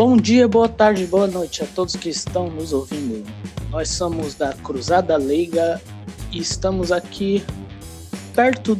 Bom 0.00 0.16
dia, 0.16 0.48
boa 0.48 0.66
tarde, 0.66 1.04
boa 1.04 1.26
noite 1.26 1.62
a 1.62 1.66
todos 1.66 1.94
que 1.94 2.08
estão 2.08 2.48
nos 2.48 2.72
ouvindo. 2.72 3.22
Nós 3.68 3.90
somos 3.90 4.32
da 4.32 4.54
Cruzada 4.54 5.14
Leiga 5.18 5.78
e 6.32 6.38
estamos 6.38 6.90
aqui 6.90 7.44
perto 8.34 8.78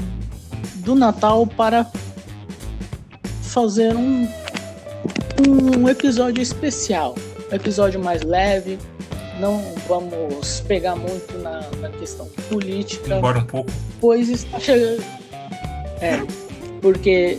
do 0.76 0.94
Natal 0.94 1.46
para 1.46 1.86
fazer 3.42 3.94
um, 3.94 4.26
um 5.46 5.86
episódio 5.90 6.40
especial, 6.40 7.14
um 7.52 7.54
episódio 7.54 8.02
mais 8.02 8.22
leve. 8.22 8.78
Não 9.38 9.62
vamos 9.86 10.60
pegar 10.60 10.96
muito 10.96 11.36
na, 11.36 11.60
na 11.82 11.90
questão 11.90 12.30
política. 12.48 13.18
Embora 13.18 13.40
um 13.40 13.44
pouco. 13.44 13.70
Pois 14.00 14.30
está 14.30 14.58
chegando. 14.58 15.04
É, 16.00 16.49
porque 16.80 17.38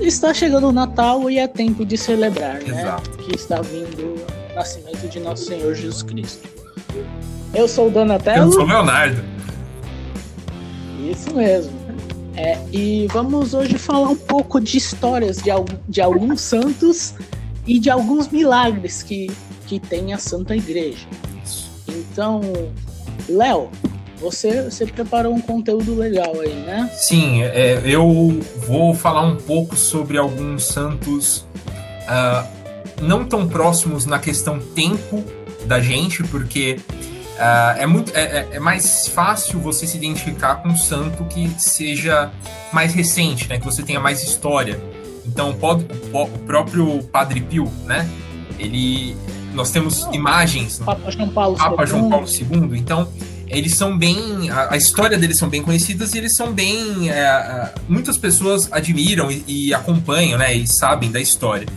está 0.00 0.32
chegando 0.34 0.68
o 0.68 0.72
Natal 0.72 1.30
e 1.30 1.38
é 1.38 1.48
tempo 1.48 1.84
de 1.84 1.96
celebrar, 1.96 2.62
né? 2.62 2.96
Que 3.24 3.34
está 3.34 3.60
vindo 3.60 4.14
o 4.14 4.54
nascimento 4.54 5.08
de 5.08 5.20
nosso 5.20 5.46
Senhor 5.46 5.74
Jesus 5.74 6.02
Cristo. 6.02 6.48
Eu 7.54 7.68
sou 7.68 7.88
o 7.88 7.90
Donatello. 7.90 8.46
Eu 8.46 8.52
sou 8.52 8.64
o 8.64 8.66
Leonardo. 8.66 9.22
Isso 11.10 11.34
mesmo. 11.34 11.72
É, 12.34 12.58
e 12.72 13.06
vamos 13.12 13.52
hoje 13.52 13.76
falar 13.76 14.08
um 14.08 14.16
pouco 14.16 14.60
de 14.60 14.78
histórias 14.78 15.36
de, 15.36 15.50
de 15.88 16.00
alguns 16.00 16.40
santos 16.40 17.14
e 17.66 17.78
de 17.78 17.90
alguns 17.90 18.28
milagres 18.28 19.02
que, 19.02 19.30
que 19.66 19.78
tem 19.78 20.14
a 20.14 20.18
Santa 20.18 20.56
Igreja. 20.56 21.06
Então, 21.86 22.40
Léo, 23.28 23.70
você, 24.22 24.62
você 24.62 24.86
preparou 24.86 25.34
um 25.34 25.40
conteúdo 25.40 25.94
legal 25.94 26.40
aí, 26.40 26.54
né? 26.54 26.88
Sim, 26.94 27.42
é, 27.42 27.82
eu 27.84 28.40
vou 28.66 28.94
falar 28.94 29.22
um 29.22 29.36
pouco 29.36 29.76
sobre 29.76 30.16
alguns 30.16 30.64
santos 30.64 31.38
uh, 32.08 32.46
não 33.02 33.24
tão 33.24 33.48
próximos 33.48 34.06
na 34.06 34.18
questão 34.18 34.58
tempo 34.58 35.22
da 35.66 35.80
gente, 35.80 36.22
porque 36.24 36.78
uh, 37.34 37.78
é, 37.78 37.86
muito, 37.86 38.16
é, 38.16 38.22
é, 38.22 38.48
é, 38.52 38.60
mais 38.60 39.08
fácil 39.08 39.58
você 39.60 39.86
se 39.86 39.96
identificar 39.96 40.56
com 40.56 40.68
um 40.68 40.76
santo 40.76 41.24
que 41.24 41.50
seja 41.58 42.30
mais 42.72 42.94
recente, 42.94 43.48
né? 43.48 43.58
Que 43.58 43.64
você 43.64 43.82
tenha 43.82 44.00
mais 44.00 44.22
história. 44.22 44.80
Então, 45.26 45.52
pode, 45.54 45.86
o 46.12 46.26
próprio 46.46 47.02
Padre 47.04 47.40
Pio, 47.40 47.70
né? 47.84 48.08
Ele, 48.58 49.16
nós 49.54 49.70
temos 49.70 50.08
imagens. 50.12 50.78
Papa 50.78 51.10
João 51.10 51.28
Paulo 51.28 51.56
Papa 51.56 51.82
II. 51.82 51.88
João 51.88 52.10
Paulo 52.10 52.26
II. 52.26 52.78
Então, 52.78 53.08
eles 53.52 53.74
são 53.76 53.96
bem. 53.96 54.50
A, 54.50 54.72
a, 54.72 54.76
história 54.76 55.18
deles 55.18 55.36
são 55.36 55.48
bem 55.48 55.62
conhecidas 55.62 56.14
e 56.14 56.18
eles 56.18 56.34
são 56.34 56.52
bem. 56.52 57.10
É, 57.10 57.72
muitas 57.88 58.16
pessoas 58.16 58.68
admiram 58.72 59.30
e, 59.30 59.44
e, 59.46 59.74
acompanham, 59.74 60.38
né? 60.38 60.54
E 60.54 60.66
sabem 60.66 61.10
da 61.10 61.20
história. 61.20 61.68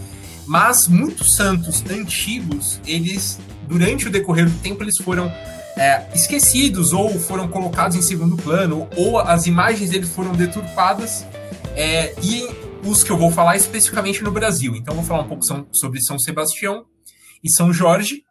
Mas 0.47 0.87
muitos 0.87 1.35
santos 1.35 1.83
antigos, 1.89 2.79
eles, 2.87 3.39
durante 3.67 4.07
o 4.07 4.11
decorrer 4.11 4.49
do 4.49 4.57
tempo, 4.59 4.83
eles 4.83 4.97
foram 4.97 5.31
é, 5.75 6.05
esquecidos 6.13 6.93
ou 6.93 7.19
foram 7.19 7.47
colocados 7.47 7.97
em 7.97 8.01
segundo 8.01 8.37
plano, 8.37 8.87
ou 8.95 9.19
as 9.19 9.45
imagens 9.45 9.89
deles 9.89 10.09
foram 10.09 10.31
deturpadas. 10.31 11.25
É, 11.75 12.15
e 12.23 12.47
os 12.85 13.03
que 13.03 13.11
eu 13.11 13.17
vou 13.17 13.31
falar 13.31 13.57
especificamente 13.57 14.23
no 14.23 14.31
Brasil. 14.31 14.75
Então, 14.75 14.93
eu 14.93 15.01
vou 15.01 15.05
falar 15.05 15.23
um 15.23 15.27
pouco 15.27 15.43
sobre 15.71 16.01
São 16.01 16.17
Sebastião 16.17 16.85
e 17.43 17.51
São 17.51 17.73
Jorge 17.73 18.23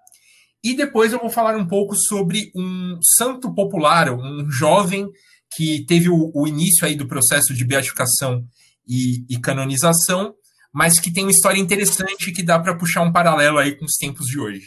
e 0.65 0.75
depois 0.75 1.13
eu 1.13 1.21
vou 1.21 1.29
falar 1.29 1.55
um 1.59 1.69
pouco 1.69 1.95
sobre 1.95 2.51
um 2.57 2.99
santo 3.03 3.55
popular, 3.55 4.11
um 4.11 4.51
jovem 4.51 5.07
que 5.55 5.85
teve 5.85 6.09
o, 6.09 6.33
o 6.35 6.49
início 6.49 6.87
aí 6.87 6.97
do 6.97 7.07
processo 7.07 7.53
de 7.53 7.67
beatificação 7.67 8.43
e, 8.89 9.27
e, 9.29 9.39
canonização, 9.39 10.35
mas 10.73 10.99
que 10.99 11.13
tem 11.13 11.25
uma 11.25 11.31
história 11.31 11.61
interessante 11.61 12.33
que 12.33 12.43
dá 12.43 12.59
para 12.59 12.77
puxar 12.77 13.03
um 13.03 13.13
paralelo 13.13 13.59
aí 13.59 13.77
com 13.77 13.85
os 13.85 13.97
tempos 13.97 14.27
de 14.27 14.41
hoje. 14.41 14.67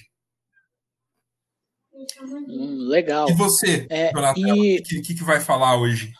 Hum, 2.21 2.87
legal. 2.87 3.27
E 3.29 3.33
você, 3.33 3.87
é, 3.89 4.13
Donatella, 4.13 4.53
o 4.53 4.63
e... 4.63 4.81
que, 4.83 5.01
que, 5.01 5.15
que, 5.15 5.23
vai 5.23 5.41
falar 5.41 5.77
hoje? 5.79 6.13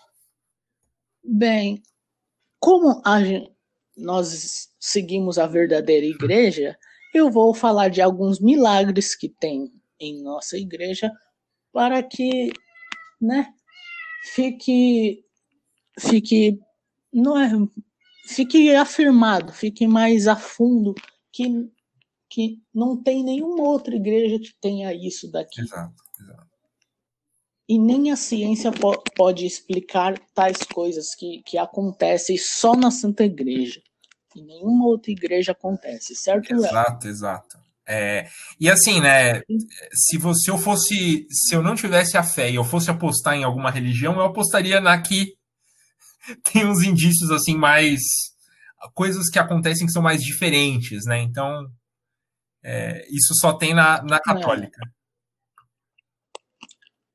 Bem, 1.24 1.82
como 2.60 3.00
a, 3.06 3.20
nós 3.96 4.70
seguimos 4.80 5.38
a 5.38 5.46
verdadeira 5.46 6.06
igreja, 6.06 6.76
eu 7.18 7.32
vou 7.32 7.54
falar 7.54 7.90
de 7.90 8.02
alguns 8.02 8.40
milagres 8.40 9.16
que 9.16 9.30
tem 9.30 9.72
em 10.00 10.22
nossa 10.22 10.58
igreja 10.58 11.12
para 11.72 12.02
que, 12.04 12.52
né, 13.20 13.54
fique 14.34 15.24
fique 16.00 16.60
não 17.12 17.40
é 17.40 17.50
fique 18.28 18.74
afirmado, 18.76 19.52
fique 19.52 19.88
mais 19.88 20.28
a 20.28 20.36
fundo 20.36 20.94
que 21.32 21.70
que 22.30 22.62
não 22.74 23.02
tem 23.02 23.24
nenhuma 23.24 23.64
outra 23.64 23.96
igreja 23.96 24.38
que 24.38 24.54
tenha 24.60 24.94
isso 24.94 25.32
daqui. 25.32 25.62
Exato, 25.62 25.96
exato. 26.20 26.48
E 27.70 27.78
nem 27.78 28.12
a 28.12 28.16
ciência 28.16 28.72
po 28.72 29.02
pode 29.16 29.46
explicar 29.46 30.18
tais 30.34 30.58
coisas 30.60 31.14
que, 31.16 31.42
que 31.44 31.58
acontecem 31.58 32.38
só 32.38 32.76
na 32.76 32.92
Santa 32.92 33.26
Igreja. 33.26 33.82
Em 34.38 34.46
nenhuma 34.46 34.86
outra 34.86 35.12
igreja 35.12 35.52
acontece, 35.52 36.16
certo, 36.16 36.54
Léo? 36.54 36.66
Exato, 36.66 37.08
exato. 37.08 37.58
É, 37.90 38.28
e 38.60 38.70
assim, 38.70 39.00
né? 39.00 39.42
Se 39.94 40.18
você 40.18 40.52
eu 40.52 40.58
fosse, 40.58 41.26
se 41.32 41.56
eu 41.56 41.64
não 41.64 41.74
tivesse 41.74 42.18
a 42.18 42.24
fé 42.24 42.52
e 42.52 42.56
eu 42.56 42.64
fosse 42.64 42.92
apostar 42.92 43.36
em 43.36 43.44
alguma 43.44 43.72
religião, 43.72 44.14
eu 44.16 44.26
apostaria 44.26 44.82
na 44.82 45.02
que 45.02 45.34
tem 46.52 46.68
uns 46.68 46.84
indícios 46.84 47.32
assim 47.32 47.56
mais 47.56 48.02
coisas 48.94 49.30
que 49.30 49.40
acontecem 49.40 49.88
que 49.88 49.94
são 49.94 50.02
mais 50.02 50.22
diferentes, 50.22 51.06
né? 51.06 51.20
Então 51.20 51.66
é, 52.62 53.08
isso 53.10 53.34
só 53.40 53.54
tem 53.54 53.74
na, 53.74 54.04
na 54.04 54.20
católica. 54.20 54.82
É. 54.86 54.98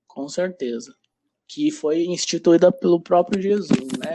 Com 0.06 0.26
certeza. 0.28 0.94
Que 1.46 1.70
foi 1.70 2.04
instituída 2.06 2.72
pelo 2.72 3.00
próprio 3.00 3.40
Jesus, 3.40 3.92
né? 3.98 4.11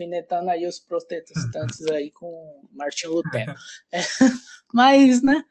Alfinetando 0.00 0.50
aí 0.50 0.66
os 0.66 0.78
protestantes 0.78 1.86
aí 1.92 2.10
com 2.10 2.62
Martin 2.72 3.08
Lutero. 3.08 3.54
É, 3.92 4.00
mas, 4.72 5.22
né, 5.22 5.44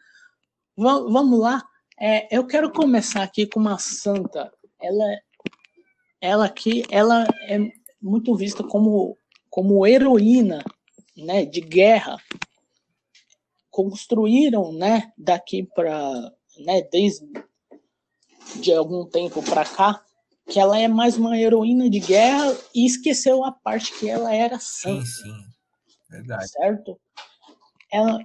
vamos 0.75 1.39
lá. 1.39 1.61
É, 1.99 2.35
eu 2.35 2.47
quero 2.47 2.71
começar 2.71 3.21
aqui 3.21 3.45
com 3.45 3.59
uma 3.59 3.77
santa. 3.77 4.51
Ela, 4.81 5.19
ela 6.21 6.45
aqui, 6.45 6.83
ela 6.89 7.25
é 7.47 7.59
muito 8.01 8.35
vista 8.35 8.63
como, 8.63 9.17
como 9.49 9.85
heroína, 9.85 10.63
né, 11.17 11.45
de 11.45 11.59
guerra. 11.59 12.17
Construíram, 13.69 14.71
né, 14.71 15.11
daqui 15.17 15.63
para, 15.75 16.31
né, 16.59 16.81
desde 16.89 17.27
de 18.55 18.73
algum 18.73 19.05
tempo 19.05 19.43
para 19.43 19.65
cá, 19.65 20.03
que 20.49 20.59
ela 20.59 20.77
é 20.77 20.87
mais 20.87 21.15
uma 21.15 21.37
heroína 21.37 21.89
de 21.89 21.99
guerra 21.99 22.55
e 22.73 22.85
esqueceu 22.85 23.43
a 23.43 23.51
parte 23.51 23.93
que 23.97 24.09
ela 24.09 24.33
era 24.33 24.59
santa. 24.59 25.05
Sim, 25.05 25.23
sim. 25.23 25.43
Verdade. 26.09 26.47
Certo? 26.49 26.99
Ela 27.91 28.19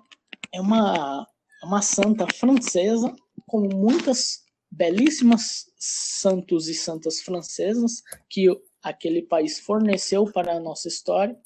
é 0.53 0.61
uma, 0.61 1.27
uma 1.63 1.83
santa 1.83 2.27
francesa, 2.35 3.15
como 3.47 3.69
muitas 3.77 4.43
belíssimas 4.71 5.67
santos 5.79 6.69
e 6.69 6.75
santas 6.75 7.21
francesas 7.21 8.03
que 8.29 8.49
aquele 8.83 9.23
país 9.23 9.61
forneceu 9.61 10.25
para 10.25 10.57
a 10.57 10.61
nossa 10.61 10.89
história. 10.89 11.37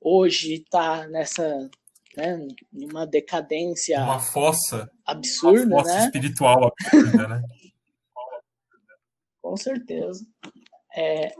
Hoje 0.00 0.54
está 0.54 1.06
nessa 1.06 1.70
né, 2.16 2.46
uma 2.72 3.06
decadência 3.06 4.02
uma 4.02 4.20
fossa 4.20 4.90
absurda, 5.04 5.66
uma 5.66 5.82
fossa 5.82 5.94
né? 5.94 6.04
espiritual 6.04 6.72
absurda, 6.72 7.28
né? 7.28 7.42
Com 9.44 9.58
certeza. 9.58 10.26
É, 10.96 11.34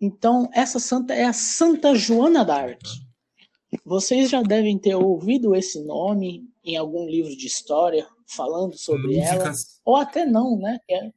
então, 0.00 0.48
essa 0.54 0.80
santa 0.80 1.12
é 1.12 1.26
a 1.26 1.34
Santa 1.34 1.94
Joana 1.94 2.42
d'Arc. 2.42 2.80
Vocês 3.84 4.30
já 4.30 4.40
devem 4.40 4.78
ter 4.78 4.94
ouvido 4.94 5.54
esse 5.54 5.84
nome 5.84 6.48
em 6.64 6.78
algum 6.78 7.06
livro 7.06 7.36
de 7.36 7.46
história 7.46 8.08
falando 8.26 8.74
sobre 8.78 9.18
Músicas. 9.18 9.36
ela, 9.36 9.54
ou 9.84 9.96
até 9.96 10.24
não, 10.24 10.56
né? 10.56 10.78
Que 10.86 10.94
é, 10.94 11.12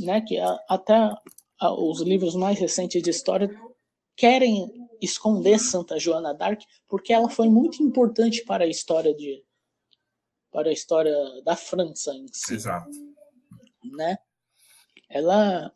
né? 0.00 0.20
Que 0.22 0.38
a, 0.38 0.58
até 0.68 0.94
a, 1.60 1.72
os 1.72 2.00
livros 2.00 2.34
mais 2.34 2.58
recentes 2.58 3.00
de 3.00 3.10
história 3.10 3.48
querem 4.16 4.88
esconder 5.00 5.60
Santa 5.60 6.00
Joana 6.00 6.34
d'Arc 6.34 6.64
porque 6.88 7.12
ela 7.12 7.30
foi 7.30 7.48
muito 7.48 7.80
importante 7.80 8.44
para 8.44 8.64
a 8.64 8.68
história 8.68 9.14
de 9.14 9.40
para 10.50 10.70
a 10.70 10.72
história 10.72 11.14
da 11.44 11.54
França 11.54 12.12
em 12.12 12.26
si. 12.32 12.54
Exato. 12.54 12.90
Né? 13.96 14.18
Ela, 15.08 15.72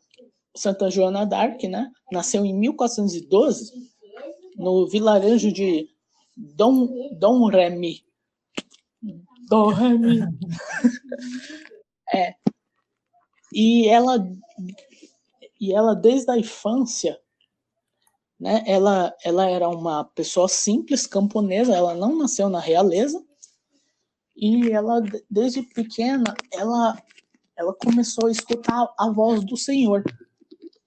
Santa 0.55 0.89
Joana 0.89 1.25
d'Arc, 1.25 1.67
né? 1.67 1.91
Nasceu 2.11 2.45
em 2.45 2.53
1412 2.53 3.71
no 4.55 4.87
vilarejo 4.87 5.51
de 5.51 5.89
Dom, 6.35 6.87
Dom 7.17 7.47
Remy. 7.47 8.03
Dom 9.49 9.67
Remy. 9.67 10.21
é. 12.13 12.35
E 13.51 13.87
ela, 13.87 14.17
e 15.59 15.73
ela 15.73 15.95
desde 15.95 16.31
a 16.31 16.37
infância, 16.37 17.19
né? 18.39 18.63
Ela, 18.67 19.15
ela 19.23 19.49
era 19.49 19.69
uma 19.69 20.03
pessoa 20.03 20.47
simples, 20.47 21.07
camponesa. 21.07 21.75
Ela 21.75 21.95
não 21.95 22.17
nasceu 22.17 22.49
na 22.49 22.59
realeza, 22.59 23.23
E 24.35 24.71
ela, 24.71 25.01
desde 25.29 25.61
pequena, 25.61 26.35
ela, 26.51 27.01
ela 27.57 27.73
começou 27.73 28.27
a 28.27 28.31
escutar 28.31 28.93
a 28.97 29.09
voz 29.09 29.43
do 29.43 29.55
Senhor. 29.55 30.03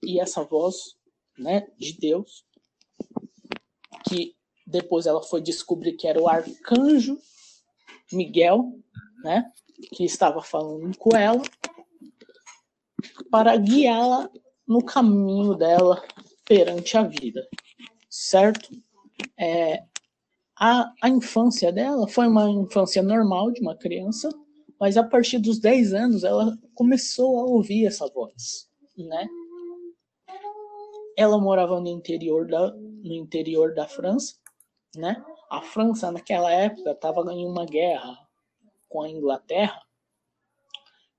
E 0.03 0.19
essa 0.19 0.43
voz, 0.43 0.95
né, 1.37 1.67
de 1.77 1.93
Deus, 1.93 2.45
que 4.07 4.35
depois 4.65 5.05
ela 5.05 5.23
foi 5.23 5.41
descobrir 5.41 5.93
que 5.93 6.07
era 6.07 6.21
o 6.21 6.27
arcanjo 6.27 7.17
Miguel, 8.11 8.79
né, 9.23 9.51
que 9.93 10.03
estava 10.03 10.41
falando 10.41 10.97
com 10.97 11.15
ela, 11.15 11.41
para 13.31 13.55
guiá-la 13.57 14.29
no 14.67 14.83
caminho 14.83 15.55
dela 15.55 16.03
perante 16.45 16.97
a 16.97 17.03
vida, 17.03 17.47
certo? 18.09 18.69
É, 19.39 19.83
a, 20.59 20.91
a 21.01 21.09
infância 21.09 21.71
dela 21.71 22.07
foi 22.07 22.27
uma 22.27 22.49
infância 22.49 23.01
normal 23.01 23.51
de 23.51 23.61
uma 23.61 23.77
criança, 23.77 24.29
mas 24.79 24.97
a 24.97 25.03
partir 25.03 25.39
dos 25.39 25.59
10 25.59 25.93
anos 25.93 26.23
ela 26.23 26.57
começou 26.73 27.39
a 27.39 27.43
ouvir 27.43 27.85
essa 27.85 28.07
voz, 28.07 28.69
né? 28.97 29.27
Ela 31.17 31.39
morava 31.39 31.79
no 31.79 31.87
interior 31.87 32.47
da, 32.47 32.71
no 32.73 33.13
interior 33.13 33.73
da 33.73 33.87
França, 33.87 34.35
né? 34.95 35.23
A 35.49 35.61
França 35.61 36.11
naquela 36.11 36.51
época 36.51 36.91
estava 36.91 37.21
em 37.33 37.45
uma 37.45 37.65
guerra 37.65 38.17
com 38.87 39.01
a 39.01 39.09
Inglaterra 39.09 39.81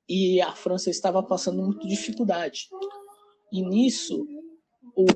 e 0.08 0.40
a 0.40 0.52
França 0.54 0.88
estava 0.90 1.22
passando 1.22 1.62
muita 1.62 1.87
dificuldade. 1.87 2.69
E 3.52 3.62
nisso 3.62 4.26
o 4.94 5.06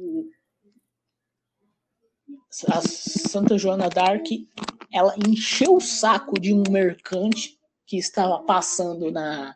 a 2.69 2.83
Santa 2.83 3.57
Joana 3.57 3.89
d'Arc, 3.89 4.47
ela 4.93 5.15
encheu 5.27 5.77
o 5.77 5.81
saco 5.81 6.39
de 6.39 6.53
um 6.53 6.63
mercante 6.71 7.59
que 7.93 7.99
estava 7.99 8.43
passando 8.43 9.11
na 9.11 9.55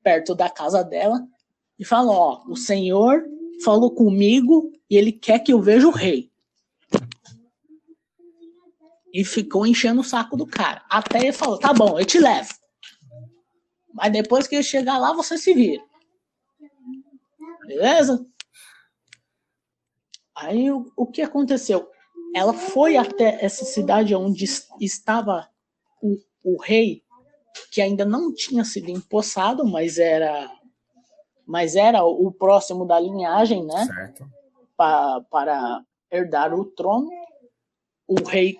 perto 0.00 0.36
da 0.36 0.48
casa 0.48 0.84
dela 0.84 1.26
e 1.76 1.84
falou: 1.84 2.14
"Ó, 2.14 2.44
o 2.46 2.54
Senhor 2.54 3.24
falou 3.64 3.92
comigo 3.92 4.70
e 4.88 4.96
ele 4.96 5.10
quer 5.10 5.40
que 5.40 5.52
eu 5.52 5.60
veja 5.60 5.88
o 5.88 5.90
rei". 5.90 6.30
E 9.12 9.24
ficou 9.24 9.66
enchendo 9.66 10.00
o 10.00 10.04
saco 10.04 10.36
do 10.36 10.46
cara. 10.46 10.84
Até 10.88 11.18
ele 11.18 11.32
falou: 11.32 11.58
"Tá 11.58 11.72
bom, 11.72 11.98
eu 11.98 12.06
te 12.06 12.20
levo". 12.20 12.54
Mas 13.92 14.12
depois 14.12 14.46
que 14.46 14.54
eu 14.54 14.62
chegar 14.62 14.98
lá, 14.98 15.12
você 15.12 15.36
se 15.36 15.52
vira. 15.52 15.82
Beleza? 17.66 18.24
Aí 20.36 20.70
o, 20.70 20.92
o 20.96 21.04
que 21.04 21.20
aconteceu? 21.20 21.90
ela 22.32 22.52
foi 22.52 22.98
até 22.98 23.42
essa 23.42 23.64
cidade 23.64 24.14
onde 24.14 24.44
estava 24.78 25.48
o, 26.02 26.18
o 26.44 26.62
rei, 26.62 27.02
que 27.70 27.80
ainda 27.80 28.04
não 28.04 28.32
tinha 28.34 28.64
sido 28.64 28.90
empossado, 28.90 29.64
mas 29.66 29.98
era 29.98 30.50
mas 31.46 31.76
era 31.76 32.04
o 32.04 32.32
próximo 32.32 32.84
da 32.84 32.98
linhagem, 32.98 33.64
né? 33.64 33.86
Certo. 33.86 34.28
Pa, 34.76 35.20
para 35.30 35.84
herdar 36.10 36.52
o 36.52 36.64
trono, 36.64 37.08
o 38.06 38.22
rei 38.24 38.58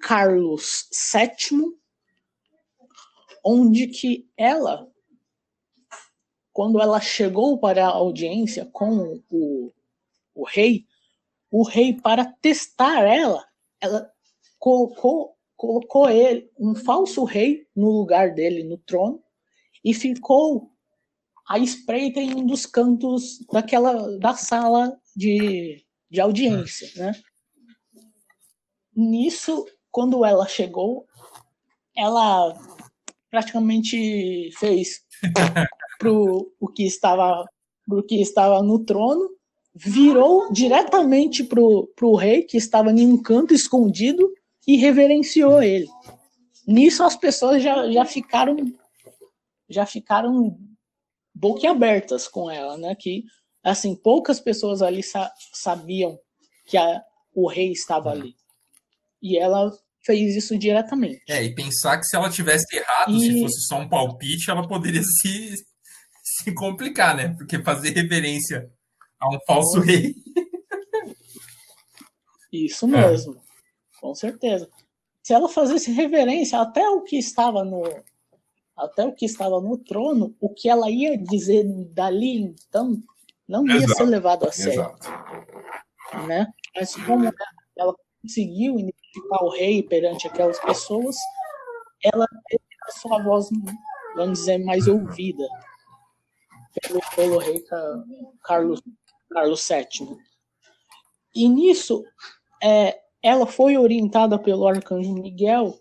Carlos 0.00 0.88
VII, 1.12 1.76
onde 3.44 3.88
que 3.88 4.28
ela, 4.36 4.88
quando 6.52 6.80
ela 6.80 7.00
chegou 7.00 7.58
para 7.58 7.86
a 7.86 7.90
audiência 7.90 8.66
com 8.66 9.20
o, 9.30 9.72
o 10.34 10.44
rei, 10.44 10.86
o 11.50 11.62
rei, 11.62 11.94
para 11.94 12.24
testar 12.24 13.02
ela, 13.02 13.46
ela 13.80 14.12
colocou, 14.58 15.36
colocou 15.58 16.08
ele, 16.08 16.48
um 16.56 16.72
falso 16.72 17.24
rei, 17.24 17.66
no 17.74 17.90
lugar 17.90 18.32
dele 18.32 18.62
no 18.62 18.78
trono, 18.78 19.20
e 19.84 19.92
ficou 19.92 20.70
à 21.48 21.58
espreita 21.58 22.20
em 22.20 22.32
um 22.32 22.46
dos 22.46 22.64
cantos 22.64 23.40
daquela 23.52 24.16
da 24.18 24.34
sala 24.34 24.96
de, 25.16 25.84
de 26.08 26.20
audiência, 26.20 26.88
né? 26.96 27.12
Nisso, 28.94 29.66
quando 29.90 30.24
ela 30.24 30.46
chegou, 30.46 31.06
ela 31.96 32.56
praticamente 33.28 34.50
fez 34.58 35.04
pro 35.98 36.52
o 36.60 36.68
que 36.68 36.84
estava 36.84 37.44
pro 37.84 38.04
que 38.04 38.20
estava 38.20 38.62
no 38.62 38.84
trono 38.84 39.28
virou 39.74 40.52
diretamente 40.52 41.42
pro, 41.44 41.86
pro 41.94 42.14
rei, 42.14 42.42
que 42.42 42.56
estava 42.56 42.90
em 42.90 43.06
um 43.06 43.20
canto 43.20 43.54
escondido, 43.54 44.28
e 44.68 44.76
reverenciou 44.76 45.62
ele. 45.62 45.88
Nisso 46.66 47.02
as 47.02 47.16
pessoas 47.16 47.62
já, 47.62 47.90
já 47.90 48.04
ficaram 48.04 48.54
já 49.70 49.86
ficaram 49.86 50.58
boquiabertas 51.34 52.28
com 52.28 52.50
ela, 52.50 52.76
né? 52.76 52.94
Que 52.94 53.24
assim 53.64 53.96
poucas 53.96 54.38
pessoas 54.38 54.82
ali 54.82 55.02
sa 55.02 55.32
sabiam 55.54 56.18
que 56.66 56.76
a, 56.76 57.02
o 57.34 57.48
rei 57.48 57.72
estava 57.72 58.10
ali. 58.10 58.34
E 59.22 59.38
ela 59.38 59.72
fez 60.04 60.36
isso 60.36 60.58
diretamente. 60.58 61.22
É, 61.26 61.42
e 61.42 61.54
pensar 61.54 61.98
que 61.98 62.04
se 62.04 62.14
ela 62.14 62.28
tivesse 62.28 62.76
errado, 62.76 63.14
e... 63.14 63.20
se 63.20 63.40
fosse 63.40 63.66
só 63.66 63.78
um 63.78 63.88
palpite, 63.88 64.50
ela 64.50 64.68
poderia 64.68 65.02
se, 65.22 65.54
se 66.22 66.54
complicar, 66.54 67.16
né? 67.16 67.34
Porque 67.38 67.62
fazer 67.62 67.90
reverência 67.90 68.70
a 69.18 69.34
um 69.34 69.38
falso 69.46 69.80
rei. 69.80 70.14
Isso 72.52 72.86
mesmo, 72.86 73.34
é. 73.34 73.47
Com 74.00 74.14
certeza. 74.14 74.68
Se 75.22 75.32
ela 75.32 75.48
fazesse 75.48 75.90
reverência 75.92 76.60
até 76.60 76.88
o 76.88 77.02
que 77.02 77.16
estava 77.16 77.64
no 77.64 77.82
até 78.76 79.04
o 79.04 79.12
que 79.12 79.24
estava 79.24 79.60
no 79.60 79.76
trono, 79.76 80.36
o 80.40 80.54
que 80.54 80.68
ela 80.68 80.88
ia 80.88 81.18
dizer 81.18 81.64
dali 81.92 82.54
então 82.68 82.96
não 83.46 83.66
ia 83.66 83.76
Exato. 83.76 83.94
ser 83.94 84.04
levado 84.04 84.46
a 84.46 84.52
sério. 84.52 84.80
Exato. 84.80 86.26
Né? 86.26 86.46
Mas 86.76 86.94
como 86.94 87.30
ela 87.76 87.94
conseguiu 88.22 88.78
identificar 88.78 89.42
o 89.42 89.50
rei 89.50 89.82
perante 89.82 90.28
aquelas 90.28 90.60
pessoas, 90.60 91.16
ela 92.04 92.26
teve 92.48 92.62
a 92.86 92.92
sua 92.92 93.22
voz, 93.22 93.48
vamos 94.14 94.38
dizer, 94.38 94.58
mais 94.58 94.86
ouvida 94.86 95.44
pelo, 96.80 97.00
pelo 97.16 97.38
rei 97.38 97.64
Carlos 98.42 98.82
Carlos 99.30 99.68
VII. 99.68 100.16
E 101.34 101.48
nisso, 101.48 102.04
é, 102.62 103.00
ela 103.28 103.46
foi 103.46 103.76
orientada 103.76 104.38
pelo 104.38 104.66
arcanjo 104.66 105.12
Miguel 105.12 105.78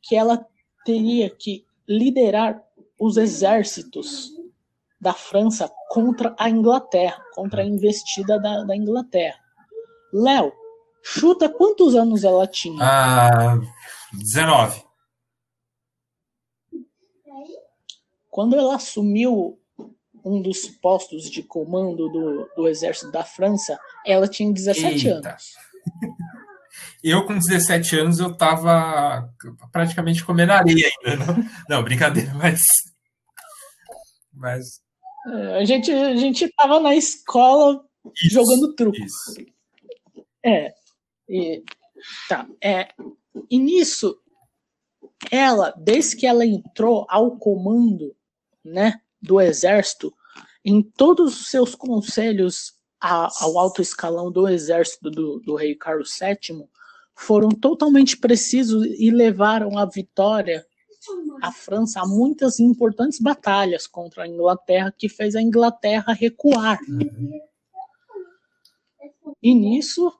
que 0.00 0.14
ela 0.14 0.46
teria 0.84 1.28
que 1.28 1.66
liderar 1.88 2.62
os 2.98 3.16
exércitos 3.16 4.30
da 5.00 5.12
França 5.12 5.68
contra 5.88 6.36
a 6.38 6.48
Inglaterra, 6.48 7.20
contra 7.34 7.62
a 7.62 7.66
investida 7.66 8.38
da, 8.38 8.62
da 8.62 8.76
Inglaterra. 8.76 9.40
Léo, 10.12 10.52
chuta 11.02 11.48
quantos 11.48 11.96
anos 11.96 12.22
ela 12.22 12.46
tinha? 12.46 12.78
Ah, 12.80 13.58
19. 14.12 14.84
Quando 18.30 18.54
ela 18.54 18.76
assumiu 18.76 19.58
um 20.24 20.40
dos 20.40 20.68
postos 20.68 21.28
de 21.28 21.42
comando 21.42 22.08
do, 22.08 22.48
do 22.56 22.68
exército 22.68 23.10
da 23.10 23.24
França, 23.24 23.78
ela 24.06 24.28
tinha 24.28 24.52
17 24.52 25.08
Eita. 25.08 25.28
anos. 25.28 25.54
Eu, 27.04 27.26
com 27.26 27.38
17 27.38 27.98
anos, 27.98 28.18
eu 28.18 28.34
tava 28.34 29.30
praticamente 29.70 30.24
comendo 30.24 30.52
areia 30.52 30.90
ainda. 31.04 31.26
Não, 31.26 31.50
não 31.68 31.84
brincadeira, 31.84 32.32
mas. 32.40 32.62
mas... 34.32 34.80
É, 35.26 35.58
a, 35.58 35.64
gente, 35.66 35.92
a 35.92 36.16
gente 36.16 36.48
tava 36.56 36.80
na 36.80 36.94
escola 36.94 37.84
isso, 38.16 38.34
jogando 38.34 38.74
truco. 38.74 38.96
Isso. 38.96 39.34
É. 40.42 40.72
E, 41.28 41.62
tá. 42.26 42.48
É, 42.62 42.88
e 43.50 43.58
nisso, 43.58 44.18
ela, 45.30 45.74
desde 45.76 46.16
que 46.16 46.26
ela 46.26 46.46
entrou 46.46 47.06
ao 47.10 47.36
comando, 47.36 48.16
né, 48.64 48.98
do 49.20 49.38
exército, 49.42 50.10
em 50.64 50.82
todos 50.82 51.38
os 51.38 51.48
seus 51.48 51.74
conselhos 51.74 52.72
a, 52.98 53.28
ao 53.42 53.58
alto 53.58 53.82
escalão 53.82 54.32
do 54.32 54.48
exército 54.48 55.10
do, 55.10 55.38
do 55.40 55.54
rei 55.54 55.74
Carlos 55.74 56.18
VII, 56.18 56.66
foram 57.14 57.48
totalmente 57.48 58.16
precisos 58.16 58.86
e 58.98 59.10
levaram 59.10 59.78
à 59.78 59.84
vitória 59.84 60.66
a 61.42 61.52
França 61.52 62.00
a 62.00 62.06
muitas 62.06 62.58
importantes 62.58 63.20
batalhas 63.20 63.86
contra 63.86 64.24
a 64.24 64.28
Inglaterra, 64.28 64.94
que 64.96 65.08
fez 65.08 65.36
a 65.36 65.42
Inglaterra 65.42 66.12
recuar. 66.12 66.78
E 69.42 69.54
nisso, 69.54 70.12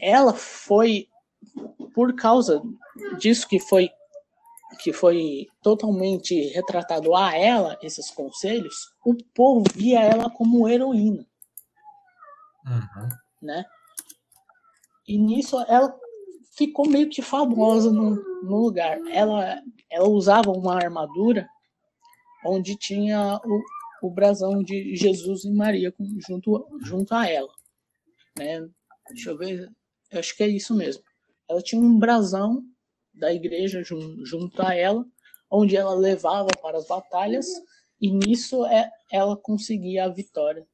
ela 0.00 0.32
foi, 0.32 1.08
por 1.94 2.14
causa 2.14 2.62
disso 3.18 3.48
que 3.48 3.58
foi 3.58 3.90
que 4.82 4.92
foi 4.92 5.46
totalmente 5.62 6.48
retratado 6.54 7.14
a 7.14 7.36
ela, 7.36 7.78
esses 7.82 8.10
conselhos, 8.10 8.94
o 9.04 9.14
povo 9.34 9.64
via 9.74 10.00
ela 10.00 10.30
como 10.30 10.66
heroína. 10.66 11.26
Uhum. 12.64 13.08
Né? 13.42 13.64
E 15.10 15.18
nisso 15.18 15.58
ela 15.66 15.92
ficou 16.56 16.88
meio 16.88 17.10
que 17.10 17.20
famosa 17.20 17.90
no, 17.90 18.14
no 18.44 18.58
lugar. 18.58 18.96
Ela, 19.08 19.60
ela 19.90 20.08
usava 20.08 20.52
uma 20.52 20.76
armadura 20.76 21.48
onde 22.46 22.76
tinha 22.76 23.40
o, 23.44 24.06
o 24.06 24.08
brasão 24.08 24.62
de 24.62 24.94
Jesus 24.94 25.42
e 25.42 25.50
Maria 25.50 25.92
junto, 26.28 26.64
junto 26.84 27.12
a 27.12 27.28
ela. 27.28 27.52
Né? 28.38 28.68
Deixa 29.08 29.30
eu 29.30 29.36
ver, 29.36 29.68
eu 30.12 30.20
acho 30.20 30.36
que 30.36 30.44
é 30.44 30.48
isso 30.48 30.76
mesmo. 30.76 31.02
Ela 31.48 31.60
tinha 31.60 31.82
um 31.82 31.98
brasão 31.98 32.62
da 33.12 33.34
igreja 33.34 33.82
junto 33.82 34.62
a 34.62 34.76
ela, 34.76 35.04
onde 35.50 35.76
ela 35.76 35.92
levava 35.92 36.50
para 36.62 36.78
as 36.78 36.86
batalhas, 36.86 37.48
e 38.00 38.12
nisso 38.12 38.64
é, 38.66 38.88
ela 39.10 39.36
conseguia 39.36 40.04
a 40.04 40.08
vitória. 40.08 40.64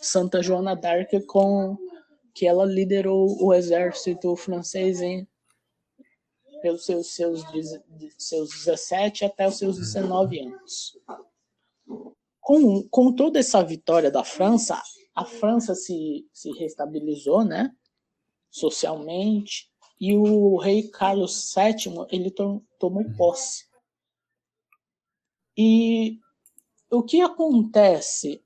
Santa 0.00 0.42
Joana 0.42 0.74
d'Arc 0.74 1.20
com 1.26 1.76
que 2.36 2.46
ela 2.46 2.66
liderou 2.66 3.42
o 3.42 3.54
exército 3.54 4.36
francês 4.36 5.00
em 5.00 5.26
pelos 6.60 6.84
seus, 6.84 7.14
seus, 7.14 7.42
seus 8.18 8.50
17 8.50 9.24
até 9.24 9.48
os 9.48 9.56
seus 9.56 9.78
19 9.78 10.40
anos. 10.40 10.98
Com, 12.38 12.86
com 12.88 13.14
toda 13.14 13.38
essa 13.38 13.64
vitória 13.64 14.10
da 14.10 14.22
França, 14.22 14.82
a 15.14 15.24
França 15.24 15.74
se, 15.74 16.28
se 16.30 16.50
restabilizou, 16.52 17.42
né? 17.42 17.74
Socialmente, 18.50 19.70
e 19.98 20.14
o 20.14 20.58
rei 20.58 20.88
Carlos 20.88 21.54
VII 21.54 22.06
ele 22.10 22.30
to, 22.30 22.62
tomou 22.78 23.04
posse. 23.16 23.64
E 25.56 26.20
o 26.90 27.02
que 27.02 27.22
acontece 27.22 28.44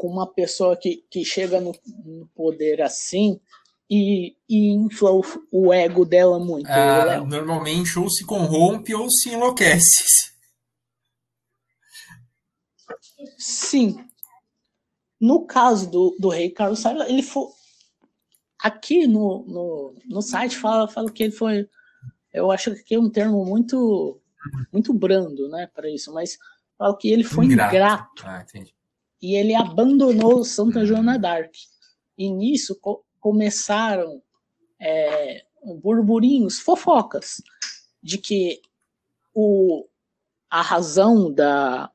com 0.00 0.08
uma 0.08 0.26
pessoa 0.26 0.74
que, 0.78 1.04
que 1.10 1.22
chega 1.22 1.60
no, 1.60 1.72
no 2.06 2.26
poder 2.28 2.80
assim 2.80 3.38
e, 3.88 4.34
e 4.48 4.70
infla 4.70 5.12
o, 5.12 5.22
o, 5.52 5.74
ego 5.74 6.06
dela 6.06 6.38
muito? 6.38 6.66
Ah, 6.70 7.20
normalmente 7.20 7.98
ou 7.98 8.08
se 8.08 8.24
corrompe 8.24 8.94
ou 8.94 9.10
se 9.10 9.28
enlouquece. 9.28 10.32
Sim. 13.36 14.02
No 15.20 15.44
caso 15.44 15.90
do, 15.90 16.16
do 16.18 16.30
rei 16.30 16.48
Carlos 16.48 16.82
VII, 16.82 17.02
ele 17.06 17.22
foi. 17.22 17.48
Aqui 18.58 19.06
no, 19.06 19.44
no, 19.46 19.94
no 20.06 20.22
site 20.22 20.56
fala, 20.56 20.88
fala 20.88 21.12
que 21.12 21.24
ele 21.24 21.32
foi. 21.32 21.68
Eu 22.32 22.50
acho 22.50 22.74
que 22.84 22.94
é 22.94 22.98
um 22.98 23.10
termo 23.10 23.44
muito 23.44 24.18
muito 24.72 24.94
brando, 24.94 25.46
né, 25.50 25.66
para 25.74 25.90
isso, 25.90 26.10
mas 26.10 26.38
fala 26.78 26.96
que 26.96 27.10
ele 27.10 27.22
foi 27.22 27.44
ingrato. 27.44 27.74
ingrato. 27.74 28.22
Ah, 28.24 28.46
e 29.20 29.34
ele 29.34 29.54
abandonou 29.54 30.44
Santa 30.44 30.84
Joana 30.84 31.18
d'Arc. 31.18 31.52
E 32.16 32.30
nisso 32.30 32.78
co 32.80 33.04
começaram 33.18 34.22
é, 34.80 35.44
burburinhos, 35.82 36.58
fofocas, 36.58 37.42
de 38.02 38.16
que 38.16 38.62
o, 39.34 39.86
a 40.48 40.62
razão 40.62 41.30
da, 41.30 41.90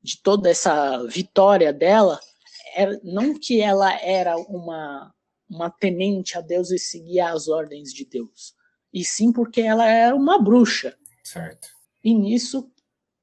de 0.00 0.16
toda 0.22 0.48
essa 0.48 1.04
vitória 1.08 1.72
dela 1.72 2.20
era 2.74 3.00
não 3.02 3.36
que 3.36 3.60
ela 3.60 3.92
era 4.00 4.36
uma, 4.36 5.12
uma 5.48 5.70
temente 5.70 6.38
a 6.38 6.40
Deus 6.40 6.70
e 6.70 6.78
seguia 6.78 7.30
as 7.30 7.48
ordens 7.48 7.92
de 7.92 8.04
Deus, 8.04 8.54
e 8.92 9.04
sim 9.04 9.32
porque 9.32 9.60
ela 9.60 9.86
era 9.86 10.14
uma 10.14 10.40
bruxa. 10.40 10.96
Certo. 11.24 11.68
E 12.02 12.14
nisso, 12.14 12.70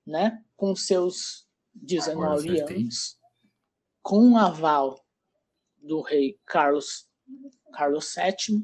né, 0.05 0.43
com 0.55 0.75
seus 0.75 1.47
19 1.73 2.61
anos, 2.61 3.16
com 4.07 4.31
o 4.31 4.37
aval 4.37 5.05
do 5.83 5.99
rei 6.01 6.39
Carlos, 6.45 7.09
Carlos 7.73 8.15
VII, 8.15 8.63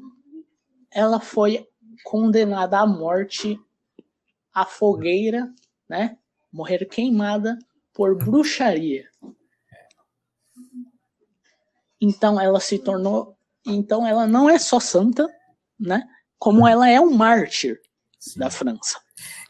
ela 0.90 1.20
foi 1.20 1.68
condenada 2.02 2.78
à 2.78 2.86
morte 2.86 3.60
à 4.54 4.64
fogueira, 4.64 5.52
né? 5.86 6.16
Morrer 6.50 6.86
queimada 6.86 7.58
por 7.92 8.16
bruxaria. 8.16 9.06
Então 12.00 12.40
ela 12.40 12.58
se 12.58 12.78
tornou, 12.78 13.36
então 13.66 14.06
ela 14.06 14.26
não 14.26 14.48
é 14.48 14.58
só 14.58 14.80
santa, 14.80 15.28
né? 15.78 16.08
Como 16.38 16.66
ela 16.66 16.88
é 16.88 16.98
um 16.98 17.12
mártir 17.12 17.82
Sim. 18.18 18.40
da 18.40 18.48
França. 18.48 18.98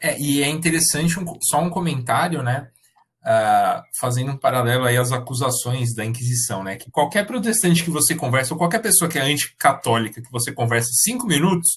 É, 0.01 0.21
e 0.21 0.43
é 0.43 0.49
interessante 0.49 1.21
um, 1.21 1.25
só 1.41 1.61
um 1.61 1.71
comentário, 1.71 2.43
né? 2.43 2.73
Uh, 3.25 3.83
fazendo 3.99 4.33
um 4.33 4.37
paralelo 4.37 4.85
aí 4.85 4.97
às 4.97 5.13
acusações 5.13 5.95
da 5.95 6.05
Inquisição, 6.05 6.63
né? 6.63 6.77
Que 6.77 6.91
qualquer 6.91 7.27
protestante 7.27 7.83
que 7.83 7.91
você 7.91 8.15
conversa, 8.15 8.55
ou 8.55 8.59
qualquer 8.59 8.81
pessoa 8.81 9.11
que 9.11 9.19
é 9.19 9.23
anticatólica 9.23 10.23
que 10.23 10.31
você 10.31 10.53
conversa 10.53 10.91
cinco 11.03 11.27
minutos, 11.27 11.69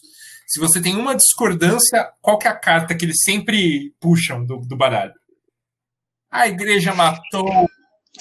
se 0.47 0.59
você 0.59 0.81
tem 0.81 0.95
uma 0.95 1.15
discordância, 1.15 2.09
qual 2.21 2.37
que 2.37 2.47
é 2.47 2.51
a 2.51 2.55
carta 2.55 2.95
que 2.95 3.05
eles 3.05 3.17
sempre 3.23 3.93
puxam 3.99 4.45
do, 4.45 4.57
do 4.57 4.77
baralho? 4.77 5.13
A 6.31 6.47
igreja 6.47 6.93
matou. 6.93 7.67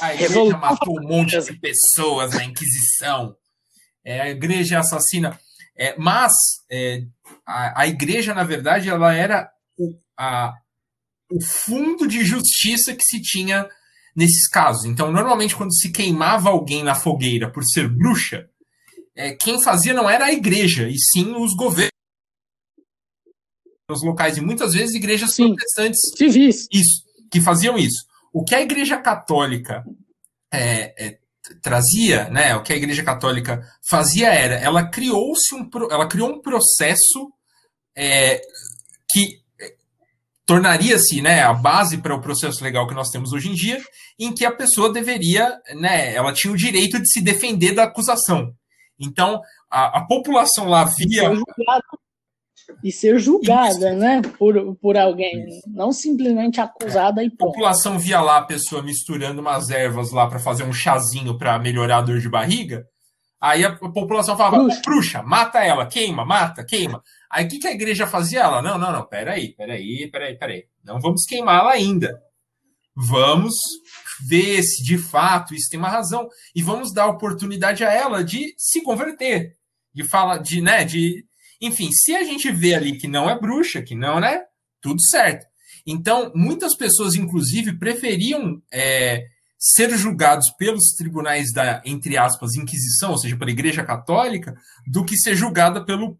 A 0.00 0.14
igreja 0.14 0.56
matou 0.56 0.98
um 1.00 1.08
monte 1.08 1.38
de 1.40 1.54
pessoas 1.58 2.32
na 2.34 2.44
Inquisição. 2.44 3.36
É, 4.04 4.20
a 4.20 4.28
igreja 4.28 4.78
assassina. 4.78 5.38
É, 5.78 5.94
mas 5.98 6.32
é, 6.70 7.02
a, 7.44 7.82
a 7.82 7.86
igreja, 7.86 8.34
na 8.34 8.44
verdade, 8.44 8.88
ela 8.88 9.12
era 9.14 9.50
o, 9.78 9.94
a, 10.16 10.54
o 11.30 11.42
fundo 11.42 12.06
de 12.06 12.24
justiça 12.24 12.94
que 12.94 13.04
se 13.04 13.20
tinha 13.20 13.68
nesses 14.14 14.48
casos. 14.48 14.84
Então, 14.84 15.12
normalmente, 15.12 15.54
quando 15.54 15.74
se 15.74 15.90
queimava 15.90 16.48
alguém 16.48 16.82
na 16.82 16.94
fogueira 16.94 17.50
por 17.50 17.62
ser 17.64 17.88
bruxa, 17.88 18.48
é, 19.14 19.34
quem 19.34 19.62
fazia 19.62 19.92
não 19.92 20.08
era 20.08 20.26
a 20.26 20.32
igreja, 20.32 20.88
e 20.88 20.96
sim 20.98 21.34
os 21.36 21.54
governos 21.54 21.90
nos 23.88 24.02
locais, 24.02 24.36
e 24.36 24.40
muitas 24.40 24.72
vezes 24.72 24.94
igrejas 24.94 25.34
sim, 25.34 25.54
protestantes 25.54 26.00
civis. 26.16 26.66
Isso, 26.72 27.04
que 27.30 27.40
faziam 27.40 27.78
isso. 27.78 28.04
O 28.32 28.44
que 28.44 28.54
a 28.54 28.60
igreja 28.60 28.98
católica 28.98 29.84
é, 30.52 31.06
é, 31.06 31.18
trazia, 31.62 32.28
né, 32.30 32.54
o 32.56 32.62
que 32.62 32.72
a 32.72 32.76
igreja 32.76 33.02
católica 33.02 33.62
fazia 33.88 34.28
era, 34.32 34.56
ela 34.56 34.88
criou-se 34.88 35.54
um, 35.54 35.68
ela 35.90 36.08
criou 36.08 36.30
um 36.30 36.40
processo 36.40 37.32
é, 37.96 38.40
que 39.10 39.40
tornaria-se 40.46 41.20
né, 41.20 41.42
a 41.42 41.52
base 41.52 41.98
para 41.98 42.14
o 42.14 42.20
processo 42.20 42.62
legal 42.62 42.86
que 42.86 42.94
nós 42.94 43.10
temos 43.10 43.32
hoje 43.32 43.50
em 43.50 43.54
dia, 43.54 43.82
em 44.18 44.32
que 44.32 44.44
a 44.44 44.52
pessoa 44.52 44.92
deveria, 44.92 45.58
né, 45.74 46.14
ela 46.14 46.32
tinha 46.32 46.52
o 46.52 46.56
direito 46.56 47.00
de 47.00 47.10
se 47.10 47.20
defender 47.20 47.74
da 47.74 47.84
acusação. 47.84 48.52
Então, 48.98 49.40
a, 49.70 49.98
a 49.98 50.06
população 50.06 50.68
lá 50.68 50.84
via. 50.84 51.32
E 52.82 52.90
ser 52.90 53.18
julgada, 53.18 53.92
né, 53.92 54.22
por, 54.38 54.76
por 54.76 54.96
alguém, 54.96 55.44
Isso. 55.46 55.62
não 55.68 55.92
simplesmente 55.92 56.60
acusada 56.60 57.22
é. 57.22 57.26
e 57.26 57.30
pronto. 57.30 57.50
A 57.50 57.52
população 57.52 57.98
via 57.98 58.20
lá 58.20 58.38
a 58.38 58.44
pessoa 58.44 58.82
misturando 58.82 59.40
umas 59.40 59.70
ervas 59.70 60.12
lá 60.12 60.26
para 60.28 60.38
fazer 60.38 60.64
um 60.64 60.72
chazinho 60.72 61.36
para 61.36 61.58
melhorar 61.58 61.98
a 61.98 62.02
dor 62.02 62.18
de 62.18 62.28
barriga. 62.28 62.84
Aí 63.40 63.64
a 63.64 63.76
população 63.76 64.36
falava: 64.36 64.58
bruxa. 64.58 64.82
bruxa, 64.84 65.22
mata 65.22 65.62
ela, 65.62 65.86
queima, 65.86 66.24
mata, 66.24 66.64
queima. 66.64 67.02
Aí 67.30 67.44
o 67.44 67.48
que, 67.48 67.58
que 67.58 67.68
a 67.68 67.72
igreja 67.72 68.06
fazia? 68.06 68.40
Ela, 68.40 68.62
não, 68.62 68.78
não, 68.78 68.92
não, 68.92 69.06
peraí, 69.06 69.54
peraí, 69.54 70.10
peraí, 70.10 70.38
peraí. 70.38 70.64
Não 70.84 71.00
vamos 71.00 71.24
queimá-la 71.24 71.72
ainda. 71.72 72.20
Vamos 72.94 73.54
ver 74.26 74.62
se 74.62 74.82
de 74.82 74.96
fato 74.96 75.54
isso 75.54 75.68
tem 75.70 75.78
uma 75.78 75.90
razão 75.90 76.28
e 76.54 76.62
vamos 76.62 76.92
dar 76.92 77.06
oportunidade 77.06 77.84
a 77.84 77.92
ela 77.92 78.24
de 78.24 78.54
se 78.56 78.82
converter, 78.82 79.54
de 79.92 80.02
falar, 80.02 80.38
de, 80.38 80.62
né, 80.62 80.82
de, 80.84 81.22
enfim, 81.60 81.90
se 81.92 82.14
a 82.14 82.24
gente 82.24 82.50
vê 82.50 82.74
ali 82.74 82.96
que 82.96 83.06
não 83.06 83.28
é 83.28 83.38
bruxa, 83.38 83.82
que 83.82 83.94
não, 83.94 84.18
né, 84.18 84.40
tudo 84.80 85.02
certo. 85.02 85.46
Então, 85.86 86.32
muitas 86.34 86.74
pessoas, 86.74 87.14
inclusive, 87.14 87.78
preferiam 87.78 88.60
é, 88.72 89.24
ser 89.58 89.96
julgados 89.96 90.46
pelos 90.58 90.92
tribunais 90.96 91.52
da, 91.52 91.82
entre 91.84 92.16
aspas, 92.16 92.54
Inquisição, 92.54 93.12
ou 93.12 93.18
seja, 93.18 93.36
pela 93.36 93.50
Igreja 93.50 93.84
Católica, 93.84 94.54
do 94.86 95.04
que 95.04 95.16
ser 95.16 95.34
julgada 95.34 95.84
pelo 95.84 96.18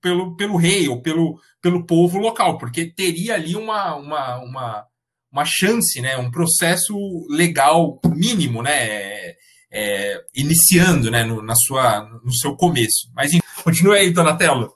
pelo, 0.00 0.36
pelo 0.36 0.56
rei 0.56 0.88
ou 0.88 1.00
pelo, 1.00 1.38
pelo 1.60 1.86
povo 1.86 2.18
local, 2.18 2.58
porque 2.58 2.86
teria 2.86 3.34
ali 3.34 3.54
uma, 3.54 3.94
uma, 3.96 4.38
uma, 4.38 4.86
uma 5.30 5.44
chance, 5.44 6.00
né, 6.00 6.16
um 6.16 6.30
processo 6.30 6.94
legal 7.30 8.00
mínimo, 8.06 8.62
né, 8.62 8.72
é, 8.72 9.36
é 9.70 10.24
iniciando 10.34 11.10
né, 11.10 11.24
no, 11.24 11.42
na 11.42 11.54
sua, 11.54 12.00
no 12.24 12.34
seu 12.34 12.56
começo. 12.56 13.10
Mas 13.14 13.30
continue 13.62 13.98
aí, 13.98 14.10
Donatello. 14.10 14.72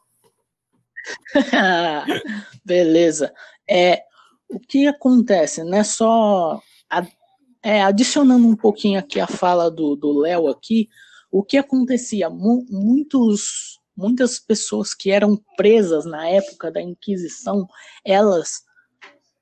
Beleza. 2.65 3.33
É, 3.69 4.03
o 4.49 4.61
que 4.61 4.87
acontece, 4.87 5.65
né? 5.65 5.83
Só 5.83 6.61
é, 7.63 7.83
adicionando 7.83 8.47
um 8.47 8.57
pouquinho 8.57 8.99
aqui 8.99 9.21
a 9.21 9.27
fala 9.27 9.71
do 9.71 10.19
Léo 10.19 10.49
aqui, 10.49 10.89
o 11.31 11.43
que 11.43 11.57
acontecia? 11.57 12.29
muitos 12.29 13.81
muitas 13.97 14.39
pessoas 14.39 14.95
que 14.95 15.11
eram 15.11 15.41
presas 15.57 16.05
na 16.05 16.27
época 16.29 16.71
da 16.71 16.81
Inquisição, 16.81 17.69
elas, 18.05 18.63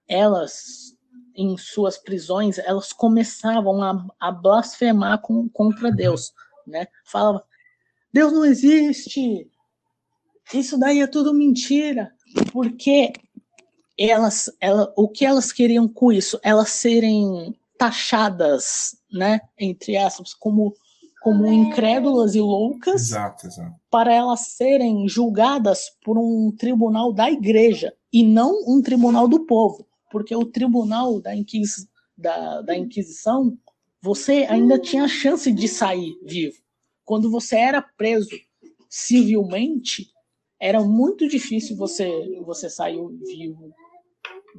elas 0.09 0.97
em 1.35 1.57
suas 1.57 1.97
prisões, 1.97 2.59
elas 2.59 2.93
começavam 2.93 3.83
a, 3.83 4.07
a 4.19 4.33
blasfemar 4.33 5.21
com, 5.21 5.49
contra 5.49 5.91
Deus, 5.91 6.33
né? 6.67 6.87
Falava, 7.05 7.45
Deus 8.13 8.33
não 8.33 8.45
existe, 8.45 9.49
isso 10.53 10.79
daí 10.79 11.01
é 11.01 11.07
tudo 11.07 11.33
mentira, 11.33 12.13
porque 12.53 13.13
elas, 13.97 14.51
ela, 14.61 14.93
o 14.97 15.09
que 15.09 15.25
elas 15.25 15.53
queriam 15.53 15.89
com 15.89 16.11
isso? 16.11 16.41
Elas 16.43 16.71
serem 16.71 17.57
taxadas, 17.81 18.95
né, 19.11 19.41
entre 19.59 19.97
aspas, 19.97 20.35
como 20.35 20.75
como 21.23 21.47
incrédulas 21.47 22.35
e 22.35 22.41
loucas, 22.41 23.03
exato, 23.03 23.47
exato. 23.47 23.75
para 23.91 24.11
elas 24.11 24.41
serem 24.57 25.07
julgadas 25.07 25.91
por 26.03 26.17
um 26.17 26.51
tribunal 26.51 27.13
da 27.13 27.31
igreja 27.31 27.93
e 28.11 28.23
não 28.23 28.57
um 28.67 28.81
tribunal 28.81 29.29
do 29.29 29.45
povo, 29.45 29.87
porque 30.11 30.35
o 30.35 30.47
tribunal 30.47 31.21
da, 31.21 31.37
Inquis, 31.37 31.87
da, 32.17 32.63
da 32.63 32.75
Inquisição 32.75 33.59
você 34.01 34.47
ainda 34.49 34.79
tinha 34.79 35.07
chance 35.07 35.53
de 35.53 35.69
sair 35.69 36.19
vivo. 36.25 36.57
Quando 37.05 37.31
você 37.31 37.57
era 37.57 37.83
preso 37.83 38.31
civilmente, 38.89 40.11
era 40.59 40.83
muito 40.83 41.29
difícil 41.29 41.77
você, 41.77 42.11
você 42.47 42.71
sair 42.71 43.07
vivo 43.27 43.75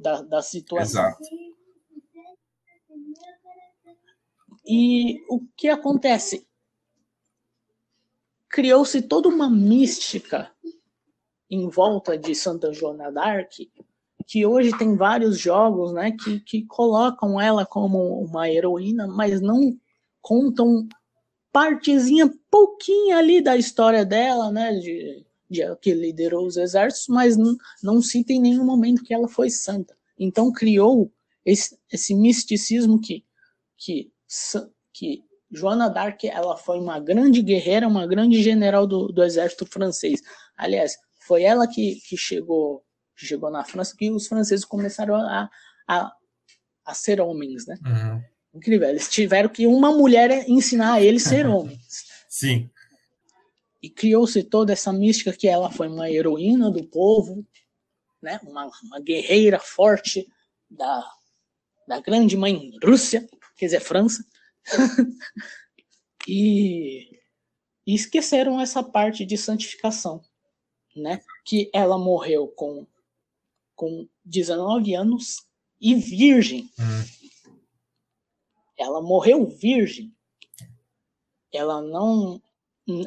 da, 0.00 0.22
da 0.22 0.42
situação. 0.42 1.02
Exato. 1.02 1.51
E 4.64 5.20
o 5.28 5.40
que 5.56 5.68
acontece? 5.68 6.46
Criou-se 8.48 9.02
toda 9.02 9.28
uma 9.28 9.50
mística 9.50 10.52
em 11.50 11.68
volta 11.68 12.16
de 12.16 12.34
Santa 12.34 12.72
Joana 12.72 13.10
d'Arc, 13.10 13.70
que 14.26 14.46
hoje 14.46 14.76
tem 14.78 14.96
vários 14.96 15.38
jogos 15.38 15.92
né, 15.92 16.12
que, 16.12 16.40
que 16.40 16.64
colocam 16.64 17.40
ela 17.40 17.66
como 17.66 18.20
uma 18.20 18.48
heroína, 18.48 19.06
mas 19.06 19.40
não 19.40 19.76
contam 20.20 20.88
partezinha 21.52 22.32
pouquinho 22.50 23.16
ali 23.16 23.42
da 23.42 23.56
história 23.56 24.04
dela, 24.04 24.50
né, 24.50 24.72
de, 24.76 25.26
de 25.50 25.76
que 25.76 25.92
liderou 25.92 26.46
os 26.46 26.56
exércitos, 26.56 27.08
mas 27.08 27.36
não, 27.36 27.56
não 27.82 28.00
cita 28.00 28.32
em 28.32 28.40
nenhum 28.40 28.64
momento 28.64 29.02
que 29.02 29.12
ela 29.12 29.28
foi 29.28 29.50
santa. 29.50 29.96
Então 30.18 30.52
criou 30.52 31.12
esse, 31.44 31.76
esse 31.92 32.14
misticismo 32.14 33.00
que, 33.00 33.24
que, 33.76 34.11
que 34.92 35.24
Joana 35.50 35.88
d'Arc 35.88 36.24
ela 36.24 36.56
foi 36.56 36.78
uma 36.78 36.98
grande 36.98 37.42
guerreira, 37.42 37.86
uma 37.86 38.06
grande 38.06 38.42
general 38.42 38.86
do, 38.86 39.08
do 39.08 39.22
exército 39.22 39.66
francês. 39.66 40.20
Aliás, 40.56 40.96
foi 41.20 41.42
ela 41.42 41.66
que, 41.66 41.96
que 42.08 42.16
chegou 42.16 42.82
chegou 43.14 43.50
na 43.50 43.64
França 43.64 43.94
que 43.96 44.10
os 44.10 44.26
franceses 44.26 44.64
começaram 44.64 45.14
a, 45.14 45.48
a, 45.86 46.12
a 46.84 46.94
ser 46.94 47.20
homens, 47.20 47.66
né? 47.66 47.78
Uhum. 47.84 48.22
Incrível. 48.54 48.88
Eles 48.88 49.08
tiveram 49.08 49.48
que 49.48 49.66
uma 49.66 49.92
mulher 49.92 50.48
ensinar 50.48 50.94
a 50.94 51.02
eles 51.02 51.22
ser 51.22 51.46
homens. 51.48 52.04
Sim. 52.28 52.70
E 53.82 53.90
criou-se 53.90 54.42
toda 54.44 54.72
essa 54.72 54.92
mística 54.92 55.32
que 55.32 55.48
ela 55.48 55.70
foi 55.70 55.88
uma 55.88 56.10
heroína 56.10 56.70
do 56.70 56.84
povo, 56.84 57.46
né? 58.22 58.40
Uma, 58.44 58.70
uma 58.84 59.00
guerreira 59.00 59.58
forte 59.58 60.26
da, 60.70 61.04
da 61.86 62.00
grande 62.00 62.36
mãe 62.36 62.72
Rússia, 62.82 63.28
quer 63.62 63.66
dizer, 63.66 63.80
França. 63.80 64.26
e, 66.26 67.08
e 67.86 67.94
esqueceram 67.94 68.60
essa 68.60 68.82
parte 68.82 69.24
de 69.24 69.38
santificação, 69.38 70.20
né? 70.96 71.20
Que 71.44 71.70
ela 71.72 71.96
morreu 71.96 72.48
com 72.48 72.84
com 73.76 74.08
19 74.24 74.94
anos 74.94 75.46
e 75.80 75.94
virgem. 75.94 76.70
Uhum. 76.78 77.54
Ela 78.76 79.00
morreu 79.00 79.46
virgem. 79.46 80.12
Ela 81.52 81.80
não, 81.80 82.42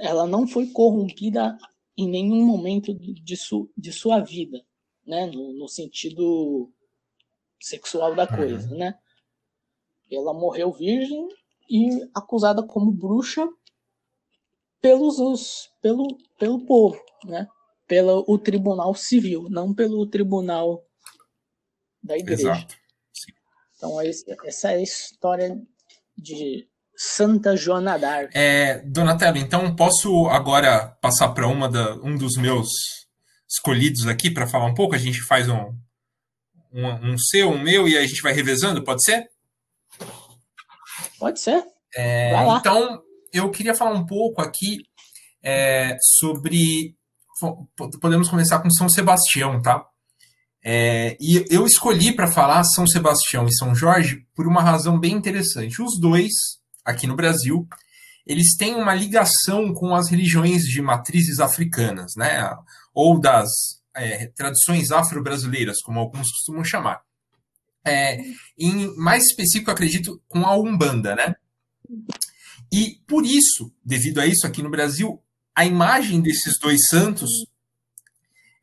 ela 0.02 0.26
não 0.26 0.48
foi 0.48 0.68
corrompida 0.68 1.58
em 1.98 2.10
nenhum 2.10 2.46
momento 2.46 2.94
de, 2.94 3.38
su, 3.38 3.70
de 3.78 3.92
sua 3.92 4.20
vida, 4.22 4.66
né? 5.06 5.26
No, 5.28 5.52
no 5.54 5.68
sentido 5.68 6.72
sexual 7.62 8.16
da 8.16 8.26
coisa, 8.26 8.70
uhum. 8.72 8.78
né? 8.78 8.98
Ela 10.12 10.34
morreu 10.34 10.72
virgem 10.72 11.28
e 11.70 11.90
acusada 12.14 12.64
como 12.64 12.92
bruxa 12.92 13.48
pelos 14.82 15.20
os, 15.20 15.70
pelo, 15.82 16.08
pelo 16.38 16.66
povo, 16.66 17.02
né? 17.26 17.48
pelo 17.88 18.24
o 18.28 18.38
tribunal 18.38 18.94
civil, 18.94 19.48
não 19.50 19.74
pelo 19.74 20.06
tribunal 20.08 20.84
da 22.02 22.18
igreja. 22.18 22.52
Exato. 22.52 22.76
Então, 23.76 24.00
essa 24.46 24.72
é 24.72 24.76
a 24.76 24.82
história 24.82 25.60
de 26.18 26.68
Santa 26.96 27.56
Joana 27.56 27.98
d'Arc. 27.98 28.32
É, 28.34 28.80
Donatello, 28.86 29.38
então 29.38 29.76
posso 29.76 30.28
agora 30.28 30.88
passar 31.02 31.30
para 31.30 31.48
uma 31.48 31.70
da, 31.70 31.96
um 31.96 32.18
dos 32.18 32.38
meus 32.38 32.70
escolhidos 33.48 34.08
aqui 34.08 34.32
para 34.32 34.48
falar 34.48 34.66
um 34.66 34.74
pouco? 34.74 34.96
A 34.96 35.00
gente 35.00 35.22
faz 35.22 35.50
um, 35.50 35.74
um, 36.72 37.12
um, 37.12 37.18
seu, 37.18 37.50
um 37.50 37.62
meu 37.62 37.88
e 37.88 37.98
a 37.98 38.06
gente 38.06 38.22
vai 38.22 38.34
revezando, 38.34 38.84
pode 38.84 39.04
ser? 39.04 39.28
Pode 41.26 41.40
ser. 41.40 41.64
É, 41.98 42.36
então, 42.56 43.02
eu 43.34 43.50
queria 43.50 43.74
falar 43.74 43.94
um 43.94 44.06
pouco 44.06 44.44
aqui 44.44 44.78
é, 45.44 45.98
sobre 46.20 46.96
podemos 48.00 48.30
começar 48.30 48.60
com 48.60 48.70
São 48.70 48.88
Sebastião, 48.88 49.60
tá? 49.60 49.84
É, 50.64 51.18
e 51.20 51.44
eu 51.50 51.66
escolhi 51.66 52.16
para 52.16 52.28
falar 52.28 52.64
São 52.64 52.86
Sebastião 52.86 53.48
e 53.48 53.56
São 53.56 53.74
Jorge 53.74 54.24
por 54.36 54.46
uma 54.46 54.62
razão 54.62 55.00
bem 55.00 55.14
interessante. 55.14 55.82
Os 55.82 56.00
dois, 56.00 56.32
aqui 56.86 57.08
no 57.08 57.16
Brasil, 57.16 57.68
eles 58.24 58.56
têm 58.56 58.76
uma 58.76 58.94
ligação 58.94 59.74
com 59.74 59.96
as 59.96 60.12
religiões 60.12 60.62
de 60.62 60.80
matrizes 60.80 61.40
africanas, 61.40 62.12
né? 62.16 62.56
Ou 62.94 63.20
das 63.20 63.50
é, 63.96 64.28
tradições 64.28 64.92
afro-brasileiras, 64.92 65.82
como 65.82 66.00
alguns 66.00 66.30
costumam 66.30 66.64
chamar. 66.64 67.02
É, 67.86 68.18
em 68.58 68.96
mais 68.98 69.24
específico, 69.24 69.70
acredito, 69.70 70.22
com 70.28 70.46
a 70.46 70.58
Umbanda, 70.58 71.16
né? 71.16 71.36
E 72.72 73.00
por 73.08 73.26
isso, 73.26 73.72
devido 73.84 74.20
a 74.20 74.26
isso, 74.26 74.48
aqui 74.48 74.64
no 74.64 74.72
Brasil, 74.72 75.22
a 75.56 75.66
imagem 75.66 76.22
desses 76.22 76.60
dois 76.60 76.88
santos 76.90 77.30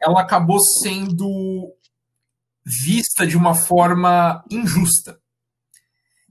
ela 0.01 0.21
acabou 0.21 0.59
sendo 0.83 1.73
vista 2.65 3.27
de 3.27 3.37
uma 3.37 3.55
forma 3.55 4.45
injusta. 4.51 5.19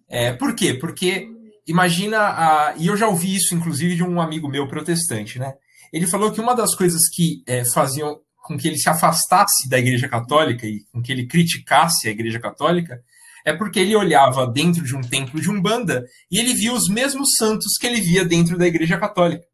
É, 0.08 0.34
por 0.34 0.54
quê? 0.54 0.74
Porque 0.74 1.30
imagina 1.66 2.20
a, 2.20 2.76
e 2.78 2.88
eu 2.88 2.98
já 2.98 3.08
ouvi 3.08 3.36
isso 3.36 3.56
inclusive 3.56 3.96
de 3.96 4.04
um 4.04 4.20
amigo 4.20 4.50
meu 4.50 4.68
protestante, 4.68 5.40
né? 5.40 5.54
Ele 5.92 6.08
falou 6.08 6.32
que 6.32 6.42
uma 6.42 6.54
das 6.54 6.76
coisas 6.76 7.02
que 7.10 7.44
é, 7.48 7.64
faziam 7.74 8.20
com 8.42 8.58
que 8.58 8.68
ele 8.68 8.78
se 8.78 8.90
afastasse 8.90 9.70
da 9.70 9.80
Igreja 9.80 10.10
Católica 10.10 10.66
e 10.66 10.84
com 10.92 11.02
que 11.02 11.12
ele 11.12 11.28
criticasse 11.28 12.08
a 12.08 12.12
Igreja 12.12 12.40
Católica 12.40 13.02
é 13.46 13.54
porque 13.54 13.80
ele 13.80 13.96
olhava 13.96 14.46
dentro 14.48 14.84
de 14.84 14.96
um 14.96 15.02
templo 15.02 15.40
de 15.40 15.50
Umbanda 15.50 16.06
e 16.30 16.40
ele 16.40 16.54
via 16.54 16.74
os 16.74 16.88
mesmos 16.88 17.30
santos 17.38 17.78
que 17.80 17.88
ele 17.88 18.02
via 18.02 18.24
dentro 18.24 18.58
da 18.58 18.68
Igreja 18.68 18.98
Católica. 18.98 19.46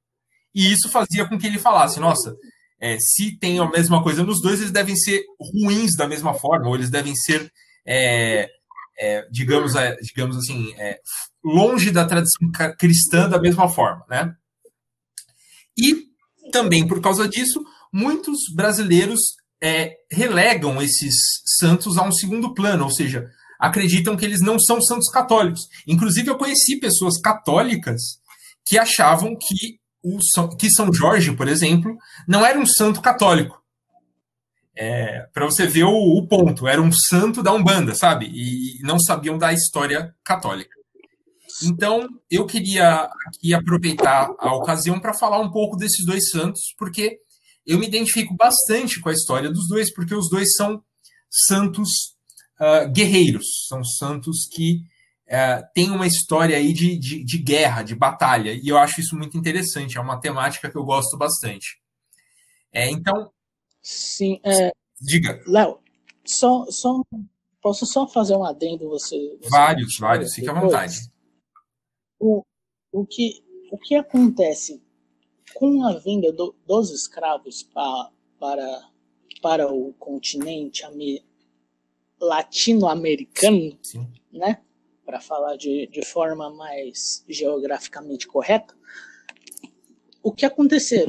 E 0.53 0.71
isso 0.71 0.89
fazia 0.89 1.27
com 1.27 1.37
que 1.37 1.47
ele 1.47 1.59
falasse: 1.59 1.99
nossa, 1.99 2.35
é, 2.79 2.97
se 2.99 3.37
tem 3.37 3.59
a 3.59 3.69
mesma 3.69 4.03
coisa 4.03 4.23
nos 4.23 4.41
dois, 4.41 4.59
eles 4.59 4.71
devem 4.71 4.95
ser 4.95 5.23
ruins 5.39 5.95
da 5.95 6.07
mesma 6.07 6.33
forma, 6.33 6.67
ou 6.67 6.75
eles 6.75 6.89
devem 6.89 7.15
ser, 7.15 7.51
é, 7.85 8.49
é, 8.99 9.27
digamos, 9.31 9.75
é, 9.75 9.95
digamos 9.97 10.37
assim, 10.37 10.73
é, 10.77 10.99
longe 11.43 11.91
da 11.91 12.05
tradição 12.05 12.49
cristã 12.77 13.29
da 13.29 13.39
mesma 13.39 13.69
forma, 13.69 14.05
né? 14.09 14.33
E 15.77 16.07
também 16.51 16.87
por 16.87 17.01
causa 17.01 17.27
disso, 17.27 17.63
muitos 17.91 18.39
brasileiros 18.55 19.19
é, 19.61 19.95
relegam 20.11 20.81
esses 20.81 21.15
santos 21.59 21.97
a 21.97 22.03
um 22.03 22.11
segundo 22.11 22.53
plano, 22.53 22.83
ou 22.83 22.91
seja, 22.91 23.27
acreditam 23.59 24.15
que 24.15 24.25
eles 24.25 24.41
não 24.41 24.59
são 24.59 24.81
santos 24.81 25.09
católicos. 25.09 25.61
Inclusive, 25.87 26.29
eu 26.29 26.37
conheci 26.37 26.79
pessoas 26.79 27.19
católicas 27.19 28.01
que 28.65 28.77
achavam 28.77 29.35
que 29.35 29.79
o 30.03 30.19
São, 30.21 30.49
que 30.49 30.69
São 30.69 30.93
Jorge, 30.93 31.31
por 31.33 31.47
exemplo, 31.47 31.97
não 32.27 32.45
era 32.45 32.59
um 32.59 32.65
santo 32.65 33.01
católico. 33.01 33.61
É, 34.75 35.25
para 35.33 35.45
você 35.45 35.65
ver 35.65 35.85
o, 35.85 36.17
o, 36.17 36.27
ponto, 36.27 36.67
era 36.67 36.81
um 36.81 36.91
santo 36.91 37.41
da 37.41 37.51
Umbanda, 37.51 37.95
sabe? 37.95 38.27
E 38.27 38.79
não 38.83 38.99
sabiam 38.99 39.37
da 39.37 39.51
história 39.51 40.13
católica. 40.23 40.77
Então, 41.63 42.07
eu 42.29 42.45
queria 42.45 43.09
aqui 43.27 43.55
aproveitar 43.55 44.29
a 44.37 44.53
ocasião 44.53 44.99
para 44.99 45.15
falar 45.15 45.39
um 45.39 45.49
pouco 45.49 45.75
desses 45.75 46.05
dois 46.05 46.29
santos, 46.29 46.75
porque 46.77 47.17
eu 47.67 47.77
me 47.77 47.85
identifico 47.85 48.33
bastante 48.33 49.01
com 49.01 49.09
a 49.09 49.13
história 49.13 49.49
dos 49.49 49.67
dois, 49.67 49.93
porque 49.93 50.15
os 50.15 50.29
dois 50.29 50.55
são 50.55 50.81
santos 51.29 52.15
uh, 52.59 52.89
guerreiros, 52.89 53.67
são 53.67 53.83
santos 53.83 54.47
que 54.49 54.81
é, 55.27 55.61
tem 55.73 55.91
uma 55.91 56.07
história 56.07 56.55
aí 56.55 56.71
de, 56.71 56.97
de, 56.97 57.23
de, 57.23 57.37
guerra, 57.37 57.83
de 57.83 57.93
batalha, 57.93 58.53
e 58.53 58.69
eu 58.69 58.77
acho 58.77 59.01
isso 59.01 59.17
muito 59.17 59.37
interessante, 59.37 59.97
é 59.97 60.01
uma 60.01 60.21
temática 60.21 60.71
que 60.71 60.77
eu 60.77 60.85
gosto 60.85 61.17
bastante. 61.17 61.81
É, 62.71 62.89
então. 62.89 63.29
Sim, 63.81 64.39
é, 64.45 64.71
diga. 65.01 65.43
Léo, 65.45 65.79
só, 66.23 66.65
só, 66.69 67.01
posso 67.61 67.85
só 67.85 68.07
fazer 68.07 68.37
um 68.37 68.45
adendo? 68.45 68.87
Você, 68.89 69.17
você 69.41 69.49
vários, 69.49 69.97
vários, 69.99 70.33
fique 70.33 70.49
à 70.49 70.53
vontade. 70.53 71.11
O, 72.17 72.41
o, 72.93 73.05
que, 73.05 73.43
o 73.69 73.77
que 73.77 73.95
acontece 73.95 74.81
com 75.53 75.85
a 75.85 75.97
vinda 75.97 76.31
do, 76.31 76.55
dos 76.65 76.91
escravos 76.91 77.63
para, 78.39 78.89
para 79.41 79.71
o 79.71 79.93
continente 79.93 80.83
latino-americano, 82.19 83.77
né? 84.31 84.61
Para 85.05 85.21
falar 85.21 85.55
de, 85.55 85.87
de 85.87 86.03
forma 86.03 86.49
mais 86.49 87.23
geograficamente 87.29 88.27
correta, 88.27 88.75
o 90.21 90.31
que 90.31 90.45
aconteceu? 90.45 91.07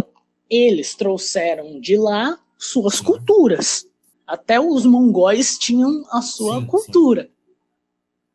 Eles 0.49 0.95
trouxeram 0.95 1.81
de 1.81 1.97
lá 1.97 2.39
suas 2.57 3.01
culturas. 3.01 3.89
Até 4.27 4.61
os 4.61 4.85
mongóis 4.85 5.59
tinham 5.59 6.05
a 6.11 6.21
sua 6.21 6.61
sim, 6.61 6.67
cultura. 6.67 7.31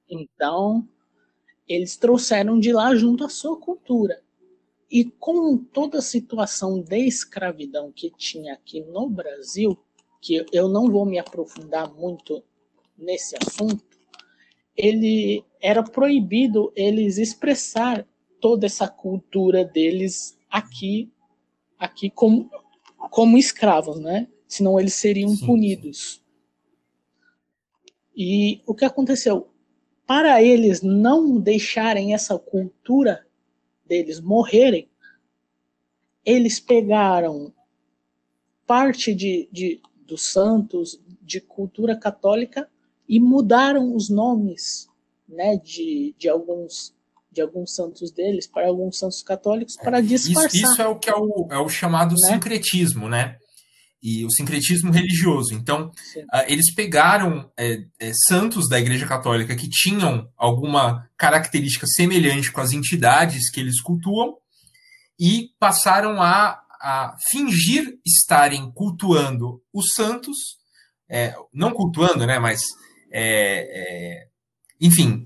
Sim. 0.08 0.28
Então, 0.36 0.88
eles 1.68 1.96
trouxeram 1.98 2.60
de 2.60 2.74
lá 2.74 2.96
junto 2.96 3.24
a 3.24 3.30
sua 3.30 3.58
cultura. 3.58 4.23
E 4.94 5.06
com 5.06 5.58
toda 5.58 5.98
a 5.98 6.04
situação 6.04 6.80
de 6.80 7.00
escravidão 7.00 7.92
que 7.92 8.12
tinha 8.12 8.54
aqui 8.54 8.80
no 8.80 9.10
Brasil, 9.10 9.76
que 10.22 10.46
eu 10.54 10.70
não 10.70 10.88
vou 10.88 11.04
me 11.04 11.18
aprofundar 11.18 11.92
muito 11.92 12.44
nesse 12.96 13.36
assunto, 13.44 13.84
ele 14.78 15.44
era 15.60 15.82
proibido 15.82 16.72
eles 16.76 17.18
expressar 17.18 18.08
toda 18.40 18.68
essa 18.68 18.88
cultura 18.88 19.66
deles 19.66 20.38
aqui 20.48 21.12
aqui 21.80 22.12
como 22.12 22.48
como 23.10 23.36
escravos, 23.36 24.00
né? 24.00 24.28
Senão 24.48 24.80
eles 24.80 24.94
seriam 24.94 25.36
sim, 25.36 25.44
punidos. 25.44 26.22
E 28.16 28.62
o 28.68 28.76
que 28.76 28.86
aconteceu? 28.86 29.50
Para 30.06 30.44
eles 30.44 30.84
não 30.84 31.40
deixarem 31.40 32.14
essa 32.14 32.38
cultura 32.38 33.26
deles 33.94 34.20
morrerem, 34.20 34.90
eles 36.26 36.60
pegaram 36.60 37.54
parte 38.66 39.14
de, 39.14 39.48
de, 39.52 39.80
dos 40.08 40.24
santos, 40.24 41.00
de 41.22 41.40
cultura 41.40 41.96
católica, 41.96 42.68
e 43.08 43.20
mudaram 43.20 43.96
os 43.96 44.10
nomes 44.10 44.90
né, 45.30 45.58
de, 45.58 46.16
de, 46.18 46.28
alguns, 46.28 46.96
de 47.32 47.42
alguns 47.42 47.76
santos 47.76 48.10
deles 48.10 48.48
para 48.48 48.68
alguns 48.68 48.98
santos 48.98 49.22
católicos 49.22 49.76
para 49.76 50.02
disfarçar. 50.02 50.56
Isso, 50.56 50.72
isso, 50.72 50.82
é 50.82 50.88
o 50.88 50.98
que 50.98 51.10
é 51.10 51.16
o, 51.16 51.48
é 51.52 51.60
o 51.60 51.70
chamado 51.70 52.16
né? 52.16 52.34
sincretismo, 52.34 53.08
né? 53.08 53.38
E 54.04 54.26
o 54.26 54.30
sincretismo 54.30 54.92
religioso. 54.94 55.54
Então, 55.54 55.88
uh, 55.88 56.44
eles 56.48 56.74
pegaram 56.74 57.50
é, 57.58 57.86
é, 58.00 58.12
santos 58.28 58.68
da 58.68 58.80
Igreja 58.80 59.08
Católica 59.08 59.56
que 59.56 59.70
tinham 59.70 60.30
alguma 60.38 61.10
característica 61.18 61.88
semelhante 61.88 62.52
com 62.52 62.60
as 62.60 62.74
entidades 62.74 63.50
que 63.50 63.62
eles 63.62 63.82
cultuam 63.82 64.36
e 65.18 65.52
passaram 65.58 66.22
a, 66.22 66.60
a 66.82 67.16
fingir 67.32 67.98
estarem 68.06 68.70
cultuando 68.72 69.62
os 69.72 69.94
santos, 69.96 70.36
é, 71.10 71.34
não 71.54 71.72
cultuando, 71.72 72.26
né, 72.26 72.40
mas, 72.40 72.62
é, 73.12 74.24
é, 74.24 74.28
enfim, 74.82 75.26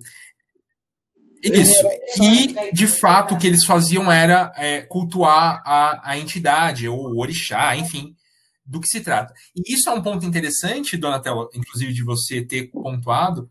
isso. 1.43 1.87
E, 2.21 2.71
de 2.73 2.87
fato, 2.87 3.35
o 3.35 3.37
que 3.37 3.47
eles 3.47 3.63
faziam 3.65 4.11
era 4.11 4.51
é, 4.55 4.81
cultuar 4.81 5.61
a, 5.65 6.11
a 6.11 6.17
entidade, 6.17 6.87
ou 6.87 7.13
o 7.13 7.19
orixá, 7.19 7.75
enfim, 7.75 8.15
do 8.67 8.81
que 8.81 8.87
se 8.87 9.01
trata. 9.01 9.33
E 9.55 9.73
isso 9.73 9.89
é 9.89 9.93
um 9.93 10.01
ponto 10.01 10.25
interessante, 10.25 10.97
Donatello, 10.97 11.49
inclusive, 11.53 11.93
de 11.93 12.03
você 12.03 12.41
ter 12.41 12.69
pontuado, 12.69 13.49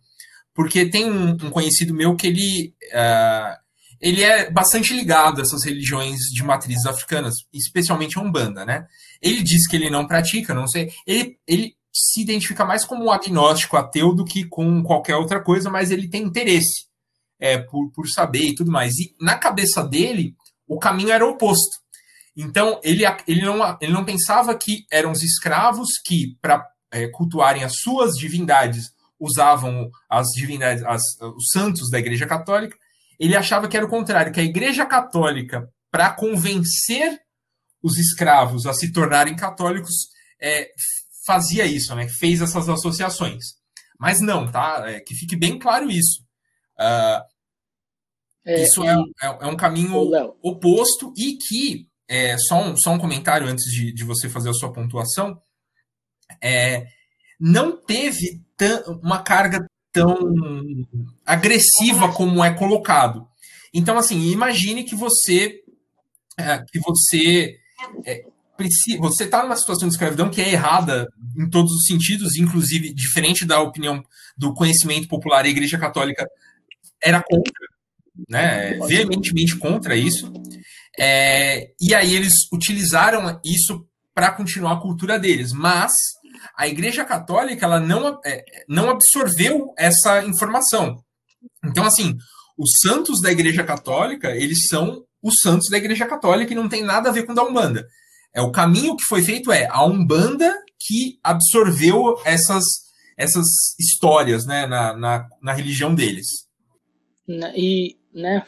porque 0.54 0.86
tem 0.86 1.10
um, 1.10 1.30
um 1.30 1.50
conhecido 1.50 1.94
meu 1.94 2.14
que 2.14 2.26
ele. 2.26 2.74
Uh, 2.92 3.66
ele 3.98 4.22
é 4.22 4.50
bastante 4.50 4.92
ligado 4.92 5.38
a 5.38 5.42
essas 5.42 5.64
religiões 5.64 6.18
de 6.30 6.44
matrizes 6.44 6.84
africanas, 6.84 7.34
especialmente 7.50 8.18
a 8.18 8.22
Umbanda, 8.22 8.62
né? 8.62 8.86
Ele 9.22 9.42
diz 9.42 9.66
que 9.66 9.74
ele 9.74 9.88
não 9.88 10.06
pratica, 10.06 10.52
não 10.52 10.68
sei. 10.68 10.92
Ele, 11.06 11.38
ele 11.46 11.74
se 11.90 12.20
identifica 12.20 12.62
mais 12.62 12.84
como 12.84 13.06
um 13.06 13.10
agnóstico 13.10 13.74
ateu 13.74 14.14
do 14.14 14.22
que 14.22 14.44
com 14.44 14.82
qualquer 14.82 15.16
outra 15.16 15.42
coisa, 15.42 15.70
mas 15.70 15.90
ele 15.90 16.08
tem 16.08 16.24
interesse 16.24 16.86
é, 17.40 17.56
por, 17.56 17.90
por 17.90 18.06
saber 18.06 18.48
e 18.48 18.54
tudo 18.54 18.70
mais. 18.70 18.92
E 18.98 19.14
na 19.18 19.38
cabeça 19.38 19.82
dele, 19.82 20.34
o 20.68 20.78
caminho 20.78 21.10
era 21.10 21.26
o 21.26 21.30
oposto. 21.30 21.78
Então, 22.36 22.80
ele, 22.84 23.02
ele, 23.26 23.42
não, 23.42 23.78
ele 23.80 23.92
não 23.92 24.04
pensava 24.04 24.54
que 24.56 24.84
eram 24.90 25.12
os 25.12 25.22
escravos 25.22 25.88
que, 26.04 26.36
para 26.40 26.66
é, 26.92 27.08
cultuarem 27.08 27.64
as 27.64 27.76
suas 27.78 28.12
divindades, 28.12 28.90
usavam 29.18 29.90
as 30.08 30.26
divindades, 30.36 30.84
as, 30.84 31.02
os 31.20 31.48
santos 31.50 31.90
da 31.90 31.98
Igreja 31.98 32.26
Católica, 32.26 32.76
ele 33.18 33.34
achava 33.34 33.66
que 33.66 33.76
era 33.76 33.86
o 33.86 33.90
contrário, 33.90 34.32
que 34.32 34.40
a 34.40 34.44
Igreja 34.44 34.84
Católica, 34.84 35.68
para 35.90 36.12
convencer 36.12 37.18
os 37.82 37.96
escravos 37.98 38.66
a 38.66 38.74
se 38.74 38.92
tornarem 38.92 39.34
católicos, 39.34 39.94
é, 40.40 40.70
fazia 41.26 41.64
isso, 41.64 41.94
né? 41.94 42.08
Fez 42.08 42.40
essas 42.40 42.68
associações. 42.68 43.44
Mas 43.98 44.20
não, 44.20 44.50
tá? 44.50 44.84
É, 44.86 45.00
que 45.00 45.14
fique 45.14 45.36
bem 45.36 45.58
claro 45.58 45.90
isso. 45.90 46.22
Uh, 46.78 47.24
é, 48.44 48.62
isso 48.62 48.84
é, 48.84 48.94
é, 49.22 49.26
é, 49.26 49.46
um 49.46 49.56
caminho 49.56 49.94
oposto 50.42 51.12
e 51.16 51.36
que, 51.36 51.88
é, 52.08 52.36
só, 52.38 52.62
um, 52.62 52.76
só 52.76 52.92
um 52.92 52.98
comentário 52.98 53.46
antes 53.46 53.64
de, 53.64 53.92
de 53.92 54.04
você 54.04 54.28
fazer 54.28 54.50
a 54.50 54.54
sua 54.54 54.72
pontuação, 54.72 55.40
é, 56.42 56.86
não 57.38 57.76
teve 57.76 58.40
uma 59.02 59.22
carga 59.22 59.66
tão 59.92 60.16
agressiva 61.24 62.12
como 62.12 62.44
é 62.44 62.52
colocado. 62.52 63.26
Então, 63.72 63.98
assim, 63.98 64.30
imagine 64.30 64.84
que 64.84 64.94
você 64.94 65.62
é, 66.38 66.58
que 66.70 66.78
você 66.80 67.56
é, 68.04 68.24
você 68.98 69.24
está 69.24 69.42
numa 69.42 69.56
situação 69.56 69.86
de 69.88 69.94
escravidão 69.94 70.30
que 70.30 70.40
é 70.40 70.52
errada 70.52 71.06
em 71.38 71.48
todos 71.48 71.70
os 71.72 71.84
sentidos, 71.86 72.36
inclusive 72.36 72.94
diferente 72.94 73.44
da 73.44 73.60
opinião 73.60 74.02
do 74.36 74.54
conhecimento 74.54 75.08
popular, 75.08 75.44
a 75.44 75.48
Igreja 75.48 75.78
Católica 75.78 76.26
era 77.02 77.22
contra, 77.22 77.52
né, 78.28 78.78
veementemente 78.86 79.56
contra 79.58 79.94
isso. 79.94 80.32
É, 80.98 81.72
e 81.80 81.94
aí 81.94 82.14
eles 82.14 82.32
utilizaram 82.52 83.40
isso 83.44 83.86
para 84.14 84.32
continuar 84.32 84.72
a 84.72 84.80
cultura 84.80 85.18
deles, 85.18 85.52
mas 85.52 85.92
a 86.56 86.66
Igreja 86.66 87.04
Católica 87.04 87.66
ela 87.66 87.78
não, 87.78 88.18
é, 88.24 88.44
não 88.68 88.88
absorveu 88.88 89.74
essa 89.76 90.24
informação. 90.24 90.96
Então, 91.64 91.84
assim, 91.84 92.16
os 92.58 92.70
santos 92.80 93.20
da 93.20 93.30
Igreja 93.30 93.62
Católica, 93.62 94.34
eles 94.34 94.68
são 94.68 95.04
os 95.22 95.34
santos 95.42 95.68
da 95.70 95.76
Igreja 95.76 96.06
Católica 96.06 96.52
e 96.52 96.56
não 96.56 96.68
tem 96.68 96.82
nada 96.82 97.10
a 97.10 97.12
ver 97.12 97.24
com 97.24 97.34
da 97.34 97.44
Umbanda. 97.44 97.86
É 98.34 98.40
o 98.40 98.52
caminho 98.52 98.96
que 98.96 99.04
foi 99.04 99.22
feito 99.22 99.52
é 99.52 99.66
a 99.70 99.84
Umbanda 99.84 100.54
que 100.78 101.18
absorveu 101.22 102.16
essas, 102.24 102.64
essas 103.16 103.46
histórias 103.78 104.46
né, 104.46 104.66
na, 104.66 104.96
na, 104.96 105.28
na 105.42 105.52
religião 105.52 105.94
deles. 105.94 106.26
E, 107.56 107.96
né, 108.14 108.44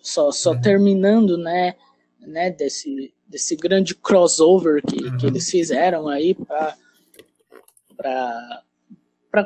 só, 0.00 0.30
só 0.30 0.52
uhum. 0.52 0.60
terminando, 0.60 1.36
né, 1.36 1.74
né, 2.20 2.50
desse, 2.50 3.12
desse 3.26 3.56
grande 3.56 3.94
crossover 3.94 4.82
que, 4.84 5.04
uhum. 5.04 5.16
que 5.16 5.26
eles 5.26 5.50
fizeram 5.50 6.08
aí 6.08 6.34
para 6.34 6.76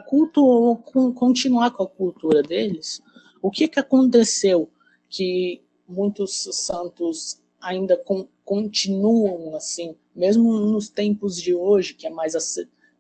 culto 0.07 0.77
continuar 1.15 1.71
com 1.71 1.83
a 1.83 1.89
cultura 1.89 2.43
deles, 2.43 3.03
o 3.41 3.51
que 3.51 3.69
que 3.69 3.79
aconteceu 3.79 4.71
que 5.09 5.63
muitos 5.87 6.49
santos 6.53 7.41
ainda 7.61 7.97
com, 7.97 8.27
continuam 8.45 9.55
assim, 9.55 9.97
mesmo 10.15 10.59
nos 10.59 10.89
tempos 10.89 11.41
de 11.41 11.55
hoje, 11.55 11.95
que 11.95 12.07
é 12.07 12.11
mais 12.11 12.35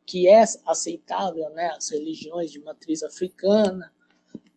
que 0.06 0.28
é 0.28 0.44
aceitável, 0.66 1.48
né, 1.50 1.72
as 1.76 1.90
religiões 1.90 2.50
de 2.50 2.60
matriz 2.60 3.02
africana, 3.02 3.92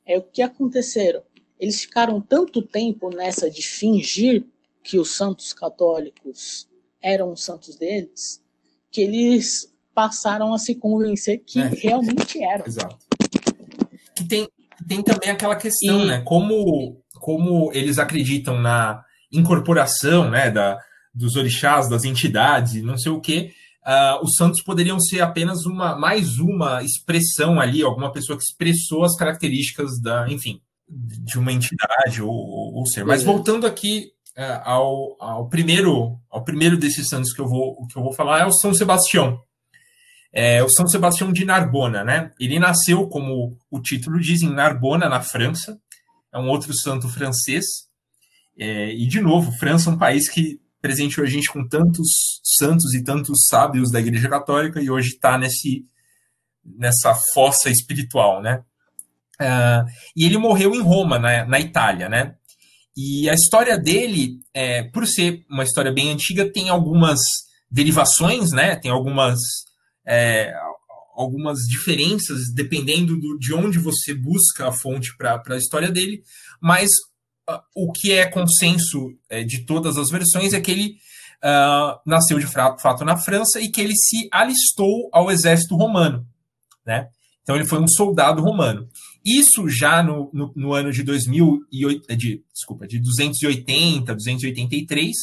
é 0.06 0.17
o 0.17 0.23
que 0.23 0.41
aconteceram. 0.41 1.23
Eles 1.60 1.82
ficaram 1.82 2.21
tanto 2.21 2.62
tempo 2.62 3.10
nessa 3.10 3.49
de 3.49 3.62
fingir 3.62 4.45
que 4.88 4.97
os 4.97 5.17
santos 5.17 5.52
católicos 5.52 6.65
eram 7.04 7.34
os 7.34 7.43
santos 7.43 7.76
deles, 7.76 8.41
que 8.89 9.02
eles 9.02 9.69
passaram 9.93 10.54
a 10.54 10.58
se 10.58 10.76
convencer 10.76 11.43
que 11.45 11.60
é. 11.60 11.67
realmente 11.67 12.41
eram. 12.41 12.65
Exato. 12.65 13.06
Que 14.15 14.23
tem, 14.23 14.47
tem 14.88 15.04
também 15.04 15.30
aquela 15.30 15.58
questão, 15.58 16.06
e... 16.06 16.08
né? 16.08 16.21
Como, 16.21 17.04
como 17.15 17.69
eles 17.73 18.00
acreditam 18.00 18.62
na 18.62 19.04
incorporação 19.30 20.32
né, 20.32 20.50
da, 20.50 20.80
dos 21.13 21.36
orixás, 21.36 21.89
das 21.89 22.06
entidades, 22.06 22.82
não 22.82 22.97
sei 22.97 23.12
o 23.12 23.19
quê, 23.19 23.52
uh, 23.86 24.23
os 24.23 24.36
santos 24.36 24.63
poderiam 24.63 25.02
ser 25.02 25.19
apenas 25.19 25.65
uma 25.65 25.97
mais 25.97 26.39
uma 26.39 26.82
expressão 26.82 27.60
ali, 27.60 27.84
alguma 27.84 28.13
pessoa 28.13 28.38
que 28.38 28.43
expressou 28.45 29.04
as 29.04 29.17
características 29.17 30.00
da, 30.02 30.30
enfim, 30.30 30.62
de 30.88 31.38
uma 31.38 31.52
entidade 31.52 32.21
ou, 32.21 32.32
ou 32.32 32.86
ser. 32.86 33.04
Mas 33.04 33.21
voltando 33.21 33.67
aqui 33.67 34.15
ao, 34.63 35.15
ao 35.19 35.50
primeiro 35.50 36.19
ao 36.30 36.43
primeiro 36.43 36.78
desses 36.78 37.08
santos 37.10 37.34
que 37.34 37.41
eu 37.41 37.47
vou 37.47 37.88
que 37.88 37.97
eu 37.97 38.04
vou 38.04 38.13
falar 38.13 38.41
é 38.41 38.45
o 38.45 38.52
São 38.52 38.73
Sebastião. 38.73 39.41
É 40.34 40.63
o 40.63 40.69
São 40.69 40.88
Sebastião 40.88 41.32
de 41.32 41.45
Narbona, 41.45 42.04
né? 42.04 42.32
Ele 42.39 42.60
nasceu, 42.60 43.08
como 43.08 43.58
o 43.71 43.82
título 43.82 44.19
diz, 44.19 44.41
em 44.43 44.54
Narbona, 44.54 45.10
na 45.10 45.21
França. 45.21 45.80
É 46.32 46.38
um 46.38 46.50
outro 46.50 46.71
santo 46.78 47.10
francês. 47.10 47.65
É, 48.60 48.93
e, 48.93 49.08
de 49.08 49.21
novo, 49.21 49.52
França 49.54 49.89
é 49.89 49.93
um 49.93 49.97
país 49.97 50.30
que 50.30 50.60
presenteou 50.82 51.26
a 51.26 51.30
gente 51.30 51.52
com 51.52 51.67
tantos 51.67 52.39
santos 52.43 52.93
e 52.93 53.04
tantos 53.04 53.47
sábios 53.47 53.91
da 53.91 54.00
Igreja 54.00 54.30
Católica 54.30 54.82
e 54.82 54.89
hoje 54.89 55.10
está 55.10 55.38
nesse 55.38 55.86
nessa 56.63 57.15
fossa 57.34 57.69
espiritual, 57.69 58.41
né? 58.41 58.62
Uh, 59.39 59.86
e 60.15 60.26
ele 60.26 60.38
morreu 60.38 60.76
em 60.76 60.82
Roma, 60.82 61.17
na, 61.17 61.45
na 61.45 61.60
Itália, 61.60 62.10
né? 62.10 62.36
E 62.99 63.29
a 63.29 63.33
história 63.36 63.77
dele, 63.77 64.39
é, 64.51 64.81
por 64.81 65.05
ser 65.05 65.45
uma 65.47 65.63
história 65.63 65.93
bem 65.93 66.10
antiga, 66.10 66.51
tem 66.51 66.67
algumas 66.67 67.19
derivações, 67.69 68.49
né? 68.51 68.75
Tem 68.75 68.89
algumas 68.89 69.38
é, 70.03 70.51
algumas 71.15 71.60
diferenças 71.67 72.51
dependendo 72.55 73.19
do, 73.19 73.38
de 73.38 73.53
onde 73.53 73.77
você 73.77 74.15
busca 74.15 74.67
a 74.67 74.71
fonte 74.71 75.15
para 75.15 75.41
a 75.47 75.57
história 75.57 75.91
dele, 75.91 76.23
mas 76.62 76.89
uh, 77.49 77.60
o 77.75 77.91
que 77.91 78.13
é 78.13 78.25
consenso 78.25 79.10
é, 79.29 79.43
de 79.43 79.65
todas 79.65 79.97
as 79.97 80.10
versões 80.10 80.53
é 80.53 80.62
que 80.62 80.71
ele 80.71 80.95
uh, 81.43 81.99
nasceu 82.05 82.39
de 82.39 82.47
fato 82.47 83.03
na 83.03 83.17
França 83.17 83.60
e 83.60 83.69
que 83.69 83.81
ele 83.81 83.95
se 83.95 84.27
alistou 84.31 85.10
ao 85.12 85.29
exército 85.29 85.75
romano, 85.75 86.25
né? 86.86 87.10
Então 87.41 87.55
ele 87.55 87.65
foi 87.65 87.79
um 87.79 87.88
soldado 87.88 88.41
romano. 88.41 88.88
Isso 89.28 89.68
já 89.68 90.02
no, 90.02 90.30
no, 90.34 90.54
no 90.56 90.74
ano 90.74 90.90
de 90.90 91.04
2008, 91.04 92.16
de, 92.16 92.42
desculpa, 92.54 92.88
de 92.88 92.98
280, 92.98 94.16
283 94.16 95.13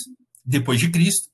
depois 0.45 0.79
de 0.79 0.91
Cristo. 0.91 1.31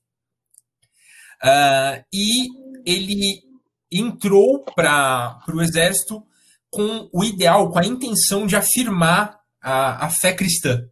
Uh, 1.43 2.01
e 2.13 2.47
ele 2.85 3.43
entrou 3.91 4.63
para 4.63 5.37
o 5.53 5.61
exército 5.61 6.23
com 6.69 7.09
o 7.11 7.25
ideal, 7.25 7.69
com 7.69 7.79
a 7.79 7.85
intenção 7.85 8.47
de 8.47 8.55
afirmar 8.55 9.37
a, 9.61 10.05
a 10.05 10.09
fé 10.09 10.33
cristã, 10.33 10.87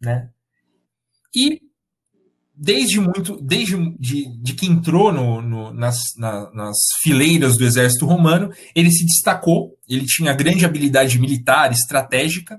né? 0.00 0.30
E 1.34 1.60
desde 2.54 3.00
muito, 3.00 3.40
desde 3.40 3.76
de, 3.98 4.28
de 4.40 4.54
que 4.54 4.66
entrou 4.66 5.12
no, 5.12 5.42
no, 5.42 5.72
nas, 5.72 5.98
na, 6.16 6.50
nas 6.52 6.76
fileiras 7.02 7.56
do 7.56 7.64
exército 7.64 8.06
romano, 8.06 8.52
ele 8.74 8.90
se 8.92 9.04
destacou, 9.04 9.73
ele 9.88 10.06
tinha 10.06 10.32
grande 10.32 10.64
habilidade 10.64 11.18
militar, 11.18 11.72
estratégica, 11.72 12.56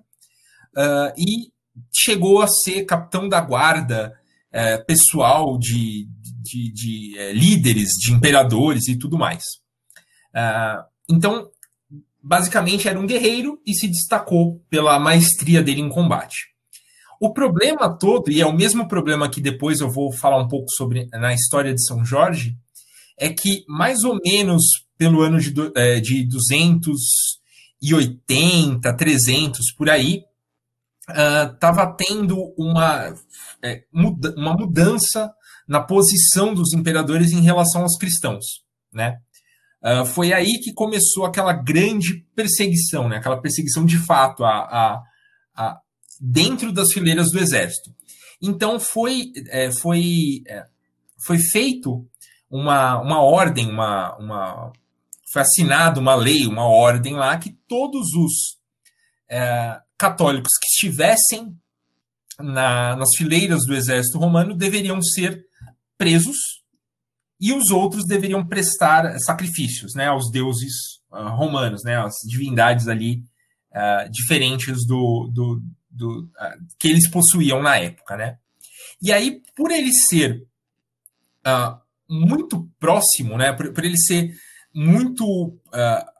uh, 0.76 1.14
e 1.18 1.52
chegou 1.94 2.42
a 2.42 2.48
ser 2.48 2.86
capitão 2.86 3.28
da 3.28 3.42
guarda 3.42 4.14
uh, 4.50 4.86
pessoal 4.86 5.58
de, 5.58 6.08
de, 6.42 6.72
de 6.72 7.16
uh, 7.20 7.34
líderes, 7.34 7.90
de 8.00 8.14
imperadores 8.14 8.88
e 8.88 8.98
tudo 8.98 9.18
mais. 9.18 9.44
Uh, 10.34 10.84
então, 11.10 11.50
basicamente, 12.22 12.88
era 12.88 13.00
um 13.00 13.08
guerreiro 13.08 13.60
e 13.66 13.74
se 13.74 13.88
destacou 13.88 14.64
pela 14.70 15.00
maestria 15.00 15.62
dele 15.62 15.82
em 15.82 15.90
combate. 15.90 16.54
O 17.20 17.34
problema 17.34 17.98
todo, 17.98 18.30
e 18.30 18.42
é 18.42 18.46
o 18.46 18.54
mesmo 18.54 18.88
problema 18.88 19.30
que 19.30 19.40
depois 19.40 19.80
eu 19.80 19.90
vou 19.90 20.12
falar 20.12 20.38
um 20.38 20.48
pouco 20.48 20.70
sobre 20.70 21.08
na 21.14 21.34
história 21.34 21.74
de 21.74 21.84
São 21.84 22.04
Jorge, 22.04 22.58
é 23.18 23.30
que 23.30 23.64
mais 23.68 24.04
ou 24.04 24.20
menos 24.24 24.64
pelo 24.98 25.22
ano 25.22 25.40
de, 25.40 25.54
é, 25.76 26.00
de 26.00 26.24
280, 26.26 28.96
300, 28.96 29.72
por 29.74 29.90
aí, 29.90 30.24
estava 31.08 31.90
uh, 31.90 31.96
tendo 31.96 32.54
uma, 32.58 33.14
é, 33.64 33.84
muda, 33.94 34.34
uma 34.38 34.54
mudança 34.54 35.32
na 35.68 35.82
posição 35.82 36.54
dos 36.54 36.74
imperadores 36.74 37.32
em 37.32 37.42
relação 37.42 37.82
aos 37.84 37.98
cristãos, 37.98 38.64
né? 38.94 39.18
Uh, 39.84 40.06
foi 40.06 40.34
aí 40.34 40.60
que 40.64 40.74
começou 40.74 41.26
aquela 41.26 41.54
grande 41.54 42.26
perseguição, 42.36 43.08
né? 43.08 43.18
aquela 43.18 43.40
perseguição 43.40 43.86
de 43.86 44.00
fato 44.00 44.44
a, 44.44 44.50
a, 44.50 45.04
a 45.56 45.80
dentro 46.20 46.72
das 46.72 46.92
fileiras 46.92 47.30
do 47.30 47.38
exército. 47.38 47.94
Então 48.42 48.80
foi, 48.80 49.32
é, 49.50 49.72
foi, 49.72 50.42
é, 50.48 50.66
foi 51.24 51.38
feito 51.38 52.04
uma, 52.50 53.00
uma 53.00 53.22
ordem, 53.22 53.70
uma, 53.70 54.18
uma, 54.18 54.74
foi 55.36 55.42
assinada 55.42 56.00
uma 56.00 56.16
lei, 56.16 56.48
uma 56.48 56.64
ordem 56.64 57.16
lá 57.16 57.38
que 57.38 57.52
todos 57.68 58.08
os 58.14 58.58
é, 59.30 59.82
católicos 59.98 60.52
que 60.62 60.68
estivessem 60.68 61.54
na, 62.40 62.96
nas 62.96 63.10
fileiras 63.18 63.66
do 63.66 63.76
exército 63.76 64.18
romano 64.18 64.56
deveriam 64.56 65.02
ser 65.02 65.46
presos 65.98 66.38
e 67.38 67.52
os 67.52 67.70
outros 67.70 68.06
deveriam 68.06 68.48
prestar 68.48 69.20
sacrifícios 69.20 69.94
né, 69.94 70.08
aos 70.08 70.32
deuses 70.32 71.02
uh, 71.12 71.36
romanos, 71.36 71.84
né, 71.84 71.98
às 71.98 72.14
divindades 72.26 72.88
ali 72.88 73.22
uh, 73.72 74.10
diferentes 74.10 74.88
do, 74.88 75.30
do, 75.34 75.62
do 75.90 76.22
uh, 76.22 76.66
que 76.80 76.88
eles 76.88 77.10
possuíam 77.10 77.62
na 77.62 77.76
época. 77.76 78.16
Né? 78.16 78.38
E 79.02 79.12
aí, 79.12 79.42
por 79.54 79.70
ele 79.70 79.92
ser 79.92 80.48
muito 82.10 82.68
próximo, 82.80 83.38
né, 83.38 83.52
por, 83.52 83.72
por 83.74 83.84
ele 83.84 83.98
ser 83.98 84.34
muito 84.76 85.58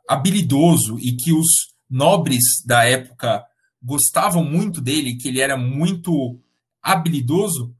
habilidoso 0.08 0.98
e 0.98 1.14
que 1.16 1.32
os 1.32 1.46
nobres 1.88 2.42
da 2.64 2.84
época 2.84 3.44
gostavam 3.82 4.42
muito 4.42 4.80
dele, 4.80 5.16
que 5.16 5.28
ele 5.28 5.40
era 5.40 5.56
muito 5.56 6.40
habilidoso, 6.82 7.74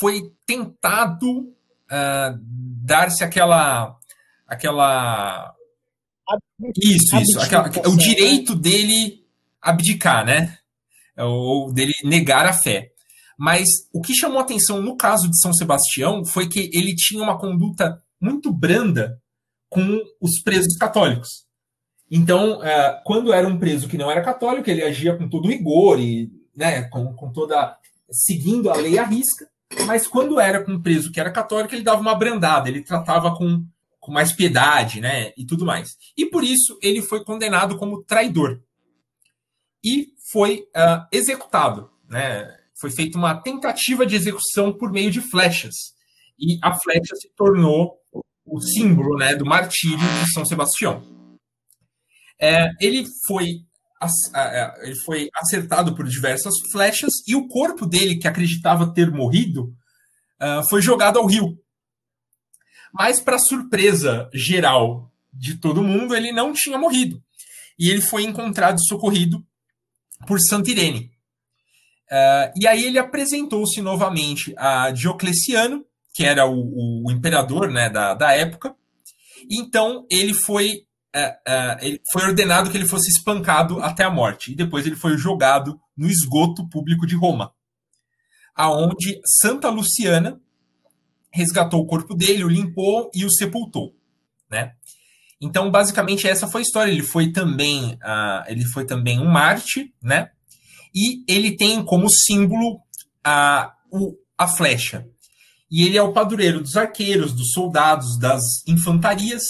foi 0.00 0.32
tentado 0.44 1.54
uh, 1.86 2.38
dar-se 2.40 3.22
aquela. 3.22 3.96
aquela 4.46 5.54
isso, 6.82 7.16
isso. 7.16 7.40
Aquela, 7.40 7.68
o 7.88 7.96
né? 7.96 8.02
direito 8.02 8.54
dele 8.54 9.24
abdicar, 9.60 10.24
né? 10.24 10.58
Ou 11.18 11.72
dele 11.72 11.92
negar 12.04 12.46
a 12.46 12.52
fé. 12.52 12.92
Mas 13.38 13.68
o 13.92 14.00
que 14.00 14.14
chamou 14.14 14.38
atenção 14.38 14.80
no 14.80 14.96
caso 14.96 15.28
de 15.28 15.38
São 15.38 15.52
Sebastião 15.52 16.24
foi 16.24 16.48
que 16.48 16.70
ele 16.72 16.94
tinha 16.94 17.22
uma 17.22 17.38
conduta 17.38 18.02
muito 18.20 18.50
branda 18.50 19.20
com 19.68 20.00
os 20.20 20.40
presos 20.42 20.76
católicos. 20.76 21.46
Então, 22.10 22.60
uh, 22.60 23.02
quando 23.04 23.32
era 23.32 23.48
um 23.48 23.58
preso 23.58 23.88
que 23.88 23.98
não 23.98 24.10
era 24.10 24.22
católico, 24.22 24.70
ele 24.70 24.82
agia 24.82 25.16
com 25.16 25.28
todo 25.28 25.48
rigor 25.48 26.00
e 26.00 26.30
né, 26.56 26.82
com, 26.84 27.12
com 27.14 27.32
toda. 27.32 27.76
seguindo 28.10 28.70
a 28.70 28.76
lei 28.76 28.98
à 28.98 29.04
risca. 29.04 29.48
Mas 29.84 30.06
quando 30.06 30.40
era 30.40 30.64
com 30.64 30.72
um 30.72 30.82
preso 30.82 31.10
que 31.10 31.20
era 31.20 31.30
católico, 31.30 31.74
ele 31.74 31.82
dava 31.82 32.00
uma 32.00 32.14
brandada, 32.14 32.68
ele 32.68 32.82
tratava 32.82 33.34
com, 33.36 33.64
com 33.98 34.12
mais 34.12 34.32
piedade, 34.32 35.00
né? 35.00 35.32
E 35.36 35.44
tudo 35.44 35.66
mais. 35.66 35.96
E 36.16 36.24
por 36.24 36.44
isso 36.44 36.78
ele 36.80 37.02
foi 37.02 37.24
condenado 37.24 37.76
como 37.76 38.02
traidor. 38.04 38.62
E 39.84 40.14
foi 40.30 40.60
uh, 40.76 41.06
executado, 41.12 41.90
né? 42.08 42.48
Foi 42.78 42.90
feita 42.90 43.18
uma 43.18 43.34
tentativa 43.34 44.06
de 44.06 44.14
execução 44.14 44.72
por 44.72 44.92
meio 44.92 45.10
de 45.10 45.20
flechas. 45.20 45.74
E 46.38 46.58
a 46.62 46.74
flecha 46.78 47.16
se 47.16 47.28
tornou 47.34 47.98
o 48.46 48.60
símbolo 48.60 49.16
né, 49.18 49.34
do 49.34 49.44
martírio 49.44 49.98
de 49.98 50.32
São 50.32 50.44
Sebastião. 50.44 51.02
É, 52.40 52.70
ele 52.80 53.04
foi 53.26 53.66
ele 54.82 54.94
foi 55.06 55.28
acertado 55.34 55.94
por 55.94 56.06
diversas 56.06 56.52
flechas 56.70 57.10
e 57.26 57.34
o 57.34 57.48
corpo 57.48 57.86
dele, 57.86 58.18
que 58.18 58.28
acreditava 58.28 58.92
ter 58.92 59.10
morrido, 59.10 59.74
uh, 60.40 60.68
foi 60.68 60.82
jogado 60.82 61.18
ao 61.18 61.26
rio. 61.26 61.58
Mas, 62.92 63.20
para 63.20 63.38
surpresa 63.38 64.28
geral 64.34 65.10
de 65.32 65.56
todo 65.56 65.82
mundo, 65.82 66.14
ele 66.14 66.32
não 66.32 66.52
tinha 66.52 66.78
morrido. 66.78 67.22
E 67.78 67.90
ele 67.90 68.00
foi 68.00 68.24
encontrado 68.24 68.78
e 68.78 68.86
socorrido 68.86 69.44
por 70.26 70.38
Santa 70.40 70.70
Irene. 70.70 71.10
Uh, 72.10 72.52
e 72.56 72.66
aí 72.66 72.84
ele 72.84 72.98
apresentou-se 72.98 73.80
novamente 73.82 74.54
a 74.56 74.90
Diocleciano, 74.90 75.84
que 76.16 76.24
era 76.24 76.46
o, 76.46 77.04
o 77.04 77.12
imperador 77.12 77.70
né, 77.70 77.90
da, 77.90 78.14
da 78.14 78.32
época. 78.32 78.74
Então 79.50 80.06
ele 80.10 80.32
foi 80.32 80.86
é, 81.14 81.38
é, 81.46 82.00
foi 82.10 82.24
ordenado 82.24 82.70
que 82.70 82.76
ele 82.76 82.86
fosse 82.86 83.10
espancado 83.10 83.80
até 83.80 84.02
a 84.02 84.10
morte. 84.10 84.52
E 84.52 84.56
depois 84.56 84.86
ele 84.86 84.96
foi 84.96 85.18
jogado 85.18 85.78
no 85.94 86.08
esgoto 86.08 86.66
público 86.70 87.06
de 87.06 87.14
Roma, 87.14 87.52
aonde 88.54 89.20
Santa 89.42 89.68
Luciana 89.68 90.40
resgatou 91.30 91.80
o 91.80 91.86
corpo 91.86 92.14
dele, 92.14 92.44
o 92.44 92.48
limpou 92.48 93.10
e 93.14 93.26
o 93.26 93.30
sepultou, 93.30 93.94
né? 94.50 94.72
Então, 95.38 95.70
basicamente, 95.70 96.26
essa 96.26 96.48
foi 96.48 96.62
a 96.62 96.64
história. 96.64 96.90
Ele 96.90 97.02
foi 97.02 97.30
também, 97.30 97.92
uh, 97.96 98.44
ele 98.46 98.64
foi 98.64 98.86
também 98.86 99.20
um 99.20 99.28
Marte, 99.28 99.92
né? 100.02 100.30
E 100.94 101.22
ele 101.30 101.56
tem 101.58 101.84
como 101.84 102.08
símbolo 102.08 102.80
o, 103.92 104.16
a 104.38 104.48
flecha. 104.48 105.06
E 105.70 105.84
ele 105.84 105.98
é 105.98 106.02
o 106.02 106.12
padroeiro 106.12 106.60
dos 106.60 106.76
arqueiros, 106.76 107.32
dos 107.32 107.50
soldados, 107.52 108.18
das 108.18 108.42
infantarias 108.66 109.42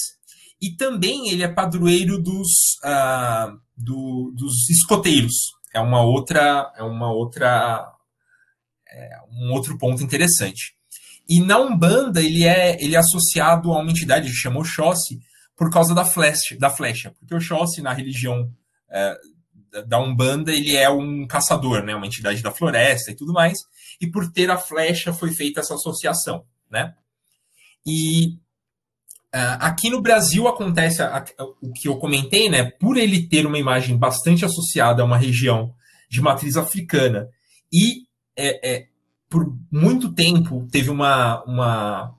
e 0.61 0.74
também 0.74 1.29
ele 1.29 1.42
é 1.42 1.48
padroeiro 1.48 2.20
dos, 2.20 2.48
uh, 2.85 3.59
do, 3.76 4.33
dos 4.35 4.68
escoteiros. 4.70 5.35
É 5.74 5.81
uma 5.81 6.02
outra, 6.02 6.72
é 6.76 6.83
uma 6.83 7.12
outra, 7.12 7.87
é 8.88 9.18
um 9.31 9.52
outro 9.52 9.76
ponto 9.76 10.02
interessante. 10.02 10.74
E 11.29 11.40
na 11.40 11.59
Umbanda 11.59 12.22
ele 12.22 12.44
é, 12.44 12.83
ele 12.83 12.94
é 12.94 12.98
associado 12.98 13.72
a 13.72 13.81
uma 13.81 13.90
entidade 13.90 14.29
que 14.29 14.37
chama 14.37 14.61
Oxóssi 14.61 15.20
por 15.57 15.70
causa 15.70 15.94
da 15.94 16.05
flecha, 16.05 16.57
da 16.59 16.70
flecha, 16.70 17.12
porque 17.18 17.35
Oxóssi 17.35 17.83
na 17.83 17.92
religião 17.92 18.50
é, 18.90 19.16
da 19.87 19.98
Umbanda, 19.98 20.52
ele 20.52 20.74
é 20.74 20.88
um 20.88 21.26
caçador, 21.26 21.83
né? 21.83 21.94
Uma 21.94 22.07
entidade 22.07 22.42
da 22.42 22.50
floresta 22.50 23.11
e 23.11 23.16
tudo 23.16 23.33
mais. 23.33 23.59
E 24.00 24.06
por 24.06 24.30
ter 24.30 24.50
a 24.50 24.59
flecha 24.59 25.12
foi 25.12 25.32
feita 25.32 25.61
essa 25.61 25.74
associação, 25.74 26.44
né? 26.70 26.94
E 27.87 28.35
uh, 29.35 29.59
aqui 29.61 29.88
no 29.88 30.02
Brasil 30.02 30.48
acontece 30.48 31.02
a, 31.02 31.18
a, 31.18 31.44
o 31.62 31.72
que 31.72 31.88
eu 31.88 31.96
comentei, 31.98 32.48
né? 32.48 32.70
Por 32.70 32.96
ele 32.96 33.28
ter 33.28 33.46
uma 33.46 33.59
imagem 33.59 33.96
bastante 33.96 34.44
associada 34.44 35.02
a 35.02 35.06
uma 35.06 35.16
região 35.16 35.74
de 36.11 36.20
matriz 36.20 36.56
africana 36.56 37.28
e 37.72 38.06
é, 38.37 38.74
é, 38.74 38.87
por 39.28 39.56
muito 39.70 40.12
tempo 40.12 40.66
teve 40.70 40.90
uma, 40.90 41.42
uma, 41.44 42.14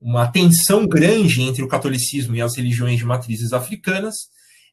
uma 0.00 0.26
tensão 0.28 0.86
grande 0.86 1.42
entre 1.42 1.62
o 1.62 1.68
catolicismo 1.68 2.34
e 2.34 2.42
as 2.42 2.56
religiões 2.56 2.98
de 2.98 3.04
matrizes 3.04 3.52
africanas, 3.52 4.14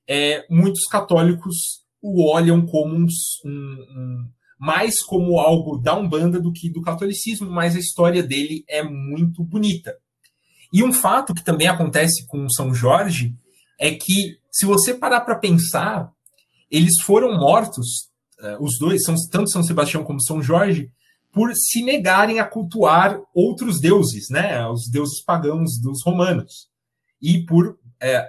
é, 0.08 0.46
muitos 0.50 0.86
católicos 0.86 1.84
o 2.02 2.32
olham 2.32 2.66
como 2.66 2.96
um, 2.96 3.08
um, 3.46 4.30
mais 4.66 5.04
como 5.04 5.40
algo 5.40 5.78
da 5.78 5.96
Umbanda 5.96 6.40
do 6.40 6.52
que 6.52 6.72
do 6.72 6.82
catolicismo, 6.82 7.48
mas 7.48 7.76
a 7.76 7.80
história 7.80 8.24
dele 8.24 8.66
é 8.68 8.82
muito 8.82 9.44
bonita. 9.44 9.96
E 10.74 10.84
um 10.84 10.92
fato 10.92 11.36
que 11.36 11.44
também 11.44 11.68
acontece 11.68 12.26
com 12.26 12.50
São 12.50 12.74
Jorge 12.74 13.36
é 13.80 13.92
que, 13.92 14.40
se 14.52 14.66
você 14.66 14.96
parar 14.96 15.22
para 15.22 15.38
pensar, 15.38 16.12
eles 16.72 17.00
foram 17.04 17.38
mortos, 17.38 18.10
uh, 18.40 18.58
os 18.60 18.80
dois, 18.80 19.04
são, 19.04 19.14
tanto 19.32 19.52
São 19.52 19.62
Sebastião 19.62 20.04
como 20.04 20.20
São 20.20 20.42
Jorge, 20.42 20.92
por 21.32 21.54
se 21.54 21.84
negarem 21.84 22.40
a 22.40 22.46
cultuar 22.46 23.20
outros 23.36 23.80
deuses, 23.80 24.30
né, 24.32 24.68
os 24.68 24.90
deuses 24.90 25.24
pagãos 25.24 25.80
dos 25.80 26.04
romanos, 26.04 26.70
e 27.22 27.46
por 27.46 27.78
é, 28.02 28.28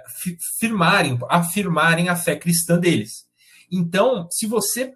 firmarem, 0.59 1.17
afirmarem 1.29 2.09
a 2.09 2.15
fé 2.15 2.35
cristã 2.35 2.77
deles. 2.77 3.25
Então, 3.71 4.27
se 4.29 4.45
você 4.45 4.93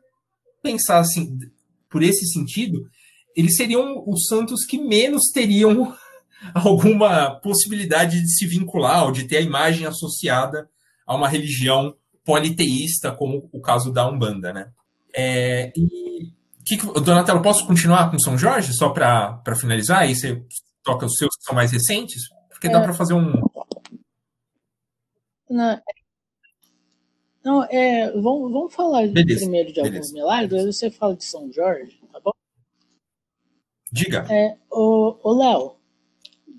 pensar 0.61 0.99
assim, 0.99 1.37
por 1.89 2.03
esse 2.03 2.25
sentido, 2.27 2.89
eles 3.35 3.55
seriam 3.55 4.03
os 4.07 4.25
santos 4.27 4.65
que 4.65 4.77
menos 4.77 5.31
teriam 5.33 5.95
alguma 6.53 7.39
possibilidade 7.39 8.21
de 8.21 8.31
se 8.35 8.45
vincular 8.47 9.05
ou 9.05 9.11
de 9.11 9.27
ter 9.27 9.37
a 9.37 9.41
imagem 9.41 9.85
associada 9.85 10.69
a 11.05 11.15
uma 11.15 11.27
religião 11.27 11.95
politeísta, 12.23 13.11
como 13.11 13.49
o 13.51 13.59
caso 13.59 13.91
da 13.91 14.07
Umbanda, 14.07 14.53
né? 14.53 14.71
É, 15.13 15.73
e, 15.75 16.31
que, 16.65 16.77
Donatello, 16.77 17.41
posso 17.41 17.65
continuar 17.65 18.09
com 18.09 18.19
São 18.19 18.37
Jorge, 18.37 18.73
só 18.73 18.89
para 18.89 19.55
finalizar? 19.59 20.03
Aí 20.03 20.15
você 20.15 20.41
toca 20.83 21.05
os 21.05 21.17
seus 21.17 21.35
que 21.35 21.43
são 21.43 21.55
mais 21.55 21.71
recentes? 21.71 22.23
Porque 22.49 22.67
é, 22.67 22.71
dá 22.71 22.81
para 22.81 22.93
fazer 22.93 23.13
um. 23.13 23.33
Não, 25.49 25.81
não 27.43 27.63
é, 27.63 28.11
vamos, 28.11 28.51
vamos 28.51 28.73
falar 28.73 29.07
beleza, 29.07 29.41
primeiro 29.41 29.69
de 29.69 29.75
beleza. 29.75 29.95
alguns 29.95 30.13
milagres, 30.13 30.53
aí 30.53 30.65
você 30.65 30.91
fala 30.91 31.15
de 31.15 31.25
São 31.25 31.51
Jorge, 31.51 31.99
tá 32.11 32.19
bom? 32.19 32.31
Diga. 33.91 34.25
É, 34.29 34.57
o, 34.71 35.17
o 35.23 35.33
Léo, 35.33 35.75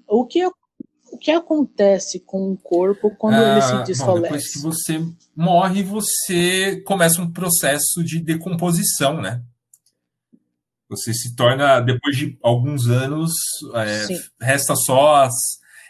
o 0.07 0.27
que, 0.27 0.45
o 0.45 1.19
que 1.19 1.31
acontece 1.31 2.21
com 2.21 2.53
o 2.53 2.57
corpo 2.57 3.15
quando 3.17 3.37
ah, 3.37 3.53
ele 3.53 3.63
se 3.63 3.85
desfalece? 3.85 4.21
Bom, 4.21 4.23
depois 4.23 4.53
que 4.53 4.59
você 4.59 5.01
morre, 5.35 5.83
você 5.83 6.81
começa 6.83 7.23
um 7.23 7.33
processo 7.33 8.03
de 8.05 8.21
decomposição, 8.21 9.21
né? 9.21 9.43
Você 10.91 11.15
se 11.15 11.35
torna, 11.35 11.81
depois 11.81 12.17
de 12.17 12.39
alguns 12.43 12.87
anos, 12.89 13.33
é, 13.75 14.45
resta 14.45 14.75
só 14.77 15.23
as, 15.23 15.35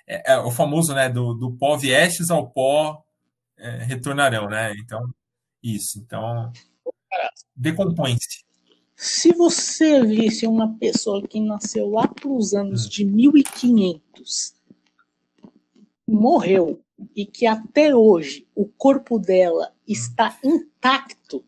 é, 0.06 0.34
é, 0.34 0.38
o 0.38 0.50
famoso, 0.50 0.94
né, 0.94 1.08
do, 1.08 1.34
do 1.34 1.50
pó 1.56 1.76
viestes 1.76 2.30
ao 2.30 2.48
pó 2.50 3.02
é, 3.62 3.84
retornarão, 3.84 4.48
né? 4.48 4.74
Então, 4.76 5.08
isso. 5.62 6.00
Então, 6.00 6.50
decompõe-se. 7.54 8.44
Se 8.96 9.32
você 9.32 10.04
visse 10.04 10.46
uma 10.46 10.76
pessoa 10.78 11.26
que 11.26 11.40
nasceu 11.40 11.88
lá 11.90 12.06
para 12.08 12.28
os 12.28 12.54
anos 12.54 12.88
de 12.88 13.04
1500, 13.04 14.54
morreu 16.06 16.80
e 17.14 17.24
que 17.24 17.46
até 17.46 17.94
hoje 17.94 18.46
o 18.54 18.66
corpo 18.66 19.18
dela 19.18 19.72
está 19.86 20.36
intacto, 20.44 21.44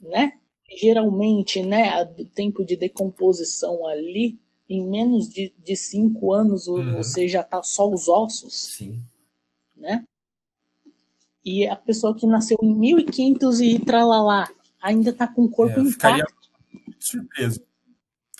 né? 0.00 0.38
Geralmente, 0.78 1.62
né, 1.62 2.02
o 2.02 2.24
tempo 2.24 2.64
de 2.64 2.76
decomposição 2.76 3.86
ali, 3.86 4.38
em 4.68 4.86
menos 4.86 5.28
de, 5.28 5.54
de 5.58 5.76
cinco 5.76 6.32
anos, 6.32 6.66
uhum. 6.66 6.96
você 6.96 7.28
já 7.28 7.42
tá 7.42 7.62
só 7.62 7.88
os 7.88 8.08
ossos, 8.08 8.74
Sim. 8.76 9.00
né? 9.76 10.04
E 11.46 11.64
a 11.64 11.76
pessoa 11.76 12.12
que 12.12 12.26
nasceu 12.26 12.58
em 12.60 12.74
1500 12.74 13.60
e 13.60 13.78
tralalá, 13.78 14.52
ainda 14.82 15.12
tá 15.12 15.28
com 15.28 15.44
o 15.44 15.48
corpo 15.48 15.78
é, 15.78 15.82
intacto. 15.84 16.34
surpreso. 16.98 17.64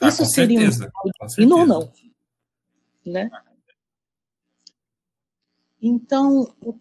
Ah, 0.00 0.08
Isso 0.08 0.26
seria 0.26 0.58
certeza, 0.72 0.92
um 1.04 1.42
e 1.42 1.46
não, 1.46 1.64
não, 1.64 1.92
né? 3.06 3.30
Então, 5.80 6.52
o 6.60 6.74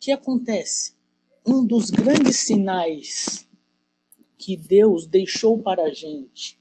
que 0.00 0.10
acontece? 0.10 0.94
Um 1.46 1.64
dos 1.64 1.88
grandes 1.88 2.40
sinais 2.40 3.48
que 4.36 4.56
Deus 4.56 5.06
deixou 5.06 5.62
para 5.62 5.84
a 5.84 5.92
gente 5.92 6.58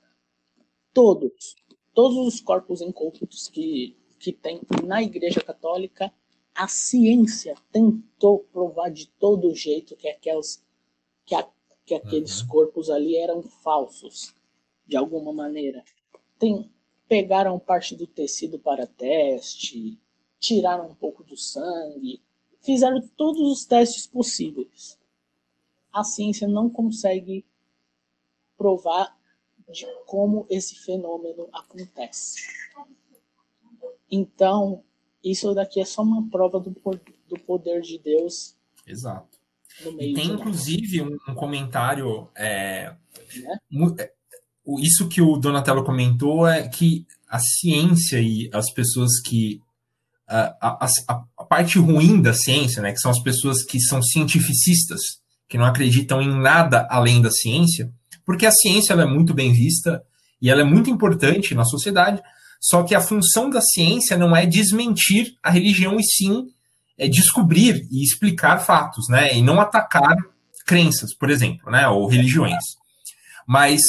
Todos, 0.95 1.55
todos 1.93 2.17
os 2.27 2.41
corpos 2.41 2.81
incorruptos 2.81 3.49
que 3.49 3.95
que 4.19 4.33
tem 4.33 4.63
na 4.83 5.03
Igreja 5.03 5.43
Católica, 5.43 6.11
a 6.55 6.67
ciência 6.69 7.55
tentou 7.71 8.39
provar 8.51 8.89
de 8.89 9.09
todo 9.19 9.55
jeito 9.55 9.95
que 9.95 10.09
aquelas 10.09 10.65
que, 11.27 11.35
a, 11.35 11.47
que 11.85 11.95
aqueles 11.95 12.41
uhum. 12.41 12.49
corpos 12.49 12.89
ali 12.89 13.15
eram 13.17 13.43
falsos 13.43 14.35
de 14.87 14.97
alguma 14.97 15.33
maneira. 15.33 15.85
Tem, 16.39 16.71
pegaram 17.09 17.59
parte 17.59 17.95
do 17.95 18.07
tecido 18.07 18.59
para 18.59 18.87
teste, 18.87 19.99
tiraram 20.39 20.89
um 20.91 20.95
pouco 20.95 21.25
do 21.25 21.37
sangue, 21.37 22.23
fizeram 22.61 23.01
todos 23.17 23.41
os 23.41 23.65
testes 23.65 24.07
possíveis. 24.07 24.99
A 25.93 26.05
ciência 26.05 26.47
não 26.47 26.69
consegue 26.69 27.45
provar 28.57 29.17
de 29.69 29.87
como 30.07 30.47
esse 30.49 30.77
fenômeno 30.77 31.49
acontece. 31.53 32.41
Então, 34.11 34.85
isso 35.23 35.53
daqui 35.55 35.81
é 35.81 35.85
só 35.85 36.03
uma 36.03 36.29
prova 36.31 36.61
do, 36.61 36.71
do 36.71 37.39
poder 37.41 37.81
de 37.81 37.99
Deus. 37.99 38.57
Exato. 38.87 39.37
E 39.99 40.15
tem 40.15 40.29
inclusive 40.29 41.03
um, 41.03 41.35
comentário. 41.35 42.29
É, 42.35 42.95
é? 43.35 43.61
Isso 44.81 45.09
que 45.09 45.23
o 45.23 45.37
Donatello 45.37 45.85
comentou 45.85 46.47
é 46.47 46.67
que 46.69 47.07
a 47.29 47.39
ciência 47.39 48.21
e 48.21 48.51
as 48.53 48.73
pessoas 48.73 49.21
que. 49.25 49.61
A, 50.29 50.57
a, 50.61 50.89
a, 51.39 51.45
parte 51.45 51.79
ruim 51.79 52.21
da 52.21 52.35
ciência, 52.35 52.83
né, 52.83 52.91
que 52.91 52.99
são 52.99 53.13
as 53.13 53.21
pessoas 53.21 53.63
que 53.63 53.79
são 53.79 54.03
cientificistas, 54.03 55.01
que 55.49 55.57
não 55.57 55.65
acreditam 55.65 56.21
em 56.21 56.37
nada 56.37 56.85
além 56.91 57.23
da 57.23 57.31
ciência, 57.31 57.93
porque 58.25 58.45
a 58.45 58.51
ciência 58.51 58.93
é 58.93 59.07
muito 59.07 59.33
bem 59.33 59.53
vista 59.53 60.03
e 60.43 60.51
ela 60.51 60.63
é 60.63 60.65
muito 60.65 60.91
importante 60.91 61.55
na 61.55 61.65
sociedade, 61.65 62.21
só 62.61 62.83
que 62.83 62.95
a 62.95 63.01
função 63.01 63.49
da 63.49 63.61
ciência 63.61 64.17
não 64.17 64.35
é 64.35 64.45
desmentir 64.45 65.37
a 65.41 65.51
religião, 65.51 65.97
e 66.01 66.03
sim 66.03 66.49
é 66.99 67.07
descobrir 67.07 67.87
e 67.91 68.03
explicar 68.03 68.59
fatos, 68.59 69.09
né? 69.09 69.37
E 69.37 69.43
não 69.43 69.61
atacar 69.61 70.17
crenças, 70.67 71.15
por 71.15 71.31
exemplo, 71.31 71.71
né? 71.71 71.87
Ou 71.89 72.09
religiões. 72.09 72.65
Mas 73.47 73.81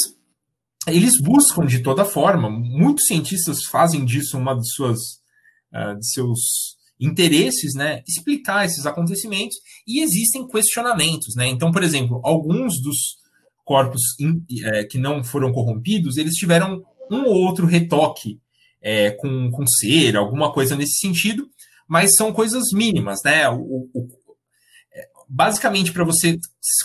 eles 0.86 1.20
buscam 1.20 1.66
de 1.66 1.82
toda 1.82 2.04
forma, 2.04 2.48
muitos 2.48 3.06
cientistas 3.06 3.64
fazem 3.64 4.04
disso 4.04 4.38
uma 4.38 4.54
de 4.54 4.66
suas 4.72 4.98
uh, 5.72 5.98
de 5.98 6.10
seus 6.10 6.40
interesses, 7.00 7.74
né? 7.74 8.02
Explicar 8.06 8.64
esses 8.64 8.84
acontecimentos 8.86 9.56
e 9.86 10.02
existem 10.02 10.46
questionamentos, 10.46 11.34
né? 11.36 11.46
Então, 11.46 11.70
por 11.70 11.82
exemplo, 11.82 12.20
alguns 12.24 12.80
dos 12.82 13.18
corpos 13.64 14.00
in, 14.18 14.42
é, 14.64 14.84
que 14.84 14.98
não 14.98 15.22
foram 15.22 15.52
corrompidos, 15.52 16.16
eles 16.16 16.34
tiveram 16.34 16.82
um 17.10 17.24
ou 17.24 17.36
outro 17.36 17.66
retoque 17.66 18.40
é, 18.80 19.10
com, 19.10 19.50
com 19.50 19.66
cera, 19.66 20.18
alguma 20.18 20.52
coisa 20.52 20.74
nesse 20.74 20.98
sentido, 20.98 21.48
mas 21.86 22.14
são 22.16 22.32
coisas 22.32 22.64
mínimas, 22.72 23.20
né? 23.24 23.48
O, 23.48 23.88
o, 23.94 24.08
basicamente, 25.28 25.92
para 25.92 26.04
você 26.04 26.38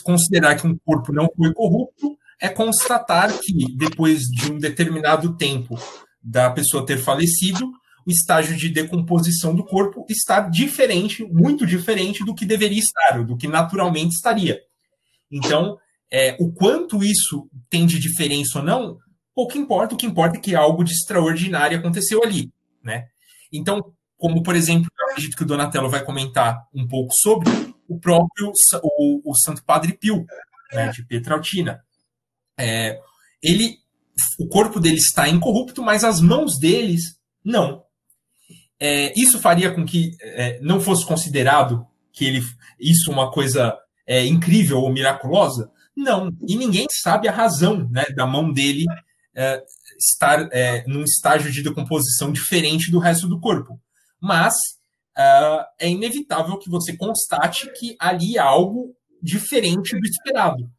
considerar 0.04 0.56
que 0.56 0.68
um 0.68 0.78
corpo 0.86 1.14
não 1.14 1.28
foi 1.36 1.54
corrupto, 1.54 2.18
é 2.44 2.50
constatar 2.50 3.32
que 3.40 3.74
depois 3.74 4.20
de 4.24 4.52
um 4.52 4.58
determinado 4.58 5.38
tempo 5.38 5.80
da 6.22 6.50
pessoa 6.50 6.86
ter 6.86 6.98
falecido, 6.98 7.72
o 8.06 8.12
estágio 8.12 8.58
de 8.58 8.68
decomposição 8.68 9.56
do 9.56 9.64
corpo 9.64 10.06
está 10.10 10.42
diferente, 10.42 11.24
muito 11.24 11.66
diferente 11.66 12.22
do 12.26 12.36
que 12.36 12.46
deveria 12.46 12.82
estar, 12.82 13.24
do 13.24 13.38
que 13.38 13.48
naturalmente 13.48 14.16
estaria. 14.16 14.60
Então, 15.32 15.78
é, 16.12 16.36
o 16.38 16.52
quanto 16.52 17.02
isso 17.02 17.50
tem 17.70 17.86
de 17.86 17.98
diferença 17.98 18.60
ou 18.60 18.66
não, 18.66 18.98
pouco 19.34 19.58
importa. 19.58 19.96
O 19.96 19.98
que 19.98 20.06
importa 20.06 20.36
é 20.36 20.42
que 20.42 20.54
algo 20.54 20.84
de 20.84 20.92
extraordinário 20.92 21.80
aconteceu 21.80 22.22
ali, 22.26 22.52
né? 22.84 23.06
Então, 23.54 23.94
como 24.18 24.44
por 24.44 24.54
exemplo, 24.54 24.90
eu 25.00 25.12
acredito 25.12 25.38
que 25.38 25.44
o 25.44 25.48
Donatello 25.48 25.90
vai 25.90 26.04
comentar 26.04 26.62
um 26.76 26.86
pouco 26.86 27.14
sobre 27.14 27.50
o 27.88 27.98
próprio 27.98 28.52
o, 28.84 29.32
o 29.32 29.34
Santo 29.34 29.64
Padre 29.64 29.98
Pio, 29.98 30.26
né, 30.74 30.90
de 30.90 31.06
Petraltina. 31.06 31.82
É, 32.58 33.00
ele, 33.42 33.78
o 34.40 34.48
corpo 34.48 34.80
dele 34.80 34.98
está 34.98 35.28
incorrupto, 35.28 35.82
mas 35.82 36.04
as 36.04 36.22
mãos 36.22 36.58
deles 36.60 37.18
não. 37.44 37.84
É, 38.80 39.18
isso 39.18 39.40
faria 39.40 39.72
com 39.72 39.86
que 39.86 40.12
é, 40.22 40.60
não 40.62 40.80
fosse 40.80 41.06
considerado 41.06 41.86
que 42.12 42.26
ele 42.26 42.44
isso 42.80 43.12
uma 43.12 43.32
coisa 43.32 43.78
é, 44.06 44.26
incrível 44.26 44.80
ou 44.80 44.92
miraculosa? 44.92 45.72
Não, 45.96 46.36
e 46.48 46.56
ninguém 46.56 46.88
sabe 46.90 47.28
a 47.28 47.32
razão 47.32 47.88
né, 47.90 48.04
da 48.16 48.26
mão 48.26 48.52
dele 48.52 48.86
é, 49.36 49.64
estar 49.98 50.50
é, 50.52 50.84
num 50.88 51.04
estágio 51.04 51.52
de 51.52 51.64
decomposição 51.64 52.32
diferente 52.32 52.92
do 52.92 53.00
resto 53.00 53.28
do 53.28 53.40
corpo. 53.40 53.80
Mas 54.20 54.54
é, 55.80 55.90
inevitável 55.90 56.58
que 56.58 56.70
você 56.70 56.96
constate 56.96 57.72
que 57.74 57.96
ali 58.00 58.38
há 58.38 58.44
algo 58.44 58.96
diferente 59.22 59.98
do 59.98 60.06
esperado. 60.06 60.70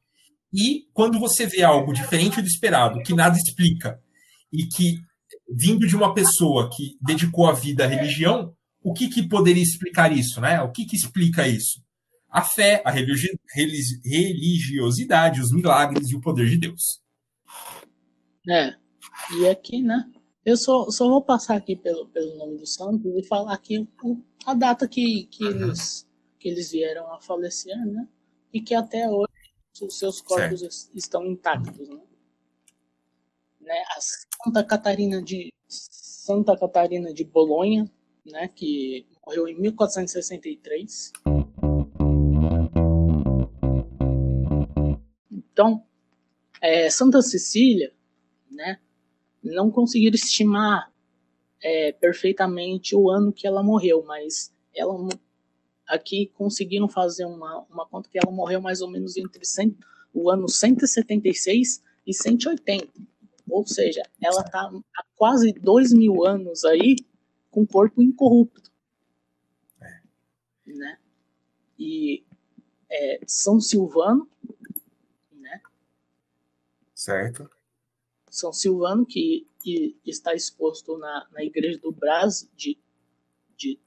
E 0.54 0.86
quando 0.92 1.18
você 1.18 1.46
vê 1.46 1.62
algo 1.62 1.92
diferente 1.92 2.40
do 2.40 2.46
esperado, 2.46 3.02
que 3.02 3.12
nada 3.12 3.36
explica, 3.36 4.00
e 4.52 4.66
que, 4.66 5.00
vindo 5.50 5.86
de 5.86 5.96
uma 5.96 6.14
pessoa 6.14 6.70
que 6.70 6.96
dedicou 7.00 7.48
a 7.48 7.52
vida 7.52 7.84
à 7.84 7.88
religião, 7.88 8.54
o 8.80 8.92
que, 8.92 9.08
que 9.08 9.28
poderia 9.28 9.62
explicar 9.62 10.12
isso? 10.12 10.40
Né? 10.40 10.62
O 10.62 10.70
que, 10.70 10.86
que 10.86 10.94
explica 10.94 11.48
isso? 11.48 11.82
a 12.34 12.42
fé, 12.42 12.82
a 12.84 12.90
religiosidade, 12.90 15.40
os 15.40 15.50
milagres 15.52 16.10
e 16.10 16.16
o 16.16 16.20
poder 16.20 16.50
de 16.50 16.58
Deus. 16.58 17.00
É, 18.50 18.74
e 19.38 19.46
aqui, 19.46 19.80
né? 19.80 20.10
Eu 20.44 20.56
só, 20.56 20.90
só 20.90 21.08
vou 21.08 21.22
passar 21.22 21.54
aqui 21.54 21.76
pelo, 21.76 22.08
pelo 22.08 22.36
nome 22.36 22.58
dos 22.58 22.74
santos 22.74 23.06
e 23.16 23.22
falar 23.22 23.54
aqui 23.54 23.88
a 24.44 24.52
data 24.52 24.88
que, 24.88 25.28
que, 25.30 25.44
eles, 25.44 26.08
que 26.40 26.48
eles 26.48 26.72
vieram 26.72 27.14
a 27.14 27.20
falecer, 27.20 27.76
né? 27.86 28.08
E 28.52 28.60
que 28.60 28.74
até 28.74 29.08
hoje 29.08 29.30
os 29.82 29.98
seus 29.98 30.20
corpos 30.20 30.60
certo. 30.60 30.90
estão 30.94 31.26
intactos, 31.26 31.88
né? 31.88 32.00
né? 33.60 33.82
A 33.96 34.00
Santa 34.00 34.64
Catarina 34.64 35.22
de 35.22 35.52
Santa 35.68 36.56
Catarina 36.56 37.12
de 37.12 37.24
Bolonha, 37.24 37.90
né? 38.24 38.48
Que 38.48 39.06
morreu 39.26 39.48
em 39.48 39.58
1463. 39.58 41.12
Então, 45.30 45.84
é, 46.60 46.90
Santa 46.90 47.22
Cecília, 47.22 47.92
né, 48.50 48.80
não 49.42 49.70
conseguiram 49.70 50.14
estimar 50.14 50.92
é, 51.62 51.92
perfeitamente 51.92 52.96
o 52.96 53.08
ano 53.08 53.32
que 53.32 53.46
ela 53.46 53.62
morreu, 53.62 54.04
mas 54.04 54.52
ela 54.74 54.94
aqui 55.86 56.30
conseguiram 56.34 56.88
fazer 56.88 57.24
uma, 57.24 57.60
uma 57.70 57.86
conta 57.86 58.08
que 58.08 58.18
ela 58.18 58.32
morreu 58.32 58.60
mais 58.60 58.80
ou 58.80 58.90
menos 58.90 59.16
entre 59.16 59.44
100, 59.44 59.76
o 60.12 60.30
ano 60.30 60.48
176 60.48 61.82
e 62.06 62.14
180. 62.14 62.88
Ou 63.48 63.66
seja, 63.66 64.02
ela 64.22 64.40
está 64.40 64.70
há 64.96 65.04
quase 65.16 65.52
dois 65.52 65.92
mil 65.92 66.24
anos 66.24 66.64
aí 66.64 66.96
com 67.50 67.66
corpo 67.66 68.02
incorrupto. 68.02 68.70
É. 69.80 70.00
Né? 70.66 70.98
E 71.78 72.24
é, 72.90 73.20
São 73.26 73.60
Silvano 73.60 74.28
Certo. 77.04 77.50
São 78.30 78.50
Silvano, 78.50 79.04
que, 79.04 79.46
que 79.62 79.94
está 80.06 80.32
exposto 80.32 80.96
na, 80.96 81.28
na 81.32 81.44
igreja 81.44 81.78
do 81.78 81.92
Brás 81.92 82.50
de, 82.56 82.78
de 83.58 83.78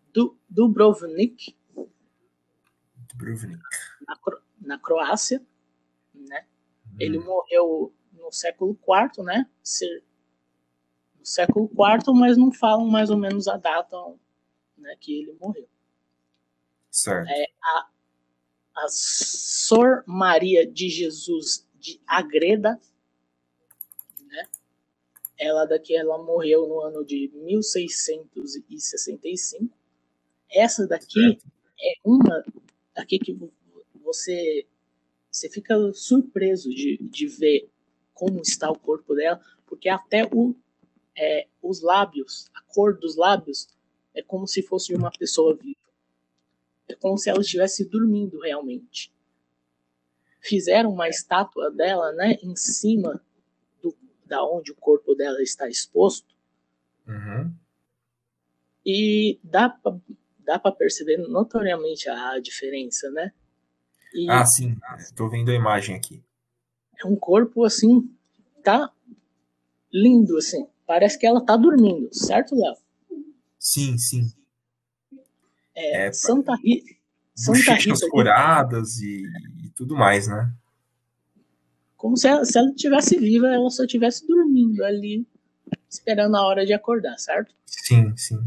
Dubrovnik, 0.47 1.56
Dubrovnik. 3.17 3.61
Na, 4.07 4.17
na 4.61 4.79
Croácia. 4.79 5.41
Né? 6.13 6.45
Hum. 6.85 6.95
Ele 6.99 7.19
morreu 7.19 7.93
no 8.13 8.31
século 8.31 8.71
IV, 8.71 9.23
né? 9.23 9.49
no 11.19 11.25
século 11.25 11.69
IV, 11.71 12.13
mas 12.13 12.37
não 12.37 12.51
falam 12.51 12.87
mais 12.87 13.09
ou 13.09 13.17
menos 13.17 13.47
a 13.47 13.57
data 13.57 13.97
né, 14.77 14.95
que 14.99 15.21
ele 15.21 15.37
morreu. 15.39 15.67
Certo. 16.89 17.29
É, 17.29 17.45
a, 17.61 17.89
a 18.77 18.87
Sor 18.89 20.03
Maria 20.07 20.65
de 20.65 20.89
Jesus 20.89 21.67
de 21.79 22.01
Agreda 22.07 22.79
ela 25.37 25.65
daqui 25.65 25.95
ela 25.95 26.17
morreu 26.17 26.67
no 26.67 26.81
ano 26.81 27.05
de 27.05 27.31
1665. 27.35 29.71
Essa 30.49 30.87
daqui 30.87 31.21
certo. 31.21 31.45
é 31.79 31.93
uma 32.03 32.43
daqui 32.97 33.19
que 33.19 33.37
você 34.03 34.65
você 35.31 35.49
fica 35.49 35.75
surpreso 35.93 36.69
de, 36.69 36.97
de 36.97 37.27
ver 37.27 37.69
como 38.13 38.41
está 38.41 38.71
o 38.71 38.79
corpo 38.79 39.13
dela, 39.13 39.39
porque 39.67 39.87
até 39.87 40.25
o, 40.25 40.55
é, 41.15 41.47
os 41.61 41.81
lábios, 41.81 42.49
a 42.55 42.61
cor 42.61 42.97
dos 42.97 43.15
lábios 43.15 43.67
é 44.15 44.23
como 44.23 44.47
se 44.47 44.63
fosse 44.63 44.87
de 44.87 44.95
uma 44.95 45.11
pessoa 45.11 45.55
viva. 45.55 45.77
É 46.87 46.95
como 46.95 47.17
se 47.19 47.29
ela 47.29 47.41
estivesse 47.41 47.85
dormindo 47.85 48.39
realmente. 48.39 49.13
Fizeram 50.41 50.91
uma 50.91 51.07
estátua 51.07 51.69
dela, 51.69 52.11
né, 52.13 52.37
em 52.41 52.55
cima 52.55 53.21
da 54.25 54.43
onde 54.43 54.71
o 54.71 54.75
corpo 54.75 55.13
dela 55.13 55.41
está 55.43 55.69
exposto. 55.69 56.35
Uhum. 57.07 57.53
E 58.83 59.39
dá 59.43 59.69
dá 60.47 60.57
para 60.57 60.71
perceber 60.71 61.17
notoriamente 61.17 62.09
a 62.09 62.39
diferença, 62.39 63.11
né? 63.11 63.33
E 64.13 64.29
ah, 64.29 64.45
sim. 64.45 64.77
Estou 64.97 65.29
vendo 65.29 65.51
a 65.51 65.53
imagem 65.53 65.93
aqui. 65.93 66.23
É 66.97 67.05
um 67.05 67.17
corpo 67.17 67.65
assim, 67.65 68.09
tá 68.63 68.89
lindo 69.91 70.37
assim. 70.37 70.65
Parece 70.87 71.19
que 71.19 71.27
ela 71.27 71.45
tá 71.45 71.57
dormindo, 71.57 72.09
certo, 72.13 72.55
Léo? 72.55 72.75
Sim, 73.59 73.97
sim. 73.97 74.31
É, 75.75 76.07
é 76.07 76.13
Santa 76.13 76.55
Rita, 76.55 76.95
bochechas 77.45 77.99
coradas 78.09 78.97
e, 78.99 79.23
e, 79.65 79.69
tudo 79.75 79.95
mais, 79.95 80.27
né? 80.29 80.51
Como 81.97 82.15
se 82.15 82.27
ela, 82.27 82.45
se 82.45 82.57
ela 82.57 82.73
tivesse 82.73 83.17
viva, 83.17 83.47
ela 83.47 83.69
só 83.69 83.83
estivesse 83.83 84.25
dormindo 84.25 84.83
ali, 84.83 85.27
esperando 85.89 86.37
a 86.37 86.47
hora 86.47 86.65
de 86.65 86.73
acordar, 86.73 87.17
certo? 87.19 87.53
Sim, 87.65 88.15
sim. 88.15 88.39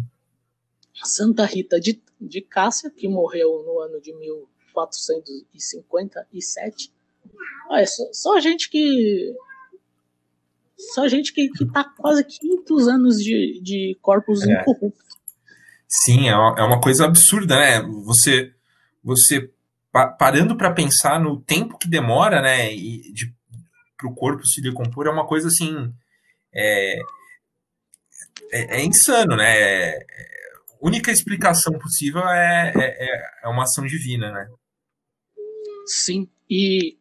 Santa 1.07 1.45
Rita 1.45 1.79
de, 1.81 2.01
de 2.21 2.41
Cássia, 2.41 2.91
que 2.91 3.09
morreu 3.09 3.63
no 3.65 3.79
ano 3.81 4.01
de 4.01 4.13
1457. 4.15 6.93
Olha, 7.69 7.87
só, 7.87 8.05
só 8.13 8.41
gente 8.41 8.69
que. 8.69 9.33
Só 10.95 11.07
gente 11.09 11.33
que, 11.33 11.49
que 11.51 11.65
tá 11.67 11.85
quase 11.85 12.25
500 12.25 12.89
anos 12.89 13.23
de, 13.23 13.61
de 13.63 13.97
corpos 14.01 14.43
é. 14.43 14.61
incorruptos. 14.61 15.11
Sim, 15.87 16.29
é 16.29 16.37
uma, 16.37 16.59
é 16.59 16.63
uma 16.63 16.81
coisa 16.81 17.05
absurda, 17.05 17.59
né? 17.59 17.83
Você, 18.05 18.53
você 19.03 19.51
parando 20.19 20.57
para 20.57 20.73
pensar 20.73 21.21
no 21.21 21.41
tempo 21.41 21.77
que 21.77 21.89
demora, 21.89 22.41
né, 22.41 22.71
de, 22.71 23.35
para 23.97 24.09
o 24.09 24.15
corpo 24.15 24.47
se 24.47 24.63
decompor, 24.63 25.07
é 25.07 25.11
uma 25.11 25.27
coisa 25.27 25.49
assim. 25.49 25.93
É, 26.55 26.99
é, 28.53 28.81
é 28.81 28.85
insano, 28.85 29.37
né? 29.37 29.59
É, 29.59 30.07
única 30.81 31.11
explicação 31.11 31.79
possível 31.79 32.23
é, 32.29 32.73
é, 32.75 33.45
é, 33.45 33.49
uma 33.49 33.65
ação 33.65 33.85
divina, 33.85 34.33
né? 34.33 34.49
Sim, 35.87 36.29
e 36.49 36.97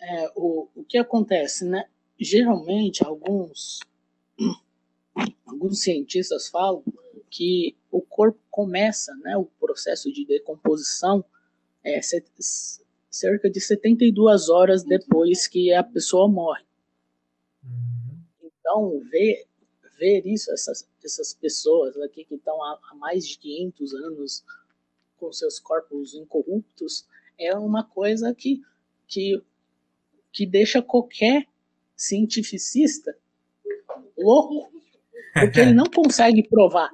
é, 0.00 0.32
o, 0.34 0.68
o 0.74 0.84
que 0.84 0.98
acontece, 0.98 1.64
né? 1.64 1.84
Geralmente, 2.18 3.04
alguns, 3.04 3.80
alguns 5.46 5.80
cientistas 5.80 6.48
falam 6.48 6.82
que 7.30 7.76
o 7.90 8.00
corpo 8.00 8.38
começa, 8.50 9.12
né, 9.16 9.36
o 9.36 9.44
processo 9.44 10.12
de 10.12 10.24
decomposição 10.24 11.24
é, 11.82 12.00
cerca 13.10 13.50
de 13.50 13.60
72 13.60 14.48
horas 14.48 14.84
depois 14.84 15.48
que 15.48 15.72
a 15.72 15.82
pessoa 15.82 16.28
morre. 16.28 16.64
Uhum. 17.64 18.18
Então, 18.42 19.00
ver, 19.10 19.46
ver 19.98 20.26
isso, 20.26 20.52
essas, 20.52 20.88
essas 21.04 21.34
pessoas 21.34 21.96
aqui 21.98 22.24
que 22.24 22.34
estão 22.34 22.62
há, 22.62 22.78
há 22.90 22.94
mais 22.94 23.26
de 23.26 23.38
500 23.38 23.94
anos 23.94 24.44
com 25.16 25.32
seus 25.32 25.58
corpos 25.58 26.14
incorruptos, 26.14 27.06
é 27.38 27.54
uma 27.56 27.84
coisa 27.84 28.34
que, 28.34 28.62
que, 29.06 29.42
que 30.32 30.46
deixa 30.46 30.82
qualquer 30.82 31.46
cientificista 31.96 33.16
louco, 34.16 34.70
porque 35.32 35.60
ele 35.60 35.72
não 35.72 35.86
consegue 35.90 36.46
provar 36.48 36.90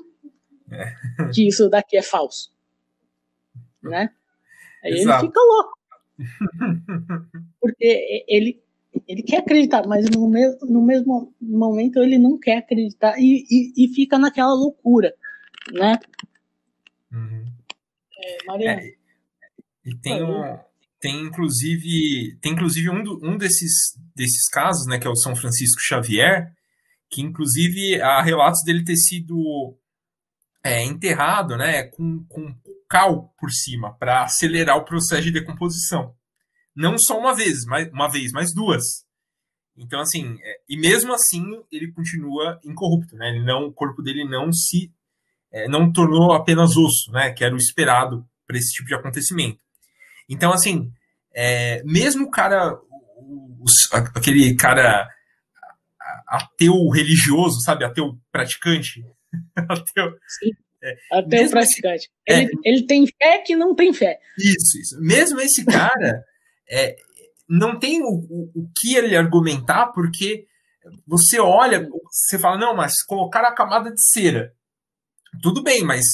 é. 0.70 0.94
que 1.32 1.48
isso 1.48 1.68
daqui 1.68 1.96
é 1.96 2.02
falso, 2.02 2.52
né? 3.82 4.14
Aí 4.82 4.92
Exato. 4.92 5.24
ele 5.24 5.28
fica 5.28 5.40
louco, 5.40 5.78
porque 7.60 8.24
ele 8.28 8.62
ele 9.06 9.22
quer 9.22 9.38
acreditar, 9.38 9.86
mas 9.86 10.08
no 10.08 10.28
mesmo, 10.28 10.58
no 10.62 10.82
mesmo 10.82 11.34
momento 11.40 12.00
ele 12.00 12.18
não 12.18 12.38
quer 12.38 12.58
acreditar 12.58 13.18
e, 13.18 13.44
e, 13.50 13.84
e 13.84 13.94
fica 13.94 14.18
naquela 14.18 14.52
loucura, 14.52 15.14
né? 15.72 15.98
Uhum. 17.12 17.44
É, 18.22 18.46
Mariana. 18.46 18.80
É, 18.82 18.94
e 19.84 19.96
tem, 19.96 20.22
um, 20.22 20.58
tem 21.00 21.22
inclusive 21.22 22.38
tem 22.40 22.52
inclusive 22.52 22.90
um, 22.90 23.02
do, 23.02 23.20
um 23.22 23.36
desses, 23.36 23.96
desses 24.14 24.48
casos, 24.48 24.86
né, 24.86 24.98
que 24.98 25.06
é 25.06 25.10
o 25.10 25.16
São 25.16 25.34
Francisco 25.34 25.80
Xavier, 25.80 26.52
que 27.08 27.22
inclusive 27.22 28.00
há 28.00 28.22
relatos 28.22 28.62
dele 28.64 28.84
ter 28.84 28.96
sido 28.96 29.76
é, 30.62 30.84
enterrado, 30.84 31.56
né, 31.56 31.84
com, 31.84 32.24
com 32.28 32.54
cal 32.88 33.32
por 33.38 33.50
cima 33.50 33.94
para 33.94 34.24
acelerar 34.24 34.76
o 34.76 34.84
processo 34.84 35.22
de 35.22 35.32
decomposição 35.32 36.14
não 36.80 36.98
só 36.98 37.18
uma 37.18 37.34
vez, 37.34 37.64
mas 37.66 37.88
uma 37.90 38.08
vez, 38.08 38.32
mas 38.32 38.54
duas. 38.54 39.04
Então, 39.76 40.00
assim, 40.00 40.36
é, 40.42 40.56
e 40.68 40.78
mesmo 40.78 41.12
assim 41.12 41.62
ele 41.70 41.92
continua 41.92 42.58
incorrupto, 42.64 43.16
né? 43.16 43.28
Ele 43.28 43.44
não, 43.44 43.66
o 43.66 43.72
corpo 43.72 44.02
dele 44.02 44.24
não 44.24 44.52
se 44.52 44.90
é, 45.52 45.68
não 45.68 45.92
tornou 45.92 46.32
apenas 46.32 46.76
osso, 46.76 47.10
né? 47.12 47.32
Que 47.32 47.44
era 47.44 47.54
o 47.54 47.58
esperado 47.58 48.26
para 48.46 48.56
esse 48.56 48.72
tipo 48.72 48.88
de 48.88 48.94
acontecimento. 48.94 49.58
Então, 50.28 50.52
assim, 50.52 50.90
é, 51.34 51.82
mesmo 51.84 52.26
o 52.26 52.30
cara, 52.30 52.78
os, 53.60 53.92
aquele 53.92 54.54
cara 54.56 55.08
ateu 56.26 56.88
religioso, 56.88 57.60
sabe? 57.60 57.84
Ateu 57.84 58.18
praticante. 58.30 59.04
ateu, 59.68 60.12
Sim. 60.26 60.50
É, 60.82 60.96
ateu 61.12 61.50
praticante. 61.50 62.10
Esse, 62.26 62.42
ele, 62.42 62.50
é, 62.64 62.68
ele 62.70 62.86
tem 62.86 63.06
fé 63.06 63.38
que 63.44 63.54
não 63.56 63.74
tem 63.74 63.92
fé. 63.92 64.18
Isso, 64.38 64.78
isso. 64.80 65.00
Mesmo 65.00 65.40
esse 65.40 65.64
cara, 65.64 66.24
é, 66.70 66.96
não 67.48 67.78
tem 67.78 68.00
o, 68.02 68.06
o, 68.06 68.50
o, 68.54 68.70
que 68.76 68.94
ele 68.94 69.16
argumentar, 69.16 69.86
porque 69.88 70.46
você 71.06 71.40
olha, 71.40 71.88
você 72.10 72.38
fala, 72.38 72.56
não, 72.56 72.74
mas 72.74 73.02
colocar 73.02 73.40
a 73.40 73.54
camada 73.54 73.90
de 73.90 74.00
cera. 74.12 74.54
Tudo 75.42 75.62
bem, 75.62 75.82
mas 75.82 76.04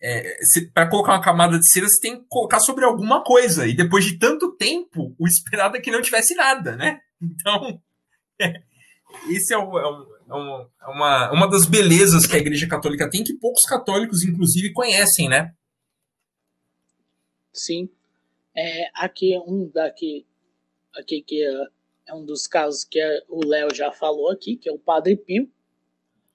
é, 0.00 0.36
para 0.74 0.88
colocar 0.88 1.12
uma 1.12 1.22
camada 1.22 1.58
de 1.58 1.66
cera, 1.66 1.86
você 1.88 2.00
tem 2.00 2.20
que 2.20 2.26
colocar 2.28 2.60
sobre 2.60 2.84
alguma 2.84 3.24
coisa. 3.24 3.66
E 3.66 3.74
depois 3.74 4.04
de 4.04 4.18
tanto 4.18 4.54
tempo, 4.56 5.14
o 5.18 5.26
esperado 5.26 5.76
é 5.76 5.80
que 5.80 5.90
não 5.90 6.02
tivesse 6.02 6.34
nada, 6.34 6.76
né? 6.76 7.00
Então, 7.22 7.80
é, 8.38 8.62
esse 9.30 9.54
é, 9.54 9.58
o, 9.58 9.78
é, 9.78 10.34
um, 10.34 10.68
é 10.82 10.86
uma, 10.86 11.32
uma 11.32 11.46
das 11.48 11.64
belezas 11.64 12.26
que 12.26 12.36
a 12.36 12.38
Igreja 12.38 12.68
Católica 12.68 13.08
tem, 13.08 13.24
que 13.24 13.38
poucos 13.38 13.62
católicos, 13.62 14.22
inclusive, 14.22 14.72
conhecem, 14.72 15.28
né? 15.28 15.54
Sim. 17.52 17.88
É, 18.56 18.90
aqui 18.94 19.36
um 19.46 19.68
daqui, 19.68 20.26
aqui 20.94 21.22
que 21.22 21.42
é, 21.42 21.66
é 22.06 22.14
um 22.14 22.24
dos 22.24 22.46
casos 22.46 22.84
que 22.84 23.00
é, 23.00 23.24
o 23.28 23.44
Léo 23.44 23.74
já 23.74 23.90
falou 23.90 24.30
aqui, 24.30 24.56
que 24.56 24.68
é 24.68 24.72
o 24.72 24.78
Padre 24.78 25.16
Pio. 25.16 25.50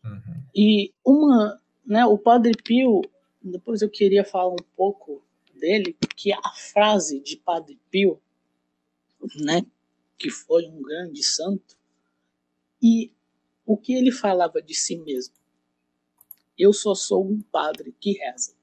Uhum. 0.03 0.43
E 0.53 0.93
uma, 1.05 1.61
né, 1.85 2.05
o 2.05 2.17
Padre 2.17 2.51
Pio, 2.63 3.01
depois 3.41 3.81
eu 3.81 3.89
queria 3.89 4.25
falar 4.25 4.53
um 4.53 4.65
pouco 4.75 5.23
dele, 5.55 5.95
que 6.15 6.33
a 6.33 6.51
frase 6.53 7.19
de 7.21 7.37
Padre 7.37 7.79
Pio, 7.89 8.21
né, 9.35 9.61
que 10.17 10.29
foi 10.29 10.67
um 10.67 10.81
grande 10.81 11.23
santo, 11.23 11.77
e 12.81 13.11
o 13.65 13.77
que 13.77 13.93
ele 13.93 14.11
falava 14.11 14.61
de 14.61 14.73
si 14.73 14.97
mesmo. 14.97 15.35
Eu 16.57 16.73
só 16.73 16.93
sou 16.93 17.25
um 17.25 17.41
padre 17.41 17.95
que 17.99 18.13
reza 18.13 18.58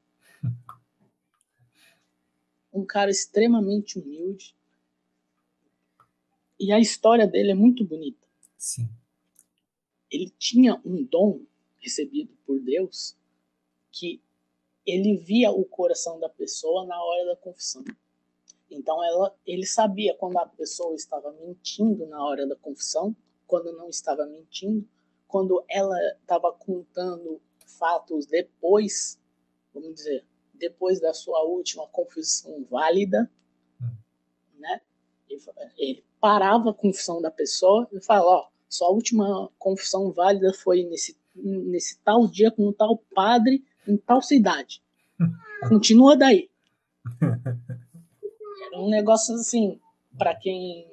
um 2.76 2.84
cara 2.84 3.10
extremamente 3.10 3.98
humilde. 3.98 4.54
E 6.58 6.72
a 6.72 6.78
história 6.78 7.26
dele 7.26 7.52
é 7.52 7.54
muito 7.54 7.84
bonita. 7.84 8.26
Sim. 8.56 8.88
Ele 10.10 10.30
tinha 10.38 10.80
um 10.84 11.02
dom 11.02 11.40
recebido 11.78 12.36
por 12.46 12.60
Deus 12.60 13.16
que 13.90 14.20
ele 14.84 15.16
via 15.16 15.50
o 15.50 15.64
coração 15.64 16.20
da 16.20 16.28
pessoa 16.28 16.84
na 16.86 17.02
hora 17.02 17.26
da 17.26 17.36
confissão. 17.36 17.84
Então 18.70 19.02
ela, 19.02 19.34
ele 19.46 19.66
sabia 19.66 20.14
quando 20.14 20.38
a 20.38 20.46
pessoa 20.46 20.94
estava 20.94 21.32
mentindo 21.32 22.06
na 22.06 22.22
hora 22.24 22.46
da 22.46 22.56
confissão, 22.56 23.14
quando 23.46 23.72
não 23.72 23.88
estava 23.88 24.26
mentindo, 24.26 24.86
quando 25.26 25.64
ela 25.68 25.98
estava 26.20 26.52
contando 26.52 27.40
fatos 27.78 28.26
depois, 28.26 29.18
vamos 29.72 29.94
dizer, 29.94 30.24
depois 30.58 31.00
da 31.00 31.12
sua 31.12 31.42
última 31.44 31.86
confissão 31.88 32.64
válida, 32.70 33.30
hum. 33.80 33.88
né? 34.58 34.80
Ele, 35.76 36.04
parava 36.20 36.70
a 36.70 36.74
confissão 36.74 37.20
da 37.20 37.30
pessoa 37.30 37.88
e 37.92 38.00
falava, 38.00 38.26
ó, 38.26 38.48
sua 38.68 38.90
última 38.90 39.50
confissão 39.58 40.10
válida 40.10 40.52
foi 40.52 40.82
nesse, 40.84 41.16
nesse 41.34 41.98
tal 42.00 42.26
dia 42.26 42.50
com 42.50 42.68
um 42.68 42.72
tal 42.72 42.98
padre 43.14 43.64
em 43.86 43.96
tal 43.96 44.20
cidade. 44.22 44.82
Continua 45.68 46.16
daí. 46.16 46.50
Era 48.66 48.80
um 48.80 48.88
negócio 48.88 49.34
assim, 49.34 49.80
para 50.18 50.34
quem 50.34 50.90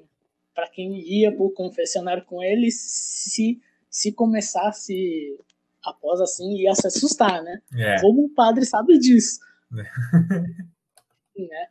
para 0.53 0.69
quem 0.69 0.99
ia 0.99 1.35
pro 1.35 1.49
confessionário 1.49 2.23
com 2.25 2.43
ele, 2.43 2.69
se 2.69 3.59
se 3.89 4.11
começasse 4.11 5.37
após 5.83 6.21
assim, 6.21 6.57
ia 6.57 6.73
se 6.73 6.87
assustar, 6.87 7.43
né? 7.43 7.61
É. 7.75 8.01
Como 8.01 8.25
o 8.25 8.29
padre 8.29 8.65
sabe 8.65 8.97
disso. 8.97 9.39
Né? 9.73 9.89
né? 11.37 11.67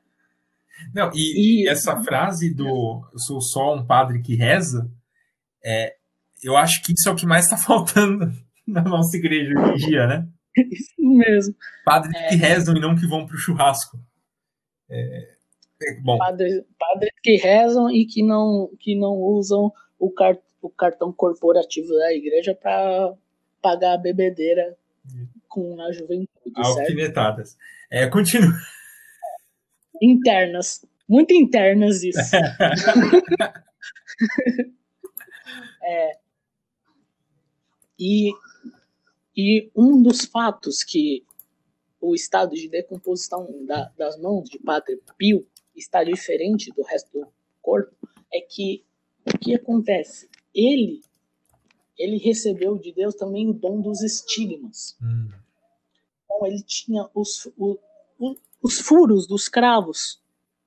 Não, 0.94 1.10
e, 1.14 1.64
e, 1.64 1.68
essa 1.68 2.00
frase 2.02 2.52
do 2.52 3.02
eu 3.12 3.18
sou 3.18 3.40
só 3.40 3.74
um 3.74 3.86
padre 3.86 4.20
que 4.20 4.34
reza, 4.34 4.90
é, 5.64 5.94
eu 6.42 6.56
acho 6.56 6.82
que 6.82 6.92
isso 6.92 7.08
é 7.08 7.12
o 7.12 7.16
que 7.16 7.26
mais 7.26 7.44
está 7.44 7.56
faltando 7.58 8.32
na 8.66 8.82
nossa 8.82 9.16
igreja 9.16 9.52
hoje 9.58 9.84
em 9.84 9.88
dia, 9.88 10.06
né? 10.06 10.28
Isso 10.56 10.94
mesmo. 10.98 11.54
Padres 11.84 12.14
é, 12.14 12.28
que 12.28 12.34
rezam 12.36 12.76
e 12.76 12.80
não 12.80 12.94
que 12.94 13.06
vão 13.06 13.26
para 13.26 13.34
o 13.34 13.38
churrasco. 13.38 13.98
É, 14.90 15.28
é, 15.82 16.00
bom. 16.00 16.18
Padres, 16.18 16.62
padres 16.78 17.12
que 17.22 17.36
rezam 17.36 17.90
e 17.90 18.04
que 18.04 18.22
não, 18.22 18.70
que 18.78 18.94
não 18.94 19.14
usam 19.14 19.72
o, 19.98 20.10
car, 20.10 20.36
o 20.60 20.68
cartão 20.68 21.12
corporativo 21.12 21.88
da 21.88 22.12
igreja 22.12 22.54
para 22.54 23.14
pagar 23.62 23.94
a 23.94 23.98
bebedeira 23.98 24.76
com 25.48 25.80
a 25.80 25.92
juventude. 25.92 26.28
Alfinetadas. 26.54 27.56
É, 27.92 28.08
continua. 28.08 28.58
internas, 30.00 30.84
muito 31.06 31.34
internas 31.34 32.02
isso. 32.02 32.18
é, 35.84 36.18
e, 38.00 38.32
e 39.36 39.70
um 39.76 40.02
dos 40.02 40.24
fatos 40.24 40.82
que 40.82 41.22
o 42.00 42.14
estado 42.14 42.54
de 42.54 42.66
decomposição 42.66 43.46
da, 43.66 43.92
das 43.96 44.18
mãos 44.18 44.48
de 44.48 44.58
Padre 44.58 44.98
Pio 45.18 45.46
está 45.76 46.02
diferente 46.02 46.72
do 46.72 46.82
resto 46.82 47.12
do 47.12 47.30
corpo 47.60 47.94
é 48.32 48.40
que 48.40 48.86
o 49.26 49.38
que 49.38 49.54
acontece? 49.54 50.30
Ele 50.54 51.02
ele 51.98 52.16
recebeu 52.16 52.78
de 52.78 52.92
Deus 52.92 53.14
também 53.14 53.48
o 53.48 53.52
dom 53.52 53.80
dos 53.80 54.02
estigmas. 54.02 54.96
Hum. 55.00 55.28
Então 56.34 56.46
ele 56.46 56.62
tinha 56.62 57.08
os, 57.14 57.46
o, 57.56 57.78
o, 58.18 58.34
os 58.62 58.80
furos 58.80 59.26
dos 59.26 59.48
cravos 59.48 60.22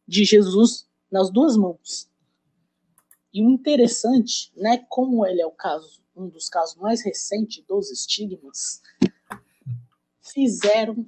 de 0.08 0.24
Jesus 0.24 0.88
nas 1.12 1.32
duas 1.32 1.58
mãos. 1.58 2.10
E 3.34 3.44
o 3.44 3.50
interessante, 3.50 4.52
né, 4.56 4.86
como 4.90 5.26
ele 5.26 5.42
é 5.42 5.46
o 5.46 5.52
caso, 5.52 6.02
um 6.16 6.30
dos 6.30 6.48
casos 6.48 6.76
mais 6.76 7.04
recentes 7.04 7.64
dos 7.66 7.92
estigmas, 7.92 8.82
fizeram 10.22 11.06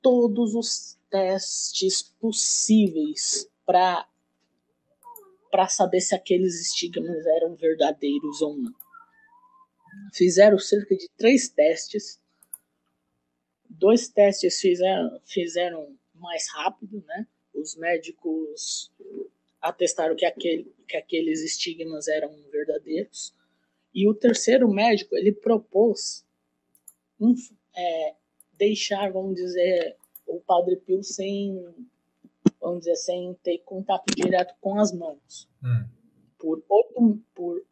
todos 0.00 0.54
os 0.54 0.98
testes 1.08 2.02
possíveis 2.02 3.48
para 3.64 4.08
para 5.50 5.68
saber 5.68 6.00
se 6.00 6.14
aqueles 6.14 6.58
estigmas 6.58 7.26
eram 7.26 7.54
verdadeiros 7.54 8.40
ou 8.40 8.56
não. 8.56 8.72
Fizeram 10.14 10.58
cerca 10.58 10.96
de 10.96 11.06
três 11.18 11.50
testes. 11.50 12.18
Dois 13.82 14.08
testes 14.08 14.60
fizeram, 14.60 15.20
fizeram 15.24 15.96
mais 16.14 16.48
rápido, 16.52 17.02
né? 17.04 17.26
Os 17.52 17.74
médicos 17.74 18.92
atestaram 19.60 20.14
que, 20.14 20.24
aquele, 20.24 20.72
que 20.86 20.96
aqueles 20.96 21.42
estigmas 21.42 22.06
eram 22.06 22.32
verdadeiros. 22.52 23.34
E 23.92 24.08
o 24.08 24.14
terceiro 24.14 24.68
médico, 24.68 25.16
ele 25.16 25.32
propôs 25.32 26.24
um, 27.18 27.34
é, 27.76 28.14
deixar, 28.52 29.10
vamos 29.10 29.34
dizer, 29.34 29.96
o 30.28 30.38
Padre 30.38 30.76
Pio 30.76 31.02
sem, 31.02 31.60
vamos 32.60 32.84
dizer, 32.84 32.94
sem 32.94 33.34
ter 33.42 33.58
contato 33.64 34.14
direto 34.14 34.54
com 34.60 34.78
as 34.78 34.92
mãos. 34.92 35.48
Hum. 35.60 35.88
Por, 36.38 36.64
oito, 36.68 37.22
por 37.34 37.66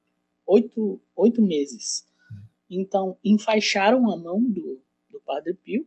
oito, 0.45 1.01
oito 1.15 1.41
meses. 1.41 2.05
Hum. 2.33 2.43
Então, 2.69 3.17
enfaixaram 3.25 4.11
a 4.11 4.17
mão 4.17 4.43
do, 4.43 4.83
do 5.09 5.21
Padre 5.21 5.55
Pio. 5.55 5.87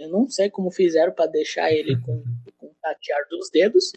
Eu 0.00 0.08
não 0.08 0.28
sei 0.30 0.48
como 0.48 0.70
fizeram 0.70 1.12
para 1.12 1.30
deixar 1.30 1.70
ele 1.70 2.00
com, 2.00 2.24
com 2.56 2.66
o 2.66 2.74
tatear 2.80 3.28
dos 3.28 3.50
dedos. 3.50 3.92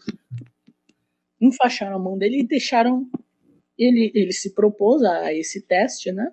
Enfaixaram 1.39 1.95
a 1.95 1.99
mão 1.99 2.18
dele 2.18 2.41
e 2.41 2.47
deixaram. 2.47 3.10
Ele, 3.78 4.12
ele 4.14 4.34
se 4.34 4.54
propôs 4.54 5.01
a 5.01 5.34
esse 5.34 5.62
teste, 5.62 6.12
né? 6.12 6.32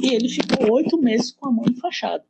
E 0.00 0.14
ele 0.14 0.28
ficou 0.28 0.72
oito 0.74 0.96
meses 0.96 1.32
com 1.32 1.48
a 1.48 1.52
mão 1.52 1.64
enfaixada. 1.68 2.24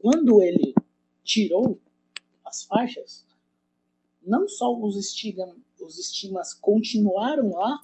Quando 0.00 0.42
ele 0.42 0.74
tirou 1.22 1.80
as 2.44 2.64
faixas, 2.64 3.24
não 4.20 4.48
só 4.48 4.76
os, 4.76 4.96
os 4.96 5.98
estigmas 5.98 6.54
continuaram 6.54 7.50
lá, 7.50 7.80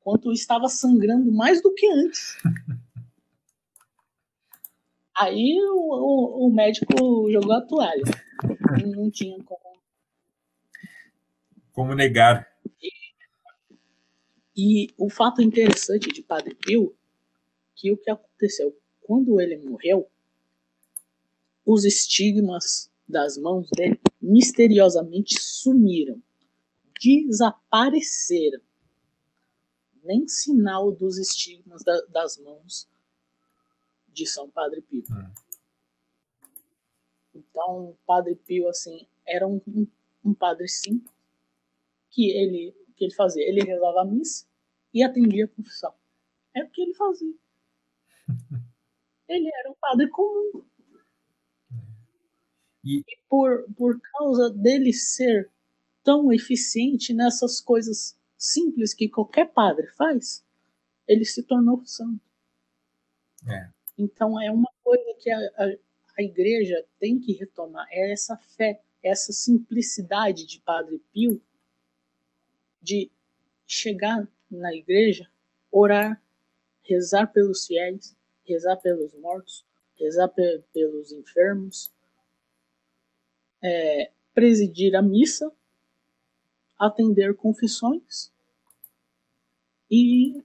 quanto 0.00 0.32
estava 0.32 0.68
sangrando 0.68 1.32
mais 1.32 1.60
do 1.60 1.74
que 1.74 1.86
antes. 1.88 2.36
Aí 5.16 5.56
o, 5.60 5.92
o, 5.92 6.46
o, 6.46 6.52
médico 6.52 7.30
jogou 7.30 7.52
a 7.52 7.60
toalha. 7.60 8.02
Não 8.84 9.10
tinha 9.10 9.36
como. 9.44 9.78
Como 11.72 11.94
negar. 11.94 12.48
E, 12.82 12.90
e 14.56 14.94
o 14.98 15.08
fato 15.08 15.40
interessante 15.40 16.12
de 16.12 16.22
Padre 16.22 16.54
Pio, 16.54 16.96
que 17.76 17.92
o 17.92 17.96
que 17.96 18.10
aconteceu 18.10 18.76
quando 19.00 19.40
ele 19.40 19.58
morreu, 19.58 20.10
os 21.64 21.84
estigmas 21.84 22.90
das 23.08 23.38
mãos 23.38 23.68
dele 23.70 24.00
misteriosamente 24.20 25.40
sumiram, 25.40 26.20
desapareceram. 27.00 28.60
Nem 30.02 30.26
sinal 30.26 30.90
dos 30.92 31.18
estigmas 31.18 31.82
da, 31.84 31.98
das 32.06 32.36
mãos 32.38 32.88
de 34.14 34.26
São 34.26 34.48
Padre 34.48 34.80
Pio. 34.80 35.02
Hum. 35.10 35.32
Então, 37.34 37.98
Padre 38.06 38.36
Pio 38.36 38.68
assim 38.68 39.06
era 39.26 39.46
um, 39.46 39.60
um, 40.24 40.32
padre 40.32 40.68
simples 40.68 41.12
que 42.10 42.30
ele 42.30 42.72
que 42.96 43.04
ele 43.04 43.14
fazia, 43.14 43.42
ele 43.42 43.64
rezava 43.64 44.02
a 44.02 44.04
missa 44.04 44.46
e 44.92 45.02
atendia 45.02 45.46
a 45.46 45.48
confissão. 45.48 45.92
É 46.54 46.62
o 46.62 46.70
que 46.70 46.80
ele 46.80 46.94
fazia. 46.94 47.34
ele 49.28 49.50
era 49.52 49.70
um 49.70 49.74
padre 49.74 50.08
comum. 50.08 50.64
E, 52.84 53.00
e 53.00 53.18
por, 53.28 53.64
por 53.76 54.00
causa 54.00 54.50
dele 54.50 54.92
ser 54.92 55.50
tão 56.04 56.32
eficiente 56.32 57.12
nessas 57.12 57.60
coisas 57.60 58.16
simples 58.38 58.94
que 58.94 59.08
qualquer 59.08 59.52
padre 59.52 59.88
faz, 59.88 60.44
ele 61.08 61.24
se 61.24 61.42
tornou 61.42 61.84
santo. 61.84 62.20
É. 63.48 63.73
Então 63.96 64.40
é 64.40 64.50
uma 64.50 64.70
coisa 64.82 65.14
que 65.18 65.30
a, 65.30 65.38
a, 65.38 65.76
a, 66.18 66.22
igreja 66.22 66.84
tem 66.98 67.18
que 67.18 67.32
retomar, 67.32 67.86
é 67.90 68.12
essa 68.12 68.36
fé, 68.36 68.80
essa 69.02 69.32
simplicidade 69.32 70.46
de 70.46 70.60
Padre 70.60 71.00
Pio 71.12 71.40
de 72.82 73.10
chegar 73.66 74.28
na 74.50 74.74
igreja, 74.74 75.30
orar, 75.70 76.22
rezar 76.82 77.28
pelos 77.28 77.66
fiéis, 77.66 78.16
rezar 78.46 78.76
pelos 78.76 79.14
mortos, 79.14 79.64
rezar 79.98 80.28
pe 80.28 80.62
pelos 80.72 81.12
enfermos, 81.12 81.92
é, 83.62 84.10
presidir 84.34 84.94
a 84.94 85.00
missa, 85.00 85.50
atender 86.78 87.34
confissões 87.34 88.32
e, 89.90 90.42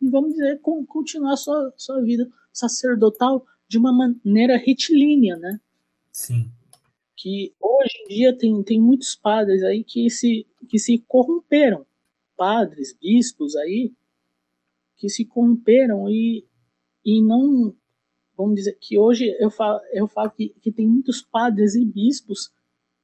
e, 0.00 0.08
vamos 0.08 0.32
dizer, 0.34 0.60
continuar 0.60 1.36
sua, 1.36 1.72
sua 1.76 2.00
vida 2.02 2.30
sacerdotal 2.52 3.46
de 3.66 3.78
uma 3.78 3.92
maneira 3.92 4.56
retilínea, 4.56 5.36
né? 5.36 5.60
Sim. 6.12 6.50
Que 7.16 7.54
hoje 7.60 7.94
em 8.04 8.08
dia 8.08 8.36
tem, 8.36 8.62
tem 8.62 8.80
muitos 8.80 9.14
padres 9.14 9.62
aí 9.62 9.82
que 9.82 10.10
se, 10.10 10.46
que 10.68 10.78
se 10.78 10.98
corromperam. 11.08 11.86
Padres, 12.36 12.96
bispos 13.00 13.56
aí, 13.56 13.92
que 14.96 15.08
se 15.08 15.24
corromperam 15.24 16.08
e, 16.08 16.44
e 17.04 17.22
não 17.22 17.74
vamos 18.36 18.56
dizer 18.56 18.76
que 18.80 18.98
hoje 18.98 19.34
eu 19.38 19.50
falo, 19.50 19.80
eu 19.92 20.08
falo 20.08 20.30
que, 20.30 20.48
que 20.60 20.72
tem 20.72 20.88
muitos 20.88 21.22
padres 21.22 21.74
e 21.74 21.84
bispos 21.84 22.52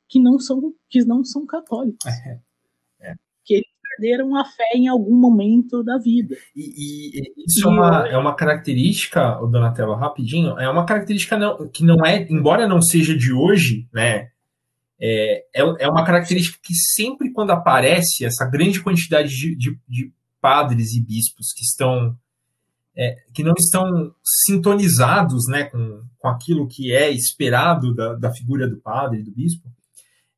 que 0.09 0.21
não 0.21 0.39
são 0.39 0.75
que 0.89 1.05
não 1.05 1.25
são 1.25 1.47
católicos. 1.47 2.05
É. 2.07 2.41
Perderam 4.01 4.35
a 4.37 4.45
fé 4.45 4.71
em 4.75 4.89
algum 4.89 5.15
momento 5.15 5.83
da 5.83 5.99
vida. 5.99 6.35
E, 6.57 7.19
e 7.19 7.45
isso 7.47 7.61
e 7.61 7.63
é, 7.65 7.69
uma, 7.69 8.09
é 8.09 8.17
uma 8.17 8.35
característica, 8.35 9.39
o 9.43 9.47
Donatello, 9.47 9.95
rapidinho, 9.95 10.59
é 10.59 10.69
uma 10.69 10.87
característica 10.87 11.37
não, 11.37 11.69
que 11.69 11.85
não 11.85 12.05
é, 12.05 12.27
embora 12.31 12.67
não 12.67 12.81
seja 12.81 13.17
de 13.17 13.33
hoje, 13.33 13.87
né? 13.93 14.29
É, 15.03 15.45
é, 15.55 15.63
é 15.81 15.89
uma 15.89 16.05
característica 16.05 16.59
que 16.63 16.75
sempre 16.75 17.33
quando 17.33 17.51
aparece 17.51 18.25
essa 18.25 18.45
grande 18.45 18.83
quantidade 18.83 19.31
de, 19.31 19.57
de, 19.57 19.79
de 19.89 20.13
padres 20.41 20.95
e 20.95 21.01
bispos 21.03 21.53
que 21.55 21.63
estão 21.63 22.17
é, 22.97 23.17
que 23.33 23.43
não 23.43 23.55
estão 23.59 24.15
sintonizados 24.45 25.47
né, 25.49 25.65
com, 25.65 26.03
com 26.19 26.29
aquilo 26.29 26.69
que 26.69 26.93
é 26.93 27.11
esperado 27.11 27.95
da, 27.95 28.15
da 28.15 28.33
figura 28.33 28.69
do 28.69 28.79
padre, 28.79 29.23
do 29.23 29.31
bispo, 29.31 29.71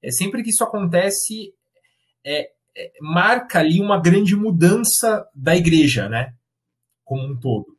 é 0.03 0.11
sempre 0.11 0.43
que 0.43 0.51
isso 0.51 0.65
acontece, 0.65 1.55
é, 2.25 2.51
marca 3.01 3.59
ali 3.59 3.81
uma 3.81 4.01
grande 4.01 4.35
mudança 4.35 5.27
da 5.35 5.57
igreja, 5.57 6.09
né, 6.09 6.35
como 7.05 7.23
um 7.23 7.39
todo. 7.39 7.77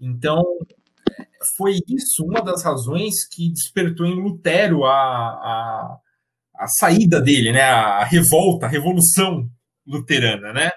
Então, 0.00 0.42
foi 1.56 1.78
isso 1.88 2.24
uma 2.24 2.40
das 2.40 2.62
razões 2.64 3.26
que 3.28 3.50
despertou 3.50 4.06
em 4.06 4.20
Lutero 4.20 4.84
a, 4.84 4.92
a, 4.92 5.98
a 6.56 6.66
saída 6.66 7.20
dele, 7.20 7.52
né, 7.52 7.62
a 7.62 8.04
revolta, 8.04 8.66
a 8.66 8.68
revolução 8.68 9.48
luterana, 9.86 10.52
né? 10.52 10.70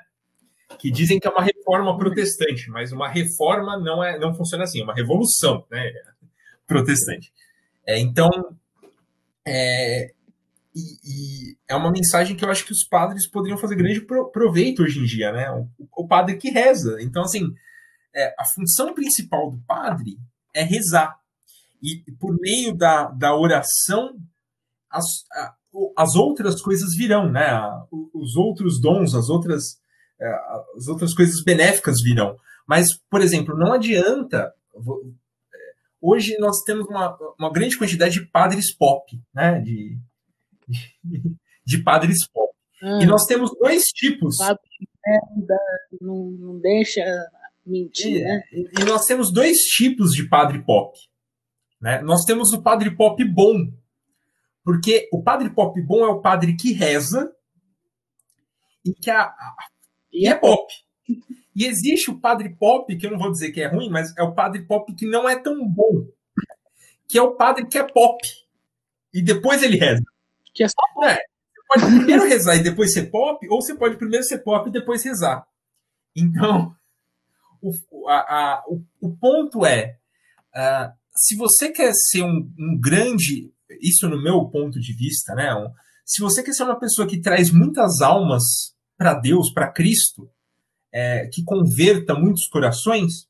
que 0.77 0.91
dizem 0.91 1.19
que 1.19 1.27
é 1.27 1.31
uma 1.31 1.43
reforma 1.43 1.97
protestante, 1.97 2.69
mas 2.69 2.91
uma 2.91 3.07
reforma 3.07 3.77
não 3.79 4.03
é 4.03 4.19
não 4.19 4.33
funciona 4.33 4.63
assim, 4.63 4.81
é 4.81 4.83
uma 4.83 4.93
revolução, 4.93 5.65
né, 5.71 5.91
protestante. 6.67 7.31
É, 7.85 7.97
então, 7.99 8.29
é, 9.45 10.13
e, 10.77 11.51
e, 11.51 11.57
é 11.67 11.75
uma 11.75 11.91
mensagem 11.91 12.35
que 12.35 12.45
eu 12.45 12.49
acho 12.49 12.65
que 12.65 12.71
os 12.71 12.83
padres 12.83 13.27
poderiam 13.27 13.57
fazer 13.57 13.75
grande 13.75 14.01
proveito 14.01 14.83
hoje 14.83 14.99
em 14.99 15.05
dia, 15.05 15.31
né? 15.31 15.49
O, 15.51 15.67
o 16.03 16.07
padre 16.07 16.37
que 16.37 16.49
reza. 16.49 16.97
Então, 17.01 17.23
assim, 17.23 17.51
é, 18.15 18.35
a 18.37 18.45
função 18.53 18.93
principal 18.93 19.49
do 19.49 19.59
padre 19.65 20.17
é 20.53 20.63
rezar. 20.63 21.17
E 21.81 22.03
por 22.19 22.35
meio 22.39 22.75
da, 22.75 23.05
da 23.05 23.35
oração, 23.35 24.17
as, 24.89 25.05
as 25.97 26.15
outras 26.15 26.61
coisas 26.61 26.95
virão, 26.95 27.31
né? 27.31 27.49
Os 28.13 28.35
outros 28.35 28.79
dons, 28.79 29.15
as 29.15 29.29
outras, 29.29 29.79
é, 30.19 30.27
as 30.75 30.87
outras 30.87 31.13
coisas 31.13 31.43
benéficas 31.43 32.01
virão. 32.03 32.37
Mas, 32.67 32.87
por 33.09 33.21
exemplo, 33.21 33.57
não 33.57 33.73
adianta. 33.73 34.53
Hoje 35.99 36.37
nós 36.39 36.61
temos 36.63 36.87
uma, 36.87 37.17
uma 37.39 37.51
grande 37.51 37.77
quantidade 37.77 38.19
de 38.19 38.27
padres 38.27 38.75
pop, 38.75 39.03
né? 39.33 39.59
De, 39.59 39.97
de, 41.65 41.83
padres 41.83 42.27
pop. 42.27 42.53
Hum. 42.83 43.01
E 43.01 43.05
nós 43.05 43.25
temos 43.25 43.51
dois 43.59 43.83
tipos. 43.83 44.37
Não, 46.01 46.31
não 46.31 46.59
deixa 46.59 47.03
mentir, 47.65 48.23
né? 48.23 48.43
E 48.51 48.83
nós 48.83 49.05
temos 49.05 49.31
dois 49.31 49.57
tipos 49.57 50.11
de 50.11 50.27
padre 50.27 50.63
pop. 50.63 50.97
Né? 51.81 52.01
Nós 52.01 52.23
temos 52.25 52.51
o 52.53 52.61
padre 52.61 52.95
pop 52.95 53.23
bom, 53.23 53.71
porque 54.63 55.07
o 55.11 55.21
padre 55.21 55.49
pop 55.49 55.79
bom 55.81 56.05
é 56.05 56.09
o 56.09 56.21
padre 56.21 56.55
que 56.55 56.73
reza 56.73 57.31
e 58.85 58.93
que 58.93 59.09
a, 59.09 59.33
e 60.11 60.27
é 60.27 60.35
pop. 60.35 60.73
E 61.55 61.65
existe 61.65 62.11
o 62.11 62.19
padre 62.19 62.55
pop, 62.55 62.95
que 62.95 63.05
eu 63.05 63.11
não 63.11 63.17
vou 63.17 63.31
dizer 63.31 63.51
que 63.51 63.61
é 63.61 63.67
ruim, 63.67 63.89
mas 63.89 64.15
é 64.17 64.23
o 64.23 64.33
padre 64.33 64.63
pop 64.65 64.93
que 64.93 65.05
não 65.05 65.27
é 65.27 65.35
tão 65.35 65.67
bom. 65.67 66.07
Que 67.07 67.17
é 67.17 67.21
o 67.21 67.35
padre 67.35 67.65
que 67.65 67.77
é 67.77 67.83
pop. 67.83 68.17
E 69.13 69.21
depois 69.21 69.63
ele 69.63 69.77
reza. 69.77 70.03
Que 70.57 70.63
é 70.63 70.67
só 70.67 70.75
pop. 70.95 71.05
É, 71.05 71.13
você 71.13 71.61
pode 71.67 71.85
primeiro 71.97 72.23
rezar 72.25 72.55
e 72.55 72.63
depois 72.63 72.91
ser 72.91 73.11
pop, 73.11 73.47
ou 73.47 73.61
você 73.61 73.75
pode 73.75 73.95
primeiro 73.95 74.25
ser 74.25 74.39
pop 74.39 74.67
e 74.67 74.71
depois 74.71 75.03
rezar. 75.03 75.45
Então, 76.15 76.75
o, 77.61 78.09
a, 78.09 78.15
a, 78.15 78.63
o, 78.67 78.81
o 78.99 79.15
ponto 79.15 79.63
é: 79.63 79.99
uh, 80.55 80.91
se 81.15 81.35
você 81.35 81.69
quer 81.69 81.93
ser 81.93 82.23
um, 82.23 82.51
um, 82.57 82.79
grande, 82.81 83.51
isso 83.79 84.09
no 84.09 84.19
meu 84.19 84.45
ponto 84.45 84.79
de 84.79 84.93
vista, 84.93 85.35
né? 85.35 85.53
Um, 85.53 85.71
se 86.03 86.23
você 86.23 86.41
quer 86.41 86.53
ser 86.53 86.63
uma 86.63 86.79
pessoa 86.79 87.07
que 87.07 87.21
traz 87.21 87.51
muitas 87.51 88.01
almas 88.01 88.43
para 88.97 89.13
Deus, 89.13 89.53
para 89.53 89.71
Cristo, 89.71 90.27
é, 90.91 91.27
que 91.27 91.43
converta 91.43 92.15
muitos 92.15 92.47
corações, 92.47 93.27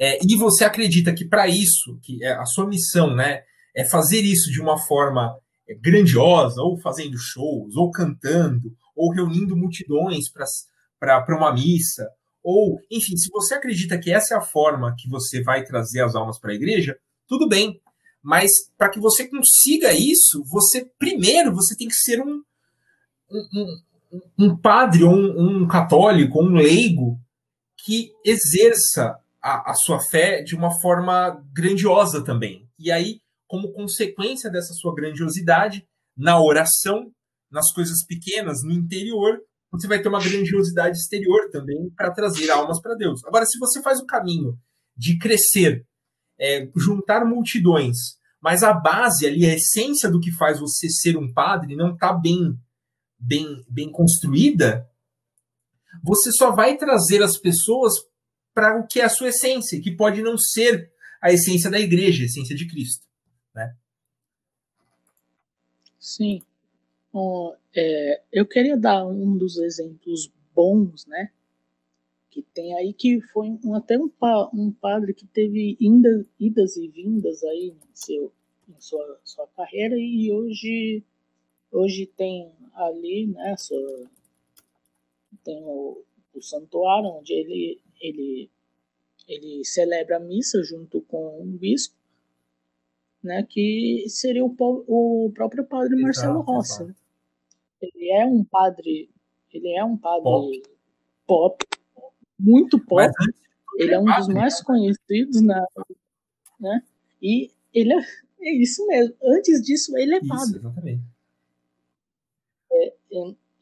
é, 0.00 0.18
e 0.20 0.36
você 0.36 0.64
acredita 0.64 1.14
que 1.14 1.24
para 1.24 1.46
isso, 1.46 1.96
que 2.02 2.24
é 2.24 2.32
a 2.32 2.44
sua 2.44 2.66
missão, 2.66 3.14
né, 3.14 3.44
é 3.72 3.84
fazer 3.84 4.22
isso 4.22 4.50
de 4.50 4.60
uma 4.60 4.76
forma 4.76 5.38
grandiosa, 5.80 6.60
ou 6.62 6.78
fazendo 6.78 7.18
shows, 7.18 7.76
ou 7.76 7.90
cantando, 7.90 8.74
ou 8.94 9.12
reunindo 9.12 9.56
multidões 9.56 10.24
para 10.98 11.36
uma 11.36 11.52
missa, 11.52 12.08
ou, 12.42 12.80
enfim, 12.90 13.16
se 13.16 13.30
você 13.30 13.54
acredita 13.54 13.98
que 13.98 14.10
essa 14.10 14.34
é 14.34 14.36
a 14.36 14.42
forma 14.42 14.94
que 14.98 15.08
você 15.08 15.42
vai 15.42 15.64
trazer 15.64 16.02
as 16.02 16.14
almas 16.14 16.38
para 16.38 16.52
a 16.52 16.54
igreja, 16.54 16.98
tudo 17.28 17.48
bem. 17.48 17.80
Mas 18.22 18.50
para 18.76 18.88
que 18.88 19.00
você 19.00 19.28
consiga 19.28 19.92
isso, 19.92 20.44
você 20.44 20.88
primeiro 20.98 21.54
você 21.54 21.76
tem 21.76 21.88
que 21.88 21.94
ser 21.94 22.20
um, 22.20 22.42
um, 23.30 23.82
um 24.38 24.56
padre, 24.56 25.04
ou 25.04 25.12
um, 25.12 25.62
um 25.62 25.68
católico, 25.68 26.38
ou 26.38 26.44
um 26.44 26.54
leigo 26.54 27.18
que 27.84 28.12
exerça 28.24 29.18
a, 29.40 29.72
a 29.72 29.74
sua 29.74 30.00
fé 30.00 30.42
de 30.42 30.54
uma 30.54 30.70
forma 30.80 31.42
grandiosa 31.52 32.24
também. 32.24 32.68
E 32.78 32.92
aí, 32.92 33.20
como 33.52 33.70
consequência 33.70 34.48
dessa 34.48 34.72
sua 34.72 34.94
grandiosidade, 34.94 35.86
na 36.16 36.42
oração, 36.42 37.12
nas 37.50 37.70
coisas 37.70 38.02
pequenas, 38.02 38.62
no 38.62 38.72
interior, 38.72 39.42
você 39.70 39.86
vai 39.86 40.00
ter 40.00 40.08
uma 40.08 40.24
grandiosidade 40.24 40.96
exterior 40.96 41.50
também 41.50 41.90
para 41.94 42.10
trazer 42.10 42.50
almas 42.50 42.80
para 42.80 42.94
Deus. 42.94 43.22
Agora, 43.26 43.44
se 43.44 43.58
você 43.58 43.82
faz 43.82 44.00
o 44.00 44.06
caminho 44.06 44.58
de 44.96 45.18
crescer, 45.18 45.86
é, 46.40 46.66
juntar 46.74 47.26
multidões, 47.26 47.98
mas 48.40 48.62
a 48.62 48.72
base 48.72 49.26
ali, 49.26 49.44
a 49.44 49.54
essência 49.54 50.10
do 50.10 50.18
que 50.18 50.32
faz 50.32 50.58
você 50.58 50.88
ser 50.88 51.18
um 51.18 51.30
padre 51.30 51.76
não 51.76 51.92
está 51.92 52.10
bem 52.10 52.58
bem, 53.18 53.62
bem 53.68 53.92
construída, 53.92 54.88
você 56.02 56.32
só 56.32 56.52
vai 56.52 56.78
trazer 56.78 57.22
as 57.22 57.36
pessoas 57.36 57.92
para 58.54 58.80
o 58.80 58.86
que 58.86 58.98
é 58.98 59.04
a 59.04 59.10
sua 59.10 59.28
essência, 59.28 59.78
que 59.78 59.94
pode 59.94 60.22
não 60.22 60.38
ser 60.38 60.90
a 61.20 61.30
essência 61.30 61.70
da 61.70 61.78
igreja, 61.78 62.22
a 62.22 62.26
essência 62.26 62.56
de 62.56 62.66
Cristo. 62.66 63.11
Né? 63.54 63.76
Sim. 65.98 66.42
Oh, 67.12 67.54
é, 67.74 68.22
eu 68.32 68.46
queria 68.46 68.76
dar 68.76 69.06
um 69.06 69.36
dos 69.36 69.58
exemplos 69.58 70.30
bons, 70.54 71.06
né? 71.06 71.30
Que 72.30 72.42
tem 72.42 72.74
aí 72.74 72.92
que 72.94 73.20
foi 73.20 73.58
um, 73.64 73.74
até 73.74 73.98
um, 73.98 74.10
um 74.54 74.72
padre 74.72 75.12
que 75.12 75.26
teve 75.26 75.76
inda, 75.80 76.26
idas 76.40 76.76
e 76.76 76.88
vindas 76.88 77.42
aí 77.44 77.68
em, 77.68 77.94
seu, 77.94 78.32
em 78.68 78.80
sua, 78.80 79.20
sua 79.22 79.46
carreira 79.48 79.96
e 79.98 80.32
hoje 80.32 81.04
Hoje 81.72 82.04
tem 82.04 82.52
ali, 82.74 83.28
né, 83.28 83.54
tem 85.42 85.64
o, 85.64 86.04
o 86.34 86.42
santuário 86.42 87.08
onde 87.08 87.32
ele, 87.32 87.80
ele, 87.98 88.50
ele 89.26 89.64
celebra 89.64 90.18
a 90.18 90.20
missa 90.20 90.62
junto 90.62 91.00
com 91.00 91.40
o 91.40 91.46
bispo, 91.46 91.96
né, 93.22 93.46
que 93.48 94.04
seria 94.08 94.44
o, 94.44 94.54
o 94.58 95.30
próprio 95.32 95.64
padre 95.64 95.94
exato, 95.94 96.02
Marcelo 96.02 96.40
Rossi. 96.40 96.84
Né? 96.84 96.94
Ele 97.80 98.10
é 98.10 98.26
um 98.26 98.44
padre, 98.44 99.10
ele 99.52 99.76
é 99.76 99.84
um 99.84 99.96
padre 99.96 100.62
pop, 101.26 101.56
pop 101.56 101.66
muito 102.38 102.78
pop. 102.84 103.12
Ele 103.76 103.94
é 103.94 103.98
um 103.98 104.04
dos 104.04 104.28
mais 104.28 104.60
conhecidos 104.60 105.40
na, 105.40 105.66
né? 106.60 106.82
E 107.22 107.50
ele 107.72 107.92
é, 107.92 108.00
é 108.40 108.54
isso 108.54 108.86
mesmo. 108.86 109.14
Antes 109.22 109.62
disso, 109.62 109.96
ele 109.96 110.16
é 110.16 110.20
padre. 110.20 110.44
Isso, 110.44 110.56
exatamente. 110.56 111.02
É, 112.70 112.94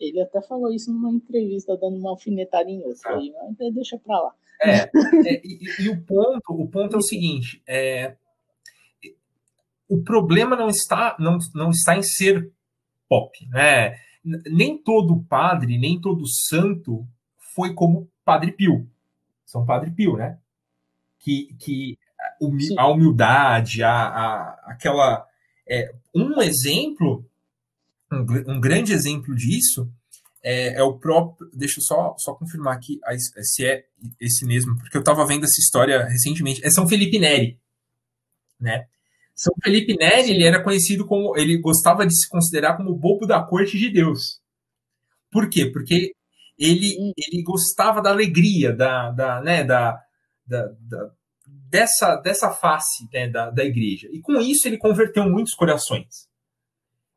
ele 0.00 0.20
até 0.22 0.40
falou 0.40 0.72
isso 0.72 0.92
numa 0.92 1.10
entrevista, 1.10 1.76
dando 1.76 1.96
uma 1.96 2.10
alfinetada 2.10 2.70
em 2.70 2.82
outra, 2.82 3.10
ah. 3.10 3.18
aí, 3.18 3.32
mas 3.58 3.74
deixa 3.74 3.98
pra 3.98 4.18
lá. 4.18 4.34
É, 4.62 4.90
é 5.26 5.40
e, 5.44 5.60
e, 5.78 5.88
o 5.88 6.02
ponto, 6.02 6.52
o 6.52 6.68
ponto 6.68 6.96
é 6.96 6.98
o 6.98 7.02
seguinte: 7.02 7.62
é, 7.66 8.16
o 9.90 10.02
problema 10.02 10.56
não 10.56 10.68
está, 10.68 11.16
não, 11.18 11.38
não 11.54 11.70
está 11.70 11.96
em 11.96 12.02
ser 12.02 12.50
pop, 13.08 13.46
né? 13.48 13.98
Nem 14.24 14.78
todo 14.78 15.24
padre, 15.24 15.76
nem 15.78 16.00
todo 16.00 16.28
santo 16.28 17.06
foi 17.54 17.74
como 17.74 18.08
Padre 18.24 18.52
Pio. 18.52 18.88
São 19.44 19.66
Padre 19.66 19.90
Pio, 19.90 20.16
né? 20.16 20.38
Que, 21.18 21.54
que 21.58 21.98
a 22.78 22.86
humildade, 22.86 23.82
a, 23.82 23.92
a 23.92 24.50
aquela. 24.66 25.26
É, 25.68 25.92
um 26.14 26.40
exemplo 26.40 27.28
um, 28.12 28.54
um 28.54 28.60
grande 28.60 28.92
exemplo 28.92 29.34
disso 29.34 29.90
é, 30.42 30.74
é, 30.74 30.82
o 30.82 30.98
próprio. 30.98 31.50
Deixa 31.52 31.80
eu 31.80 31.84
só, 31.84 32.14
só 32.18 32.34
confirmar 32.34 32.74
aqui 32.74 32.98
se 33.42 33.66
é 33.66 33.84
esse 34.20 34.44
mesmo, 34.44 34.76
porque 34.78 34.96
eu 34.96 35.00
estava 35.00 35.26
vendo 35.26 35.44
essa 35.44 35.60
história 35.60 36.04
recentemente. 36.04 36.64
É 36.64 36.70
São 36.70 36.88
Felipe 36.88 37.18
Neri. 37.18 37.58
Né? 38.58 38.86
São 39.34 39.54
Felipe 39.62 39.96
Neri 39.96 40.30
ele 40.30 40.44
era 40.44 40.62
conhecido 40.62 41.06
como. 41.06 41.36
Ele 41.36 41.58
gostava 41.58 42.06
de 42.06 42.14
se 42.14 42.28
considerar 42.28 42.76
como 42.76 42.90
o 42.90 42.98
bobo 42.98 43.26
da 43.26 43.42
corte 43.42 43.78
de 43.78 43.90
Deus. 43.90 44.40
Por 45.30 45.48
quê? 45.48 45.66
Porque 45.66 46.12
ele, 46.58 47.12
ele 47.16 47.42
gostava 47.42 48.02
da 48.02 48.10
alegria, 48.10 48.72
da, 48.72 49.10
da, 49.10 49.40
né, 49.40 49.64
da, 49.64 49.98
da, 50.46 50.66
da 50.80 51.10
dessa, 51.46 52.16
dessa 52.16 52.50
face 52.50 53.08
né, 53.12 53.28
da, 53.28 53.50
da 53.50 53.64
igreja. 53.64 54.08
E 54.12 54.20
com 54.20 54.40
isso 54.40 54.66
ele 54.66 54.76
converteu 54.76 55.28
muitos 55.28 55.54
corações. 55.54 56.28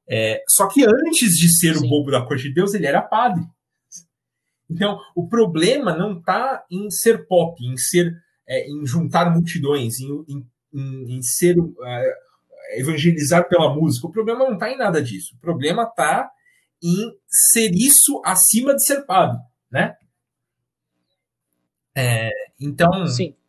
É, 0.07 0.43
só 0.49 0.67
que 0.67 0.83
antes 0.83 1.31
de 1.35 1.57
ser 1.57 1.75
Sim. 1.75 1.85
o 1.85 1.89
bobo 1.89 2.11
da 2.11 2.25
corte 2.25 2.43
de 2.43 2.53
Deus, 2.53 2.73
ele 2.73 2.85
era 2.85 3.01
padre. 3.01 3.43
Então, 4.69 4.97
o 5.15 5.27
problema 5.27 5.95
não 5.95 6.19
está 6.19 6.63
em 6.69 6.89
ser 6.89 7.27
pop, 7.27 7.55
em 7.63 7.77
ser, 7.77 8.13
é, 8.47 8.67
em 8.69 8.85
juntar 8.85 9.31
multidões, 9.31 9.99
em, 9.99 10.23
em, 10.27 10.45
em, 10.73 11.17
em 11.17 11.21
ser 11.21 11.55
é, 11.85 12.79
evangelizar 12.79 13.47
pela 13.47 13.73
música. 13.73 14.07
O 14.07 14.11
problema 14.11 14.45
não 14.45 14.53
está 14.53 14.71
em 14.71 14.77
nada 14.77 15.01
disso. 15.01 15.35
O 15.35 15.39
problema 15.39 15.83
está 15.83 16.31
em 16.81 17.17
ser 17.27 17.71
isso 17.73 18.21
acima 18.25 18.75
de 18.75 18.85
ser 18.85 19.05
padre, 19.05 19.39
né? 19.71 19.95
É, 21.95 22.29
então, 22.59 22.89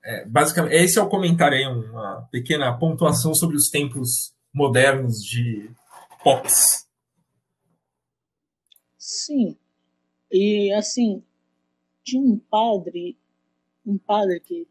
é, 0.04 0.24
basicamente, 0.26 0.74
esse 0.74 0.98
é 0.98 1.02
o 1.02 1.08
comentário 1.08 1.56
aí, 1.56 1.66
uma 1.66 2.28
pequena 2.30 2.76
pontuação 2.76 3.34
sobre 3.34 3.56
os 3.56 3.68
tempos 3.70 4.34
modernos 4.52 5.16
de 5.22 5.70
Pops. 6.22 6.86
Sim. 8.98 9.56
E 10.30 10.72
assim, 10.72 11.22
tinha 12.02 12.22
um 12.22 12.38
padre, 12.38 13.16
um 13.84 13.98
padre 13.98 14.40
que 14.40 14.68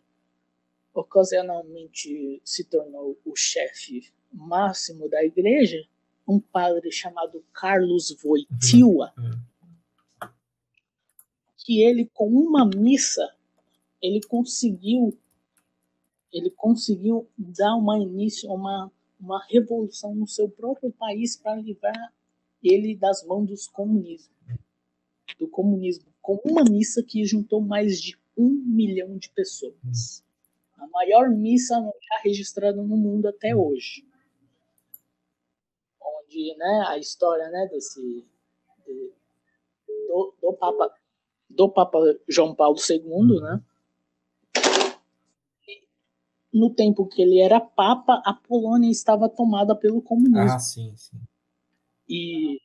ocasionalmente 0.93 2.41
se 2.43 2.63
tornou 2.65 3.17
o 3.25 3.35
chefe 3.35 4.11
máximo 4.31 5.09
da 5.09 5.23
igreja, 5.23 5.85
um 6.27 6.39
padre 6.39 6.91
chamado 6.91 7.43
Carlos 7.51 8.15
Voitila, 8.21 9.13
uhum. 9.17 9.23
uhum. 10.21 10.29
que 11.57 11.81
ele 11.81 12.09
com 12.13 12.29
uma 12.29 12.65
missa 12.65 13.33
ele 14.01 14.21
conseguiu 14.21 15.17
ele 16.31 16.49
conseguiu 16.49 17.29
dar 17.37 17.75
uma 17.75 17.97
início 17.97 18.51
uma 18.51 18.91
uma 19.19 19.41
revolução 19.45 20.13
no 20.13 20.27
seu 20.27 20.49
próprio 20.49 20.91
país 20.91 21.37
para 21.37 21.55
livrar 21.55 22.13
ele 22.61 22.95
das 22.95 23.25
mãos 23.25 23.47
dos 23.47 23.67
comunismo, 23.67 24.33
do 25.39 25.47
comunismo, 25.47 26.05
com 26.21 26.39
uma 26.45 26.63
missa 26.63 27.01
que 27.03 27.25
juntou 27.25 27.61
mais 27.61 28.01
de 28.01 28.17
um 28.37 28.49
milhão 28.49 29.17
de 29.17 29.29
pessoas. 29.29 30.23
A 30.83 30.87
maior 30.89 31.29
missa 31.29 31.75
já 31.75 32.21
registrada 32.23 32.81
no 32.81 32.97
mundo 32.97 33.27
até 33.27 33.55
hoje. 33.55 34.05
Onde 36.01 36.55
né, 36.57 36.85
a 36.87 36.97
história 36.97 37.49
né, 37.49 37.67
desse, 37.71 38.01
de, 38.85 39.13
do, 40.07 40.33
do, 40.41 40.53
Papa, 40.53 40.93
do 41.49 41.69
Papa 41.69 41.99
João 42.27 42.53
Paulo 42.53 42.77
II, 42.89 43.41
né? 43.41 43.63
no 46.53 46.69
tempo 46.69 47.07
que 47.07 47.21
ele 47.21 47.39
era 47.39 47.59
papa, 47.59 48.21
a 48.23 48.33
Polônia 48.33 48.91
estava 48.91 49.27
tomada 49.27 49.75
pelo 49.75 50.01
comunismo. 50.01 50.39
Ah, 50.39 50.59
sim, 50.59 50.93
sim. 50.95 51.19
E. 52.07 52.61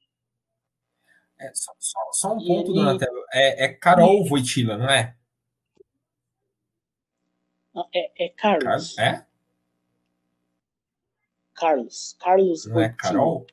É, 1.41 1.55
só, 1.55 1.73
só, 1.79 1.99
só, 2.13 2.35
um 2.35 2.39
ponto, 2.39 2.71
ele... 2.71 2.81
Donatello. 2.81 3.25
É, 3.33 3.65
é 3.65 3.69
Carol 3.69 4.27
e... 4.27 4.29
Wojtyla, 4.29 4.77
não 4.77 4.91
é? 4.91 5.17
É, 7.95 8.27
é 8.27 8.29
Carlos. 8.31 8.99
é? 8.99 9.27
Carlos. 11.55 12.17
Carlos 12.21 12.67
Não 12.67 12.81
é 12.81 12.89
Carol? 12.91 13.47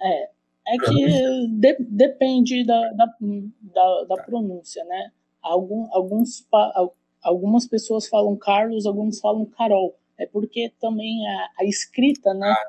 É. 0.00 0.30
É 0.68 0.76
que 0.76 1.48
de, 1.48 1.76
depende 1.80 2.64
da, 2.64 2.92
da, 2.92 3.06
da, 3.20 4.04
da, 4.04 4.22
pronúncia, 4.22 4.84
né? 4.84 5.10
Algum, 5.42 5.88
alguns, 5.92 6.46
algumas 7.22 7.66
pessoas 7.66 8.06
falam 8.06 8.36
Carlos, 8.36 8.86
alguns 8.86 9.18
falam 9.18 9.44
Carol. 9.46 9.98
É 10.16 10.26
porque 10.26 10.72
também 10.78 11.26
a, 11.26 11.48
a 11.60 11.64
escrita, 11.64 12.32
né? 12.34 12.46
Ah, 12.46 12.66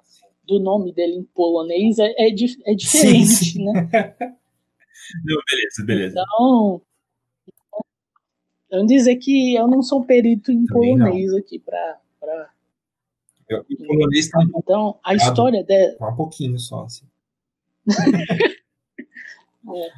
do 0.48 0.60
nome 0.60 0.92
dele 0.92 1.16
em 1.16 1.24
polonês 1.24 2.00
é, 2.00 2.08
é, 2.18 2.30
é 2.30 2.32
diferente, 2.32 2.86
sim, 2.86 3.26
sim. 3.26 3.66
né? 3.66 3.90
Não, 5.26 5.42
beleza, 5.46 5.86
beleza. 5.86 6.16
Então, 6.20 6.82
Vamos 8.72 8.88
dizer 8.88 9.18
que 9.18 9.54
eu 9.56 9.68
não 9.68 9.84
sou 9.84 10.06
perito 10.06 10.50
em 10.50 10.66
Também 10.66 10.98
polonês 10.98 11.32
não. 11.32 11.40
aqui 11.40 11.60
para. 11.60 12.00
Pra... 12.20 12.50
Polonês 13.86 14.30
tá 14.30 14.40
Então, 14.56 14.98
a 15.04 15.14
história 15.14 15.62
dela. 15.62 15.98
Um 16.02 16.16
pouquinho 16.16 16.58
só, 16.58 16.86
assim. 16.86 17.06
é. 19.76 19.90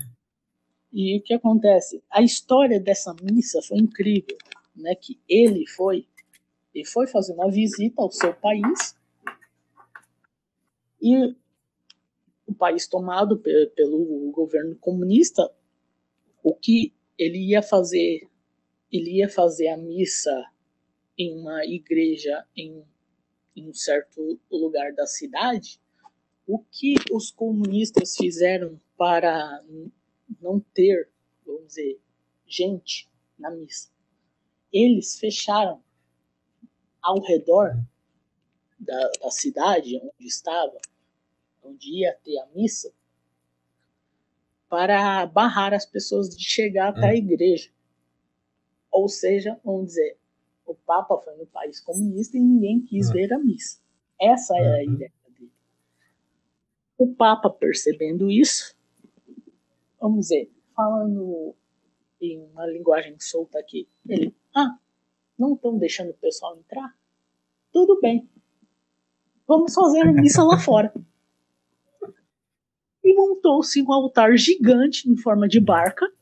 E 0.92 1.20
o 1.20 1.22
que 1.22 1.36
acontece? 1.36 2.04
A 2.10 2.24
história 2.24 2.80
dessa 2.80 3.16
missa 3.22 3.62
foi 3.62 3.78
incrível, 3.78 4.38
né? 4.76 4.96
Que 4.96 5.20
ele 5.30 5.68
foi, 5.68 6.08
ele 6.74 6.86
foi 6.86 7.06
fazer 7.06 7.34
uma 7.34 7.52
visita 7.52 8.02
ao 8.02 8.12
seu 8.12 8.34
país 8.34 8.96
e 11.00 11.36
o 12.48 12.54
país 12.56 12.88
tomado 12.88 13.38
pelo 13.38 14.32
governo 14.32 14.76
comunista, 14.78 15.48
o 16.44 16.56
que 16.56 16.94
ele 17.18 17.38
ia 17.38 17.62
fazer 17.62 18.28
ele 18.94 19.18
ia 19.18 19.28
fazer 19.28 19.70
a 19.70 19.78
missa 19.78 20.32
em 21.18 21.36
uma 21.36 21.66
igreja 21.66 22.46
em, 22.56 22.86
em 23.56 23.68
um 23.68 23.74
certo 23.74 24.40
lugar 24.52 24.94
da 24.94 25.08
cidade, 25.08 25.82
o 26.46 26.60
que 26.60 26.94
os 27.12 27.32
comunistas 27.32 28.16
fizeram 28.16 28.80
para 28.96 29.64
não 30.40 30.60
ter, 30.60 31.10
vamos 31.44 31.68
dizer, 31.70 32.00
gente 32.46 33.10
na 33.40 33.50
missa? 33.50 33.90
Eles 34.72 35.18
fecharam 35.18 35.84
ao 37.02 37.20
redor 37.20 37.76
da, 38.78 39.12
da 39.22 39.32
cidade 39.32 39.98
onde 39.98 40.28
estava, 40.28 40.78
onde 41.64 42.00
ia 42.00 42.14
ter 42.24 42.38
a 42.38 42.46
missa, 42.48 42.94
para 44.70 45.26
barrar 45.26 45.74
as 45.74 45.86
pessoas 45.86 46.36
de 46.36 46.44
chegar 46.44 46.90
até 46.90 47.10
a 47.10 47.14
hum. 47.14 47.16
igreja. 47.16 47.72
Ou 48.94 49.10
seja, 49.10 49.60
vamos 49.66 49.88
dizer, 49.88 50.18
o 50.68 50.76
Papa 50.76 51.18
foi 51.18 51.36
no 51.36 51.48
país 51.48 51.80
comunista 51.80 52.38
e 52.38 52.40
ninguém 52.40 52.80
quis 52.80 53.08
uhum. 53.08 53.14
ver 53.14 53.34
a 53.34 53.40
missa. 53.40 53.82
Essa 54.22 54.56
é 54.56 54.60
a 54.60 54.86
uhum. 54.86 54.94
ideia 54.94 55.12
dele. 55.30 55.52
O 56.96 57.08
Papa, 57.16 57.50
percebendo 57.50 58.30
isso, 58.30 58.78
vamos 60.00 60.28
dizer, 60.28 60.52
falando 60.76 61.56
em 62.22 62.40
uma 62.40 62.68
linguagem 62.68 63.20
solta 63.20 63.58
aqui, 63.58 63.90
ele, 64.08 64.34
ah, 64.56 64.78
não 65.38 65.56
estão 65.56 65.76
deixando 65.76 66.12
o 66.12 66.18
pessoal 66.18 66.56
entrar? 66.56 66.96
Tudo 67.72 68.00
bem. 68.00 68.30
Vamos 69.48 69.74
fazer 69.74 70.02
a 70.02 70.14
missa 70.14 70.44
lá 70.44 70.60
fora. 70.60 70.94
E 73.04 73.16
montou-se 73.16 73.82
um 73.82 73.92
altar 73.92 74.38
gigante 74.38 75.10
em 75.10 75.18
forma 75.18 75.48
de 75.48 75.60
barca 75.60 76.13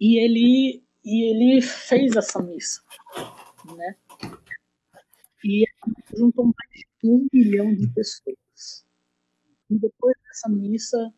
e 0.00 0.18
ele 0.18 0.82
e 1.04 1.30
ele 1.30 1.62
fez 1.62 2.14
essa 2.16 2.42
missa, 2.42 2.82
né? 3.76 3.96
E 5.44 5.64
juntou 6.14 6.44
mais 6.44 6.80
de 7.02 7.08
um 7.08 7.26
milhão 7.32 7.74
de 7.74 7.88
pessoas. 7.88 8.84
E 9.70 9.78
depois 9.78 10.14
dessa 10.26 10.48
missa, 10.48 11.12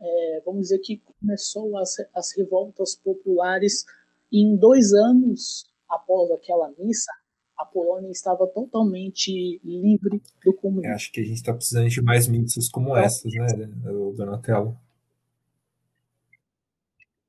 é, 0.00 0.42
vamos 0.44 0.62
dizer 0.62 0.78
que 0.78 1.02
começou 1.20 1.76
as, 1.78 1.96
as 2.14 2.36
revoltas 2.36 2.96
populares. 2.96 3.84
E 4.32 4.42
em 4.42 4.56
dois 4.56 4.92
anos 4.92 5.70
após 5.88 6.30
aquela 6.30 6.72
missa, 6.78 7.12
a 7.58 7.64
Polônia 7.64 8.10
estava 8.10 8.46
totalmente 8.46 9.60
livre 9.64 10.20
do 10.44 10.52
comunismo. 10.52 10.94
acho 10.94 11.12
que 11.12 11.20
a 11.20 11.24
gente 11.24 11.36
está 11.36 11.54
precisando 11.54 11.88
de 11.88 12.02
mais 12.02 12.26
missas 12.26 12.68
como 12.68 12.90
então, 12.90 12.98
essas, 12.98 13.32
né, 13.32 13.70
Donatello? 14.14 14.76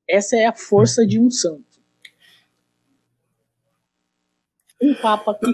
Essa 0.08 0.36
é 0.36 0.46
a 0.46 0.54
força 0.54 1.06
de 1.06 1.20
um 1.20 1.30
santo. 1.30 1.64
Um 4.80 4.94
papa 4.94 5.34
que. 5.34 5.44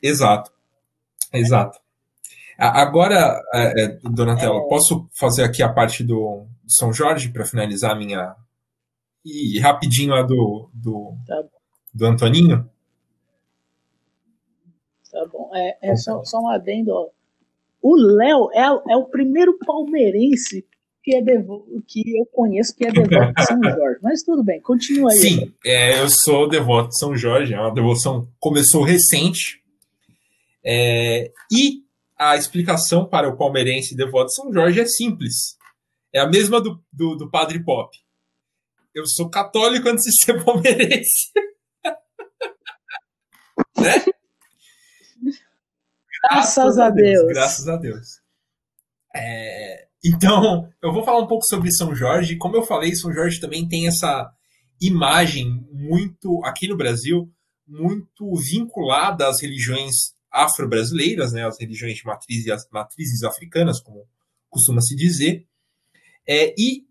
Exato. 0.02 0.52
Exato. 1.32 1.80
Agora, 2.58 3.40
é, 3.54 3.84
é, 3.84 3.88
Donatella, 4.02 4.58
é... 4.58 4.68
posso 4.68 5.08
fazer 5.12 5.42
aqui 5.42 5.62
a 5.62 5.72
parte 5.72 6.04
do, 6.04 6.46
São 6.66 6.92
Jorge 6.92 7.30
para 7.30 7.44
finalizar 7.44 7.92
a 7.92 7.98
minha. 7.98 8.36
E 9.24 9.58
rapidinho 9.60 10.14
a 10.14 10.22
do, 10.22 10.68
do, 10.74 11.14
tá 11.26 11.44
do 11.94 12.06
Antoninho? 12.06 12.68
Tá 15.10 15.26
bom. 15.32 15.50
É, 15.54 15.90
é 15.90 15.96
só, 15.96 16.24
só 16.24 16.40
um 16.40 16.48
adendo. 16.48 16.92
Ó. 16.92 17.10
O 17.80 17.96
Léo 17.96 18.50
é, 18.52 18.92
é 18.92 18.96
o 18.96 19.06
primeiro 19.06 19.56
palmeirense 19.58 20.66
que, 21.02 21.16
é 21.16 21.22
devo, 21.22 21.66
que 21.86 22.18
eu 22.18 22.26
conheço 22.26 22.74
que 22.76 22.86
é 22.86 22.92
devoto 22.92 23.34
de 23.34 23.44
São 23.44 23.60
Jorge. 23.62 23.98
Mas 24.02 24.22
tudo 24.22 24.44
bem, 24.44 24.60
continua 24.60 25.10
aí. 25.10 25.18
Sim, 25.18 25.54
é, 25.64 26.00
eu 26.00 26.08
sou 26.08 26.48
devoto 26.48 26.90
de 26.90 26.98
São 26.98 27.16
Jorge, 27.16 27.54
é 27.54 27.60
uma 27.60 27.74
devoção 27.74 28.28
começou 28.38 28.82
recente. 28.82 29.62
É, 30.64 31.32
e 31.50 31.82
a 32.16 32.36
explicação 32.36 33.04
para 33.04 33.28
o 33.28 33.36
palmeirense 33.36 33.96
devoto 33.96 34.26
de 34.26 34.34
São 34.34 34.52
Jorge 34.52 34.80
é 34.80 34.86
simples. 34.86 35.56
É 36.12 36.20
a 36.20 36.28
mesma 36.28 36.60
do, 36.60 36.80
do, 36.92 37.16
do 37.16 37.30
Padre 37.30 37.64
Pop. 37.64 37.96
Eu 38.94 39.06
sou 39.06 39.30
católico 39.30 39.88
antes 39.88 40.04
de 40.04 40.24
ser 40.24 40.40
palmeirense. 40.44 41.32
né? 43.78 44.04
Graças, 46.22 46.54
graças 46.54 46.78
a 46.78 46.90
Deus. 46.90 47.20
Deus. 47.20 47.32
Graças 47.32 47.68
a 47.68 47.76
Deus. 47.76 48.22
É, 49.14 49.88
então, 50.04 50.68
eu 50.82 50.92
vou 50.92 51.04
falar 51.04 51.20
um 51.20 51.26
pouco 51.26 51.44
sobre 51.46 51.72
São 51.72 51.94
Jorge. 51.94 52.36
Como 52.36 52.56
eu 52.56 52.62
falei, 52.62 52.94
São 52.94 53.12
Jorge 53.12 53.40
também 53.40 53.68
tem 53.68 53.86
essa 53.86 54.32
imagem 54.80 55.64
muito, 55.70 56.44
aqui 56.44 56.66
no 56.66 56.76
Brasil, 56.76 57.30
muito 57.66 58.34
vinculada 58.34 59.28
às 59.28 59.40
religiões 59.40 60.14
afro-brasileiras, 60.30 61.32
né, 61.32 61.46
às 61.46 61.60
religiões 61.60 61.96
de 61.96 62.04
matrizes, 62.04 62.66
matrizes 62.72 63.22
africanas, 63.22 63.80
como 63.80 64.06
costuma 64.50 64.80
se 64.80 64.96
dizer. 64.96 65.46
É, 66.26 66.54
e 66.58 66.84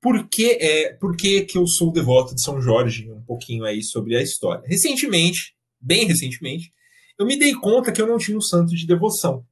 por 0.00 0.28
que, 0.28 0.58
é, 0.60 0.94
por 0.94 1.16
que, 1.16 1.42
que 1.42 1.56
eu 1.56 1.66
sou 1.66 1.92
devoto 1.92 2.34
de 2.34 2.42
São 2.42 2.60
Jorge? 2.60 3.10
Um 3.10 3.22
pouquinho 3.22 3.64
aí 3.64 3.82
sobre 3.82 4.16
a 4.16 4.22
história. 4.22 4.66
Recentemente, 4.66 5.54
bem 5.80 6.06
recentemente, 6.06 6.72
eu 7.18 7.24
me 7.24 7.38
dei 7.38 7.54
conta 7.54 7.92
que 7.92 8.02
eu 8.02 8.06
não 8.06 8.18
tinha 8.18 8.36
um 8.36 8.40
santo 8.40 8.74
de 8.74 8.86
devoção. 8.86 9.46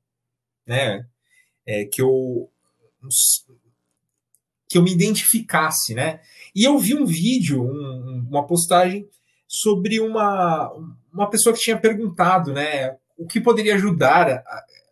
Né? 0.66 1.06
É, 1.64 1.84
que 1.84 2.02
eu 2.02 2.50
que 4.68 4.78
eu 4.78 4.82
me 4.82 4.92
identificasse, 4.92 5.94
né? 5.94 6.20
E 6.54 6.64
eu 6.64 6.78
vi 6.78 6.94
um 6.94 7.04
vídeo, 7.04 7.62
um, 7.62 8.26
uma 8.28 8.46
postagem 8.46 9.08
sobre 9.48 9.98
uma, 10.00 10.72
uma 11.12 11.28
pessoa 11.28 11.52
que 11.52 11.60
tinha 11.60 11.78
perguntado, 11.78 12.52
né, 12.52 12.96
o 13.18 13.26
que 13.26 13.40
poderia 13.40 13.74
ajudar 13.74 14.44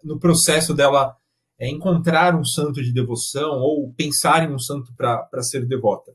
no 0.02 0.18
processo 0.18 0.74
dela 0.74 1.16
é, 1.58 1.68
encontrar 1.68 2.36
um 2.36 2.44
santo 2.44 2.82
de 2.82 2.92
devoção 2.92 3.60
ou 3.60 3.92
pensar 3.92 4.48
em 4.48 4.52
um 4.52 4.58
santo 4.58 4.92
para 4.94 5.42
ser 5.42 5.64
devota. 5.64 6.14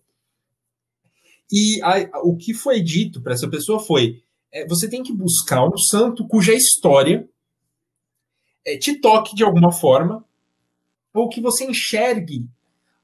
E 1.52 1.82
a, 1.82 2.20
o 2.24 2.36
que 2.36 2.54
foi 2.54 2.82
dito 2.82 3.22
para 3.22 3.34
essa 3.34 3.50
pessoa 3.50 3.80
foi: 3.80 4.24
é, 4.52 4.68
você 4.68 4.90
tem 4.90 5.04
que 5.04 5.14
buscar 5.14 5.66
um 5.66 5.78
santo 5.78 6.28
cuja 6.28 6.54
história 6.54 7.28
é, 8.66 8.78
te 8.78 9.00
toque 9.00 9.36
de 9.36 9.44
alguma 9.44 9.72
forma, 9.72 10.24
ou 11.14 11.30
que 11.30 11.40
você 11.40 11.66
enxergue 11.66 12.50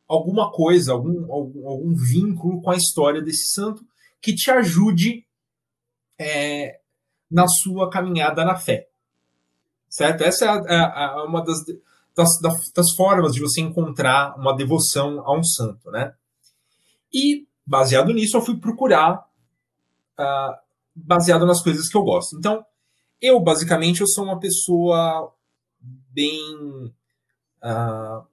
alguma 0.07 0.51
coisa, 0.51 0.91
algum, 0.93 1.31
algum, 1.31 1.67
algum 1.67 1.95
vínculo 1.95 2.61
com 2.61 2.71
a 2.71 2.75
história 2.75 3.21
desse 3.21 3.53
santo 3.53 3.85
que 4.19 4.33
te 4.33 4.49
ajude 4.49 5.25
é, 6.17 6.79
na 7.29 7.47
sua 7.47 7.89
caminhada 7.89 8.43
na 8.43 8.55
fé. 8.55 8.89
Certo? 9.87 10.23
Essa 10.23 10.45
é 10.45 10.47
a, 10.47 10.85
a, 10.85 11.05
a 11.13 11.23
uma 11.25 11.43
das, 11.43 11.63
das, 12.15 12.29
das, 12.75 12.95
formas 12.95 13.33
de 13.33 13.39
você 13.39 13.61
encontrar 13.61 14.35
uma 14.37 14.55
devoção 14.55 15.21
a 15.25 15.37
um 15.37 15.43
santo, 15.43 15.89
né? 15.91 16.13
E, 17.13 17.47
baseado 17.65 18.13
nisso, 18.13 18.37
eu 18.37 18.41
fui 18.41 18.57
procurar, 18.57 19.27
uh, 20.19 20.55
baseado 20.95 21.45
nas 21.45 21.61
coisas 21.63 21.89
que 21.89 21.97
eu 21.97 22.03
gosto. 22.03 22.37
Então, 22.37 22.63
eu, 23.21 23.39
basicamente, 23.39 24.01
eu 24.01 24.07
sou 24.07 24.23
uma 24.23 24.39
pessoa 24.39 25.33
bem... 25.81 26.93
Uh, 27.63 28.25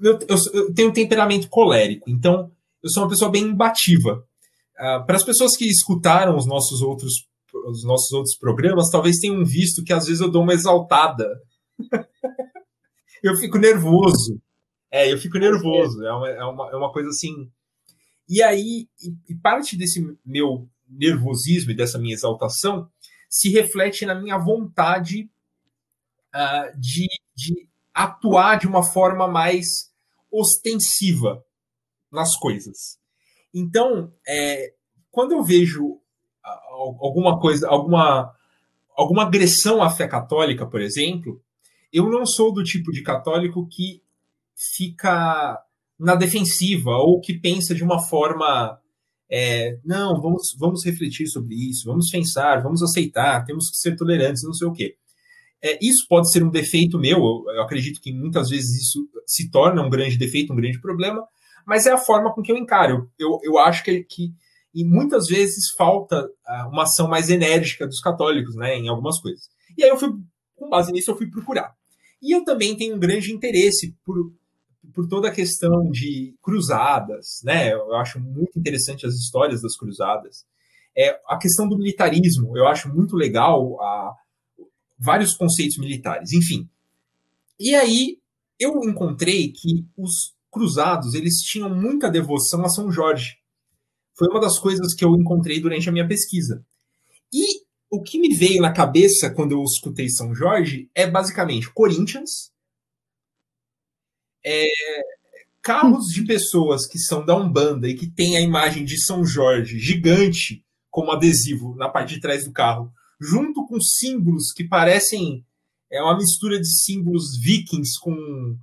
eu, 0.00 0.18
eu, 0.28 0.36
eu, 0.52 0.74
tenho 0.74 0.90
um 0.90 0.92
temperamento 0.92 1.48
colérico, 1.48 2.08
então 2.08 2.50
eu 2.82 2.90
sou 2.90 3.02
uma 3.02 3.08
pessoa 3.08 3.30
bem 3.30 3.44
imbativa. 3.44 4.24
Uh, 4.76 5.04
para 5.04 5.16
as 5.16 5.24
pessoas 5.24 5.56
que 5.56 5.66
escutaram 5.66 6.36
os 6.36 6.46
nossos 6.46 6.80
outros 6.80 7.28
os 7.66 7.84
nossos 7.84 8.12
outros 8.12 8.36
programas, 8.36 8.90
talvez 8.90 9.18
tenham 9.18 9.44
visto 9.44 9.82
que 9.84 9.92
às 9.92 10.06
vezes 10.06 10.20
eu 10.20 10.30
dou 10.30 10.42
uma 10.42 10.54
exaltada. 10.54 11.40
eu 13.22 13.36
fico 13.36 13.58
nervoso. 13.58 14.40
É, 14.90 15.12
eu 15.12 15.18
fico 15.18 15.38
nervoso. 15.38 16.04
É 16.04 16.12
uma, 16.12 16.28
é 16.28 16.44
uma, 16.44 16.70
é 16.70 16.76
uma 16.76 16.92
coisa 16.92 17.08
assim. 17.08 17.50
E 18.28 18.42
aí, 18.42 18.88
e, 19.28 19.34
parte 19.34 19.76
desse 19.76 20.16
meu 20.24 20.68
nervosismo 20.88 21.70
e 21.70 21.76
dessa 21.76 21.98
minha 21.98 22.14
exaltação 22.14 22.88
se 23.28 23.48
reflete 23.50 24.04
na 24.04 24.14
minha 24.14 24.38
vontade 24.38 25.30
uh, 26.34 26.78
de, 26.78 27.06
de 27.34 27.68
atuar 27.94 28.58
de 28.58 28.66
uma 28.66 28.82
forma 28.82 29.26
mais 29.26 29.90
ostensiva 30.30 31.44
nas 32.10 32.36
coisas. 32.36 32.98
Então, 33.52 34.12
é, 34.26 34.72
quando 35.10 35.32
eu 35.32 35.42
vejo 35.42 36.00
alguma 36.42 37.38
coisa, 37.38 37.68
alguma, 37.68 38.32
alguma 38.96 39.24
agressão 39.24 39.82
à 39.82 39.90
fé 39.90 40.06
católica, 40.08 40.66
por 40.66 40.80
exemplo, 40.80 41.42
eu 41.92 42.08
não 42.08 42.24
sou 42.24 42.52
do 42.52 42.62
tipo 42.62 42.92
de 42.92 43.02
católico 43.02 43.66
que 43.68 44.02
fica 44.76 45.60
na 45.98 46.14
defensiva 46.14 46.92
ou 46.92 47.20
que 47.20 47.38
pensa 47.38 47.74
de 47.74 47.82
uma 47.82 48.00
forma 48.00 48.80
é, 49.30 49.78
não, 49.84 50.20
vamos, 50.20 50.56
vamos 50.58 50.84
refletir 50.84 51.28
sobre 51.28 51.54
isso, 51.54 51.86
vamos 51.86 52.10
pensar, 52.10 52.62
vamos 52.62 52.82
aceitar, 52.82 53.44
temos 53.44 53.70
que 53.70 53.76
ser 53.76 53.94
tolerantes, 53.94 54.42
não 54.42 54.52
sei 54.52 54.66
o 54.66 54.72
quê. 54.72 54.96
É, 55.62 55.78
isso 55.82 56.06
pode 56.08 56.30
ser 56.32 56.42
um 56.42 56.50
defeito 56.50 56.98
meu, 56.98 57.18
eu, 57.18 57.44
eu, 57.54 57.62
acredito 57.62 58.00
que 58.00 58.12
muitas 58.12 58.48
vezes 58.48 58.82
isso 58.82 59.06
se 59.26 59.50
torna 59.50 59.82
um 59.82 59.90
grande 59.90 60.16
defeito, 60.16 60.52
um 60.52 60.56
grande 60.56 60.80
problema, 60.80 61.22
mas 61.66 61.86
é 61.86 61.92
a 61.92 61.98
forma 61.98 62.32
com 62.32 62.42
que 62.42 62.50
eu 62.50 62.56
encaro. 62.56 63.10
Eu, 63.18 63.38
eu 63.42 63.58
acho 63.58 63.84
que, 63.84 64.02
que 64.04 64.32
e 64.74 64.84
muitas 64.84 65.26
vezes 65.26 65.70
falta 65.76 66.24
uh, 66.24 66.68
uma 66.68 66.84
ação 66.84 67.08
mais 67.08 67.28
enérgica 67.28 67.86
dos 67.86 68.00
católicos, 68.00 68.54
né, 68.54 68.76
em 68.76 68.88
algumas 68.88 69.20
coisas. 69.20 69.48
E 69.76 69.84
aí 69.84 69.90
eu 69.90 69.98
fui, 69.98 70.10
com 70.56 70.68
base 70.68 70.92
nisso, 70.92 71.10
eu 71.10 71.16
fui 71.16 71.28
procurar. 71.28 71.74
E 72.22 72.34
eu 72.34 72.44
também 72.44 72.76
tenho 72.76 72.96
um 72.96 72.98
grande 72.98 73.32
interesse 73.32 73.94
por, 74.04 74.32
por 74.94 75.08
toda 75.08 75.28
a 75.28 75.32
questão 75.32 75.90
de 75.90 76.34
cruzadas, 76.42 77.40
né? 77.42 77.72
Eu 77.72 77.94
acho 77.96 78.20
muito 78.20 78.58
interessante 78.58 79.06
as 79.06 79.14
histórias 79.14 79.62
das 79.62 79.76
cruzadas. 79.76 80.44
É, 80.96 81.18
a 81.26 81.38
questão 81.38 81.66
do 81.66 81.78
militarismo, 81.78 82.56
eu 82.58 82.66
acho 82.66 82.92
muito 82.94 83.16
legal 83.16 83.80
a, 83.80 84.14
vários 85.00 85.34
conceitos 85.34 85.78
militares, 85.78 86.32
enfim. 86.32 86.68
E 87.58 87.74
aí 87.74 88.18
eu 88.58 88.78
encontrei 88.84 89.50
que 89.50 89.86
os 89.96 90.34
cruzados 90.50 91.14
eles 91.14 91.38
tinham 91.38 91.74
muita 91.74 92.10
devoção 92.10 92.64
a 92.64 92.68
São 92.68 92.92
Jorge. 92.92 93.38
Foi 94.16 94.28
uma 94.28 94.40
das 94.40 94.58
coisas 94.58 94.94
que 94.94 95.04
eu 95.04 95.14
encontrei 95.16 95.60
durante 95.60 95.88
a 95.88 95.92
minha 95.92 96.06
pesquisa. 96.06 96.62
E 97.32 97.62
o 97.88 98.02
que 98.02 98.18
me 98.18 98.36
veio 98.36 98.60
na 98.60 98.72
cabeça 98.72 99.30
quando 99.30 99.52
eu 99.52 99.62
escutei 99.62 100.10
São 100.10 100.34
Jorge 100.34 100.90
é 100.94 101.10
basicamente 101.10 101.72
Corinthians, 101.72 102.52
é, 104.44 104.66
carros 105.62 106.06
de 106.06 106.24
pessoas 106.24 106.86
que 106.86 106.98
são 106.98 107.24
da 107.24 107.36
Umbanda 107.36 107.88
e 107.88 107.94
que 107.94 108.10
tem 108.10 108.36
a 108.36 108.40
imagem 108.40 108.84
de 108.84 109.02
São 109.02 109.24
Jorge 109.24 109.78
gigante 109.78 110.64
como 110.90 111.12
adesivo 111.12 111.74
na 111.76 111.88
parte 111.88 112.14
de 112.14 112.20
trás 112.20 112.44
do 112.44 112.52
carro, 112.52 112.92
junto 113.20 113.66
com 113.66 113.80
símbolos 113.80 114.52
que 114.52 114.64
parecem 114.64 115.44
é 115.90 116.02
uma 116.02 116.16
mistura 116.16 116.58
de 116.58 116.68
símbolos 116.82 117.38
vikings 117.40 117.98
com, 118.00 118.56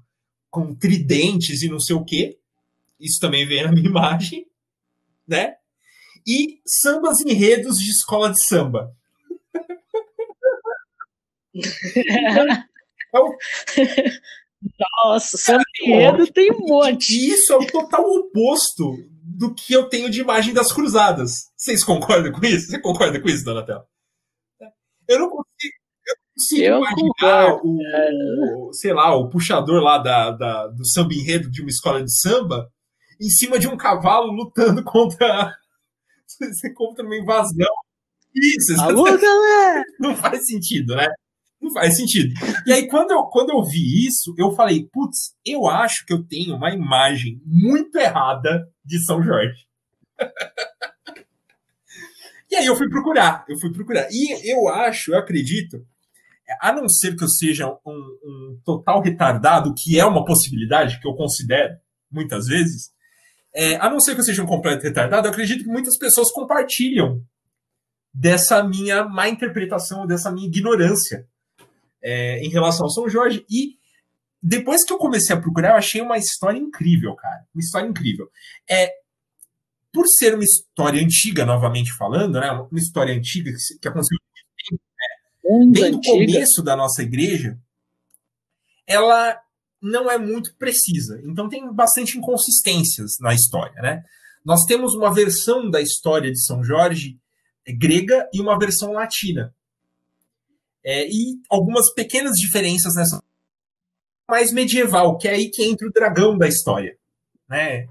com 0.50 0.74
tridentes 0.74 1.62
e 1.62 1.70
não 1.70 1.80
sei 1.80 1.96
o 1.96 2.04
que. 2.04 2.38
Isso 3.00 3.20
também 3.20 3.46
vem 3.46 3.64
na 3.64 3.72
minha 3.74 3.88
imagem 3.88 4.48
né? 5.28 5.56
E 6.26 6.60
sambas 6.66 7.20
enredos 7.22 7.78
de 7.78 7.92
escola 7.92 8.32
de 8.32 8.42
samba. 8.46 8.96
Nossa, 15.04 15.38
samba 15.38 15.64
enredo 15.82 16.26
tem 16.32 16.52
um 16.52 16.60
monte. 16.68 17.14
E 17.14 17.30
isso 17.34 17.54
é 17.54 17.58
o 17.58 17.68
total 17.68 18.04
oposto 18.04 18.98
do 19.22 19.54
que 19.54 19.74
eu 19.74 19.88
tenho 19.90 20.10
de 20.10 20.22
imagem 20.22 20.54
das 20.54 20.72
cruzadas. 20.72 21.52
Vocês 21.56 21.84
concordam 21.84 22.32
com 22.32 22.46
isso? 22.46 22.68
Você 22.68 22.80
concorda 22.80 23.20
com 23.20 23.28
isso, 23.30 23.44
Donatello? 23.44 23.84
Eu 25.08 25.20
não 25.20 25.30
consigo, 25.30 25.74
eu 26.06 26.16
consigo 26.34 26.64
eu 26.64 26.78
imaginar 26.78 27.60
o, 27.64 28.70
o, 28.70 28.74
sei 28.74 28.94
lá, 28.94 29.16
o 29.16 29.30
puxador 29.30 29.82
lá 29.82 29.98
da, 29.98 30.32
da, 30.32 30.68
do 30.68 30.86
samba 30.86 31.14
enredo 31.14 31.50
de 31.50 31.62
uma 31.62 31.70
escola 31.70 32.04
de 32.04 32.20
samba 32.20 32.70
em 33.20 33.30
cima 33.30 33.58
de 33.58 33.68
um 33.68 33.78
cavalo 33.78 34.32
lutando 34.32 34.84
contra, 34.84 35.56
contra 36.76 37.06
uma 37.06 37.16
invasão. 37.16 37.68
Isso, 38.36 38.80
Alô, 38.80 39.04
galera! 39.04 39.84
Não 40.00 40.16
faz 40.16 40.46
sentido, 40.46 40.96
né? 40.96 41.08
Não 41.60 41.72
faz 41.74 41.98
sentido. 41.98 42.34
E 42.68 42.72
aí, 42.72 42.88
quando 42.88 43.12
eu, 43.12 43.24
quando 43.24 43.50
eu 43.50 43.64
vi 43.64 44.06
isso, 44.06 44.34
eu 44.38 44.52
falei, 44.52 44.88
putz, 44.94 45.34
eu 45.44 45.68
acho 45.68 46.06
que 46.06 46.14
eu 46.14 46.24
tenho 46.24 46.56
uma 46.56 46.72
imagem 46.72 47.42
muito 47.44 47.98
errada 47.98 48.68
de 48.86 49.04
São 49.04 49.24
Jorge. 49.24 49.66
e 52.50 52.56
aí 52.56 52.66
eu 52.66 52.76
fui 52.76 52.90
procurar, 52.90 53.46
eu 53.48 53.58
fui 53.60 53.72
procurar. 53.72 54.08
E 54.12 54.52
eu 54.52 54.68
acho, 54.70 55.12
eu 55.12 55.18
acredito, 55.18 55.86
a 56.62 56.72
não 56.72 56.88
ser 56.88 57.16
que 57.16 57.24
eu 57.24 57.28
seja 57.28 57.68
um, 57.86 58.18
um 58.24 58.62
total 58.64 59.02
retardado, 59.02 59.74
que 59.76 60.00
é 60.00 60.06
uma 60.06 60.24
possibilidade 60.24 61.00
que 61.00 61.08
eu 61.08 61.16
considero 61.16 61.76
muitas 62.10 62.48
vezes, 62.48 62.92
é, 63.54 63.76
a 63.78 63.90
não 63.90 64.00
ser 64.00 64.14
que 64.14 64.22
eu 64.22 64.26
seja 64.26 64.44
um 64.44 64.48
completo 64.48 64.84
retardado, 64.84 65.28
eu 65.28 65.32
acredito 65.32 65.64
que 65.64 65.70
muitas 65.70 65.98
pessoas 65.98 66.32
compartilham 66.32 67.22
dessa 68.14 68.64
minha 68.64 69.04
má 69.04 69.28
interpretação, 69.28 70.08
dessa 70.08 70.32
minha 70.32 70.48
ignorância 70.48 71.28
é, 72.02 72.40
em 72.40 72.50
relação 72.50 72.86
ao 72.86 72.92
São 72.92 73.10
Jorge. 73.10 73.46
E 73.50 73.78
depois 74.42 74.84
que 74.86 74.94
eu 74.94 74.98
comecei 74.98 75.36
a 75.36 75.40
procurar, 75.40 75.72
eu 75.72 75.76
achei 75.76 76.02
uma 76.02 76.18
história 76.18 76.58
incrível, 76.58 77.16
cara. 77.16 77.46
Uma 77.54 77.60
história 77.60 77.88
incrível. 77.88 78.30
É, 78.70 78.92
por 79.98 80.06
ser 80.08 80.36
uma 80.36 80.44
história 80.44 81.04
antiga, 81.04 81.44
novamente 81.44 81.92
falando, 81.92 82.40
né, 82.40 82.52
uma 82.52 82.80
história 82.80 83.16
antiga 83.16 83.50
que, 83.50 83.80
que 83.80 83.88
aconteceu 83.88 84.16
né, 85.44 85.72
desde 85.72 85.98
o 85.98 86.02
começo 86.02 86.62
da 86.62 86.76
nossa 86.76 87.02
igreja, 87.02 87.58
ela 88.86 89.42
não 89.82 90.10
é 90.10 90.20
muito 90.20 90.56
precisa. 90.56 91.20
Então 91.26 91.50
tem 91.50 91.74
bastante 91.74 92.16
inconsistências 92.16 93.14
na 93.20 93.34
história, 93.34 93.82
né? 93.82 94.04
Nós 94.46 94.66
temos 94.66 94.94
uma 94.94 95.12
versão 95.12 95.68
da 95.68 95.82
história 95.82 96.32
de 96.32 96.46
São 96.46 96.64
Jorge 96.64 97.20
é, 97.66 97.74
grega 97.74 98.30
e 98.32 98.40
uma 98.40 98.58
versão 98.60 98.92
latina. 98.92 99.52
É, 100.86 101.08
e 101.08 101.42
algumas 101.50 101.92
pequenas 101.96 102.34
diferenças 102.34 102.94
nessa 102.94 103.20
mais 104.30 104.54
medieval, 104.54 105.18
que 105.18 105.28
é 105.28 105.32
aí 105.32 105.50
que 105.50 105.64
entra 105.64 105.88
o 105.88 105.92
dragão 105.92 106.38
da 106.38 106.48
história, 106.48 106.96
né? 107.50 107.88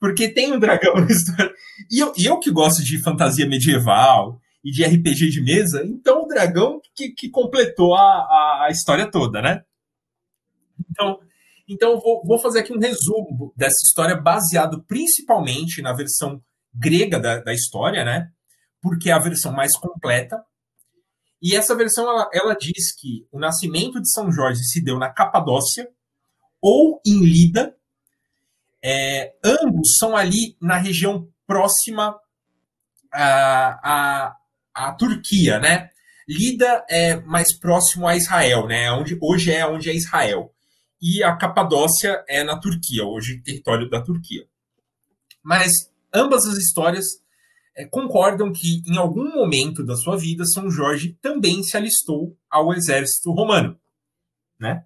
Porque 0.00 0.28
tem 0.28 0.52
um 0.52 0.58
dragão 0.58 0.94
na 0.98 1.06
história. 1.06 1.54
E 1.90 1.98
eu, 2.00 2.12
eu 2.16 2.38
que 2.38 2.50
gosto 2.50 2.82
de 2.82 3.02
fantasia 3.02 3.46
medieval 3.46 4.40
e 4.64 4.70
de 4.70 4.84
RPG 4.84 5.30
de 5.30 5.42
mesa, 5.42 5.84
então 5.84 6.22
o 6.22 6.26
dragão 6.26 6.80
que, 6.94 7.10
que 7.10 7.30
completou 7.30 7.94
a, 7.94 8.66
a 8.66 8.68
história 8.70 9.10
toda, 9.10 9.40
né? 9.40 9.62
Então, 10.90 11.20
então 11.68 12.00
vou, 12.00 12.22
vou 12.24 12.38
fazer 12.38 12.60
aqui 12.60 12.72
um 12.72 12.78
resumo 12.78 13.52
dessa 13.56 13.78
história 13.84 14.16
baseado 14.16 14.82
principalmente 14.86 15.80
na 15.80 15.92
versão 15.92 16.42
grega 16.74 17.18
da, 17.18 17.40
da 17.40 17.52
história, 17.52 18.04
né? 18.04 18.30
Porque 18.82 19.10
é 19.10 19.12
a 19.12 19.18
versão 19.18 19.52
mais 19.52 19.76
completa. 19.76 20.42
E 21.42 21.56
essa 21.56 21.74
versão 21.74 22.08
ela, 22.08 22.28
ela 22.32 22.54
diz 22.54 22.94
que 22.94 23.26
o 23.32 23.38
nascimento 23.38 24.00
de 24.00 24.10
São 24.10 24.30
Jorge 24.30 24.62
se 24.64 24.82
deu 24.82 24.98
na 24.98 25.10
Capadócia 25.10 25.88
ou 26.60 27.00
em 27.06 27.24
Lida. 27.24 27.74
É, 28.82 29.34
ambos 29.44 29.96
são 29.98 30.16
ali 30.16 30.56
na 30.60 30.76
região 30.76 31.28
próxima 31.46 32.18
a, 33.12 33.80
a, 33.82 34.36
a 34.74 34.92
Turquia, 34.94 35.58
né? 35.58 35.90
Lida 36.28 36.84
é 36.88 37.16
mais 37.22 37.58
próximo 37.58 38.06
a 38.06 38.16
Israel, 38.16 38.66
né? 38.66 38.90
Onde, 38.92 39.18
hoje 39.20 39.52
é 39.52 39.66
onde 39.66 39.90
é 39.90 39.94
Israel. 39.94 40.54
E 41.02 41.22
a 41.22 41.36
Capadócia 41.36 42.24
é 42.28 42.44
na 42.44 42.58
Turquia, 42.58 43.04
hoje 43.04 43.42
território 43.42 43.88
da 43.88 44.00
Turquia. 44.00 44.46
Mas 45.42 45.72
ambas 46.14 46.46
as 46.46 46.56
histórias 46.56 47.06
é, 47.76 47.86
concordam 47.86 48.52
que 48.52 48.82
em 48.86 48.96
algum 48.96 49.34
momento 49.34 49.84
da 49.84 49.96
sua 49.96 50.16
vida 50.16 50.44
São 50.44 50.70
Jorge 50.70 51.16
também 51.20 51.62
se 51.62 51.76
alistou 51.76 52.36
ao 52.48 52.72
exército 52.74 53.32
romano, 53.32 53.78
né? 54.58 54.84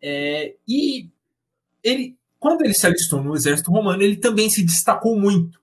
É, 0.00 0.54
e 0.66 1.10
ele, 1.82 2.16
quando 2.42 2.62
ele 2.62 2.74
se 2.74 2.84
alistou 2.84 3.22
no 3.22 3.36
exército 3.36 3.70
romano, 3.70 4.02
ele 4.02 4.16
também 4.16 4.50
se 4.50 4.64
destacou 4.64 5.16
muito. 5.16 5.60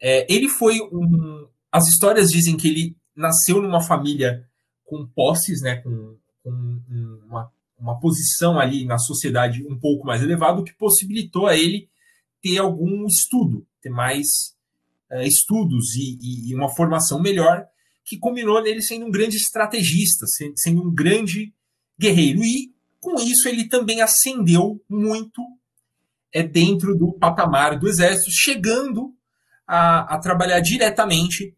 É, 0.00 0.26
ele 0.32 0.48
foi 0.48 0.80
um. 0.80 1.46
As 1.70 1.86
histórias 1.86 2.30
dizem 2.30 2.56
que 2.56 2.66
ele 2.66 2.96
nasceu 3.14 3.60
numa 3.60 3.82
família 3.82 4.48
com 4.86 5.06
posses, 5.06 5.60
né, 5.60 5.76
com, 5.76 6.16
com 6.42 6.80
uma, 7.26 7.52
uma 7.78 8.00
posição 8.00 8.58
ali 8.58 8.86
na 8.86 8.96
sociedade 8.96 9.62
um 9.66 9.78
pouco 9.78 10.06
mais 10.06 10.22
elevada, 10.22 10.62
o 10.62 10.64
que 10.64 10.72
possibilitou 10.72 11.46
a 11.46 11.54
ele 11.54 11.90
ter 12.40 12.56
algum 12.56 13.06
estudo, 13.06 13.66
ter 13.82 13.90
mais 13.90 14.26
é, 15.10 15.26
estudos 15.26 15.94
e, 15.94 16.48
e, 16.48 16.54
uma 16.54 16.74
formação 16.74 17.20
melhor, 17.20 17.66
que 18.02 18.16
combinou 18.16 18.62
nele 18.62 18.80
sendo 18.80 19.04
um 19.04 19.10
grande 19.10 19.36
estrategista, 19.36 20.24
sendo 20.56 20.82
um 20.82 20.90
grande 20.90 21.52
guerreiro. 22.00 22.42
E 22.42 22.72
com 22.98 23.16
isso 23.16 23.46
ele 23.46 23.68
também 23.68 24.00
ascendeu 24.00 24.82
muito 24.88 25.42
é, 26.32 26.42
dentro 26.42 26.96
do 26.96 27.12
patamar 27.12 27.78
do 27.78 27.88
exército, 27.88 28.30
chegando 28.30 29.14
a, 29.66 30.14
a 30.14 30.18
trabalhar 30.18 30.60
diretamente 30.60 31.56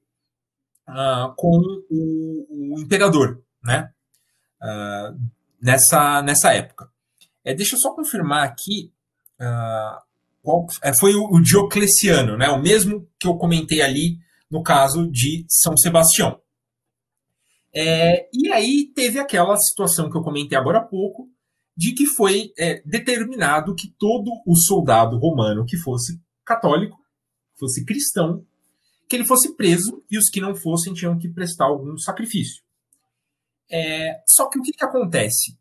uh, 0.88 1.34
com 1.36 1.58
o, 1.90 2.74
o, 2.74 2.80
imperador, 2.80 3.42
né? 3.62 3.90
Uh, 4.62 5.18
nessa, 5.60 6.22
nessa 6.22 6.52
época. 6.52 6.90
É, 7.44 7.54
deixa 7.54 7.76
eu 7.76 7.80
só 7.80 7.94
confirmar 7.94 8.44
aqui. 8.44 8.92
Uh, 9.40 10.02
qual, 10.42 10.66
é, 10.82 10.92
foi 10.98 11.14
o, 11.14 11.24
o, 11.24 11.40
Diocleciano, 11.40 12.36
né? 12.36 12.48
O 12.50 12.60
mesmo 12.60 13.08
que 13.18 13.26
eu 13.26 13.36
comentei 13.36 13.80
ali 13.80 14.18
no 14.50 14.62
caso 14.62 15.10
de 15.10 15.44
São 15.48 15.76
Sebastião. 15.76 16.40
É, 17.74 18.28
e 18.32 18.52
aí 18.52 18.92
teve 18.94 19.18
aquela 19.18 19.56
situação 19.56 20.08
que 20.08 20.16
eu 20.16 20.22
comentei 20.22 20.56
agora 20.56 20.78
há 20.78 20.84
pouco, 20.84 21.28
de 21.76 21.92
que 21.92 22.06
foi 22.06 22.52
é, 22.58 22.82
determinado 22.86 23.74
que 23.74 23.92
todo 23.98 24.30
o 24.46 24.54
soldado 24.56 25.18
romano 25.18 25.64
que 25.66 25.76
fosse 25.76 26.20
católico, 26.44 26.96
fosse 27.58 27.84
cristão, 27.84 28.44
que 29.08 29.16
ele 29.16 29.24
fosse 29.24 29.54
preso 29.54 30.02
e 30.10 30.18
os 30.18 30.28
que 30.28 30.40
não 30.40 30.54
fossem 30.54 30.94
tinham 30.94 31.18
que 31.18 31.28
prestar 31.28 31.66
algum 31.66 31.96
sacrifício. 31.98 32.62
É, 33.70 34.22
só 34.26 34.48
que 34.48 34.58
o 34.58 34.62
que, 34.62 34.72
que 34.72 34.84
acontece? 34.84 35.56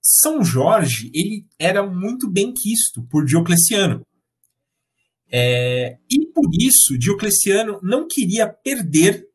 São 0.00 0.42
Jorge 0.42 1.10
ele 1.14 1.46
era 1.58 1.84
muito 1.84 2.30
bem 2.30 2.52
quisto 2.52 3.02
por 3.04 3.24
Diocleciano. 3.24 4.06
É, 5.30 5.98
e 6.10 6.26
por 6.26 6.48
isso 6.58 6.98
Diocleciano 6.98 7.78
não 7.82 8.06
queria 8.08 8.48
perder 8.48 9.28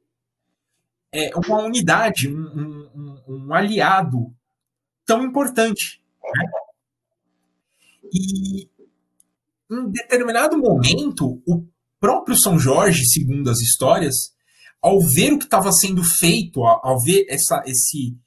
é, 1.12 1.30
uma 1.36 1.64
unidade, 1.64 2.28
um, 2.28 2.90
um, 2.96 3.24
um, 3.28 3.54
aliado 3.54 4.34
tão 5.06 5.24
importante. 5.24 6.03
Né? 6.24 6.52
E 8.14 8.70
em 9.72 9.90
determinado 9.90 10.58
momento, 10.58 11.42
o 11.48 11.66
próprio 12.00 12.38
São 12.38 12.60
Jorge, 12.60 13.06
segundo 13.06 13.50
as 13.50 13.60
histórias, 13.60 14.16
ao 14.82 15.00
ver 15.00 15.34
o 15.34 15.40
que 15.40 15.46
estava 15.46 15.72
sendo 15.72 16.04
feito, 16.04 16.64
ao 16.64 17.00
ver 17.00 17.26
essa, 17.30 17.64
esse, 17.66 18.18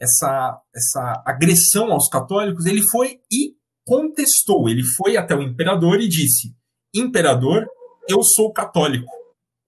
essa, 0.00 0.60
essa 0.74 1.22
agressão 1.26 1.92
aos 1.92 2.08
católicos, 2.08 2.66
ele 2.66 2.82
foi 2.90 3.20
e 3.30 3.54
contestou. 3.84 4.68
Ele 4.68 4.82
foi 4.82 5.16
até 5.16 5.34
o 5.34 5.42
imperador 5.42 6.00
e 6.00 6.08
disse: 6.08 6.54
Imperador, 6.94 7.66
eu 8.08 8.22
sou 8.22 8.52
católico. 8.52 9.12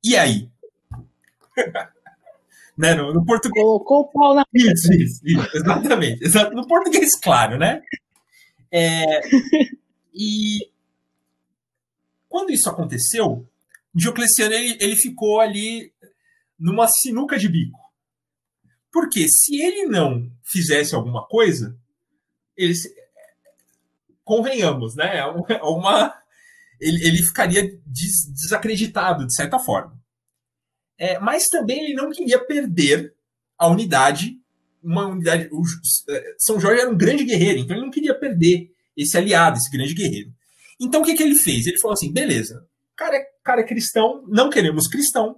E 0.02 0.16
aí? 0.16 0.50
né, 2.78 2.94
no, 2.94 3.12
no, 3.12 3.24
português. 3.24 3.62
Colocou 3.62 4.00
o 4.02 4.12
pau 4.12 4.34
na. 4.34 4.44
Isso, 4.54 4.92
isso, 4.92 5.20
isso, 5.24 5.56
exatamente. 5.56 6.24
Exato, 6.24 6.54
no 6.54 6.66
português, 6.66 7.18
claro, 7.20 7.58
né? 7.58 7.82
É, 8.70 9.20
e 10.14 10.70
quando 12.28 12.50
isso 12.50 12.70
aconteceu, 12.70 13.44
Diocleciano 13.92 14.54
ele, 14.54 14.78
ele 14.80 14.96
ficou 14.96 15.40
ali 15.40 15.92
numa 16.58 16.86
sinuca 16.86 17.36
de 17.36 17.48
bico. 17.48 17.80
Porque 18.92 19.26
se 19.28 19.60
ele 19.60 19.86
não 19.86 20.30
fizesse 20.44 20.94
alguma 20.94 21.26
coisa, 21.26 21.76
ele 22.56 22.74
convenhamos, 24.24 24.94
né? 24.94 25.16
É 25.16 25.54
é 25.54 25.62
uma, 25.62 26.14
ele, 26.80 27.04
ele 27.04 27.18
ficaria 27.24 27.62
des, 27.84 28.30
desacreditado 28.32 29.26
de 29.26 29.34
certa 29.34 29.58
forma. 29.58 29.97
É, 30.98 31.18
mas 31.18 31.44
também 31.44 31.84
ele 31.84 31.94
não 31.94 32.10
queria 32.10 32.44
perder 32.44 33.14
a 33.56 33.68
unidade, 33.68 34.36
uma 34.82 35.06
unidade. 35.06 35.48
O, 35.52 35.62
é, 36.10 36.34
São 36.38 36.58
Jorge 36.58 36.80
era 36.80 36.90
um 36.90 36.96
grande 36.96 37.24
guerreiro, 37.24 37.60
então 37.60 37.76
ele 37.76 37.84
não 37.84 37.92
queria 37.92 38.18
perder 38.18 38.70
esse 38.96 39.16
aliado, 39.16 39.56
esse 39.56 39.70
grande 39.70 39.94
guerreiro. 39.94 40.30
Então 40.80 41.00
o 41.00 41.04
que, 41.04 41.14
que 41.14 41.22
ele 41.22 41.36
fez? 41.36 41.66
Ele 41.66 41.78
falou 41.78 41.94
assim: 41.94 42.12
beleza, 42.12 42.66
cara 42.96 43.16
é, 43.16 43.24
cara 43.44 43.60
é 43.60 43.64
cristão, 43.64 44.24
não 44.26 44.50
queremos 44.50 44.88
cristão, 44.88 45.36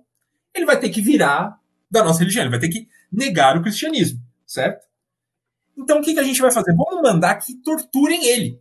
ele 0.54 0.64
vai 0.64 0.80
ter 0.80 0.88
que 0.88 1.02
virar 1.02 1.58
da 1.90 2.02
nossa 2.02 2.20
religião, 2.20 2.42
ele 2.42 2.50
vai 2.50 2.60
ter 2.60 2.68
que 2.68 2.88
negar 3.12 3.56
o 3.56 3.62
cristianismo, 3.62 4.18
certo? 4.46 4.86
Então 5.76 5.98
o 5.98 6.02
que, 6.02 6.14
que 6.14 6.20
a 6.20 6.24
gente 6.24 6.40
vai 6.40 6.50
fazer? 6.50 6.74
Vamos 6.74 7.02
mandar 7.02 7.34
que 7.36 7.54
torturem 7.62 8.26
ele. 8.26 8.60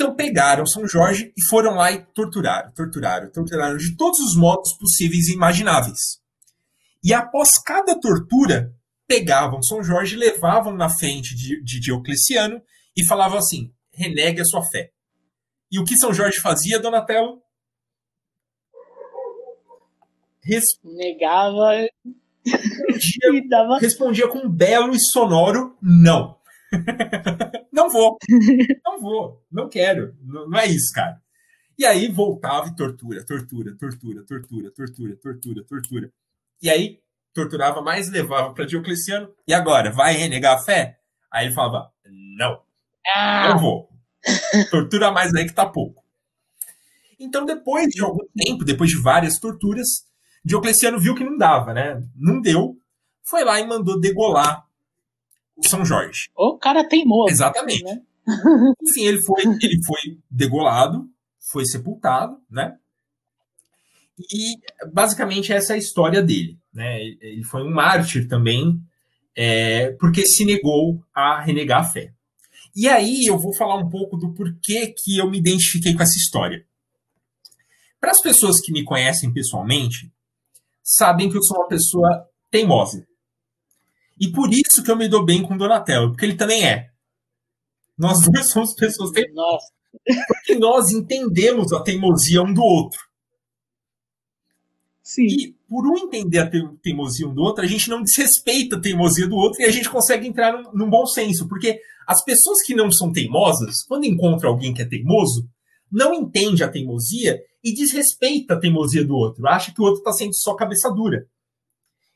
Então 0.00 0.16
pegaram 0.16 0.64
São 0.64 0.88
Jorge 0.88 1.30
e 1.36 1.44
foram 1.44 1.74
lá 1.74 1.92
e 1.92 2.02
torturaram, 2.14 2.72
torturaram, 2.72 3.30
torturaram 3.30 3.76
de 3.76 3.94
todos 3.98 4.18
os 4.20 4.34
modos 4.34 4.72
possíveis 4.78 5.28
e 5.28 5.34
imagináveis. 5.34 6.22
E 7.04 7.12
após 7.12 7.50
cada 7.62 8.00
tortura, 8.00 8.74
pegavam 9.06 9.62
São 9.62 9.82
Jorge, 9.84 10.16
levavam 10.16 10.74
na 10.74 10.88
frente 10.88 11.34
de, 11.34 11.62
de 11.62 11.78
Diocleciano 11.78 12.62
e 12.96 13.06
falavam 13.06 13.36
assim: 13.36 13.74
renegue 13.92 14.40
a 14.40 14.44
sua 14.46 14.62
fé. 14.70 14.90
E 15.70 15.78
o 15.78 15.84
que 15.84 15.98
São 15.98 16.14
Jorge 16.14 16.40
fazia, 16.40 16.80
Donatello? 16.80 17.42
Res... 20.42 20.64
Negava. 20.82 21.72
Respondia, 22.88 23.44
dava... 23.50 23.78
respondia 23.78 24.28
com 24.28 24.38
um 24.38 24.50
belo 24.50 24.94
e 24.94 24.98
sonoro 24.98 25.76
não. 25.82 26.39
Não 27.72 27.88
vou. 27.88 28.18
Não 28.84 29.00
vou. 29.00 29.44
Não 29.50 29.68
quero. 29.68 30.14
Não, 30.22 30.48
não 30.48 30.58
é 30.58 30.66
isso, 30.66 30.92
cara. 30.92 31.20
E 31.78 31.84
aí 31.84 32.08
voltava 32.08 32.68
e 32.68 32.76
tortura, 32.76 33.24
tortura, 33.24 33.76
tortura, 33.76 34.24
tortura, 34.24 34.70
tortura, 34.70 35.16
tortura, 35.16 35.64
tortura. 35.64 36.12
E 36.62 36.68
aí 36.68 37.00
torturava 37.32 37.80
mais, 37.80 38.10
levava 38.10 38.52
para 38.52 38.66
Diocleciano. 38.66 39.32
E 39.46 39.54
agora, 39.54 39.90
vai 39.90 40.14
renegar 40.14 40.56
a 40.56 40.62
fé? 40.62 40.98
Aí 41.32 41.46
ele 41.46 41.54
falava: 41.54 41.90
não. 42.36 42.60
Ah. 43.14 43.48
Não 43.50 43.58
vou. 43.58 43.88
Tortura 44.70 45.10
mais 45.10 45.34
aí 45.34 45.46
que 45.46 45.54
tá 45.54 45.66
pouco. 45.66 46.04
Então, 47.18 47.44
depois 47.44 47.88
de 47.88 48.02
algum 48.02 48.26
tempo, 48.36 48.64
depois 48.64 48.90
de 48.90 48.96
várias 48.96 49.38
torturas, 49.38 49.86
Diocleciano 50.44 50.98
viu 50.98 51.14
que 51.14 51.24
não 51.24 51.36
dava, 51.36 51.72
né? 51.72 52.02
Não 52.16 52.40
deu. 52.40 52.76
Foi 53.22 53.44
lá 53.44 53.60
e 53.60 53.66
mandou 53.66 54.00
degolar 54.00 54.66
o 55.64 55.68
São 55.68 55.84
Jorge. 55.84 56.30
O 56.36 56.58
cara 56.58 56.84
teimoso. 56.84 57.32
Exatamente. 57.32 57.84
Né? 58.30 58.74
Enfim, 58.82 59.06
ele 59.06 59.20
foi, 59.22 59.42
ele 59.42 59.80
foi 59.84 60.18
degolado, 60.30 61.08
foi 61.50 61.64
sepultado, 61.64 62.36
né? 62.48 62.76
E 64.32 64.56
basicamente 64.92 65.52
essa 65.52 65.72
é 65.72 65.76
a 65.76 65.78
história 65.78 66.22
dele. 66.22 66.56
Né? 66.72 67.00
Ele 67.20 67.42
foi 67.42 67.62
um 67.64 67.70
mártir 67.70 68.28
também, 68.28 68.80
é, 69.34 69.92
porque 69.92 70.24
se 70.26 70.44
negou 70.44 71.02
a 71.12 71.40
renegar 71.40 71.80
a 71.80 71.84
fé. 71.84 72.12
E 72.76 72.88
aí 72.88 73.24
eu 73.26 73.38
vou 73.38 73.54
falar 73.54 73.76
um 73.76 73.88
pouco 73.88 74.16
do 74.16 74.32
porquê 74.32 74.94
que 74.96 75.18
eu 75.18 75.28
me 75.28 75.38
identifiquei 75.38 75.94
com 75.94 76.02
essa 76.02 76.16
história. 76.16 76.64
Para 78.00 78.12
as 78.12 78.20
pessoas 78.20 78.60
que 78.60 78.72
me 78.72 78.84
conhecem 78.84 79.32
pessoalmente, 79.32 80.12
sabem 80.82 81.28
que 81.28 81.36
eu 81.36 81.42
sou 81.42 81.58
uma 81.58 81.68
pessoa 81.68 82.28
teimosa. 82.50 83.06
E 84.20 84.30
por 84.30 84.50
isso 84.52 84.82
que 84.84 84.90
eu 84.90 84.96
me 84.96 85.08
dou 85.08 85.24
bem 85.24 85.42
com 85.42 85.56
Donatello, 85.56 86.10
porque 86.10 86.26
ele 86.26 86.36
também 86.36 86.64
é. 86.64 86.90
Nós 87.98 88.18
dois 88.30 88.50
somos 88.50 88.74
pessoas 88.74 89.10
teimosas. 89.10 89.70
Porque 90.28 90.54
nós 90.56 90.90
entendemos 90.90 91.72
a 91.72 91.82
teimosia 91.82 92.42
um 92.42 92.52
do 92.52 92.62
outro. 92.62 93.00
Sim. 95.02 95.26
E 95.26 95.56
por 95.68 95.86
um 95.86 95.98
entender 95.98 96.38
a 96.38 96.50
teimosia 96.82 97.26
um 97.26 97.34
do 97.34 97.42
outro, 97.42 97.64
a 97.64 97.66
gente 97.66 97.88
não 97.88 98.02
desrespeita 98.02 98.76
a 98.76 98.80
teimosia 98.80 99.26
do 99.26 99.36
outro 99.36 99.62
e 99.62 99.64
a 99.64 99.70
gente 99.70 99.90
consegue 99.90 100.26
entrar 100.26 100.52
num, 100.52 100.70
num 100.72 100.90
bom 100.90 101.04
senso. 101.06 101.48
Porque 101.48 101.80
as 102.06 102.22
pessoas 102.24 102.62
que 102.64 102.74
não 102.74 102.90
são 102.92 103.10
teimosas, 103.10 103.82
quando 103.88 104.04
encontram 104.04 104.50
alguém 104.50 104.72
que 104.72 104.82
é 104.82 104.88
teimoso, 104.88 105.48
não 105.90 106.14
entende 106.14 106.62
a 106.62 106.70
teimosia 106.70 107.40
e 107.64 107.74
desrespeita 107.74 108.54
a 108.54 108.60
teimosia 108.60 109.04
do 109.04 109.14
outro. 109.14 109.46
Acha 109.48 109.72
que 109.74 109.80
o 109.80 109.84
outro 109.84 110.00
está 110.00 110.12
sendo 110.12 110.34
só 110.34 110.54
cabeça 110.54 110.90
dura. 110.90 111.26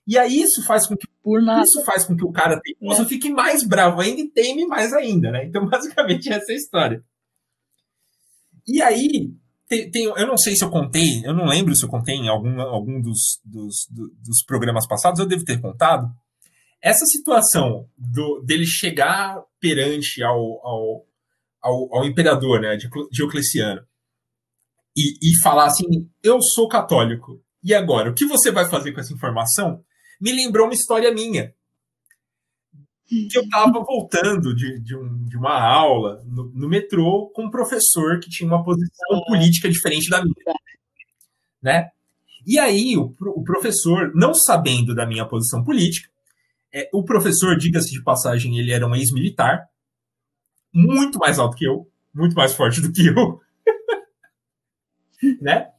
E 0.06 0.18
aí 0.18 0.42
isso 0.42 0.62
faz 0.66 0.86
com 0.86 0.96
que 0.96 1.06
Por 1.22 1.42
nada. 1.42 1.62
isso 1.62 1.82
faz 1.84 2.04
com 2.04 2.14
que 2.16 2.24
o 2.24 2.30
cara 2.32 2.60
teimoso 2.60 3.02
É. 3.02 3.04
fique 3.06 3.30
mais 3.30 3.62
bravo 3.62 4.00
ainda 4.00 4.20
e 4.20 4.28
teme 4.28 4.66
mais 4.66 4.92
ainda, 4.92 5.30
né? 5.30 5.44
Então, 5.46 5.66
basicamente, 5.68 6.30
essa 6.30 6.52
é 6.52 6.54
a 6.54 6.58
história. 6.58 7.04
E 8.66 8.82
aí, 8.82 9.30
tem, 9.68 9.90
tem- 9.90 10.04
eu 10.04 10.26
não 10.26 10.36
sei 10.36 10.54
se 10.56 10.64
eu 10.64 10.70
contei, 10.70 11.22
eu 11.24 11.34
não 11.34 11.46
lembro 11.46 11.74
se 11.76 11.84
eu 11.84 11.88
contei 11.88 12.14
em 12.16 12.28
algum, 12.28 12.60
algum 12.60 13.00
dos, 13.00 13.40
dos, 13.44 13.86
do- 13.90 14.10
dos 14.22 14.42
programas 14.46 14.86
passados, 14.86 15.20
eu 15.20 15.26
devo 15.26 15.44
ter 15.44 15.60
contado. 15.60 16.08
Essa 16.82 17.04
situação 17.06 17.88
do, 17.96 18.42
dele 18.42 18.66
chegar 18.66 19.42
perante 19.58 20.22
ao, 20.22 20.38
ao, 20.66 21.06
ao, 21.62 21.96
ao 21.98 22.04
imperador, 22.04 22.60
né, 22.60 22.76
Diocl- 22.76 23.08
Diocleciano, 23.10 23.80
e, 24.96 25.30
e 25.30 25.42
falar 25.42 25.64
assim: 25.66 26.08
Eu 26.22 26.40
sou 26.42 26.68
católico, 26.68 27.42
e 27.62 27.72
agora, 27.74 28.10
o 28.10 28.14
que 28.14 28.26
você 28.26 28.50
vai 28.50 28.68
fazer 28.68 28.92
com 28.92 29.00
essa 29.00 29.12
informação? 29.14 29.82
Me 30.20 30.32
lembrou 30.32 30.66
uma 30.66 30.74
história 30.74 31.12
minha 31.12 31.54
que 33.06 33.28
eu 33.36 33.42
estava 33.42 33.80
voltando 33.84 34.54
de, 34.54 34.80
de, 34.80 34.96
um- 34.96 35.24
de 35.26 35.36
uma 35.36 35.60
aula 35.60 36.22
no, 36.26 36.44
no 36.54 36.68
metrô 36.68 37.30
com 37.34 37.44
um 37.44 37.50
professor 37.50 38.18
que 38.18 38.30
tinha 38.30 38.48
uma 38.48 38.64
posição 38.64 39.18
Ah. 39.18 39.24
política 39.26 39.68
diferente 39.70 40.08
da 40.08 40.22
minha, 40.22 40.34
né? 41.62 41.90
E 42.46 42.58
aí 42.58 42.96
o, 42.96 43.14
o 43.20 43.42
professor, 43.44 44.12
não 44.14 44.34
sabendo 44.34 44.94
da 44.94 45.06
minha 45.06 45.26
posição 45.26 45.64
política, 45.64 46.08
é, 46.72 46.88
o 46.92 47.04
professor, 47.04 47.56
diga-se 47.56 47.92
de 47.92 48.02
passagem, 48.02 48.58
ele 48.58 48.72
era 48.72 48.86
um 48.86 48.94
ex-militar, 48.94 49.68
muito 50.72 51.18
mais 51.18 51.38
alto 51.38 51.56
que 51.56 51.66
eu, 51.66 51.88
muito 52.12 52.34
mais 52.34 52.54
forte 52.54 52.80
do 52.80 52.92
que 52.92 53.06
eu, 53.06 53.40
né? 55.40 55.70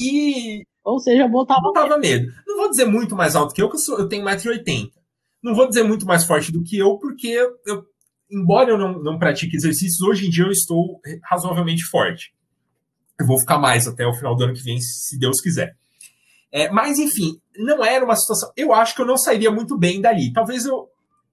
E 0.00 0.64
Ou 0.84 0.98
seja, 0.98 1.28
botava. 1.28 1.60
botava 1.60 1.98
medo. 1.98 2.32
Não 2.46 2.56
vou 2.56 2.70
dizer 2.70 2.86
muito 2.86 3.14
mais 3.14 3.36
alto 3.36 3.54
que 3.54 3.62
eu, 3.62 3.68
que 3.68 3.76
eu, 3.76 3.80
sou, 3.80 3.98
eu 3.98 4.08
tenho 4.08 4.24
1,80m. 4.24 4.90
Não 5.42 5.54
vou 5.54 5.68
dizer 5.68 5.82
muito 5.82 6.06
mais 6.06 6.24
forte 6.24 6.52
do 6.52 6.62
que 6.62 6.78
eu, 6.78 6.98
porque 6.98 7.28
eu, 7.66 7.84
embora 8.30 8.70
eu 8.70 8.78
não, 8.78 9.02
não 9.02 9.18
pratique 9.18 9.56
exercícios, 9.56 10.00
hoje 10.00 10.26
em 10.26 10.30
dia 10.30 10.44
eu 10.44 10.50
estou 10.50 11.00
razoavelmente 11.24 11.84
forte. 11.84 12.32
Eu 13.18 13.26
vou 13.26 13.38
ficar 13.38 13.58
mais 13.58 13.86
até 13.86 14.06
o 14.06 14.14
final 14.14 14.34
do 14.34 14.44
ano 14.44 14.54
que 14.54 14.62
vem, 14.62 14.80
se 14.80 15.18
Deus 15.18 15.40
quiser. 15.40 15.76
É, 16.52 16.70
mas, 16.70 16.98
enfim, 16.98 17.38
não 17.56 17.84
era 17.84 18.04
uma 18.04 18.16
situação. 18.16 18.50
Eu 18.56 18.72
acho 18.72 18.94
que 18.94 19.02
eu 19.02 19.06
não 19.06 19.16
sairia 19.16 19.50
muito 19.50 19.78
bem 19.78 20.00
dali. 20.00 20.32
Talvez 20.32 20.64
eu, 20.64 20.88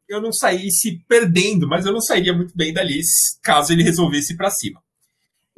eu 0.07 0.21
não 0.21 0.31
saísse 0.31 1.03
perdendo, 1.07 1.67
mas 1.67 1.85
eu 1.85 1.93
não 1.93 2.01
sairia 2.01 2.33
muito 2.33 2.55
bem 2.55 2.73
dali 2.73 2.99
caso 3.41 3.73
ele 3.73 3.83
resolvesse 3.83 4.33
ir 4.33 4.37
para 4.37 4.51
cima. 4.51 4.81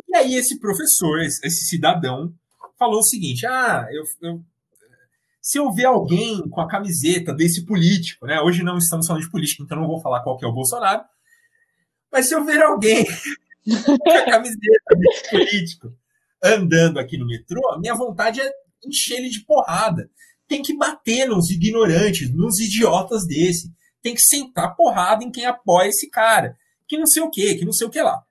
E 0.07 0.15
aí, 0.15 0.35
esse 0.35 0.59
professor, 0.59 1.19
esse 1.19 1.67
cidadão, 1.67 2.33
falou 2.79 2.99
o 2.99 3.03
seguinte: 3.03 3.45
ah, 3.45 3.85
eu, 3.91 4.03
eu, 4.21 4.41
se 5.41 5.59
eu 5.59 5.71
ver 5.71 5.85
alguém 5.85 6.47
com 6.49 6.61
a 6.61 6.67
camiseta 6.67 7.33
desse 7.33 7.65
político, 7.65 8.25
né? 8.25 8.41
Hoje 8.41 8.63
não 8.63 8.77
estamos 8.77 9.05
falando 9.05 9.23
de 9.23 9.29
política, 9.29 9.61
então 9.61 9.77
não 9.77 9.87
vou 9.87 10.01
falar 10.01 10.23
qual 10.23 10.37
que 10.37 10.45
é 10.45 10.47
o 10.47 10.53
Bolsonaro, 10.53 11.03
mas 12.11 12.27
se 12.27 12.33
eu 12.33 12.43
ver 12.45 12.61
alguém 12.61 13.05
com 13.05 14.11
a 14.11 14.25
camiseta 14.25 14.95
desse 14.97 15.29
político 15.29 15.93
andando 16.41 16.97
aqui 16.97 17.17
no 17.17 17.27
metrô, 17.27 17.69
a 17.69 17.79
minha 17.79 17.93
vontade 17.93 18.39
é 18.39 18.49
encher 18.85 19.17
ele 19.17 19.29
de 19.29 19.41
porrada. 19.41 20.09
Tem 20.47 20.61
que 20.63 20.75
bater 20.75 21.27
nos 21.27 21.49
ignorantes, 21.51 22.33
nos 22.33 22.59
idiotas 22.59 23.27
desse. 23.27 23.71
Tem 24.01 24.15
que 24.15 24.21
sentar 24.21 24.75
porrada 24.75 25.23
em 25.23 25.29
quem 25.29 25.45
apoia 25.45 25.89
esse 25.89 26.09
cara. 26.09 26.57
Que 26.87 26.97
não 26.97 27.05
sei 27.05 27.21
o 27.21 27.29
que, 27.29 27.55
que 27.55 27.65
não 27.65 27.73
sei 27.73 27.85
o 27.85 27.89
que 27.89 28.01
lá. 28.01 28.23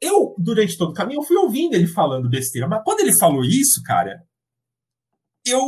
Eu, 0.00 0.34
durante 0.38 0.78
todo 0.78 0.90
o 0.90 0.94
caminho, 0.94 1.20
eu 1.20 1.26
fui 1.26 1.36
ouvindo 1.36 1.74
ele 1.74 1.86
falando 1.86 2.30
besteira, 2.30 2.66
mas 2.66 2.82
quando 2.84 3.00
ele 3.00 3.18
falou 3.18 3.44
isso, 3.44 3.82
cara, 3.84 4.22
eu 5.46 5.60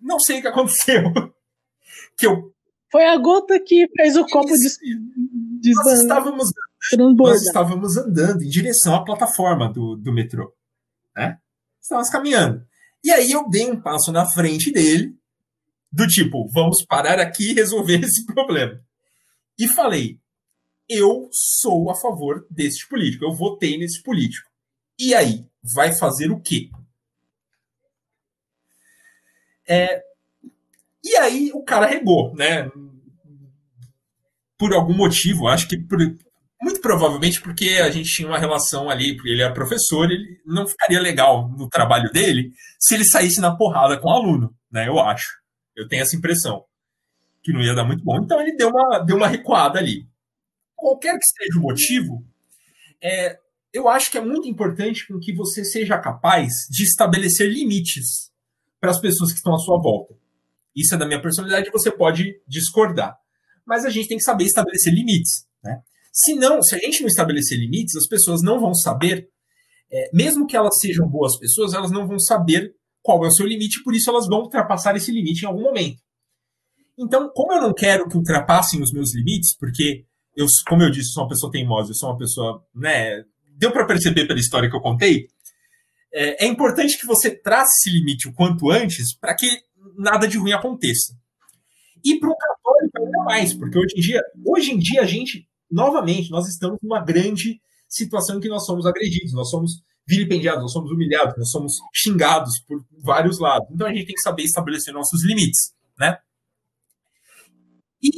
não 0.00 0.18
sei 0.18 0.38
o 0.38 0.42
que 0.42 0.48
aconteceu. 0.48 1.02
que 2.16 2.26
eu. 2.26 2.52
Foi 2.90 3.04
a 3.04 3.16
gota 3.16 3.58
que 3.60 3.86
fez 3.96 4.16
o 4.16 4.24
copo 4.26 4.48
de, 4.48 5.60
de 5.60 5.74
Nós 5.74 6.00
estávamos, 6.00 6.50
nós 7.16 7.42
estávamos 7.42 7.96
andando 7.96 8.42
em 8.42 8.48
direção 8.48 8.94
à 8.94 9.04
plataforma 9.04 9.70
do, 9.70 9.96
do 9.96 10.12
metrô. 10.12 10.54
Né? 11.14 11.38
Estávamos 11.80 12.10
caminhando. 12.10 12.66
E 13.04 13.10
aí 13.10 13.30
eu 13.30 13.48
dei 13.48 13.70
um 13.70 13.80
passo 13.80 14.10
na 14.10 14.26
frente 14.26 14.72
dele, 14.72 15.14
do 15.92 16.06
tipo, 16.06 16.48
vamos 16.48 16.84
parar 16.86 17.20
aqui 17.20 17.50
e 17.50 17.54
resolver 17.54 18.00
esse 18.04 18.24
problema. 18.24 18.80
E 19.58 19.68
falei, 19.68 20.18
eu 20.88 21.28
sou 21.32 21.90
a 21.90 21.94
favor 21.94 22.46
deste 22.50 22.88
político, 22.88 23.24
eu 23.24 23.32
votei 23.32 23.76
nesse 23.76 24.02
político. 24.02 24.48
E 24.98 25.14
aí, 25.14 25.46
vai 25.62 25.94
fazer 25.94 26.30
o 26.30 26.40
quê? 26.40 26.70
É, 29.68 30.02
e 31.04 31.16
aí 31.16 31.50
o 31.52 31.62
cara 31.62 31.86
regou, 31.86 32.34
né? 32.34 32.70
Por 34.58 34.72
algum 34.74 34.94
motivo, 34.94 35.46
acho 35.46 35.68
que 35.68 35.78
por, 35.78 35.98
muito 36.60 36.80
provavelmente 36.80 37.40
porque 37.40 37.80
a 37.82 37.90
gente 37.90 38.10
tinha 38.10 38.26
uma 38.26 38.38
relação 38.38 38.90
ali, 38.90 39.14
porque 39.14 39.30
ele 39.30 39.42
é 39.42 39.50
professor, 39.50 40.10
ele 40.10 40.40
não 40.44 40.66
ficaria 40.66 41.00
legal 41.00 41.48
no 41.50 41.68
trabalho 41.68 42.10
dele 42.10 42.50
se 42.78 42.94
ele 42.94 43.04
saísse 43.04 43.40
na 43.40 43.54
porrada 43.56 43.98
com 43.98 44.08
o 44.08 44.12
aluno, 44.12 44.54
né? 44.70 44.88
Eu 44.88 44.98
acho. 44.98 45.28
Eu 45.76 45.86
tenho 45.86 46.02
essa 46.02 46.16
impressão. 46.16 46.64
Que 47.42 47.52
não 47.52 47.60
ia 47.60 47.74
dar 47.74 47.84
muito 47.84 48.02
bom. 48.02 48.16
Então 48.16 48.40
ele 48.40 48.56
deu 48.56 48.70
uma, 48.70 48.98
deu 48.98 49.16
uma 49.16 49.28
recuada 49.28 49.78
ali. 49.78 50.06
Qualquer 50.78 51.18
que 51.18 51.26
seja 51.26 51.58
o 51.58 51.62
motivo, 51.62 52.24
é, 53.02 53.36
eu 53.72 53.88
acho 53.88 54.12
que 54.12 54.16
é 54.16 54.20
muito 54.20 54.48
importante 54.48 55.04
que 55.20 55.34
você 55.34 55.64
seja 55.64 55.98
capaz 55.98 56.52
de 56.70 56.84
estabelecer 56.84 57.50
limites 57.50 58.30
para 58.80 58.92
as 58.92 59.00
pessoas 59.00 59.32
que 59.32 59.38
estão 59.38 59.52
à 59.52 59.58
sua 59.58 59.76
volta. 59.82 60.14
Isso 60.76 60.94
é 60.94 60.96
da 60.96 61.04
minha 61.04 61.20
personalidade, 61.20 61.68
você 61.72 61.90
pode 61.90 62.40
discordar. 62.46 63.18
Mas 63.66 63.84
a 63.84 63.90
gente 63.90 64.06
tem 64.06 64.18
que 64.18 64.22
saber 64.22 64.44
estabelecer 64.44 64.94
limites. 64.94 65.48
Né? 65.64 65.82
Se 66.12 66.36
não, 66.36 66.62
se 66.62 66.76
a 66.76 66.78
gente 66.78 67.00
não 67.00 67.08
estabelecer 67.08 67.58
limites, 67.58 67.96
as 67.96 68.06
pessoas 68.06 68.40
não 68.40 68.60
vão 68.60 68.72
saber, 68.72 69.28
é, 69.90 70.10
mesmo 70.14 70.46
que 70.46 70.56
elas 70.56 70.78
sejam 70.78 71.08
boas 71.08 71.36
pessoas, 71.36 71.74
elas 71.74 71.90
não 71.90 72.06
vão 72.06 72.20
saber 72.20 72.72
qual 73.02 73.24
é 73.24 73.26
o 73.26 73.32
seu 73.32 73.46
limite, 73.46 73.82
por 73.82 73.96
isso 73.96 74.08
elas 74.10 74.28
vão 74.28 74.42
ultrapassar 74.42 74.94
esse 74.94 75.10
limite 75.10 75.42
em 75.42 75.48
algum 75.48 75.62
momento. 75.62 76.00
Então, 76.96 77.28
como 77.34 77.52
eu 77.52 77.60
não 77.60 77.74
quero 77.74 78.08
que 78.08 78.16
ultrapassem 78.16 78.80
os 78.80 78.92
meus 78.92 79.12
limites, 79.12 79.56
porque 79.58 80.06
eu, 80.38 80.46
como 80.68 80.82
eu 80.84 80.90
disse, 80.90 81.12
sou 81.12 81.24
uma 81.24 81.28
pessoa 81.28 81.50
teimosa, 81.50 81.90
eu 81.90 81.94
sou 81.94 82.10
uma 82.10 82.16
pessoa, 82.16 82.64
né, 82.72 83.24
deu 83.56 83.72
para 83.72 83.84
perceber 83.84 84.24
pela 84.26 84.38
história 84.38 84.70
que 84.70 84.76
eu 84.76 84.80
contei, 84.80 85.26
é, 86.14 86.44
é 86.44 86.48
importante 86.48 86.96
que 86.96 87.06
você 87.06 87.30
trace 87.30 87.70
esse 87.80 87.90
limite 87.90 88.28
o 88.28 88.32
quanto 88.32 88.70
antes 88.70 89.16
para 89.18 89.34
que 89.34 89.48
nada 89.98 90.28
de 90.28 90.38
ruim 90.38 90.52
aconteça. 90.52 91.12
E 92.04 92.20
para 92.20 92.30
um 92.30 92.34
católico 92.34 92.98
ainda 92.98 93.24
mais, 93.24 93.52
porque 93.52 93.76
hoje 93.76 93.94
em 93.96 94.00
dia, 94.00 94.22
hoje 94.46 94.70
em 94.70 94.78
dia 94.78 95.02
a 95.02 95.06
gente, 95.06 95.48
novamente, 95.68 96.30
nós 96.30 96.46
estamos 96.46 96.78
numa 96.80 97.04
grande 97.04 97.60
situação 97.88 98.36
em 98.36 98.40
que 98.40 98.48
nós 98.48 98.64
somos 98.64 98.86
agredidos, 98.86 99.32
nós 99.32 99.50
somos 99.50 99.82
vilipendiados, 100.06 100.62
nós 100.62 100.72
somos 100.72 100.92
humilhados, 100.92 101.34
nós 101.36 101.50
somos 101.50 101.72
xingados 101.92 102.60
por 102.60 102.84
vários 103.02 103.40
lados. 103.40 103.68
Então 103.72 103.88
a 103.88 103.92
gente 103.92 104.06
tem 104.06 104.14
que 104.14 104.22
saber 104.22 104.44
estabelecer 104.44 104.94
nossos 104.94 105.24
limites, 105.24 105.72
né? 105.98 106.16
E 108.02 108.10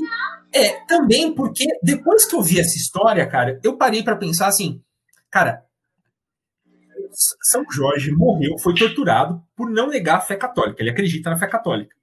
é 0.52 0.84
também 0.86 1.34
porque 1.34 1.64
depois 1.82 2.26
que 2.26 2.34
eu 2.34 2.42
vi 2.42 2.60
essa 2.60 2.76
história, 2.76 3.26
cara, 3.26 3.60
eu 3.64 3.76
parei 3.76 4.02
para 4.02 4.16
pensar 4.16 4.48
assim, 4.48 4.82
cara, 5.30 5.64
São 7.50 7.64
Jorge 7.70 8.10
morreu, 8.12 8.58
foi 8.58 8.74
torturado 8.74 9.42
por 9.56 9.70
não 9.70 9.88
negar 9.88 10.18
a 10.18 10.20
fé 10.20 10.36
católica. 10.36 10.82
Ele 10.82 10.90
acredita 10.90 11.30
na 11.30 11.38
fé 11.38 11.46
católica. 11.46 11.96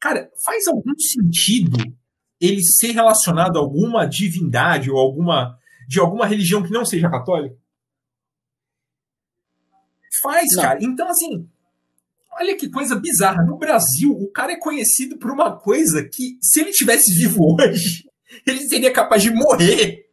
Cara, 0.00 0.30
faz 0.44 0.66
algum 0.66 0.96
sentido 0.98 1.78
ele 2.40 2.62
ser 2.62 2.92
relacionado 2.92 3.56
a 3.56 3.60
alguma 3.60 4.06
divindade 4.06 4.90
ou 4.90 4.98
alguma 4.98 5.58
de 5.88 5.98
alguma 5.98 6.26
religião 6.26 6.62
que 6.62 6.70
não 6.70 6.84
seja 6.84 7.10
católica? 7.10 7.56
Faz, 10.22 10.46
Não. 10.54 10.62
cara. 10.62 10.78
Então, 10.82 11.08
assim, 11.08 11.48
olha 12.32 12.56
que 12.56 12.70
coisa 12.70 12.94
bizarra. 12.98 13.44
No 13.44 13.58
Brasil, 13.58 14.10
o 14.12 14.30
cara 14.30 14.52
é 14.52 14.58
conhecido 14.58 15.18
por 15.18 15.30
uma 15.30 15.58
coisa 15.58 16.02
que, 16.02 16.36
se 16.42 16.60
ele 16.60 16.70
tivesse 16.70 17.12
vivo 17.14 17.38
hoje, 17.60 18.04
ele 18.46 18.60
seria 18.68 18.92
capaz 18.92 19.22
de 19.22 19.30
morrer 19.32 20.04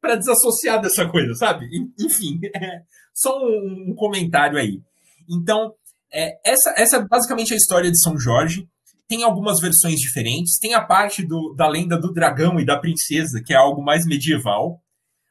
para 0.00 0.16
desassociar 0.16 0.80
dessa 0.80 1.08
coisa, 1.08 1.34
sabe? 1.34 1.66
En- 1.66 1.92
Enfim, 2.04 2.38
é 2.54 2.82
só 3.14 3.38
um, 3.38 3.90
um 3.90 3.94
comentário 3.94 4.58
aí. 4.58 4.80
Então, 5.30 5.72
é, 6.12 6.32
essa, 6.44 6.74
essa 6.76 6.96
é 6.96 7.06
basicamente 7.06 7.54
a 7.54 7.56
história 7.56 7.90
de 7.90 8.00
São 8.00 8.18
Jorge. 8.18 8.68
Tem 9.08 9.22
algumas 9.22 9.60
versões 9.60 10.00
diferentes. 10.00 10.58
Tem 10.58 10.74
a 10.74 10.80
parte 10.82 11.24
do- 11.26 11.54
da 11.54 11.68
lenda 11.68 11.98
do 11.98 12.12
dragão 12.12 12.58
e 12.58 12.64
da 12.64 12.78
princesa, 12.78 13.42
que 13.44 13.52
é 13.52 13.56
algo 13.56 13.82
mais 13.82 14.04
medieval, 14.06 14.82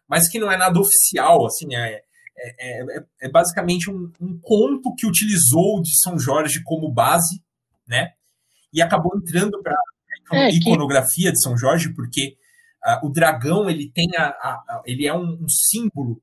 mas 0.08 0.30
que 0.30 0.40
não 0.40 0.52
é 0.52 0.58
nada 0.58 0.80
oficial, 0.80 1.46
assim, 1.46 1.76
é, 1.76 2.02
é, 2.38 2.82
é- 2.98 3.06
é 3.22 3.30
basicamente 3.30 3.90
um, 3.90 4.12
um 4.20 4.40
conto 4.42 4.94
que 4.96 5.06
utilizou 5.08 5.82
de 5.82 5.98
São 6.00 6.18
Jorge 6.20 6.62
como 6.64 6.92
base, 6.92 7.42
né? 7.88 8.14
E 8.74 8.82
acabou 8.82 9.12
entrando 9.18 9.62
para 9.62 9.74
a 10.32 10.38
É, 10.38 10.50
que- 10.50 10.58
iconografia 10.58 11.32
de 11.32 11.42
São 11.42 11.58
Jorge, 11.58 11.94
porque 11.94 12.38
ah, 12.84 13.00
o 13.04 13.10
dragão 13.10 13.70
ele 13.70 13.92
tem 13.92 14.08
a, 14.18 14.28
a- 14.28 14.64
a- 14.70 14.82
ele 14.86 15.06
é 15.06 15.14
um, 15.14 15.44
um 15.44 15.48
símbolo, 15.50 16.22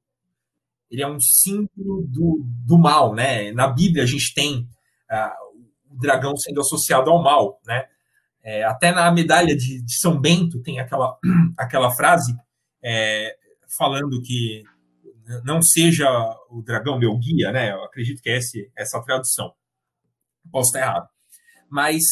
ele 0.91 1.03
é 1.03 1.07
um 1.07 1.19
símbolo 1.21 2.07
do, 2.09 2.43
do 2.67 2.79
mal, 2.79 3.15
né? 3.15 3.53
Na 3.53 3.69
Bíblia 3.69 4.03
a 4.05 4.07
gente 4.07 4.33
tem 4.35 4.67
ah, 5.11 5.37
o 5.91 5.99
dragão 6.01 6.37
sendo 6.37 6.61
associado 6.61 7.11
ao 7.11 7.23
mal, 7.23 7.61
né? 7.67 7.85
É, 8.43 8.65
até 8.65 8.93
na 8.93 9.11
medalha 9.13 9.55
de, 9.55 9.83
de, 9.83 10.01
São 10.01 10.19
Bento 10.19 10.63
tem 10.63 10.81
aquela, 10.81 11.19
aquela 11.59 11.91
frase 11.95 12.35
é, 12.83 13.37
falando 13.77 14.23
que 14.23 14.63
não 15.45 15.63
seja 15.63 16.07
o 16.51 16.63
dragão 16.63 16.99
meu 16.99 17.17
guia, 17.19 17.53
né? 17.53 17.73
Eu 17.73 17.85
acredito 17.85 18.23
que 18.23 18.31
é 18.31 18.39
esse, 18.39 18.71
essa 18.77 19.01
tradução. 19.03 19.53
Posso 20.51 20.69
estar 20.69 20.81
errado. 20.81 21.09
Mas 21.71 22.03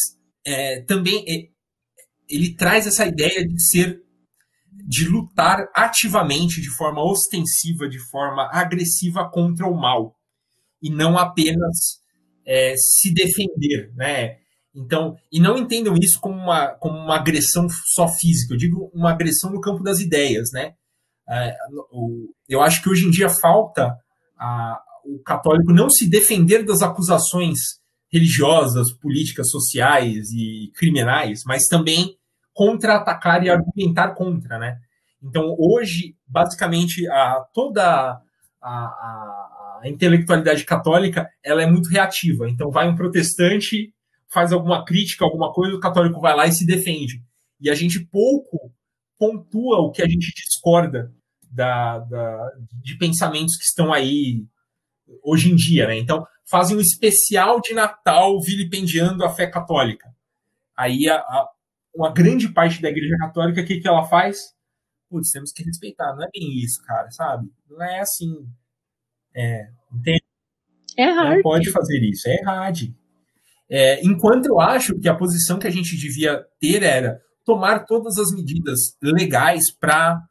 é, 0.45 0.81
também 0.81 1.25
é, 1.27 1.49
ele 2.29 2.55
traz 2.55 2.85
essa 2.85 3.05
ideia 3.05 3.45
de 3.47 3.61
ser 3.65 4.01
de 4.85 5.07
lutar 5.07 5.67
ativamente, 5.73 6.61
de 6.61 6.69
forma 6.69 7.03
ostensiva, 7.03 7.89
de 7.89 7.99
forma 8.09 8.47
agressiva 8.53 9.29
contra 9.29 9.67
o 9.67 9.75
mal 9.75 10.15
e 10.81 10.89
não 10.89 11.17
apenas 11.17 12.01
é, 12.45 12.75
se 12.77 13.13
defender, 13.13 13.91
né? 13.95 14.37
Então, 14.73 15.15
e 15.31 15.39
não 15.39 15.57
entendam 15.57 15.95
isso 15.95 16.19
como 16.19 16.37
uma, 16.37 16.67
como 16.75 16.97
uma 16.97 17.15
agressão 17.15 17.67
só 17.93 18.07
física, 18.07 18.53
eu 18.53 18.57
digo 18.57 18.91
uma 18.93 19.11
agressão 19.11 19.51
no 19.51 19.59
campo 19.59 19.83
das 19.83 19.99
ideias, 19.99 20.51
né? 20.53 20.75
É, 21.29 21.55
eu 22.47 22.61
acho 22.61 22.81
que 22.81 22.89
hoje 22.89 23.05
em 23.05 23.11
dia 23.11 23.27
falta 23.29 23.93
a, 24.39 24.79
o 25.05 25.19
católico 25.23 25.73
não 25.73 25.89
se 25.89 26.09
defender 26.09 26.63
das 26.63 26.81
acusações 26.81 27.57
religiosas, 28.11 28.91
políticas, 28.93 29.49
sociais 29.49 30.29
e 30.31 30.71
criminais, 30.75 31.41
mas 31.45 31.67
também 31.67 32.15
contra-atacar 32.53 33.43
e 33.43 33.49
argumentar 33.49 34.13
contra, 34.13 34.57
né? 34.57 34.77
Então, 35.21 35.55
hoje, 35.59 36.15
basicamente, 36.25 37.07
a, 37.09 37.45
toda 37.53 37.83
a, 37.83 38.69
a, 38.69 39.79
a, 39.83 39.89
intelectualidade 39.89 40.63
católica 40.63 41.27
ela 41.43 41.61
é 41.61 41.65
muito 41.65 41.89
reativa. 41.89 42.49
Então, 42.49 42.71
vai 42.71 42.87
um 42.87 42.95
protestante, 42.95 43.93
faz 44.31 44.53
alguma 44.53 44.85
crítica, 44.85 45.25
alguma 45.25 45.51
coisa, 45.51 45.75
o 45.75 45.79
católico 45.79 46.21
vai 46.21 46.35
lá 46.35 46.47
e 46.47 46.51
se 46.51 46.65
defende. 46.65 47.21
E 47.59 47.69
a 47.69 47.75
gente 47.75 47.99
pouco 48.05 48.71
pontua 49.17 49.79
o 49.79 49.91
que 49.91 50.01
a 50.01 50.07
gente 50.07 50.31
discorda 50.35 51.11
da, 51.49 51.99
da, 51.99 52.51
de 52.81 52.97
pensamentos 52.97 53.55
que 53.55 53.63
estão 53.63 53.93
aí 53.93 54.45
hoje 55.23 55.51
em 55.51 55.55
dia, 55.55 55.87
né? 55.87 55.97
Então, 55.97 56.25
fazem 56.45 56.77
um 56.77 56.81
especial 56.81 57.59
de 57.61 57.73
Natal 57.73 58.39
vilipendiando 58.41 59.23
a 59.23 59.29
fé 59.29 59.47
católica. 59.47 60.09
Aí, 60.75 61.07
a, 61.09 61.15
a, 61.15 61.49
uma 61.95 62.11
grande 62.11 62.49
parte 62.49 62.81
da 62.81 62.89
Igreja 62.89 63.17
Católica, 63.17 63.61
o 63.61 63.65
que, 63.65 63.79
que 63.79 63.87
ela 63.87 64.03
faz? 64.03 64.53
Putz, 65.09 65.31
temos 65.31 65.51
que 65.51 65.63
respeitar. 65.63 66.15
Não 66.15 66.23
é 66.23 66.29
bem 66.33 66.59
isso, 66.59 66.81
cara, 66.85 67.09
sabe? 67.11 67.49
Não 67.69 67.81
é 67.81 67.99
assim. 67.99 68.47
É, 69.35 69.69
entende? 69.93 70.23
É 70.97 71.05
hard. 71.05 71.35
Não 71.35 71.41
pode 71.41 71.71
fazer 71.71 71.99
isso, 72.03 72.27
é 72.27 72.35
errado. 72.35 72.95
É, 73.69 74.05
enquanto 74.05 74.47
eu 74.47 74.59
acho 74.59 74.97
que 74.99 75.09
a 75.09 75.15
posição 75.15 75.59
que 75.59 75.67
a 75.67 75.71
gente 75.71 75.97
devia 75.97 76.45
ter 76.59 76.83
era 76.83 77.21
tomar 77.45 77.85
todas 77.85 78.17
as 78.17 78.31
medidas 78.31 78.97
legais 79.01 79.71
para 79.79 80.21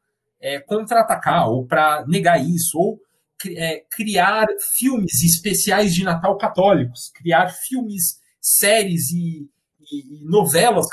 é, 0.47 0.61
contra-atacar 0.61 1.49
ou 1.49 1.67
para 1.67 2.07
negar 2.07 2.39
isso, 2.41 2.79
ou 2.79 3.01
é, 3.49 3.85
criar 3.91 4.47
filmes 4.77 5.25
especiais 5.25 5.93
de 5.93 6.05
Natal 6.05 6.39
católicos, 6.39 7.11
criar 7.13 7.49
filmes, 7.49 8.21
séries 8.41 9.11
e, 9.11 9.51
e, 9.81 10.21
e 10.21 10.25
novelas. 10.25 10.87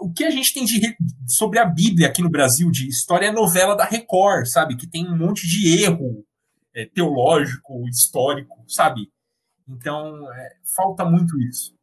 O 0.00 0.12
que 0.12 0.22
a 0.22 0.30
gente 0.30 0.54
tem 0.54 0.64
de, 0.64 0.96
sobre 1.28 1.58
a 1.58 1.64
Bíblia 1.64 2.06
aqui 2.06 2.22
no 2.22 2.30
Brasil 2.30 2.70
de 2.70 2.88
história 2.88 3.26
é 3.26 3.32
novela 3.32 3.74
da 3.74 3.84
Record, 3.84 4.46
sabe? 4.46 4.76
Que 4.76 4.88
tem 4.88 5.04
um 5.04 5.18
monte 5.18 5.48
de 5.48 5.82
erro 5.82 6.24
é, 6.72 6.86
teológico, 6.86 7.88
histórico, 7.88 8.64
sabe? 8.68 9.10
Então, 9.68 10.32
é, 10.32 10.56
falta 10.76 11.04
muito 11.04 11.36
isso. 11.40 11.74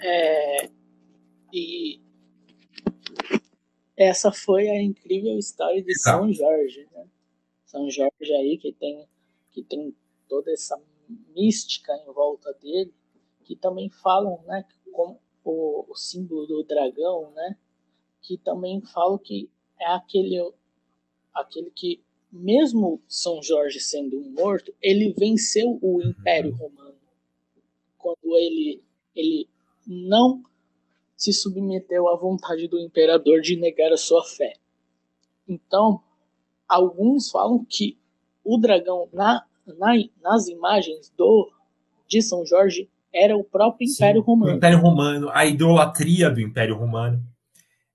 É, 0.00 0.70
e 1.52 2.00
essa 3.98 4.30
foi 4.30 4.68
a 4.68 4.80
incrível 4.80 5.36
história 5.36 5.82
de. 5.82 5.98
São 5.98 6.32
Jorge, 6.32 6.86
né? 6.92 7.04
São 7.66 7.90
Jorge 7.90 8.32
aí 8.32 8.56
que 8.56 8.72
tem 8.72 9.06
que 9.50 9.62
tem 9.64 9.94
toda 10.28 10.52
essa 10.52 10.80
mística 11.34 11.92
em 11.96 12.12
volta 12.12 12.52
dele, 12.54 12.94
que 13.42 13.56
também 13.56 13.90
falam, 13.90 14.40
né, 14.46 14.64
com 14.92 15.18
o, 15.42 15.84
o 15.90 15.96
símbolo 15.96 16.46
do 16.46 16.62
dragão, 16.62 17.30
né, 17.32 17.56
que 18.22 18.36
também 18.36 18.80
falam 18.82 19.18
que 19.18 19.50
é 19.80 19.86
aquele 19.86 20.38
aquele 21.34 21.70
que 21.70 22.00
mesmo 22.30 23.02
São 23.08 23.42
Jorge 23.42 23.80
sendo 23.80 24.20
um 24.20 24.30
morto, 24.30 24.72
ele 24.80 25.14
venceu 25.18 25.78
o 25.82 26.02
Império 26.02 26.54
Romano 26.54 26.98
quando 27.96 28.36
ele 28.36 28.82
ele 29.16 29.48
não 29.86 30.44
se 31.18 31.32
submeteu 31.32 32.08
à 32.08 32.16
vontade 32.16 32.68
do 32.68 32.78
imperador 32.78 33.40
de 33.40 33.56
negar 33.56 33.92
a 33.92 33.96
sua 33.96 34.24
fé. 34.24 34.54
Então, 35.48 36.00
alguns 36.68 37.28
falam 37.28 37.66
que 37.68 37.98
o 38.44 38.56
dragão 38.56 39.08
na, 39.12 39.44
na, 39.66 39.94
nas 40.22 40.46
imagens 40.46 41.12
do 41.16 41.50
de 42.06 42.22
São 42.22 42.46
Jorge 42.46 42.88
era 43.12 43.36
o 43.36 43.44
próprio 43.44 43.86
Sim, 43.86 43.94
Império 43.94 44.22
Romano. 44.22 44.52
O 44.52 44.56
Império 44.56 44.78
Romano, 44.78 45.30
a 45.30 45.44
idolatria 45.44 46.30
do 46.30 46.40
Império 46.40 46.76
Romano. 46.76 47.22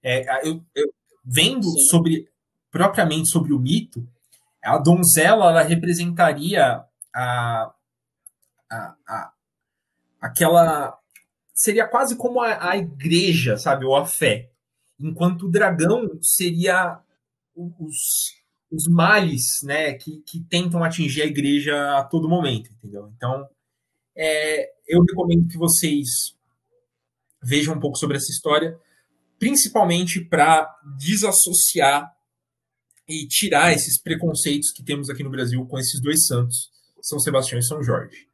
É, 0.03 0.47
eu, 0.47 0.61
eu, 0.75 0.93
vendo 1.23 1.63
Sim. 1.63 1.79
sobre 1.89 2.29
propriamente 2.69 3.29
sobre 3.29 3.53
o 3.53 3.59
mito, 3.59 4.05
a 4.61 4.77
donzela 4.77 5.49
ela 5.49 5.61
representaria 5.61 6.83
a, 7.15 7.73
a, 8.69 8.95
a 9.07 9.33
aquela 10.19 10.97
seria 11.53 11.87
quase 11.87 12.15
como 12.15 12.41
a, 12.41 12.71
a 12.71 12.77
igreja, 12.77 13.57
sabe, 13.57 13.85
ou 13.85 13.95
a 13.95 14.05
fé. 14.05 14.51
Enquanto 14.99 15.43
o 15.43 15.51
dragão 15.51 16.17
seria 16.21 16.99
os, 17.55 17.97
os 18.71 18.87
males, 18.87 19.61
né, 19.63 19.93
que, 19.93 20.21
que 20.21 20.39
tentam 20.41 20.83
atingir 20.83 21.21
a 21.21 21.27
igreja 21.27 21.97
a 21.97 22.03
todo 22.03 22.29
momento, 22.29 22.71
entendeu? 22.71 23.11
Então, 23.15 23.47
é, 24.15 24.71
eu 24.87 25.01
recomendo 25.03 25.47
que 25.47 25.57
vocês 25.57 26.35
vejam 27.41 27.75
um 27.75 27.79
pouco 27.79 27.97
sobre 27.97 28.17
essa 28.17 28.31
história, 28.31 28.79
principalmente 29.37 30.23
para 30.23 30.67
desassociar 30.97 32.11
e 33.07 33.27
tirar 33.27 33.73
esses 33.73 34.01
preconceitos 34.01 34.71
que 34.71 34.83
temos 34.83 35.09
aqui 35.09 35.23
no 35.23 35.29
Brasil 35.29 35.65
com 35.65 35.77
esses 35.77 36.01
dois 36.01 36.25
santos, 36.25 36.71
São 37.01 37.19
Sebastião 37.19 37.59
e 37.59 37.63
São 37.63 37.83
Jorge. 37.83 38.27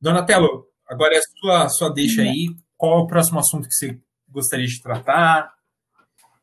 Donatello, 0.00 0.71
Agora 0.92 1.16
é 1.16 1.20
sua, 1.22 1.68
sua 1.70 1.88
deixa 1.88 2.20
aí. 2.20 2.54
Qual 2.76 2.98
é 2.98 3.02
o 3.02 3.06
próximo 3.06 3.38
assunto 3.38 3.66
que 3.66 3.74
você 3.74 3.98
gostaria 4.28 4.66
de 4.66 4.82
tratar? 4.82 5.54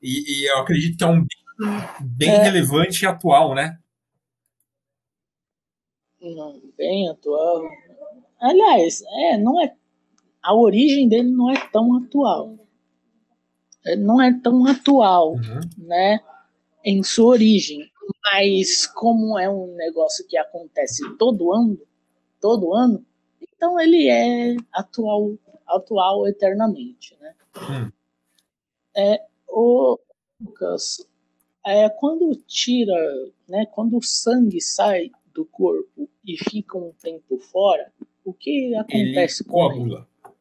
E, 0.02 0.42
e 0.42 0.52
eu 0.52 0.58
acredito 0.58 0.98
que 0.98 1.04
é 1.04 1.08
um 1.08 1.20
bem, 1.20 1.28
bem 2.02 2.30
é. 2.32 2.44
relevante 2.44 3.04
e 3.04 3.08
atual, 3.08 3.54
né? 3.54 3.78
Bem 6.76 7.10
atual. 7.10 7.62
Aliás, 8.42 9.04
é, 9.04 9.38
não 9.38 9.62
é. 9.62 9.76
A 10.42 10.56
origem 10.56 11.08
dele 11.08 11.30
não 11.30 11.52
é 11.52 11.70
tão 11.72 11.98
atual. 11.98 12.58
É, 13.86 13.96
não 13.96 14.20
é 14.20 14.34
tão 14.42 14.66
atual, 14.66 15.34
uhum. 15.34 15.60
né? 15.78 16.22
Em 16.84 17.04
sua 17.04 17.34
origem. 17.34 17.88
Mas 18.24 18.88
como 18.88 19.38
é 19.38 19.48
um 19.48 19.76
negócio 19.76 20.26
que 20.28 20.38
acontece 20.38 21.04
todo 21.18 21.54
ano, 21.54 21.80
todo 22.42 22.74
ano, 22.74 23.06
então 23.60 23.78
ele 23.78 24.08
é 24.08 24.56
atual, 24.72 25.38
atual 25.68 26.26
eternamente, 26.26 27.14
né? 27.20 27.36
Hum. 27.58 27.92
É, 28.96 29.22
o 29.50 30.00
Lucas, 30.40 31.06
é, 31.66 31.90
quando 31.90 32.34
tira, 32.48 32.96
né, 33.50 33.66
quando 33.66 33.98
o 33.98 34.02
sangue 34.02 34.62
sai 34.62 35.12
do 35.34 35.44
corpo 35.44 36.10
e 36.26 36.38
fica 36.38 36.78
um 36.78 36.94
tempo 36.94 37.38
fora, 37.38 37.92
o 38.24 38.34
que 38.34 38.74
acontece 38.76 39.44
ele 39.44 39.50
com 39.50 39.58
coagula. 39.58 40.08
ele? 40.24 40.36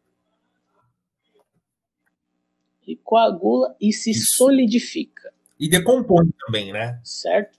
E 2.86 2.96
coagula 2.96 3.76
e 3.80 3.92
se 3.92 4.12
Isso. 4.12 4.36
solidifica. 4.36 5.34
E 5.58 5.68
decompõe 5.68 6.30
também, 6.46 6.72
né? 6.72 7.00
Certo? 7.02 7.58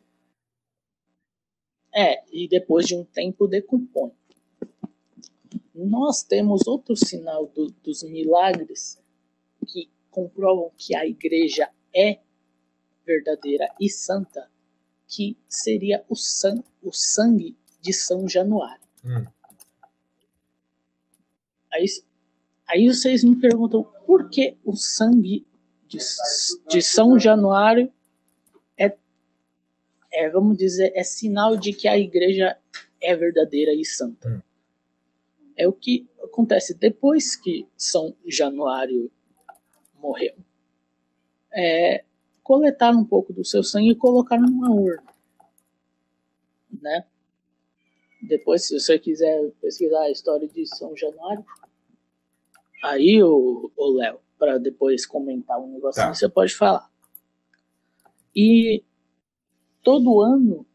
É, 1.93 2.23
e 2.31 2.47
depois 2.47 2.87
de 2.87 2.95
um 2.95 3.03
tempo 3.03 3.45
decompõe 3.45 4.13
nós 5.73 6.23
temos 6.23 6.67
outro 6.67 6.95
sinal 6.95 7.47
do, 7.47 7.71
dos 7.83 8.03
milagres 8.03 9.01
que 9.67 9.89
comprovam 10.09 10.71
que 10.77 10.95
a 10.95 11.05
igreja 11.05 11.69
é 11.95 12.19
verdadeira 13.05 13.67
e 13.79 13.89
santa, 13.89 14.49
que 15.07 15.37
seria 15.47 16.03
o, 16.07 16.15
san, 16.15 16.63
o 16.81 16.91
sangue 16.91 17.57
de 17.81 17.93
São 17.93 18.27
Januário. 18.27 18.83
Hum. 19.03 19.25
Aí, 21.71 21.85
aí 22.67 22.87
vocês 22.87 23.23
me 23.23 23.35
perguntam 23.35 23.83
por 24.05 24.29
que 24.29 24.57
o 24.63 24.75
sangue 24.75 25.47
de, 25.87 25.97
de 26.69 26.81
São 26.81 27.17
Januário 27.17 27.91
é, 28.77 28.95
é, 30.11 30.29
vamos 30.29 30.57
dizer, 30.57 30.91
é 30.95 31.03
sinal 31.03 31.57
de 31.57 31.73
que 31.73 31.87
a 31.87 31.97
igreja 31.97 32.57
é 33.01 33.15
verdadeira 33.15 33.73
e 33.73 33.85
santa. 33.85 34.29
Hum. 34.29 34.48
É 35.59 35.67
o 35.67 35.73
que 35.73 36.07
acontece 36.23 36.73
depois 36.73 37.35
que 37.35 37.67
São 37.75 38.15
Januário 38.25 39.11
morreu. 39.95 40.33
É, 41.51 42.05
coletaram 42.41 42.99
um 42.99 43.05
pouco 43.05 43.33
do 43.33 43.43
seu 43.43 43.61
sangue 43.61 43.91
e 43.91 43.95
colocaram 43.95 44.43
numa 44.43 44.71
urna. 44.71 45.13
Né? 46.81 47.05
Depois, 48.21 48.65
se 48.65 48.79
você 48.79 48.97
quiser 48.97 49.51
pesquisar 49.61 50.03
a 50.03 50.11
história 50.11 50.47
de 50.47 50.65
São 50.65 50.95
Januário, 50.95 51.45
aí 52.81 53.21
o 53.21 53.69
Léo, 53.97 54.21
para 54.37 54.57
depois 54.57 55.05
comentar 55.05 55.59
um 55.59 55.73
negocinho, 55.73 56.07
tá. 56.07 56.13
você 56.13 56.29
pode 56.29 56.55
falar. 56.55 56.89
E 58.33 58.81
todo 59.83 60.21
ano, 60.21 60.65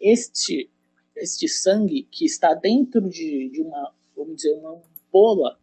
este, 0.00 0.68
este 1.14 1.46
sangue 1.46 2.02
que 2.10 2.24
está 2.24 2.54
dentro 2.54 3.08
de, 3.08 3.48
de 3.50 3.62
uma, 3.62 3.94
vamos 4.22 4.36
dizer, 4.36 4.54
uma 4.54 4.72
ampola, 4.72 5.60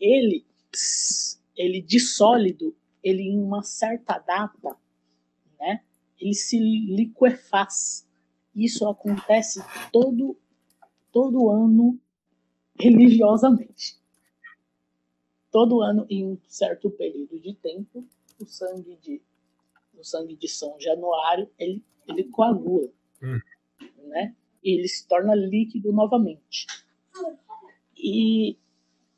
ele, 0.00 0.46
ele 1.56 1.80
de 1.80 2.00
sólido, 2.00 2.76
ele 3.02 3.22
em 3.22 3.38
uma 3.38 3.62
certa 3.62 4.18
data, 4.18 4.76
né, 5.58 5.82
ele 6.20 6.34
se 6.34 6.58
liquefaz. 6.58 8.06
Isso 8.54 8.88
acontece 8.88 9.60
todo, 9.92 10.36
todo 11.12 11.48
ano 11.48 11.98
religiosamente 12.78 13.98
todo 15.50 15.80
ano, 15.80 16.06
em 16.08 16.24
um 16.24 16.38
certo 16.46 16.90
período 16.90 17.38
de 17.40 17.54
tempo, 17.54 18.06
o 18.40 18.46
sangue 18.46 18.96
de, 18.96 19.22
o 19.96 20.04
sangue 20.04 20.36
de 20.36 20.48
São 20.48 20.78
Januário 20.78 21.50
ele, 21.58 21.84
ele 22.06 22.24
coagula, 22.24 22.88
hum. 23.22 23.38
né? 24.08 24.36
E 24.62 24.78
ele 24.78 24.88
se 24.88 25.06
torna 25.06 25.34
líquido 25.34 25.92
novamente. 25.92 26.66
E 27.96 28.56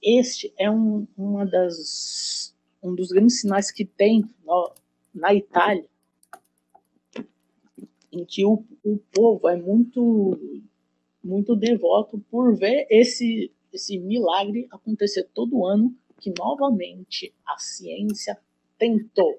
este 0.03 0.53
é 0.59 0.71
um, 0.71 1.07
uma 1.17 1.45
das, 1.45 2.55
um 2.83 2.95
dos 2.95 3.09
grandes 3.09 3.41
sinais 3.41 3.71
que 3.71 3.85
tem 3.85 4.25
no, 4.45 4.73
na 5.15 5.35
Itália, 5.35 5.89
em 8.13 8.25
que 8.25 8.45
o, 8.45 8.65
o 8.85 8.99
povo 9.13 9.49
é 9.49 9.57
muito 9.57 10.63
muito 11.23 11.55
devoto 11.55 12.19
por 12.31 12.57
ver 12.57 12.87
esse 12.91 13.53
esse 13.73 13.99
milagre 13.99 14.67
acontecer 14.71 15.29
todo 15.33 15.65
ano 15.65 15.95
que 16.21 16.33
novamente 16.37 17.33
a 17.47 17.57
ciência 17.59 18.39
tentou, 18.79 19.37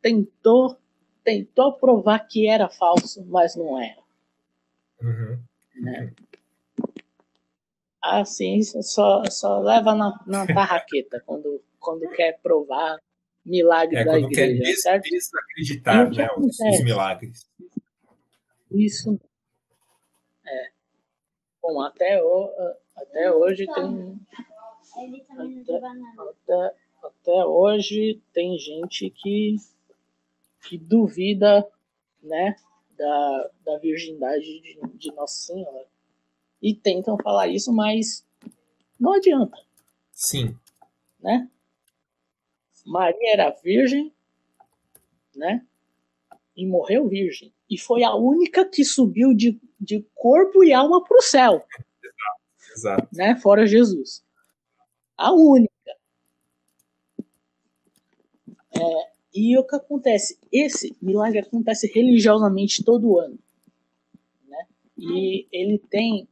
tentou, 0.00 0.76
tentou 1.24 1.72
provar 1.74 2.20
que 2.20 2.48
era 2.48 2.68
falso, 2.68 3.24
mas 3.26 3.56
não 3.56 3.80
era. 3.80 4.00
Uhum. 5.02 5.38
Né? 5.76 6.12
A 8.02 8.24
ciência 8.24 8.82
só, 8.82 9.24
só 9.30 9.60
leva 9.60 9.94
na, 9.94 10.18
na 10.26 10.46
tarraqueta 10.52 11.22
quando, 11.26 11.62
quando 11.78 12.08
quer 12.10 12.38
provar 12.42 12.98
milagre 13.44 13.96
é, 13.96 14.04
da 14.04 14.12
quando 14.12 14.32
igreja, 14.32 14.62
quer 14.62 14.76
certo? 14.76 15.04
desacreditar 15.04 16.10
né, 16.10 16.28
os, 16.36 16.58
os 16.58 16.84
milagres. 16.84 17.48
Isso. 18.70 19.18
É. 20.46 20.70
Bom, 21.62 21.80
até, 21.82 22.22
o, 22.22 22.74
até 22.96 23.32
hoje 23.32 23.66
tem 23.66 24.20
até, 24.96 25.76
até, 26.18 26.74
até 27.02 27.44
hoje 27.44 28.20
tem 28.32 28.58
gente 28.58 29.10
que, 29.10 29.56
que 30.62 30.78
duvida 30.78 31.66
né, 32.22 32.56
da, 33.00 33.50
da 33.64 33.78
virgindade 33.78 34.44
de, 34.60 34.78
de 34.94 35.12
Nossa 35.12 35.46
Senhora. 35.46 35.86
E 36.60 36.74
tentam 36.74 37.16
falar 37.16 37.48
isso, 37.48 37.72
mas 37.72 38.26
não 38.98 39.14
adianta. 39.14 39.56
Sim. 40.12 40.56
Né? 41.18 41.48
Maria 42.84 43.32
era 43.32 43.50
virgem, 43.62 44.12
né? 45.34 45.64
E 46.56 46.66
morreu 46.66 47.08
virgem. 47.08 47.52
E 47.68 47.78
foi 47.78 48.02
a 48.02 48.14
única 48.14 48.64
que 48.64 48.84
subiu 48.84 49.34
de, 49.34 49.58
de 49.80 50.04
corpo 50.14 50.62
e 50.62 50.72
alma 50.72 51.02
para 51.02 51.16
o 51.16 51.22
céu. 51.22 51.64
Exato, 52.02 52.72
exato. 52.76 53.08
Né? 53.12 53.36
Fora 53.36 53.66
Jesus 53.66 54.22
a 55.20 55.32
única. 55.34 55.70
É, 58.72 59.12
e 59.34 59.56
o 59.58 59.64
que 59.64 59.76
acontece? 59.76 60.38
Esse 60.52 60.96
milagre 61.00 61.40
acontece 61.40 61.86
religiosamente 61.86 62.84
todo 62.84 63.18
ano. 63.18 63.38
Né? 64.48 64.66
E 64.98 65.46
ele 65.52 65.78
tem 65.78 66.28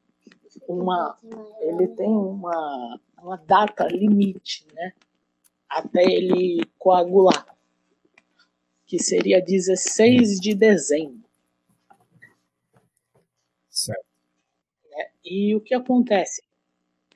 uma, 0.68 1.16
ele 1.60 1.88
tem 1.88 2.08
uma, 2.08 3.00
uma 3.22 3.36
data 3.36 3.86
limite, 3.86 4.66
né? 4.74 4.92
Até 5.68 6.02
ele 6.02 6.62
coagular, 6.78 7.46
que 8.86 8.98
seria 8.98 9.40
16 9.40 10.40
de 10.40 10.54
dezembro. 10.54 11.28
Certo. 13.70 14.04
É, 14.92 15.10
e 15.24 15.54
o 15.54 15.60
que 15.60 15.74
acontece? 15.74 16.42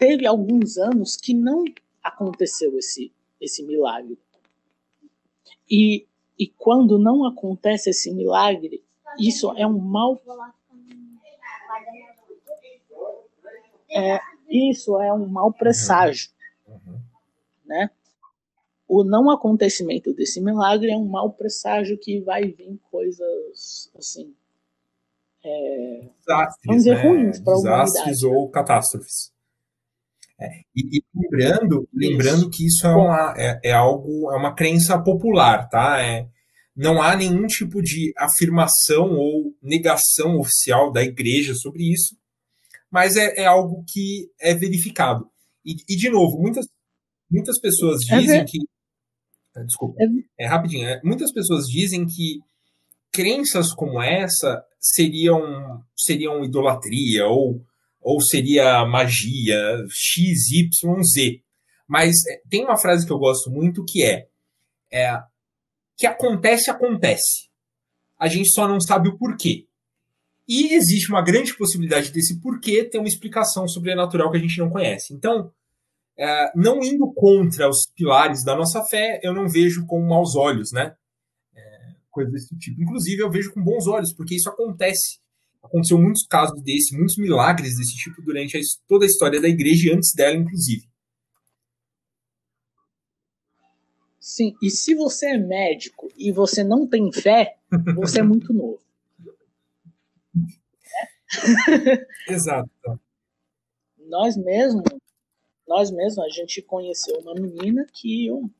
teve 0.02 0.26
alguns 0.26 0.78
anos 0.78 1.16
que 1.16 1.32
não 1.32 1.64
aconteceu 2.02 2.76
esse, 2.76 3.12
esse 3.40 3.62
milagre. 3.62 4.18
E, 5.70 6.07
e 6.39 6.47
quando 6.47 6.99
não 6.99 7.27
acontece 7.27 7.91
esse 7.91 8.12
milagre, 8.12 8.83
isso 9.19 9.53
é 9.57 9.66
um 9.66 9.79
mal. 9.79 10.20
É, 13.91 14.20
isso 14.49 15.01
é 15.01 15.12
um 15.12 15.27
mau 15.27 15.53
presságio. 15.53 16.31
Uhum. 16.66 17.01
Né? 17.66 17.91
O 18.89 19.05
não 19.05 19.31
acontecimento 19.31 20.12
desse 20.12 20.41
milagre 20.41 20.91
é 20.91 20.97
um 20.97 21.07
mau 21.07 21.31
presságio 21.33 21.99
que 21.99 22.20
vai 22.20 22.49
vir 22.49 22.79
coisas 22.91 23.91
assim. 23.97 24.35
É, 25.45 26.09
desastres, 26.19 26.66
vamos 26.66 26.85
dizer, 26.85 26.97
né? 26.97 27.03
ruins 27.03 27.41
para 27.41 27.53
a 27.55 27.57
humanidade. 27.57 27.91
Desastres 27.91 28.23
ou 28.23 28.49
catástrofes. 28.49 29.33
É, 30.40 30.48
e, 30.74 30.98
e, 30.98 31.04
lembrando, 31.14 31.88
lembrando 31.92 32.50
que 32.50 32.66
isso 32.66 32.86
é, 32.86 32.94
uma, 32.94 33.34
é, 33.36 33.60
é, 33.64 33.72
algo, 33.72 34.32
é 34.32 34.36
uma 34.36 34.54
crença 34.54 34.98
popular, 35.00 35.68
tá? 35.68 36.00
É, 36.02 36.26
não 36.74 37.02
há 37.02 37.14
nenhum 37.14 37.46
tipo 37.46 37.82
de 37.82 38.12
afirmação 38.18 39.12
ou 39.16 39.54
negação 39.62 40.38
oficial 40.38 40.90
da 40.90 41.02
igreja 41.02 41.54
sobre 41.54 41.92
isso, 41.92 42.16
mas 42.90 43.16
é, 43.16 43.42
é 43.42 43.46
algo 43.46 43.84
que 43.86 44.30
é 44.40 44.54
verificado. 44.54 45.30
E, 45.64 45.76
e, 45.88 45.96
de 45.96 46.10
novo, 46.10 46.40
muitas, 46.40 46.66
muitas 47.30 47.60
pessoas 47.60 48.00
é 48.10 48.18
dizem 48.18 48.44
que. 48.44 48.59
Ah, 49.54 49.62
desculpa, 49.62 49.96
é, 50.38 50.46
rapidinho. 50.46 50.88
É, 50.88 51.00
muitas 51.04 51.30
pessoas 51.32 51.66
dizem 51.66 52.06
que 52.06 52.40
crenças 53.12 53.72
como 53.72 54.02
essa 54.02 54.64
seriam, 54.80 55.84
seriam 55.94 56.42
idolatria 56.42 57.26
ou 57.26 57.62
ou 58.03 58.20
seria 58.20 58.85
magia, 58.85 59.57
X, 59.91 60.51
Y, 60.51 61.03
Z. 61.03 61.41
Mas 61.89 62.15
é, 62.29 62.41
tem 62.51 62.65
uma 62.65 62.77
frase 62.77 63.07
que 63.07 63.12
eu 63.12 63.19
gosto 63.19 63.51
muito 63.51 63.85
que 63.85 64.03
é, 64.05 64.27
é 64.91 65.19
que 65.97 66.07
acontece, 66.07 66.70
acontece. 66.70 67.49
A 68.19 68.29
gente 68.29 68.51
só 68.51 68.66
não 68.66 68.81
sabe 68.81 69.09
o 69.09 69.16
porquê. 69.16 69.66
E 70.49 70.74
existe 70.74 71.09
uma 71.11 71.23
grande 71.23 71.57
possibilidade 71.57 72.11
desse 72.11 72.41
porquê 72.41 72.85
ter 72.85 72.99
uma 72.99 73.09
explicação 73.09 73.69
sobrenatural 73.69 74.31
que 74.31 74.37
a 74.37 74.41
gente 74.41 74.59
não 74.59 74.69
conhece. 74.69 75.15
Então, 75.15 75.53
é, 76.16 76.53
não 76.55 76.83
indo 76.83 77.12
contra 77.12 77.69
os 77.69 77.87
pilares 77.97 78.45
da 78.45 78.57
nossa 78.57 78.83
fé, 78.85 79.20
eu 79.23 79.33
não 79.33 79.49
vejo 79.49 79.87
com 79.87 80.01
maus 80.03 80.35
olhos, 80.37 80.73
né? 80.73 80.95
É, 81.55 81.95
coisa 82.11 82.31
desse 82.31 82.57
tipo. 82.59 82.83
Inclusive, 82.83 83.23
eu 83.23 83.31
vejo 83.31 83.53
com 83.53 83.62
bons 83.62 83.87
olhos, 83.87 84.12
porque 84.12 84.35
isso 84.35 84.49
acontece. 84.49 85.22
Aconteceu 85.62 85.98
muitos 85.98 86.26
casos 86.26 86.60
desse, 86.62 86.97
muitos 86.97 87.16
milagres 87.16 87.76
desse 87.76 87.97
tipo 87.97 88.20
durante 88.22 88.56
a, 88.56 88.60
toda 88.89 89.05
a 89.05 89.09
história 89.09 89.40
da 89.40 89.48
igreja 89.48 89.89
e 89.89 89.94
antes 89.94 90.12
dela, 90.14 90.36
inclusive. 90.36 90.89
Sim, 94.20 94.55
e 94.62 94.70
se 94.70 94.94
você 94.94 95.26
é 95.30 95.39
médico 95.39 96.09
e 96.16 96.30
você 96.32 96.62
não 96.62 96.86
tem 96.86 97.12
fé, 97.12 97.56
você 97.97 98.20
é 98.20 98.22
muito 98.22 98.52
novo. 98.52 98.80
Exato. 102.28 102.70
Nós 103.98 104.36
mesmos, 104.36 104.84
nós 105.66 105.90
mesmos, 105.90 106.24
a 106.24 106.28
gente 106.28 106.60
conheceu 106.62 107.18
uma 107.20 107.34
menina 107.34 107.86
que 107.93 108.30
o 108.30 108.51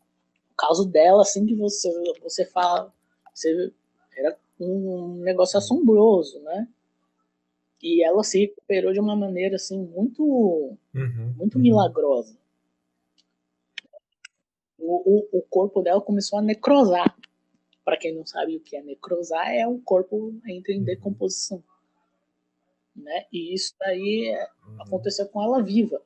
caso 0.56 0.86
dela, 0.86 1.22
assim 1.22 1.44
que 1.44 1.54
você, 1.54 1.90
você 2.22 2.44
fala, 2.46 2.92
você, 3.34 3.72
era 4.16 4.36
um 4.58 5.16
negócio 5.16 5.58
assombroso, 5.58 6.40
né? 6.40 6.68
E 7.82 8.04
ela 8.04 8.22
se 8.22 8.38
recuperou 8.38 8.92
de 8.92 9.00
uma 9.00 9.16
maneira 9.16 9.56
assim 9.56 9.76
muito, 9.76 10.22
uhum, 10.22 11.34
muito 11.36 11.56
uhum. 11.56 11.62
milagrosa. 11.62 12.38
O, 14.78 15.16
o, 15.18 15.38
o, 15.38 15.42
corpo 15.42 15.82
dela 15.82 16.00
começou 16.00 16.38
a 16.38 16.42
necrosar. 16.42 17.16
para 17.84 17.96
quem 17.96 18.14
não 18.14 18.24
sabe 18.24 18.56
o 18.56 18.60
que 18.60 18.76
é 18.76 18.82
necrosar, 18.82 19.48
é 19.52 19.66
o 19.66 19.78
corpo 19.80 20.34
entra 20.46 20.72
em 20.72 20.82
decomposição. 20.82 21.62
Né? 22.94 23.26
E 23.32 23.52
isso 23.52 23.74
daí 23.80 24.28
é, 24.28 24.48
uhum. 24.66 24.82
aconteceu 24.82 25.26
com 25.26 25.42
ela 25.42 25.62
viva. 25.62 26.00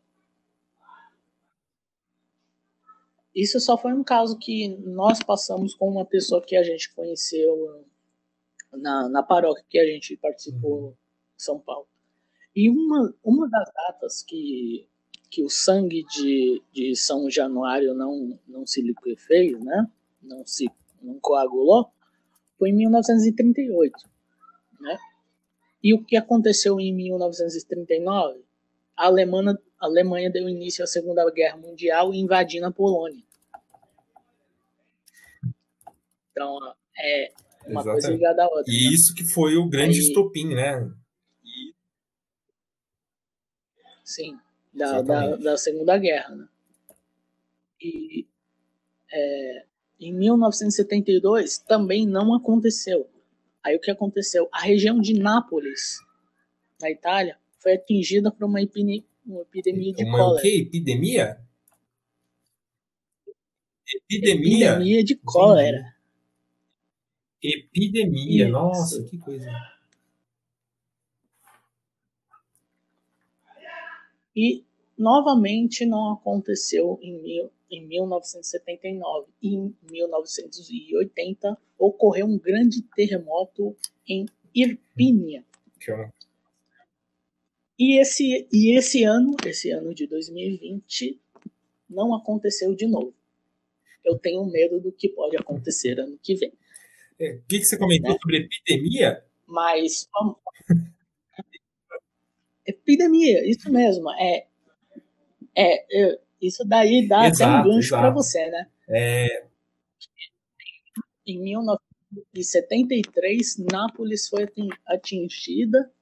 Isso 3.34 3.60
só 3.60 3.76
foi 3.76 3.92
um 3.92 4.02
caso 4.02 4.38
que 4.38 4.68
nós 4.78 5.22
passamos 5.22 5.74
com 5.74 5.90
uma 5.90 6.06
pessoa 6.06 6.40
que 6.40 6.56
a 6.56 6.62
gente 6.62 6.94
conheceu 6.94 7.84
na, 8.72 9.10
na 9.10 9.22
paróquia 9.22 9.64
que 9.68 9.78
a 9.78 9.84
gente 9.84 10.16
participou 10.16 10.78
uhum. 10.78 10.94
São 11.36 11.58
Paulo. 11.58 11.86
E 12.54 12.70
uma, 12.70 13.14
uma 13.22 13.48
das 13.48 13.70
datas 13.72 14.22
que, 14.22 14.88
que 15.30 15.42
o 15.42 15.50
sangue 15.50 16.04
de, 16.04 16.62
de 16.72 16.96
São 16.96 17.30
Januário 17.30 17.94
não, 17.94 18.38
não 18.48 18.66
se 18.66 18.80
liquefez, 18.80 19.58
né? 19.62 19.86
não 20.22 20.44
se 20.46 20.70
não 21.02 21.20
coagulou, 21.20 21.90
foi 22.58 22.70
em 22.70 22.76
1938. 22.76 23.92
Né? 24.80 24.96
E 25.82 25.94
o 25.94 26.02
que 26.04 26.16
aconteceu 26.16 26.80
em 26.80 26.92
1939? 26.94 28.44
A 28.96 29.06
Alemanha, 29.06 29.58
a 29.78 29.86
Alemanha 29.86 30.30
deu 30.30 30.48
início 30.48 30.82
à 30.82 30.86
Segunda 30.86 31.30
Guerra 31.30 31.58
Mundial 31.58 32.14
invadindo 32.14 32.66
a 32.66 32.72
Polônia. 32.72 33.22
Então, 36.30 36.58
é 36.98 37.32
uma 37.66 37.80
Exatamente. 37.80 37.84
coisa 37.84 38.10
ligada 38.10 38.44
à 38.44 38.46
outra. 38.46 38.64
E 38.72 38.88
né? 38.88 38.94
isso 38.94 39.14
que 39.14 39.24
foi 39.24 39.56
o 39.56 39.68
grande 39.68 39.98
Aí, 39.98 40.06
estopim, 40.06 40.54
né? 40.54 40.90
Sim, 44.06 44.38
da, 44.72 45.02
da, 45.02 45.34
da, 45.34 45.56
Segunda 45.56 45.98
Guerra. 45.98 46.32
Né? 46.36 46.48
E 47.82 48.24
é, 49.12 49.64
em 49.98 50.14
1972 50.14 51.58
também 51.58 52.06
não 52.06 52.32
aconteceu. 52.32 53.10
Aí 53.64 53.74
o 53.74 53.80
que 53.80 53.90
aconteceu? 53.90 54.48
A 54.52 54.60
região 54.60 55.00
de 55.00 55.12
Nápoles, 55.18 55.98
na 56.80 56.88
Itália, 56.88 57.36
foi 57.58 57.74
atingida 57.74 58.30
por 58.30 58.44
uma, 58.44 58.62
epine, 58.62 59.04
uma 59.26 59.42
epidemia 59.42 59.92
de 59.92 60.04
uma 60.04 60.18
cólera. 60.18 60.38
O 60.38 60.42
quê? 60.42 60.58
Epidemia? 60.60 61.40
Epidemia? 63.92 64.68
Epidemia 64.68 65.04
de 65.04 65.16
cólera. 65.16 65.96
Epidemia, 67.42 68.48
nossa, 68.48 69.02
que 69.02 69.18
coisa. 69.18 69.50
E 74.36 74.62
novamente 74.98 75.86
não 75.86 76.12
aconteceu 76.12 76.98
em, 77.00 77.22
mil, 77.22 77.50
em 77.70 77.86
1979. 77.86 79.26
Em 79.42 79.74
1980 79.90 81.56
ocorreu 81.78 82.26
um 82.26 82.38
grande 82.38 82.82
terremoto 82.94 83.74
em 84.06 84.26
Irpínia. 84.54 85.44
E 87.78 88.00
esse, 88.00 88.48
e 88.52 88.76
esse 88.76 89.04
ano, 89.04 89.36
esse 89.44 89.70
ano 89.70 89.94
de 89.94 90.06
2020, 90.06 91.20
não 91.88 92.14
aconteceu 92.14 92.74
de 92.74 92.86
novo. 92.86 93.14
Eu 94.04 94.18
tenho 94.18 94.44
medo 94.46 94.80
do 94.80 94.92
que 94.92 95.08
pode 95.08 95.36
acontecer 95.36 95.98
ano 96.00 96.18
que 96.22 96.34
vem. 96.34 96.52
É, 97.18 97.34
o 97.34 97.42
que, 97.48 97.58
que 97.58 97.64
você 97.64 97.78
comentou 97.78 98.12
né? 98.12 98.18
sobre 98.20 98.36
epidemia? 98.38 99.24
Mas 99.46 100.08
epidemia, 102.66 103.48
isso 103.48 103.70
mesmo. 103.70 104.10
É, 104.12 104.46
é, 105.54 106.12
é 106.12 106.18
isso 106.40 106.64
daí 106.64 107.06
dá 107.06 107.28
exato, 107.28 107.52
até 107.52 107.68
um 107.68 107.72
gancho 107.72 107.90
para 107.90 108.10
você, 108.10 108.50
né? 108.50 108.66
É... 108.88 109.44
Em 111.26 111.38
1973, 111.40 113.58
Nápoles 113.58 114.28
foi 114.28 114.48
atingida 114.86 115.92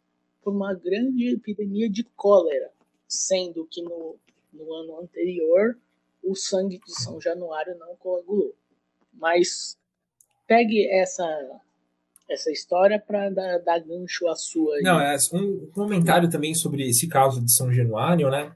por 0.42 0.52
uma 0.52 0.74
grande 0.74 1.34
epidemia 1.34 1.88
de 1.88 2.04
cólera, 2.04 2.70
sendo 3.08 3.66
que 3.66 3.80
no, 3.80 4.18
no 4.52 4.74
ano 4.74 5.00
anterior 5.00 5.78
o 6.22 6.34
sangue 6.34 6.78
de 6.84 6.92
São 6.92 7.18
Januário 7.20 7.78
não 7.78 7.96
coagulou. 7.96 8.54
Mas 9.12 9.78
pegue 10.46 10.86
essa 10.90 11.24
essa 12.28 12.50
história 12.50 12.98
para 12.98 13.30
dar, 13.30 13.58
dar, 13.58 13.78
gancho 13.80 14.26
à 14.28 14.34
sua. 14.34 14.76
Aí. 14.76 14.82
Não, 14.82 15.00
é 15.00 15.16
um 15.32 15.66
comentário 15.72 16.28
também 16.30 16.54
sobre 16.54 16.88
esse 16.88 17.06
caso 17.08 17.42
de 17.42 17.52
São 17.54 17.72
Januário, 17.72 18.30
né? 18.30 18.52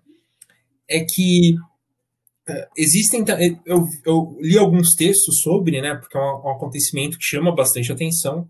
É 0.88 1.04
que 1.04 1.54
é, 2.48 2.68
existem. 2.76 3.24
Eu, 3.66 3.84
eu, 4.06 4.38
li 4.40 4.56
alguns 4.56 4.94
textos 4.96 5.40
sobre, 5.42 5.80
né? 5.80 5.94
Porque 5.94 6.16
é 6.16 6.20
um, 6.20 6.46
um 6.46 6.50
acontecimento 6.50 7.18
que 7.18 7.24
chama 7.24 7.54
bastante 7.54 7.92
atenção. 7.92 8.48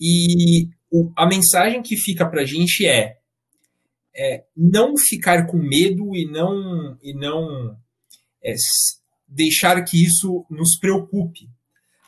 E 0.00 0.68
o, 0.90 1.12
a 1.16 1.26
mensagem 1.26 1.82
que 1.82 1.96
fica 1.96 2.28
para 2.28 2.42
a 2.42 2.46
gente 2.46 2.86
é, 2.86 3.18
é, 4.16 4.44
não 4.56 4.94
ficar 4.96 5.46
com 5.46 5.56
medo 5.56 6.14
e 6.14 6.24
não, 6.30 6.96
e 7.02 7.12
não 7.12 7.76
é, 8.42 8.54
deixar 9.28 9.82
que 9.84 10.02
isso 10.02 10.46
nos 10.48 10.78
preocupe, 10.78 11.48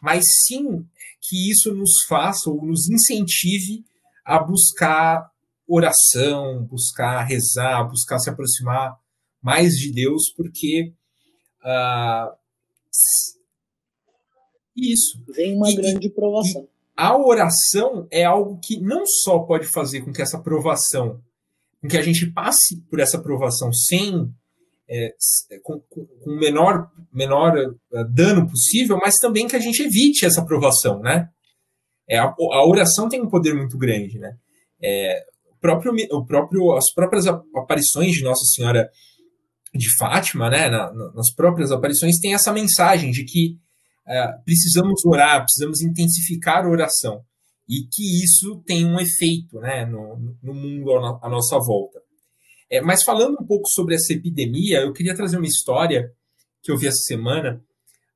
mas 0.00 0.22
sim 0.46 0.86
que 1.28 1.50
isso 1.50 1.74
nos 1.74 2.04
faça 2.08 2.50
ou 2.50 2.64
nos 2.64 2.88
incentive 2.88 3.84
a 4.24 4.42
buscar 4.42 5.30
oração, 5.66 6.64
buscar 6.64 7.22
rezar, 7.24 7.84
buscar 7.84 8.18
se 8.18 8.30
aproximar 8.30 8.96
mais 9.42 9.74
de 9.74 9.92
Deus, 9.92 10.32
porque 10.36 10.92
uh, 11.62 12.36
isso. 14.76 15.22
Vem 15.34 15.56
uma 15.56 15.70
e, 15.70 15.76
grande 15.76 16.10
provação. 16.10 16.68
a 16.96 17.16
oração 17.16 18.06
é 18.10 18.24
algo 18.24 18.58
que 18.58 18.80
não 18.80 19.04
só 19.06 19.40
pode 19.40 19.66
fazer 19.66 20.02
com 20.02 20.12
que 20.12 20.22
essa 20.22 20.38
provação, 20.38 21.20
com 21.80 21.88
que 21.88 21.96
a 21.96 22.02
gente 22.02 22.30
passe 22.30 22.76
por 22.90 23.00
essa 23.00 23.20
provação 23.20 23.72
sem 23.72 24.32
é, 24.88 25.14
com, 25.62 25.82
o 25.94 26.38
menor, 26.38 26.90
menor 27.12 27.56
é, 27.58 28.04
dano 28.04 28.48
possível, 28.48 28.98
mas 28.98 29.16
também 29.16 29.48
que 29.48 29.56
a 29.56 29.60
gente 29.60 29.82
evite 29.82 30.24
essa 30.24 30.40
aprovação, 30.40 31.00
né? 31.00 31.28
É, 32.08 32.18
a, 32.18 32.26
a 32.26 32.66
oração 32.66 33.08
tem 33.08 33.20
um 33.20 33.28
poder 33.28 33.54
muito 33.54 33.76
grande, 33.76 34.18
né? 34.18 34.36
É, 34.82 35.24
o 35.50 35.58
próprio, 35.58 35.92
o 36.12 36.24
próprio, 36.24 36.72
as 36.76 36.92
próprias 36.94 37.26
aparições 37.26 38.12
de 38.12 38.22
Nossa 38.22 38.44
Senhora 38.54 38.88
de 39.74 39.88
Fátima, 39.98 40.48
né? 40.48 40.68
Na, 40.68 40.92
nas 40.92 41.34
próprias 41.34 41.72
aparições 41.72 42.18
tem 42.20 42.34
essa 42.34 42.52
mensagem 42.52 43.10
de 43.10 43.24
que 43.24 43.56
é, 44.06 44.28
precisamos 44.44 45.04
orar, 45.04 45.42
precisamos 45.42 45.80
intensificar 45.80 46.64
a 46.64 46.70
oração 46.70 47.24
e 47.68 47.88
que 47.92 48.22
isso 48.22 48.62
tem 48.64 48.86
um 48.86 49.00
efeito, 49.00 49.58
né? 49.58 49.84
No, 49.84 50.36
no 50.40 50.54
mundo 50.54 50.92
à 51.20 51.28
nossa 51.28 51.58
volta. 51.58 52.05
É, 52.70 52.80
mas 52.80 53.04
falando 53.04 53.36
um 53.40 53.46
pouco 53.46 53.68
sobre 53.68 53.94
essa 53.94 54.12
epidemia, 54.12 54.80
eu 54.80 54.92
queria 54.92 55.14
trazer 55.14 55.36
uma 55.36 55.46
história 55.46 56.12
que 56.62 56.70
eu 56.70 56.76
vi 56.76 56.86
essa 56.86 57.02
semana. 57.04 57.62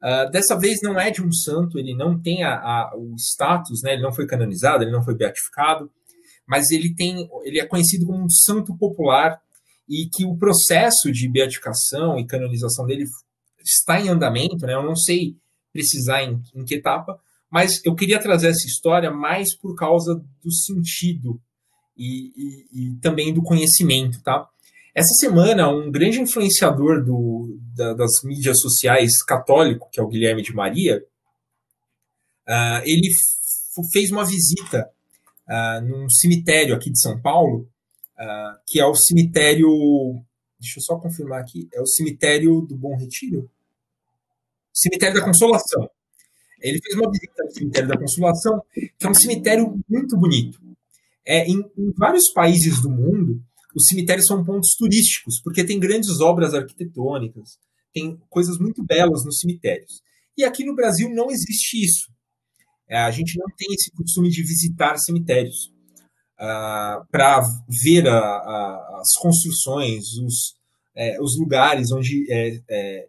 Uh, 0.02 0.30
dessa 0.30 0.58
vez 0.58 0.78
não 0.82 0.98
é 0.98 1.10
de 1.10 1.22
um 1.22 1.30
santo, 1.30 1.78
ele 1.78 1.94
não 1.94 2.20
tem 2.20 2.42
a, 2.42 2.54
a, 2.54 2.96
o 2.96 3.14
status, 3.16 3.82
né? 3.82 3.92
ele 3.92 4.02
não 4.02 4.12
foi 4.12 4.26
canonizado, 4.26 4.82
ele 4.82 4.90
não 4.90 5.04
foi 5.04 5.14
beatificado, 5.14 5.90
mas 6.48 6.70
ele 6.70 6.94
tem, 6.94 7.28
ele 7.44 7.60
é 7.60 7.66
conhecido 7.66 8.06
como 8.06 8.24
um 8.24 8.30
santo 8.30 8.76
popular 8.76 9.40
e 9.88 10.08
que 10.12 10.24
o 10.24 10.36
processo 10.36 11.12
de 11.12 11.28
beatificação 11.28 12.18
e 12.18 12.26
canonização 12.26 12.86
dele 12.86 13.04
está 13.62 14.00
em 14.00 14.08
andamento, 14.08 14.66
né? 14.66 14.74
Eu 14.74 14.82
não 14.82 14.96
sei 14.96 15.36
precisar 15.72 16.22
em, 16.22 16.42
em 16.54 16.64
que 16.64 16.76
etapa, 16.76 17.20
mas 17.50 17.84
eu 17.84 17.94
queria 17.94 18.18
trazer 18.18 18.48
essa 18.48 18.66
história 18.66 19.10
mais 19.10 19.56
por 19.56 19.76
causa 19.76 20.14
do 20.42 20.52
sentido 20.52 21.40
e, 22.00 22.32
e, 22.34 22.66
e 22.72 22.96
também 22.96 23.32
do 23.32 23.42
conhecimento, 23.42 24.22
tá? 24.22 24.48
Essa 24.94 25.14
semana, 25.14 25.68
um 25.68 25.90
grande 25.90 26.20
influenciador 26.20 27.04
do, 27.04 27.58
da, 27.76 27.92
das 27.92 28.10
mídias 28.24 28.58
sociais 28.58 29.22
católico, 29.22 29.88
que 29.92 30.00
é 30.00 30.02
o 30.02 30.08
Guilherme 30.08 30.42
de 30.42 30.54
Maria, 30.54 31.04
uh, 32.48 32.82
ele 32.84 33.08
fez 33.92 34.10
uma 34.10 34.24
visita 34.24 34.90
uh, 35.46 35.80
num 35.86 36.08
cemitério 36.08 36.74
aqui 36.74 36.90
de 36.90 37.00
São 37.00 37.20
Paulo, 37.20 37.68
uh, 38.18 38.58
que 38.66 38.80
é 38.80 38.86
o 38.86 38.94
cemitério. 38.94 39.68
Deixa 40.58 40.80
eu 40.80 40.82
só 40.82 40.96
confirmar 40.96 41.40
aqui. 41.40 41.68
É 41.72 41.80
o 41.80 41.86
cemitério 41.86 42.62
do 42.62 42.76
Bom 42.76 42.96
Retiro? 42.96 43.48
Cemitério 44.72 45.20
da 45.20 45.24
Consolação. 45.24 45.88
Ele 46.60 46.80
fez 46.82 46.94
uma 46.96 47.10
visita 47.10 47.44
no 47.44 47.50
cemitério 47.52 47.88
da 47.88 47.98
Consolação, 47.98 48.62
que 48.74 49.06
é 49.06 49.08
um 49.08 49.14
cemitério 49.14 49.78
muito 49.88 50.16
bonito. 50.16 50.69
É, 51.26 51.46
em, 51.46 51.58
em 51.76 51.92
vários 51.96 52.32
países 52.32 52.80
do 52.80 52.90
mundo, 52.90 53.42
os 53.74 53.86
cemitérios 53.86 54.26
são 54.26 54.44
pontos 54.44 54.74
turísticos, 54.76 55.40
porque 55.42 55.64
tem 55.64 55.78
grandes 55.78 56.20
obras 56.20 56.54
arquitetônicas, 56.54 57.58
tem 57.92 58.18
coisas 58.28 58.58
muito 58.58 58.84
belas 58.84 59.24
nos 59.24 59.38
cemitérios. 59.38 60.02
E 60.36 60.44
aqui 60.44 60.64
no 60.64 60.74
Brasil 60.74 61.08
não 61.10 61.30
existe 61.30 61.84
isso. 61.84 62.10
É, 62.88 62.98
a 62.98 63.10
gente 63.10 63.38
não 63.38 63.46
tem 63.56 63.68
esse 63.72 63.90
costume 63.92 64.28
de 64.30 64.42
visitar 64.42 64.96
cemitérios 64.98 65.66
uh, 66.38 66.40
ah, 66.40 67.06
para 67.10 67.40
ver 67.84 68.08
a, 68.08 68.18
a, 68.18 69.00
as 69.00 69.12
construções, 69.20 70.04
os, 70.24 70.54
é, 70.96 71.20
os 71.20 71.38
lugares 71.38 71.92
onde 71.92 72.26
é, 72.32 72.60
é, 72.68 73.08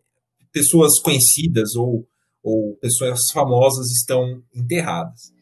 pessoas 0.51 0.99
conhecidas 0.99 1.75
ou, 1.75 2.07
ou 2.43 2.75
pessoas 2.77 3.19
famosas 3.33 3.87
estão 3.91 4.43
enterradas. 4.53 5.33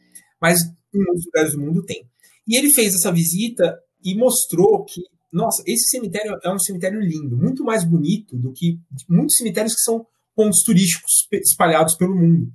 Mas 0.42 0.62
em 0.94 0.98
muitos 0.98 1.26
lugares 1.26 1.52
do 1.54 1.60
mundo 1.60 1.84
tem. 1.84 2.09
E 2.50 2.58
ele 2.58 2.74
fez 2.74 2.96
essa 2.96 3.12
visita 3.12 3.80
e 4.04 4.16
mostrou 4.16 4.84
que, 4.84 5.04
nossa, 5.32 5.62
esse 5.68 5.90
cemitério 5.90 6.36
é 6.44 6.52
um 6.52 6.58
cemitério 6.58 7.00
lindo, 7.00 7.38
muito 7.38 7.64
mais 7.64 7.84
bonito 7.84 8.36
do 8.36 8.52
que 8.52 8.80
muitos 9.08 9.36
cemitérios 9.36 9.76
que 9.76 9.82
são 9.82 10.04
pontos 10.36 10.64
turísticos 10.64 11.28
espalhados 11.32 11.96
pelo 11.96 12.16
mundo. 12.16 12.52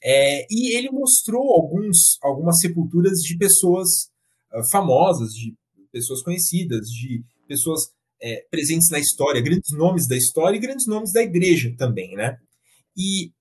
É, 0.00 0.46
e 0.48 0.76
ele 0.76 0.90
mostrou 0.92 1.42
alguns, 1.54 2.18
algumas 2.22 2.60
sepulturas 2.60 3.18
de 3.18 3.36
pessoas 3.36 3.88
uh, 4.54 4.62
famosas, 4.70 5.32
de 5.32 5.56
pessoas 5.90 6.22
conhecidas, 6.22 6.86
de 6.86 7.24
pessoas 7.48 7.80
é, 8.22 8.46
presentes 8.48 8.90
na 8.90 9.00
história, 9.00 9.42
grandes 9.42 9.76
nomes 9.76 10.06
da 10.06 10.16
história 10.16 10.56
e 10.56 10.60
grandes 10.60 10.86
nomes 10.86 11.12
da 11.12 11.22
igreja 11.22 11.74
também, 11.76 12.14
né? 12.14 12.36
E 12.96 13.32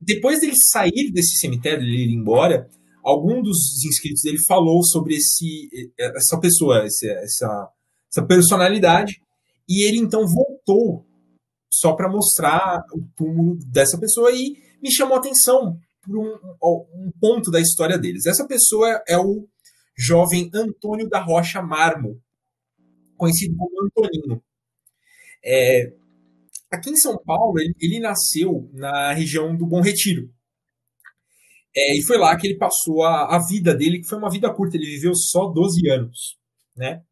depois 0.00 0.40
dele 0.40 0.54
sair 0.56 1.10
desse 1.12 1.36
cemitério, 1.36 1.82
ele 1.82 2.04
ir 2.04 2.14
embora, 2.14 2.70
algum 3.06 3.40
dos 3.40 3.84
inscritos 3.84 4.22
dele 4.22 4.38
falou 4.48 4.82
sobre 4.82 5.14
esse, 5.14 5.92
essa 5.96 6.40
pessoa, 6.40 6.84
essa, 6.84 7.06
essa, 7.06 8.26
personalidade, 8.26 9.22
e 9.68 9.82
ele 9.82 9.98
então 9.98 10.26
voltou 10.26 11.06
só 11.70 11.94
para 11.94 12.10
mostrar 12.10 12.82
o 12.92 13.06
túmulo 13.14 13.58
dessa 13.66 13.96
pessoa 13.98 14.32
e 14.32 14.56
me 14.82 14.92
chamou 14.92 15.14
a 15.14 15.18
atenção 15.20 15.78
por 16.02 16.18
um, 16.18 16.34
um, 16.62 17.12
ponto 17.20 17.50
da 17.50 17.60
história 17.60 17.96
deles. 17.96 18.26
Essa 18.26 18.46
pessoa 18.46 19.00
é 19.06 19.16
o 19.16 19.46
jovem 19.96 20.50
Antônio 20.52 21.08
da 21.08 21.20
Rocha 21.20 21.62
Marmo, 21.62 22.20
conhecido 23.16 23.56
como 23.56 23.84
Antoninho. 23.84 24.42
É, 25.44 25.92
aqui 26.72 26.90
em 26.90 26.96
São 26.96 27.16
Paulo, 27.24 27.60
ele, 27.60 27.74
ele, 27.80 28.00
nasceu 28.00 28.68
na 28.72 29.12
região 29.12 29.56
do 29.56 29.66
Bom 29.66 29.80
Retiro. 29.80 30.28
É, 31.76 31.94
e 31.94 32.02
foi 32.02 32.16
lá 32.16 32.34
que 32.36 32.46
ele 32.46 32.56
passou 32.56 33.02
a, 33.02 33.36
a, 33.36 33.46
vida 33.46 33.74
dele, 33.74 34.00
que 34.00 34.08
foi 34.08 34.16
uma 34.16 34.30
vida 34.30 34.52
curta, 34.52 34.76
ele 34.76 34.86
viveu 34.86 35.14
só 35.14 35.46
12 35.46 35.86
anos. 35.90 36.38
Né? 36.74 37.02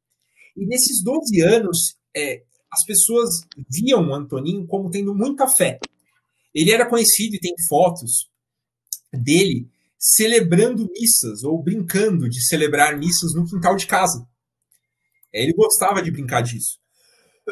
E 0.57 0.65
nesses 0.67 1.03
12 1.05 1.41
anos, 1.43 1.97
é, 2.17 2.43
as 2.73 2.83
pessoas 2.87 3.29
viam 3.71 4.09
o 4.09 4.15
Antoninho 4.15 4.67
como 4.67 4.89
tendo 4.89 5.15
muita 5.15 5.47
fé. 5.47 5.79
Ele 6.55 6.73
era 6.73 6.89
conhecido 6.89 7.35
e 7.37 7.41
tem 7.41 7.55
fotos 7.69 8.31
dele 9.13 9.69
celebrando 9.99 10.89
missas 10.91 11.45
ou 11.45 11.63
brincando 11.63 12.29
de 12.29 12.47
celebrar 12.47 12.97
missas 12.99 13.35
no 13.35 13.45
quintal 13.47 13.77
de 13.77 13.87
casa. 13.87 14.27
É, 15.33 15.43
ele 15.43 15.53
gostava 15.53 16.01
de 16.01 16.11
brincar 16.11 16.43
disso. 16.43 16.79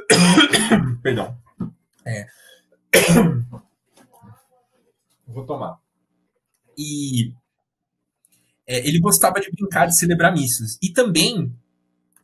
Perdão. 1.02 1.36
É. 2.06 2.26
Vou 5.26 5.44
tomar. 5.44 5.81
E 6.82 7.32
é, 8.66 8.86
ele 8.86 8.98
gostava 9.00 9.40
de 9.40 9.50
brincar 9.50 9.86
de 9.86 9.98
celebrar 9.98 10.32
missas. 10.32 10.78
E 10.82 10.92
também, 10.92 11.54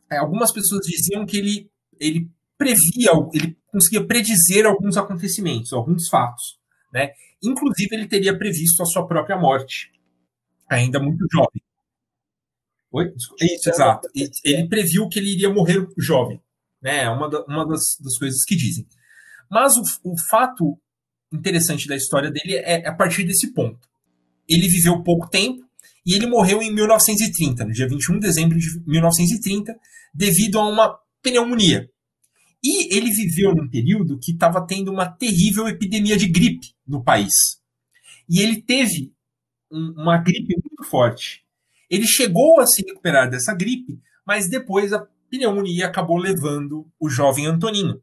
é, 0.09 0.17
algumas 0.17 0.51
pessoas 0.51 0.85
diziam 0.85 1.25
que 1.25 1.37
ele, 1.37 1.71
ele 1.99 2.29
previa, 2.57 3.11
ele 3.33 3.57
conseguia 3.71 4.05
predizer 4.05 4.65
alguns 4.65 4.97
acontecimentos, 4.97 5.71
alguns 5.73 6.07
fatos. 6.09 6.59
Né? 6.93 7.11
Inclusive, 7.41 7.95
ele 7.95 8.07
teria 8.07 8.37
previsto 8.37 8.81
a 8.81 8.85
sua 8.85 9.07
própria 9.07 9.37
morte, 9.37 9.91
ainda 10.69 10.99
muito 10.99 11.25
jovem. 11.31 11.61
Oi? 12.91 13.13
Isso, 13.41 13.69
exato. 13.69 14.09
Ele 14.43 14.67
previu 14.67 15.07
que 15.07 15.19
ele 15.19 15.33
iria 15.33 15.49
morrer 15.53 15.87
jovem. 15.97 16.41
Né? 16.81 17.03
É 17.03 17.09
uma, 17.09 17.29
da, 17.29 17.43
uma 17.45 17.67
das, 17.67 17.83
das, 18.03 18.17
coisas 18.17 18.43
que 18.43 18.55
dizem. 18.55 18.87
Mas 19.49 19.77
o, 19.77 19.83
o 20.03 20.17
fato 20.29 20.77
interessante 21.31 21.87
da 21.87 21.95
história 21.95 22.31
dele 22.31 22.55
é, 22.55 22.81
é 22.81 22.87
a 22.87 22.95
partir 22.95 23.23
desse 23.23 23.53
ponto. 23.53 23.87
Ele 24.49 24.67
viveu 24.67 25.03
pouco 25.03 25.29
tempo 25.29 25.63
e 26.05 26.15
ele 26.15 26.25
morreu 26.25 26.61
em 26.61 26.73
1930, 26.73 27.65
no 27.65 27.71
dia 27.71 27.87
21 27.87 28.15
de 28.15 28.19
dezembro 28.21 28.57
de 28.57 28.67
1930, 28.85 29.77
devido 30.13 30.57
a 30.57 30.67
uma 30.67 30.97
pneumonia. 31.21 31.89
E 32.63 32.95
ele 32.95 33.11
viveu 33.11 33.53
num 33.53 33.69
período 33.69 34.19
que 34.19 34.31
estava 34.31 34.65
tendo 34.65 34.91
uma 34.91 35.07
terrível 35.07 35.67
epidemia 35.67 36.17
de 36.17 36.27
gripe 36.27 36.73
no 36.85 37.03
país. 37.03 37.33
E 38.27 38.41
ele 38.41 38.61
teve 38.61 39.13
um, 39.71 39.93
uma 39.97 40.17
gripe 40.17 40.55
muito 40.55 40.83
forte. 40.89 41.43
Ele 41.89 42.05
chegou 42.05 42.59
a 42.59 42.65
se 42.65 42.83
recuperar 42.85 43.29
dessa 43.29 43.53
gripe, 43.53 43.99
mas 44.25 44.49
depois 44.49 44.91
a 44.91 45.07
pneumonia 45.29 45.87
acabou 45.87 46.17
levando 46.17 46.87
o 46.99 47.09
jovem 47.09 47.45
Antoninho. 47.45 48.01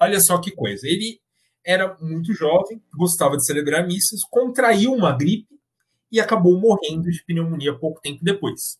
Olha 0.00 0.20
só 0.20 0.38
que 0.38 0.50
coisa. 0.50 0.86
Ele 0.86 1.20
era 1.64 1.96
muito 2.00 2.32
jovem, 2.32 2.82
gostava 2.96 3.36
de 3.36 3.44
celebrar 3.44 3.86
missas, 3.86 4.20
contraiu 4.30 4.92
uma 4.92 5.16
gripe 5.16 5.57
e 6.10 6.20
acabou 6.20 6.58
morrendo 6.58 7.10
de 7.10 7.24
pneumonia 7.24 7.78
pouco 7.78 8.00
tempo 8.00 8.24
depois. 8.24 8.78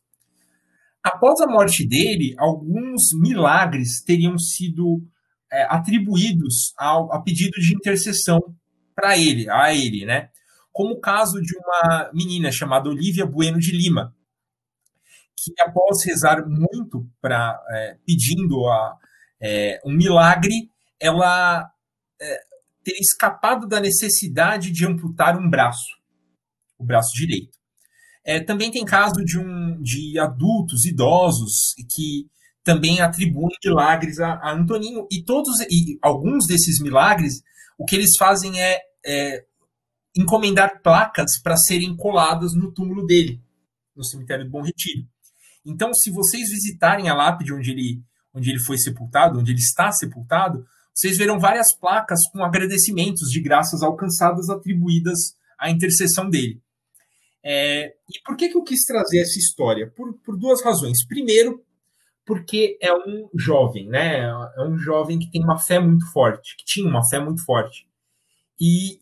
Após 1.02 1.40
a 1.40 1.46
morte 1.46 1.86
dele, 1.86 2.34
alguns 2.38 3.12
milagres 3.14 4.02
teriam 4.02 4.38
sido 4.38 5.02
é, 5.50 5.62
atribuídos 5.64 6.74
ao, 6.76 7.12
a 7.12 7.22
pedido 7.22 7.60
de 7.60 7.74
intercessão 7.74 8.40
para 8.94 9.16
ele, 9.16 9.48
a 9.48 9.72
ele, 9.72 10.04
né? 10.04 10.28
Como 10.72 10.94
o 10.94 11.00
caso 11.00 11.40
de 11.40 11.56
uma 11.56 12.10
menina 12.12 12.52
chamada 12.52 12.88
Olivia 12.88 13.24
Bueno 13.24 13.58
de 13.58 13.72
Lima, 13.72 14.14
que 15.36 15.52
após 15.60 16.04
rezar 16.04 16.46
muito 16.46 17.08
para 17.20 17.58
é, 17.70 17.96
pedindo 18.04 18.66
a, 18.66 18.96
é, 19.40 19.80
um 19.84 19.92
milagre, 19.92 20.70
ela 21.00 21.70
é, 22.20 22.40
teria 22.82 23.00
escapado 23.00 23.66
da 23.66 23.80
necessidade 23.80 24.72
de 24.72 24.84
amputar 24.84 25.38
um 25.38 25.48
braço, 25.48 25.97
o 26.78 26.84
braço 26.84 27.10
direito. 27.14 27.58
É, 28.24 28.40
também 28.40 28.70
tem 28.70 28.84
caso 28.84 29.24
de, 29.24 29.38
um, 29.38 29.80
de 29.80 30.18
adultos, 30.18 30.84
idosos, 30.84 31.74
que 31.94 32.28
também 32.62 33.00
atribuem 33.00 33.56
milagres 33.64 34.20
a, 34.20 34.34
a 34.34 34.52
Antoninho. 34.52 35.06
E 35.10 35.22
todos 35.22 35.58
e 35.70 35.98
alguns 36.02 36.46
desses 36.46 36.80
milagres, 36.80 37.42
o 37.78 37.84
que 37.84 37.96
eles 37.96 38.16
fazem 38.18 38.60
é, 38.60 38.78
é 39.04 39.44
encomendar 40.14 40.82
placas 40.82 41.40
para 41.42 41.56
serem 41.56 41.96
coladas 41.96 42.52
no 42.54 42.72
túmulo 42.72 43.06
dele, 43.06 43.40
no 43.96 44.04
cemitério 44.04 44.44
do 44.44 44.50
Bom 44.50 44.62
Retiro. 44.62 45.06
Então, 45.64 45.94
se 45.94 46.10
vocês 46.10 46.50
visitarem 46.50 47.08
a 47.08 47.14
lápide 47.14 47.54
onde 47.54 47.70
ele, 47.70 48.02
onde 48.34 48.50
ele 48.50 48.60
foi 48.60 48.76
sepultado, 48.76 49.38
onde 49.38 49.52
ele 49.52 49.60
está 49.60 49.90
sepultado, 49.92 50.66
vocês 50.94 51.16
verão 51.16 51.38
várias 51.38 51.74
placas 51.78 52.20
com 52.32 52.42
agradecimentos 52.42 53.30
de 53.30 53.40
graças 53.40 53.82
alcançadas 53.82 54.50
atribuídas 54.50 55.36
à 55.58 55.70
intercessão 55.70 56.28
dele. 56.28 56.60
É, 57.44 57.94
e 58.08 58.20
por 58.24 58.36
que, 58.36 58.48
que 58.48 58.56
eu 58.56 58.62
quis 58.62 58.84
trazer 58.84 59.20
essa 59.20 59.38
história? 59.38 59.92
Por, 59.96 60.14
por 60.24 60.36
duas 60.36 60.62
razões. 60.62 61.06
Primeiro, 61.06 61.64
porque 62.26 62.78
é 62.82 62.92
um 62.92 63.28
jovem, 63.34 63.88
né? 63.88 64.24
É 64.56 64.62
um 64.62 64.76
jovem 64.76 65.18
que 65.18 65.30
tem 65.30 65.42
uma 65.42 65.58
fé 65.58 65.78
muito 65.78 66.10
forte, 66.12 66.56
que 66.56 66.64
tinha 66.64 66.88
uma 66.88 67.06
fé 67.08 67.18
muito 67.18 67.44
forte. 67.44 67.88
E 68.60 69.00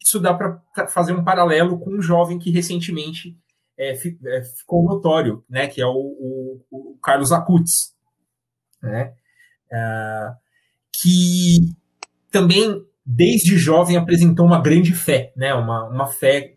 isso 0.00 0.20
dá 0.20 0.34
para 0.34 0.86
fazer 0.88 1.12
um 1.12 1.24
paralelo 1.24 1.78
com 1.80 1.90
um 1.90 2.02
jovem 2.02 2.38
que 2.38 2.50
recentemente 2.50 3.36
é, 3.76 3.92
é, 3.92 4.42
ficou 4.42 4.84
notório, 4.84 5.42
né, 5.48 5.66
que 5.66 5.80
é 5.80 5.86
o, 5.86 5.90
o, 5.90 6.64
o 6.70 6.98
Carlos 7.02 7.32
Acutis, 7.32 7.94
né, 8.82 9.14
é, 9.72 10.32
que 10.92 11.74
também 12.30 12.84
desde 13.04 13.56
jovem 13.56 13.96
apresentou 13.96 14.44
uma 14.44 14.60
grande 14.60 14.94
fé, 14.94 15.32
né, 15.34 15.54
uma, 15.54 15.88
uma 15.88 16.06
fé 16.06 16.56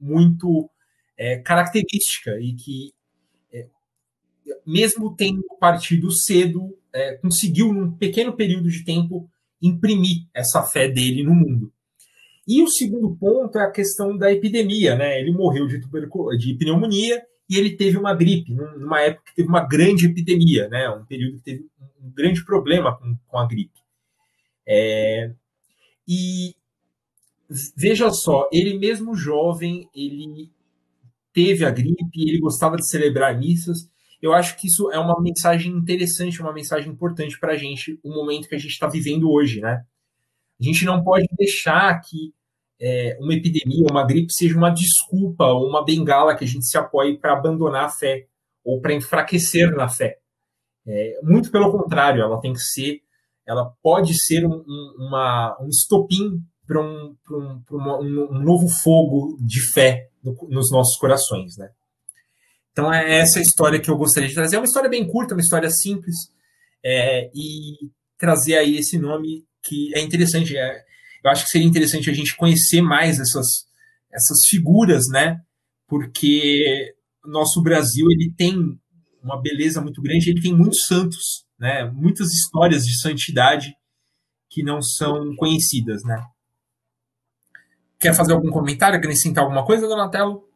muito 0.00 0.70
é, 1.16 1.38
característica 1.38 2.38
e 2.40 2.54
que 2.54 2.94
é, 3.52 3.66
mesmo 4.66 5.14
tendo 5.14 5.44
partido 5.58 6.10
cedo, 6.10 6.76
é, 6.92 7.16
conseguiu 7.16 7.72
num 7.72 7.92
pequeno 7.92 8.34
período 8.34 8.70
de 8.70 8.84
tempo 8.84 9.28
imprimir 9.60 10.26
essa 10.34 10.62
fé 10.62 10.88
dele 10.88 11.22
no 11.22 11.34
mundo. 11.34 11.72
E 12.46 12.62
o 12.62 12.68
segundo 12.68 13.16
ponto 13.16 13.58
é 13.58 13.64
a 13.64 13.70
questão 13.70 14.16
da 14.16 14.30
epidemia, 14.30 14.94
né? 14.94 15.20
Ele 15.20 15.32
morreu 15.32 15.66
de, 15.66 15.80
de 16.38 16.54
pneumonia 16.54 17.20
e 17.50 17.56
ele 17.56 17.76
teve 17.76 17.96
uma 17.96 18.14
gripe, 18.14 18.52
numa 18.52 19.00
época 19.00 19.24
que 19.26 19.36
teve 19.36 19.48
uma 19.48 19.66
grande 19.66 20.06
epidemia, 20.06 20.68
né? 20.68 20.88
Um 20.90 21.04
período 21.04 21.38
que 21.38 21.42
teve 21.42 21.66
um 22.00 22.10
grande 22.10 22.44
problema 22.44 22.96
com, 22.96 23.16
com 23.26 23.38
a 23.38 23.46
gripe. 23.46 23.80
É, 24.66 25.32
e 26.06 26.54
veja 27.76 28.10
só, 28.10 28.48
ele 28.52 28.78
mesmo 28.78 29.14
jovem, 29.14 29.88
ele 29.94 30.50
teve 31.32 31.64
a 31.64 31.70
gripe, 31.70 31.96
ele 32.16 32.38
gostava 32.38 32.76
de 32.76 32.88
celebrar 32.88 33.38
missas. 33.38 33.88
Eu 34.20 34.32
acho 34.32 34.56
que 34.56 34.66
isso 34.66 34.90
é 34.90 34.98
uma 34.98 35.20
mensagem 35.20 35.72
interessante, 35.72 36.40
uma 36.40 36.52
mensagem 36.52 36.90
importante 36.90 37.38
para 37.38 37.52
a 37.52 37.56
gente, 37.56 38.00
o 38.02 38.10
momento 38.10 38.48
que 38.48 38.54
a 38.54 38.58
gente 38.58 38.70
está 38.70 38.88
vivendo 38.88 39.30
hoje, 39.30 39.60
né? 39.60 39.84
A 40.58 40.64
gente 40.64 40.84
não 40.84 41.04
pode 41.04 41.26
deixar 41.36 42.00
que 42.00 42.32
é, 42.80 43.16
uma 43.20 43.34
epidemia, 43.34 43.86
uma 43.90 44.06
gripe 44.06 44.32
seja 44.32 44.56
uma 44.56 44.70
desculpa 44.70 45.44
ou 45.46 45.68
uma 45.68 45.84
bengala 45.84 46.34
que 46.34 46.44
a 46.44 46.46
gente 46.46 46.66
se 46.66 46.76
apoie 46.78 47.18
para 47.18 47.34
abandonar 47.34 47.84
a 47.84 47.90
fé 47.90 48.26
ou 48.64 48.80
para 48.80 48.94
enfraquecer 48.94 49.70
na 49.72 49.88
fé. 49.88 50.18
É, 50.86 51.20
muito 51.22 51.50
pelo 51.50 51.70
contrário, 51.70 52.22
ela 52.22 52.40
tem 52.40 52.52
que 52.52 52.60
ser, 52.60 53.02
ela 53.46 53.72
pode 53.82 54.14
ser 54.14 54.46
um, 54.46 54.64
um, 54.66 55.06
uma, 55.06 55.56
um 55.60 55.68
estopim 55.68 56.42
para 56.66 56.80
um, 56.80 57.16
um, 57.30 57.62
um, 57.70 58.28
um, 58.32 58.42
novo 58.42 58.68
fogo 58.68 59.38
de 59.40 59.60
fé 59.72 60.08
no, 60.22 60.36
nos 60.50 60.70
nossos 60.70 60.96
corações, 60.98 61.56
né? 61.56 61.68
Então 62.72 62.92
é 62.92 63.20
essa 63.20 63.40
história 63.40 63.80
que 63.80 63.90
eu 63.90 63.96
gostaria 63.96 64.28
de 64.28 64.34
trazer. 64.34 64.56
É 64.56 64.58
uma 64.58 64.66
história 64.66 64.90
bem 64.90 65.06
curta, 65.06 65.34
uma 65.34 65.40
história 65.40 65.70
simples, 65.70 66.14
é, 66.84 67.30
e 67.34 67.90
trazer 68.18 68.56
aí 68.56 68.76
esse 68.76 68.98
nome 68.98 69.44
que 69.62 69.94
é 69.94 70.00
interessante. 70.00 70.56
É, 70.56 70.84
eu 71.24 71.30
acho 71.30 71.44
que 71.44 71.50
seria 71.50 71.66
interessante 71.66 72.10
a 72.10 72.12
gente 72.12 72.36
conhecer 72.36 72.82
mais 72.82 73.18
essas, 73.18 73.46
essas 74.12 74.46
figuras, 74.48 75.04
né? 75.10 75.40
Porque 75.88 76.94
nosso 77.24 77.62
Brasil 77.62 78.06
ele 78.10 78.32
tem 78.36 78.78
uma 79.22 79.40
beleza 79.40 79.80
muito 79.80 80.02
grande, 80.02 80.30
ele 80.30 80.42
tem 80.42 80.54
muitos 80.54 80.84
santos, 80.86 81.46
né? 81.58 81.90
Muitas 81.90 82.28
histórias 82.32 82.84
de 82.84 83.00
santidade 83.00 83.74
que 84.50 84.62
não 84.62 84.82
são 84.82 85.34
conhecidas, 85.36 86.02
né? 86.04 86.22
Quer 87.98 88.14
fazer 88.14 88.34
algum 88.34 88.50
comentário, 88.50 88.98
acrescentar 88.98 89.44
alguma 89.44 89.64
coisa, 89.64 89.88
Donatello? 89.88 90.46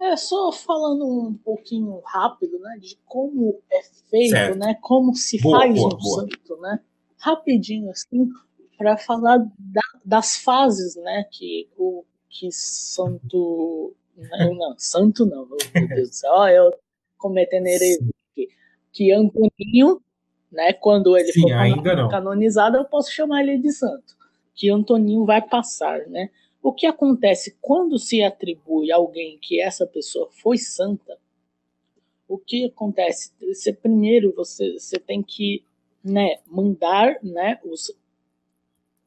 É, 0.00 0.14
só 0.16 0.52
falando 0.52 1.06
um 1.06 1.34
pouquinho 1.34 2.00
rápido, 2.04 2.58
né, 2.58 2.76
de 2.78 2.98
como 3.06 3.58
é 3.72 3.82
feito, 4.10 4.30
certo. 4.30 4.58
né, 4.58 4.76
como 4.82 5.14
se 5.14 5.40
boa, 5.40 5.60
faz 5.60 5.74
boa, 5.74 5.94
um 5.94 5.98
boa. 5.98 6.20
santo, 6.20 6.56
né, 6.60 6.80
rapidinho, 7.18 7.90
assim, 7.90 8.28
para 8.76 8.98
falar 8.98 9.38
da, 9.58 9.80
das 10.04 10.36
fases, 10.36 10.96
né, 10.96 11.24
que 11.30 11.68
o 11.78 12.04
que 12.28 12.52
santo, 12.52 13.94
não, 14.14 14.54
não 14.54 14.74
santo 14.76 15.24
não, 15.24 15.46
meu 15.46 15.56
Deus 15.88 16.10
do 16.10 16.14
céu, 16.14 16.46
eu 16.48 16.74
cometendo 17.16 17.66
heresia 17.66 18.10
aqui, 18.30 18.48
que 18.92 19.12
Antoninho, 19.12 20.02
né, 20.52 20.74
quando 20.74 21.16
ele 21.16 21.32
Sim, 21.32 21.48
for 21.48 22.10
canonizado, 22.10 22.76
eu 22.76 22.84
posso 22.84 23.10
chamar 23.10 23.42
ele 23.42 23.56
de 23.56 23.72
santo, 23.72 24.14
que 24.54 24.68
Antoninho 24.68 25.24
vai 25.24 25.40
passar, 25.40 26.00
né, 26.08 26.28
o 26.66 26.72
que 26.72 26.84
acontece 26.84 27.56
quando 27.60 27.96
se 27.96 28.24
atribui 28.24 28.90
a 28.90 28.96
alguém 28.96 29.38
que 29.40 29.62
essa 29.62 29.86
pessoa 29.86 30.28
foi 30.32 30.58
santa? 30.58 31.16
O 32.26 32.36
que 32.36 32.64
acontece? 32.64 33.30
Você, 33.40 33.72
primeiro 33.72 34.34
você, 34.34 34.72
você 34.72 34.98
tem 34.98 35.22
que 35.22 35.62
né, 36.02 36.40
mandar 36.44 37.22
né, 37.22 37.60
os, 37.64 37.96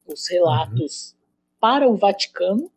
os 0.06 0.26
relatos 0.30 1.10
uhum. 1.10 1.18
para 1.60 1.86
o 1.86 1.98
Vaticano 1.98 2.72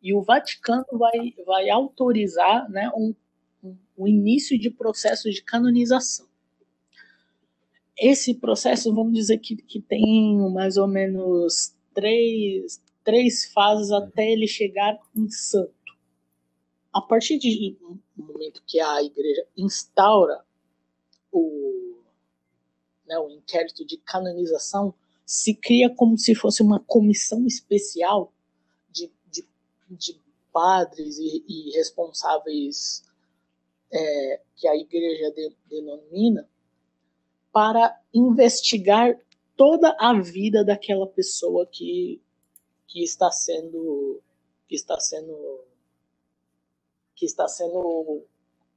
e 0.00 0.14
o 0.14 0.22
Vaticano 0.22 0.86
vai, 0.92 1.34
vai 1.44 1.68
autorizar 1.68 2.70
né, 2.70 2.92
um, 2.94 3.12
um, 3.60 3.76
um 3.98 4.06
início 4.06 4.56
de 4.56 4.70
processo 4.70 5.32
de 5.32 5.42
canonização. 5.42 6.28
Esse 7.98 8.34
processo, 8.34 8.94
vamos 8.94 9.14
dizer 9.14 9.38
que, 9.38 9.56
que 9.56 9.80
tem 9.80 10.38
mais 10.52 10.76
ou 10.76 10.86
menos 10.86 11.74
três, 11.92 12.80
três 13.04 13.52
fases 13.52 13.90
até 13.90 14.30
ele 14.30 14.46
chegar 14.46 14.98
em 15.14 15.28
santo. 15.28 15.72
A 16.92 17.00
partir 17.00 17.38
do 17.38 17.98
momento 18.16 18.62
que 18.66 18.80
a 18.80 19.02
igreja 19.02 19.46
instaura 19.56 20.44
o, 21.30 21.96
né, 23.06 23.18
o 23.18 23.30
inquérito 23.30 23.84
de 23.84 23.96
canonização, 23.96 24.94
se 25.24 25.54
cria 25.54 25.88
como 25.88 26.18
se 26.18 26.34
fosse 26.34 26.62
uma 26.62 26.80
comissão 26.80 27.46
especial 27.46 28.32
de, 28.90 29.10
de, 29.30 29.46
de 29.88 30.20
padres 30.52 31.18
e, 31.18 31.44
e 31.48 31.70
responsáveis 31.76 33.02
é, 33.90 34.40
que 34.56 34.68
a 34.68 34.76
igreja 34.76 35.30
de, 35.30 35.56
denomina 35.68 36.48
para 37.52 37.98
investigar 38.12 39.18
toda 39.56 39.94
a 39.98 40.18
vida 40.20 40.64
daquela 40.64 41.06
pessoa 41.06 41.66
que 41.66 42.20
que 42.92 43.02
está 43.02 43.30
sendo 43.30 44.20
que 44.68 44.74
está 44.74 45.00
sendo 45.00 45.64
que 47.14 47.24
está 47.24 47.48
sendo 47.48 48.22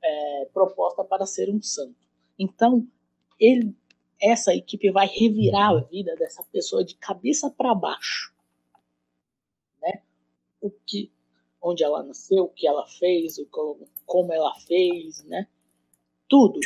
é, 0.01 0.45
proposta 0.53 1.03
para 1.03 1.25
ser 1.25 1.49
um 1.49 1.61
santo. 1.61 1.95
Então, 2.39 2.87
ele, 3.39 3.75
essa 4.21 4.53
equipe 4.53 4.89
vai 4.91 5.07
revirar 5.07 5.71
a 5.71 5.81
vida 5.81 6.15
dessa 6.15 6.43
pessoa 6.43 6.85
de 6.85 6.95
cabeça 6.95 7.49
para 7.49 7.75
baixo, 7.75 8.33
né? 9.81 10.01
O 10.61 10.69
que, 10.69 11.11
onde 11.61 11.83
ela 11.83 12.03
nasceu, 12.03 12.45
o 12.45 12.49
que 12.49 12.67
ela 12.67 12.87
fez, 12.87 13.37
o 13.37 13.45
como, 13.47 13.89
como 14.05 14.31
ela 14.31 14.53
fez, 14.59 15.23
né? 15.25 15.47
Tudo. 16.29 16.59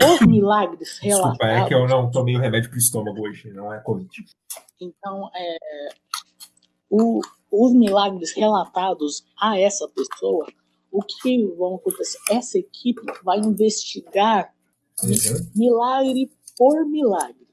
E 0.00 0.04
os 0.04 0.26
milagres 0.26 0.98
relatados. 0.98 1.38
Desculpa, 1.38 1.46
é 1.46 1.68
que 1.68 1.74
eu 1.74 1.86
não 1.86 2.10
tomei 2.10 2.36
o 2.36 2.40
remédio 2.40 2.70
para 2.70 2.76
o 2.76 2.80
estômago 2.80 3.20
hoje, 3.28 3.50
não 3.52 3.72
é 3.72 3.80
Covid. 3.80 4.24
Então, 4.80 5.30
é, 5.34 5.58
o, 6.88 7.20
os 7.50 7.72
milagres 7.74 8.32
relatados 8.32 9.24
a 9.38 9.58
essa 9.58 9.86
pessoa, 9.88 10.46
o 10.90 11.02
que 11.02 11.44
vão 11.56 11.76
acontecer? 11.76 12.18
Essa 12.30 12.58
equipe 12.58 13.02
vai 13.22 13.38
investigar 13.38 14.54
uhum. 15.02 15.50
milagre 15.54 16.30
por 16.56 16.84
milagre, 16.86 17.48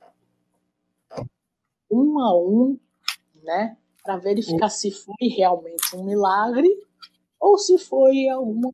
um 1.90 2.20
a 2.20 2.38
um, 2.38 2.80
né, 3.44 3.78
para 4.04 4.18
verificar 4.18 4.66
uhum. 4.66 4.70
se 4.70 4.92
foi 4.92 5.28
realmente 5.30 5.96
um 5.96 6.04
milagre 6.04 6.70
ou 7.40 7.58
se 7.58 7.78
foi 7.78 8.28
alguma, 8.30 8.74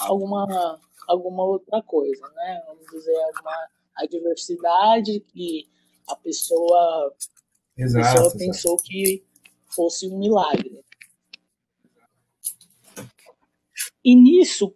alguma, 0.00 0.80
alguma 1.06 1.44
outra 1.44 1.82
coisa, 1.82 2.26
né? 2.34 2.62
Vamos 2.66 2.86
dizer, 2.86 3.16
alguma 3.24 3.68
adversidade 3.96 5.20
que 5.20 5.68
a 6.08 6.16
pessoa 6.16 7.14
Exato, 7.76 8.06
pessoa 8.06 8.26
exato. 8.26 8.38
pensou 8.38 8.76
que 8.78 9.24
fosse 9.66 10.08
um 10.08 10.18
milagre. 10.18 10.80
E 14.02 14.14
nisso, 14.14 14.74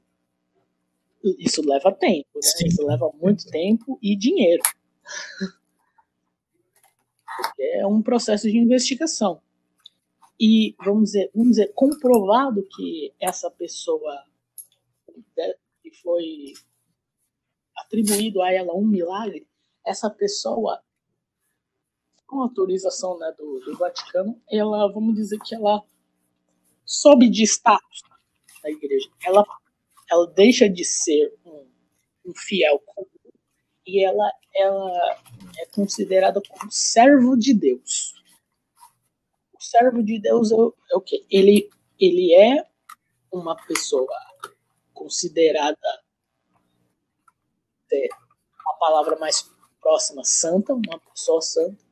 isso 1.39 1.63
leva 1.63 1.93
tempo, 1.93 2.29
né? 2.35 2.67
isso 2.67 2.87
leva 2.87 3.11
muito 3.15 3.47
tempo 3.47 3.99
e 4.03 4.17
dinheiro. 4.17 4.63
É 7.59 7.87
um 7.87 8.03
processo 8.03 8.51
de 8.51 8.59
investigação. 8.59 9.41
E, 10.39 10.75
vamos 10.79 11.05
dizer, 11.05 11.31
vamos 11.35 11.51
dizer, 11.51 11.73
comprovado 11.75 12.67
que 12.75 13.15
essa 13.21 13.51
pessoa 13.51 14.25
né, 15.37 15.55
que 15.83 15.91
foi 16.03 16.55
atribuído 17.77 18.43
a 18.43 18.53
ela 18.53 18.75
um 18.75 18.87
milagre, 18.87 19.47
essa 19.87 20.11
pessoa 20.11 20.83
com 22.31 22.41
autorização 22.41 23.19
né, 23.19 23.35
do, 23.37 23.59
do, 23.61 23.77
Vaticano, 23.77 24.41
ela, 24.49 24.87
vamos 24.93 25.17
dizer 25.17 25.39
que 25.41 25.53
ela 25.53 25.83
sobe 26.85 27.29
de 27.29 27.43
status 27.43 28.03
na 28.63 28.71
igreja. 28.71 29.11
Ela, 29.27 29.45
ela 30.09 30.27
deixa 30.29 30.69
de 30.69 30.85
ser 30.85 31.37
um, 31.45 31.67
um 32.27 32.33
fiel 32.35 32.79
comum 32.87 33.09
e 33.85 34.05
ela, 34.05 34.31
ela 34.55 35.21
é 35.59 35.67
considerada 35.75 36.41
como 36.49 36.71
servo 36.71 37.37
de 37.37 37.53
Deus. 37.53 38.15
O 39.53 39.61
servo 39.61 40.01
de 40.01 40.21
Deus 40.21 40.53
é, 40.53 40.55
é 40.55 40.97
o 40.97 41.01
quê? 41.01 41.27
Ele, 41.29 41.69
ele 41.99 42.33
é 42.33 42.65
uma 43.33 43.57
pessoa 43.67 44.07
considerada 44.95 46.05
é, 47.93 48.09
a 48.69 48.73
palavra 48.75 49.19
mais 49.19 49.51
próxima 49.81 50.23
santa, 50.25 50.75
uma 50.75 51.01
pessoa 51.01 51.41
santa, 51.41 51.90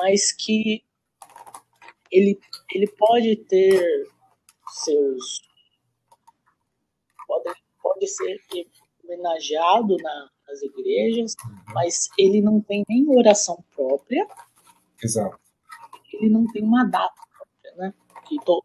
mas 0.00 0.32
que 0.32 0.82
ele, 2.10 2.40
ele 2.72 2.90
pode 2.96 3.36
ter 3.36 4.08
seus. 4.68 5.42
Pode, 7.26 7.54
pode 7.82 8.06
ser 8.08 8.40
homenageado 9.04 9.96
na, 9.98 10.30
nas 10.48 10.62
igrejas, 10.62 11.36
uhum. 11.44 11.74
mas 11.74 12.08
ele 12.18 12.40
não 12.40 12.62
tem 12.62 12.82
nem 12.88 13.06
oração 13.10 13.62
própria. 13.74 14.26
Exato. 15.02 15.38
Ele 16.14 16.30
não 16.30 16.46
tem 16.46 16.62
uma 16.62 16.84
data 16.84 17.20
própria, 17.30 17.74
né? 17.76 17.94
Que 18.26 18.36
todo 18.42 18.64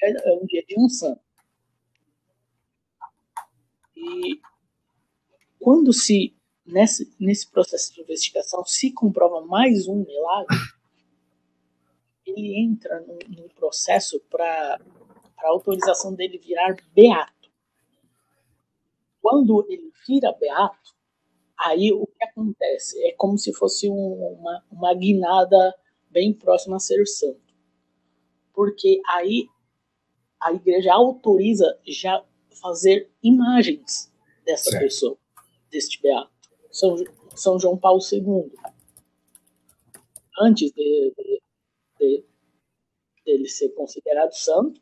dia 0.00 0.14
é 0.24 0.32
um 0.32 0.46
dia 0.46 0.64
de 0.66 0.74
um 0.76 0.88
santo. 0.88 1.22
E 3.96 4.40
quando 5.60 5.92
se 5.92 6.36
nesse, 6.66 7.14
nesse 7.18 7.50
processo 7.50 7.92
de 7.94 8.00
investigação, 8.00 8.64
se 8.64 8.92
comprova 8.92 9.40
mais 9.42 9.86
um 9.86 10.04
milagre, 10.04 10.56
ele 12.26 12.58
entra 12.58 13.00
no, 13.00 13.18
no 13.42 13.48
processo 13.50 14.20
para 14.30 14.80
a 15.38 15.48
autorização 15.48 16.14
dele 16.14 16.38
virar 16.38 16.76
beato. 16.94 17.50
Quando 19.20 19.66
ele 19.68 19.92
vira 20.06 20.32
beato, 20.32 20.94
aí 21.56 21.92
o 21.92 22.06
que 22.06 22.24
acontece? 22.24 23.02
É 23.06 23.12
como 23.12 23.38
se 23.38 23.52
fosse 23.52 23.88
um, 23.88 24.38
uma, 24.38 24.64
uma 24.70 24.94
guinada 24.94 25.74
bem 26.10 26.32
próxima 26.32 26.76
a 26.76 26.80
ser 26.80 27.06
santo. 27.06 27.40
Porque 28.52 29.00
aí 29.08 29.48
a 30.40 30.52
igreja 30.52 30.92
autoriza 30.92 31.78
já 31.86 32.24
fazer 32.60 33.10
imagens 33.22 34.12
dessa 34.44 34.70
certo. 34.70 34.82
pessoa, 34.82 35.18
deste 35.70 36.00
beato. 36.00 36.33
São, 36.74 36.96
São 37.36 37.58
João 37.58 37.78
Paulo 37.78 38.00
II. 38.12 38.50
antes 40.40 40.72
de, 40.72 41.14
de, 41.16 41.40
de, 42.00 42.24
dele 43.24 43.48
ser 43.48 43.68
considerado 43.70 44.32
santo, 44.32 44.80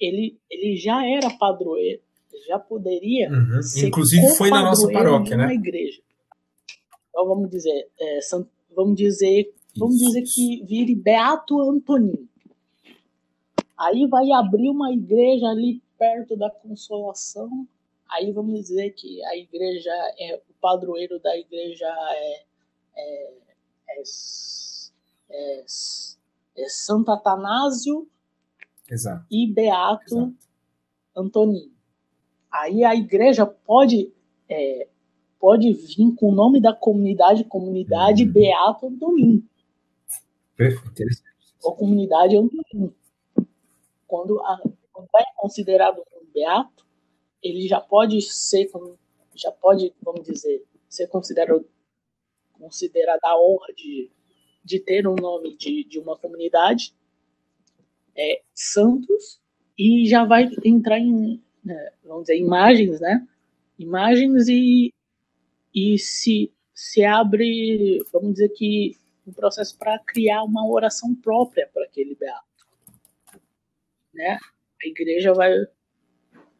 ele, 0.00 0.40
ele 0.50 0.76
já 0.76 1.06
era 1.06 1.30
padroeiro, 1.38 2.00
já 2.48 2.58
poderia 2.58 3.30
uhum. 3.30 3.60
Inclusive 3.86 4.28
foi 4.36 4.50
na 4.50 4.62
nossa 4.62 4.90
paróquia, 4.90 5.36
né? 5.36 5.52
igreja. 5.52 6.00
Então 7.10 7.26
vamos 7.26 7.50
dizer, 7.50 7.88
é, 8.00 8.18
vamos 8.74 8.96
dizer, 8.96 9.54
vamos 9.76 9.98
dizer 9.98 10.22
que 10.22 10.64
vire 10.64 10.94
Beato 10.94 11.60
Antonino. 11.60 12.28
Aí 13.78 14.06
vai 14.06 14.30
abrir 14.32 14.70
uma 14.70 14.92
igreja 14.92 15.48
ali 15.48 15.82
perto 15.98 16.36
da 16.36 16.50
Consolação. 16.50 17.66
Aí 18.08 18.32
vamos 18.32 18.60
dizer 18.60 18.90
que 18.92 19.22
a 19.24 19.36
igreja 19.36 19.90
é 20.18 20.36
o 20.36 20.55
padroeiro 20.66 21.20
da 21.20 21.36
igreja 21.38 21.86
é, 21.86 22.44
é, 22.96 23.32
é, 23.90 24.02
é, 25.30 25.64
é 26.56 26.68
Santo 26.68 27.12
Atanásio 27.12 28.08
Exato. 28.90 29.24
e 29.30 29.46
Beato 29.46 30.16
Exato. 30.16 30.34
Antonino. 31.16 31.72
Aí 32.50 32.82
a 32.82 32.96
igreja 32.96 33.46
pode 33.46 34.12
é, 34.48 34.88
pode 35.38 35.72
vir 35.72 36.16
com 36.16 36.30
o 36.30 36.34
nome 36.34 36.60
da 36.60 36.74
comunidade, 36.74 37.44
comunidade 37.44 38.24
uhum. 38.24 38.32
Beato 38.32 38.86
Antonino. 38.88 39.44
Perfeito. 40.56 41.22
Ou 41.62 41.76
comunidade 41.76 42.36
Antonino. 42.36 42.92
Quando, 44.08 44.40
a, 44.40 44.60
quando 44.92 45.08
é 45.16 45.24
considerado 45.36 46.02
um 46.20 46.32
beato, 46.32 46.84
ele 47.40 47.68
já 47.68 47.80
pode 47.80 48.20
ser, 48.22 48.68
já 49.36 49.52
pode, 49.52 49.94
vamos 50.02 50.26
dizer, 50.26 50.64
ser 50.88 51.06
considerado 51.08 51.66
considerada 52.52 53.20
a 53.22 53.38
honra 53.38 53.72
de, 53.74 54.10
de 54.64 54.80
ter 54.80 55.06
um 55.06 55.14
nome 55.14 55.56
de, 55.56 55.84
de 55.84 55.98
uma 55.98 56.16
comunidade, 56.16 56.94
é, 58.16 58.42
santos, 58.54 59.40
e 59.78 60.08
já 60.08 60.24
vai 60.24 60.48
entrar 60.64 60.98
em, 60.98 61.42
né, 61.62 61.92
vamos 62.02 62.22
dizer, 62.22 62.38
imagens, 62.38 62.98
né? 62.98 63.26
Imagens 63.78 64.48
e, 64.48 64.92
e 65.74 65.98
se, 65.98 66.50
se 66.74 67.04
abre, 67.04 68.02
vamos 68.10 68.32
dizer 68.32 68.48
que, 68.50 68.96
um 69.26 69.32
processo 69.32 69.76
para 69.76 69.98
criar 69.98 70.44
uma 70.44 70.66
oração 70.66 71.14
própria 71.14 71.68
para 71.74 71.84
aquele 71.84 72.14
beato. 72.14 72.46
Né? 74.14 74.38
A 74.82 74.88
igreja 74.88 75.32
vai, 75.34 75.52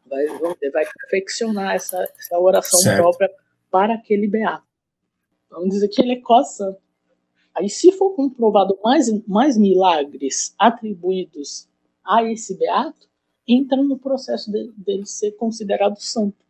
vai, 0.09 0.25
vai 0.71 0.85
perfeccionar 0.85 1.75
essa, 1.75 2.01
essa 2.17 2.39
oração 2.39 2.79
certo. 2.79 3.01
própria 3.01 3.29
para 3.69 3.95
aquele 3.95 4.27
beato. 4.27 4.65
Vamos 5.49 5.69
dizer 5.69 5.87
que 5.89 6.01
ele 6.01 6.13
é 6.13 6.21
coça. 6.21 6.77
Aí, 7.55 7.69
se 7.69 7.91
for 7.91 8.11
comprovado 8.11 8.77
mais, 8.83 9.07
mais 9.27 9.57
milagres 9.57 10.53
atribuídos 10.57 11.67
a 12.05 12.23
esse 12.23 12.57
beato, 12.57 13.07
entra 13.47 13.81
no 13.81 13.97
processo 13.97 14.51
dele, 14.51 14.73
dele 14.77 15.05
ser 15.05 15.31
considerado 15.33 15.97
santo. 15.97 16.45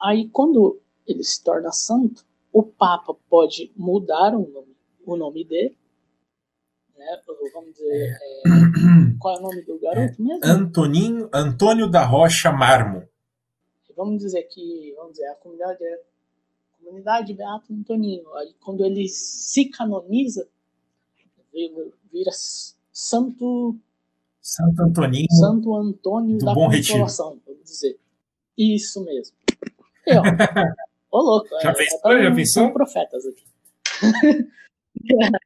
Aí, 0.00 0.28
quando 0.28 0.80
ele 1.06 1.22
se 1.22 1.42
torna 1.42 1.70
santo, 1.70 2.24
o 2.52 2.62
Papa 2.62 3.14
pode 3.28 3.72
mudar 3.76 4.34
o 4.34 4.48
nome, 4.48 4.76
o 5.04 5.16
nome 5.16 5.44
dele. 5.44 5.76
Né? 6.96 7.20
Vamos 7.52 7.72
dizer, 7.72 8.12
é, 8.12 8.42
qual 9.18 9.36
é 9.36 9.38
o 9.38 9.42
nome 9.42 9.62
do 9.62 9.78
garoto 9.78 10.14
é, 10.20 10.22
mesmo? 10.22 10.40
Antoninho, 10.44 11.28
Antônio 11.32 11.88
da 11.88 12.04
Rocha 12.04 12.52
Marmo. 12.52 13.06
Vamos 13.96 14.22
dizer 14.22 14.42
que 14.44 14.92
vamos 14.96 15.12
dizer, 15.12 15.26
a 15.28 15.34
comunidade 15.36 15.84
é 15.84 15.94
a 15.94 16.84
comunidade 16.84 17.34
Beato 17.34 17.72
Antoninho. 17.72 18.32
Aí, 18.34 18.54
quando 18.60 18.84
ele 18.84 19.08
se 19.08 19.66
canoniza, 19.66 20.48
vira 22.12 22.30
santo 22.92 23.78
Santo 24.44 24.82
Antoninho. 24.82 25.26
Santo 25.30 25.74
Antônio 25.74 26.36
da 26.38 26.52
Bom 26.52 26.70
Consolação, 26.70 27.40
vamos 27.46 27.64
dizer. 27.64 27.98
Isso 28.58 29.02
mesmo. 29.02 29.34
Eu, 30.06 30.20
ô 31.10 31.18
louco. 31.18 31.48
Já 31.62 31.70
é, 31.70 31.74
fez? 31.74 31.88
Já, 32.04 32.30
já 32.30 32.44
São 32.44 32.72
profetas 32.72 33.24
aqui. 33.26 33.44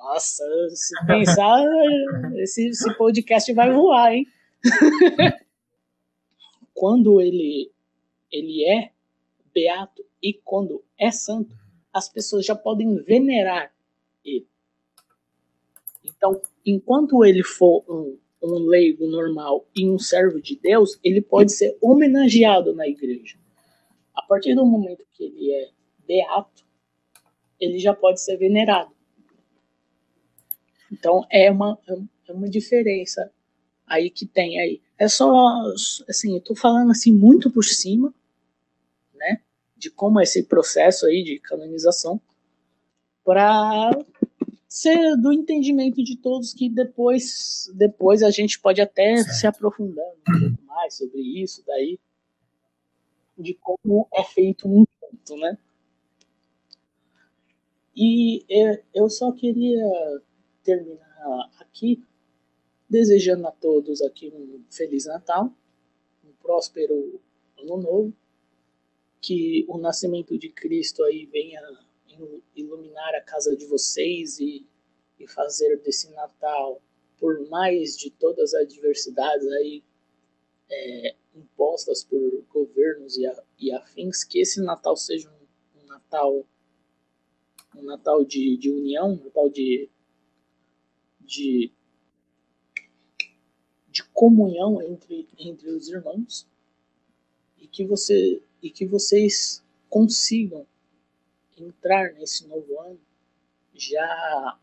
Nossa, 0.00 0.44
se 0.70 1.06
pensar, 1.06 1.64
esse, 2.36 2.68
esse 2.68 2.96
podcast 2.96 3.52
vai 3.52 3.72
voar, 3.72 4.14
hein? 4.14 4.26
quando 6.74 7.20
ele, 7.20 7.70
ele 8.32 8.64
é 8.64 8.90
beato 9.54 10.04
e 10.22 10.34
quando 10.34 10.82
é 10.98 11.10
santo, 11.10 11.54
as 11.92 12.08
pessoas 12.08 12.46
já 12.46 12.54
podem 12.54 12.96
venerar 13.02 13.72
ele. 14.24 14.48
Então, 16.02 16.40
enquanto 16.64 17.24
ele 17.24 17.42
for 17.42 17.84
um 17.88 18.18
um 18.42 18.66
leigo 18.66 19.06
normal 19.06 19.66
e 19.76 19.88
um 19.88 19.98
servo 19.98 20.40
de 20.40 20.56
Deus, 20.56 20.98
ele 21.04 21.20
pode 21.20 21.52
ser 21.52 21.76
homenageado 21.80 22.74
na 22.74 22.88
igreja. 22.88 23.36
A 24.14 24.22
partir 24.22 24.54
do 24.54 24.64
momento 24.64 25.04
que 25.12 25.24
ele 25.24 25.52
é 25.52 25.68
beato, 26.06 26.64
ele 27.58 27.78
já 27.78 27.94
pode 27.94 28.20
ser 28.20 28.36
venerado. 28.36 28.90
Então 30.90 31.24
é 31.30 31.50
uma, 31.50 31.78
é 32.28 32.32
uma 32.32 32.48
diferença 32.48 33.30
aí 33.86 34.10
que 34.10 34.26
tem 34.26 34.60
aí. 34.60 34.80
É 34.98 35.08
só, 35.08 35.32
assim, 36.08 36.34
eu 36.34 36.40
tô 36.40 36.54
falando 36.54 36.90
assim 36.90 37.12
muito 37.12 37.50
por 37.50 37.64
cima, 37.64 38.12
né, 39.14 39.40
de 39.76 39.90
como 39.90 40.20
é 40.20 40.22
esse 40.22 40.44
processo 40.44 41.06
aí 41.06 41.22
de 41.22 41.38
canonização, 41.38 42.20
para 43.24 43.90
ser 44.68 45.16
do 45.16 45.32
entendimento 45.32 46.02
de 46.02 46.16
todos 46.16 46.54
que 46.54 46.68
depois 46.68 47.70
depois 47.74 48.22
a 48.22 48.30
gente 48.30 48.58
pode 48.60 48.80
até 48.80 49.16
certo. 49.16 49.34
se 49.34 49.46
aprofundar 49.46 50.06
um 50.06 50.40
pouco 50.40 50.62
mais 50.64 50.94
sobre 50.94 51.20
isso 51.20 51.62
daí 51.66 51.98
de 53.36 53.54
como 53.54 54.06
é 54.14 54.22
feito 54.22 54.68
um 54.68 54.84
ponto, 55.00 55.36
né? 55.38 55.58
E 57.96 58.44
é, 58.48 58.82
eu 58.94 59.10
só 59.10 59.32
queria 59.32 59.82
terminar 60.62 61.50
aqui 61.58 62.02
desejando 62.88 63.46
a 63.46 63.52
todos 63.52 64.02
aqui 64.02 64.32
um 64.34 64.64
feliz 64.68 65.06
Natal, 65.06 65.52
um 66.24 66.32
próspero 66.42 67.20
ano 67.56 67.76
novo, 67.76 68.12
que 69.20 69.64
o 69.68 69.78
nascimento 69.78 70.36
de 70.36 70.48
Cristo 70.48 71.04
aí 71.04 71.24
venha 71.26 71.60
iluminar 72.56 73.14
a 73.14 73.20
casa 73.20 73.56
de 73.56 73.64
vocês 73.66 74.40
e, 74.40 74.66
e 75.18 75.26
fazer 75.28 75.80
desse 75.82 76.10
Natal, 76.10 76.82
por 77.18 77.48
mais 77.48 77.96
de 77.96 78.10
todas 78.10 78.54
as 78.54 78.62
adversidades 78.62 79.46
aí 79.52 79.84
é, 80.68 81.14
impostas 81.34 82.02
por 82.02 82.44
governos 82.48 83.16
e, 83.16 83.26
a, 83.26 83.42
e, 83.58 83.72
afins, 83.72 84.24
que 84.24 84.40
esse 84.40 84.60
Natal 84.60 84.96
seja 84.96 85.30
um, 85.30 85.80
um 85.80 85.86
Natal 85.86 86.44
um 87.76 87.82
Natal 87.82 88.24
de, 88.24 88.56
de 88.56 88.70
união, 88.70 89.12
um 89.12 89.24
Natal 89.24 89.48
de, 89.48 89.88
de, 91.30 91.72
de 93.88 94.02
comunhão 94.12 94.82
entre, 94.82 95.28
entre 95.38 95.70
os 95.70 95.88
irmãos 95.88 96.44
e 97.56 97.68
que, 97.68 97.84
você, 97.86 98.42
e 98.60 98.68
que 98.68 98.84
vocês 98.84 99.64
consigam 99.88 100.66
entrar 101.56 102.12
nesse 102.14 102.48
novo 102.48 102.80
ano 102.80 103.00
já 103.72 104.58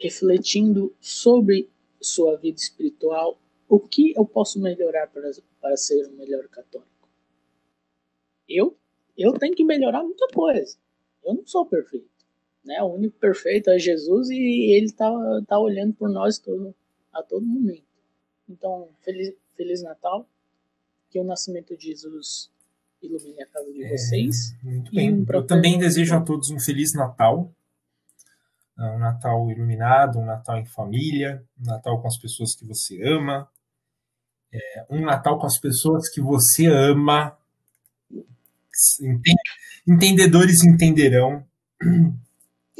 refletindo 0.00 0.96
sobre 0.98 1.68
sua 2.00 2.36
vida 2.36 2.58
espiritual, 2.58 3.38
o 3.68 3.78
que 3.78 4.14
eu 4.16 4.24
posso 4.24 4.58
melhorar 4.58 5.08
para, 5.08 5.30
para 5.60 5.76
ser 5.76 6.08
um 6.08 6.16
melhor 6.16 6.48
católico? 6.48 6.90
Eu, 8.48 8.76
eu 9.16 9.34
tenho 9.34 9.54
que 9.54 9.64
melhorar 9.64 10.02
muita 10.02 10.26
coisa. 10.28 10.76
Eu 11.22 11.34
não 11.34 11.46
sou 11.46 11.66
perfeito. 11.66 12.11
Né? 12.64 12.80
O 12.82 12.94
único 12.94 13.18
perfeito 13.18 13.70
é 13.70 13.78
Jesus 13.78 14.30
e 14.30 14.74
ele 14.76 14.86
está 14.86 15.10
tá 15.46 15.58
olhando 15.58 15.94
por 15.94 16.08
nós 16.08 16.38
todo, 16.38 16.74
a 17.12 17.22
todo 17.22 17.44
momento. 17.44 17.82
Então, 18.48 18.88
feliz, 19.00 19.34
feliz 19.56 19.82
Natal. 19.82 20.26
Que 21.10 21.18
o 21.18 21.24
nascimento 21.24 21.76
de 21.76 21.88
Jesus 21.88 22.50
ilumine 23.02 23.42
a 23.42 23.46
casa 23.46 23.70
de 23.72 23.84
é, 23.84 23.88
vocês. 23.90 24.56
muito 24.62 24.92
bem. 24.92 25.12
Um 25.12 25.26
Eu 25.28 25.46
também 25.46 25.78
desejo 25.78 26.14
a 26.14 26.20
todos 26.20 26.50
um 26.50 26.58
Feliz 26.58 26.92
Natal. 26.94 27.52
Um 28.78 28.98
Natal 28.98 29.50
iluminado, 29.50 30.18
um 30.18 30.24
Natal 30.24 30.58
em 30.58 30.66
família, 30.66 31.44
um 31.60 31.66
Natal 31.66 32.00
com 32.00 32.08
as 32.08 32.18
pessoas 32.18 32.56
que 32.56 32.64
você 32.66 33.00
ama, 33.04 33.48
é, 34.52 34.86
um 34.90 35.02
Natal 35.02 35.38
com 35.38 35.46
as 35.46 35.58
pessoas 35.58 36.08
que 36.08 36.20
você 36.20 36.66
ama. 36.66 37.36
Entendedores 39.86 40.64
entenderão. 40.64 41.44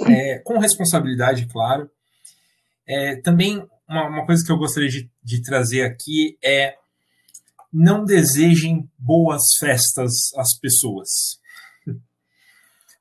É, 0.00 0.38
com 0.38 0.58
responsabilidade, 0.58 1.46
claro. 1.46 1.90
É, 2.86 3.16
também 3.20 3.66
uma, 3.88 4.08
uma, 4.08 4.26
coisa 4.26 4.44
que 4.44 4.50
eu 4.50 4.56
gostaria 4.56 4.88
de, 4.88 5.10
de 5.22 5.42
trazer 5.42 5.82
aqui 5.82 6.38
é 6.42 6.76
não 7.72 8.04
desejem 8.04 8.88
boas 8.98 9.42
festas 9.58 10.12
às 10.36 10.58
pessoas. 10.58 11.38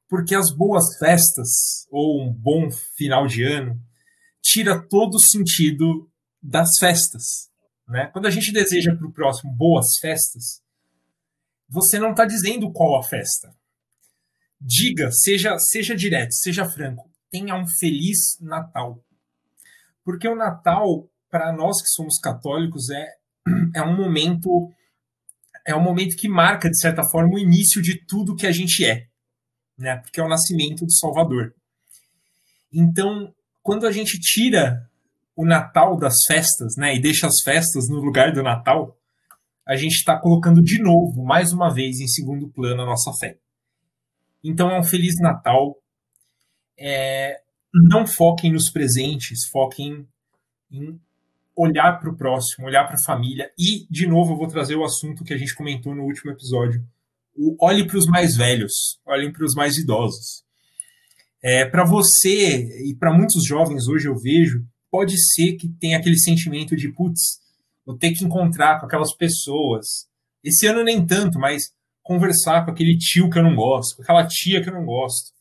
porque 0.07 0.35
as 0.35 0.53
boas 0.53 0.97
festas, 0.97 1.87
ou 1.89 2.21
um 2.21 2.33
bom 2.33 2.69
final 2.97 3.27
de 3.27 3.43
ano, 3.43 3.79
tira 4.41 4.81
todo 4.81 5.15
o 5.15 5.19
sentido 5.19 6.09
das 6.41 6.67
festas. 6.79 7.49
Né? 7.87 8.07
Quando 8.07 8.25
a 8.25 8.31
gente 8.31 8.51
deseja 8.51 8.95
para 8.95 9.07
o 9.07 9.13
próximo 9.13 9.51
boas 9.51 9.87
festas, 9.99 10.61
você 11.69 11.99
não 11.99 12.11
está 12.11 12.25
dizendo 12.25 12.71
qual 12.71 12.99
a 12.99 13.03
festa. 13.03 13.53
Diga, 14.63 15.09
seja, 15.11 15.57
seja 15.57 15.95
direto, 15.95 16.33
seja 16.33 16.69
franco, 16.69 17.09
tenha 17.31 17.55
um 17.55 17.65
feliz 17.79 18.37
Natal. 18.39 19.03
Porque 20.05 20.27
o 20.27 20.35
Natal, 20.35 21.09
para 21.31 21.51
nós 21.51 21.81
que 21.81 21.89
somos 21.89 22.19
católicos, 22.19 22.91
é, 22.91 23.07
é 23.75 23.81
um 23.81 23.97
momento 23.97 24.71
é 25.65 25.75
um 25.75 25.81
momento 25.81 26.15
que 26.15 26.27
marca, 26.27 26.69
de 26.69 26.79
certa 26.79 27.03
forma, 27.03 27.35
o 27.35 27.39
início 27.39 27.81
de 27.81 28.03
tudo 28.05 28.35
que 28.35 28.47
a 28.47 28.51
gente 28.51 28.83
é, 28.83 29.07
né? 29.77 29.97
Porque 29.97 30.19
é 30.19 30.23
o 30.23 30.29
nascimento 30.29 30.85
do 30.85 30.91
Salvador. 30.91 31.53
Então, 32.73 33.33
quando 33.61 33.85
a 33.85 33.91
gente 33.91 34.19
tira 34.19 34.89
o 35.35 35.45
Natal 35.45 35.97
das 35.97 36.15
festas, 36.27 36.75
né, 36.77 36.95
e 36.95 37.01
deixa 37.01 37.27
as 37.27 37.41
festas 37.43 37.87
no 37.89 37.97
lugar 37.97 38.31
do 38.33 38.43
Natal, 38.43 38.97
a 39.67 39.75
gente 39.75 39.93
está 39.93 40.19
colocando 40.19 40.61
de 40.61 40.81
novo, 40.81 41.23
mais 41.23 41.51
uma 41.51 41.73
vez, 41.73 41.99
em 41.99 42.07
segundo 42.07 42.49
plano 42.49 42.81
a 42.81 42.85
nossa 42.85 43.11
fé. 43.19 43.37
Então 44.43 44.69
é 44.69 44.79
um 44.79 44.83
Feliz 44.83 45.15
Natal. 45.19 45.77
É, 46.77 47.41
não 47.73 48.05
foquem 48.05 48.51
nos 48.51 48.69
presentes, 48.69 49.47
foquem 49.51 50.07
em 50.71 50.99
olhar 51.55 51.99
para 51.99 52.09
o 52.09 52.15
próximo, 52.15 52.67
olhar 52.67 52.85
para 52.85 52.95
a 52.95 53.05
família. 53.05 53.51
E, 53.57 53.85
de 53.89 54.07
novo, 54.07 54.33
eu 54.33 54.37
vou 54.37 54.47
trazer 54.47 54.75
o 54.75 54.83
assunto 54.83 55.23
que 55.23 55.33
a 55.33 55.37
gente 55.37 55.55
comentou 55.55 55.93
no 55.93 56.03
último 56.03 56.31
episódio. 56.31 56.83
O, 57.35 57.55
olhe 57.63 57.85
para 57.85 57.97
os 57.97 58.05
mais 58.05 58.35
velhos, 58.35 58.71
olhem 59.05 59.31
para 59.31 59.45
os 59.45 59.53
mais 59.53 59.77
idosos. 59.77 60.43
É, 61.43 61.65
para 61.65 61.85
você 61.85 62.87
e 62.87 62.95
para 62.95 63.13
muitos 63.13 63.45
jovens 63.45 63.87
hoje 63.87 64.07
eu 64.07 64.15
vejo, 64.15 64.63
pode 64.91 65.15
ser 65.33 65.53
que 65.53 65.69
tenha 65.79 65.97
aquele 65.97 66.19
sentimento 66.19 66.75
de, 66.75 66.91
putz, 66.91 67.39
vou 67.85 67.97
ter 67.97 68.11
que 68.11 68.23
encontrar 68.23 68.79
com 68.79 68.85
aquelas 68.85 69.15
pessoas. 69.15 70.07
Esse 70.43 70.67
ano 70.67 70.83
nem 70.83 71.05
tanto, 71.05 71.39
mas 71.39 71.73
conversar 72.01 72.65
com 72.65 72.71
aquele 72.71 72.97
tio 72.97 73.29
que 73.29 73.37
eu 73.37 73.43
não 73.43 73.55
gosto, 73.55 73.97
com 73.97 74.03
aquela 74.03 74.27
tia 74.27 74.61
que 74.61 74.69
eu 74.69 74.73
não 74.73 74.85
gosto. 74.85 75.31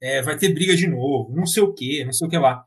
É, 0.00 0.22
vai 0.22 0.36
ter 0.36 0.52
briga 0.52 0.76
de 0.76 0.86
novo, 0.86 1.34
não 1.34 1.46
sei 1.46 1.62
o 1.62 1.72
que, 1.72 2.04
não 2.04 2.12
sei 2.12 2.26
o 2.26 2.30
que 2.30 2.38
lá. 2.38 2.64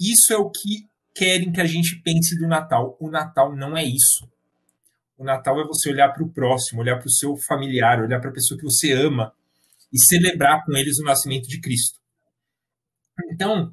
Isso 0.00 0.32
é 0.32 0.36
o 0.36 0.50
que 0.50 0.88
querem 1.14 1.50
que 1.50 1.60
a 1.60 1.66
gente 1.66 2.00
pense 2.02 2.38
do 2.38 2.46
Natal. 2.46 2.96
O 3.00 3.10
Natal 3.10 3.54
não 3.56 3.76
é 3.76 3.84
isso. 3.84 4.28
O 5.16 5.24
Natal 5.24 5.60
é 5.60 5.64
você 5.64 5.90
olhar 5.90 6.12
para 6.12 6.22
o 6.22 6.32
próximo, 6.32 6.80
olhar 6.80 6.96
para 6.96 7.08
o 7.08 7.12
seu 7.12 7.36
familiar, 7.36 8.00
olhar 8.00 8.20
para 8.20 8.30
a 8.30 8.32
pessoa 8.32 8.56
que 8.56 8.64
você 8.64 8.92
ama 8.92 9.32
e 9.92 9.98
celebrar 9.98 10.64
com 10.64 10.76
eles 10.76 10.98
o 11.00 11.04
nascimento 11.04 11.48
de 11.48 11.60
Cristo. 11.60 11.98
Então, 13.32 13.72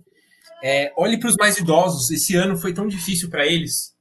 é, 0.64 0.91
olhe 0.97 1.19
para 1.19 1.30
os 1.30 1.35
mais 1.35 1.57
idosos. 1.57 2.10
Esse 2.10 2.35
ano 2.35 2.57
foi 2.57 2.73
tão 2.73 2.88
difícil 2.88 3.30
para 3.30 3.45
eles, 3.45 3.95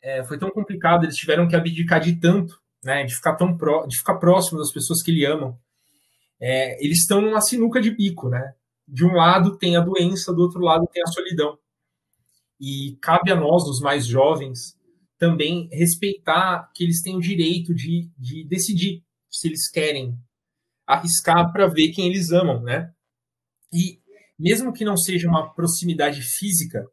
é, 0.00 0.22
foi 0.24 0.38
tão 0.38 0.50
complicado. 0.50 1.04
Eles 1.04 1.16
tiveram 1.16 1.48
que 1.48 1.56
abdicar 1.56 2.00
de 2.00 2.14
tanto, 2.14 2.61
né, 2.84 3.04
de 3.04 3.14
ficar 3.14 3.36
tão 3.36 3.56
pró 3.56 3.86
de 3.86 3.96
ficar 3.96 4.16
próximo 4.16 4.58
das 4.58 4.72
pessoas 4.72 5.02
que 5.02 5.12
lhe 5.12 5.24
amam. 5.24 5.58
É, 6.40 6.84
eles 6.84 6.98
estão 6.98 7.20
numa 7.20 7.40
sinuca 7.40 7.80
de 7.80 7.90
bico, 7.90 8.28
né? 8.28 8.54
De 8.86 9.04
um 9.04 9.12
lado 9.12 9.56
tem 9.58 9.76
a 9.76 9.80
doença, 9.80 10.32
do 10.32 10.42
outro 10.42 10.60
lado 10.60 10.88
tem 10.92 11.02
a 11.02 11.06
solidão. 11.06 11.56
E 12.60 12.98
cabe 13.00 13.30
a 13.30 13.36
nós, 13.36 13.62
os 13.64 13.80
mais 13.80 14.06
jovens, 14.06 14.76
também 15.18 15.68
respeitar 15.72 16.70
que 16.74 16.82
eles 16.82 17.00
têm 17.00 17.16
o 17.16 17.20
direito 17.20 17.72
de, 17.72 18.10
de 18.18 18.44
decidir 18.44 19.04
se 19.30 19.48
eles 19.48 19.70
querem 19.70 20.18
arriscar 20.86 21.52
para 21.52 21.68
ver 21.68 21.92
quem 21.92 22.08
eles 22.08 22.32
amam, 22.32 22.60
né? 22.62 22.92
E 23.72 24.00
mesmo 24.38 24.72
que 24.72 24.84
não 24.84 24.96
seja 24.96 25.28
uma 25.28 25.52
proximidade 25.54 26.20
física, 26.22 26.88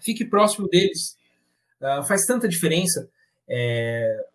fique 0.00 0.24
próximo 0.26 0.68
deles. 0.68 1.16
Uh, 1.80 2.02
faz 2.04 2.26
tanta 2.26 2.46
diferença. 2.46 3.10
É, 3.48 4.26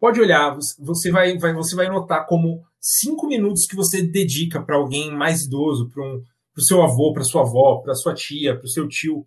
pode 0.00 0.20
olhar, 0.20 0.56
você 0.78 1.10
vai, 1.12 1.36
vai, 1.38 1.52
você 1.52 1.76
vai 1.76 1.88
notar 1.88 2.26
como 2.26 2.64
cinco 2.80 3.28
minutos 3.28 3.66
que 3.66 3.76
você 3.76 4.02
dedica 4.02 4.62
para 4.62 4.76
alguém 4.76 5.12
mais 5.12 5.42
idoso, 5.42 5.90
para 5.90 6.02
um, 6.02 6.24
o 6.56 6.62
seu 6.62 6.82
avô, 6.82 7.12
para 7.12 7.22
sua 7.22 7.42
avó, 7.42 7.80
para 7.82 7.94
sua 7.94 8.14
tia, 8.14 8.56
para 8.56 8.64
o 8.64 8.70
seu 8.70 8.88
tio, 8.88 9.26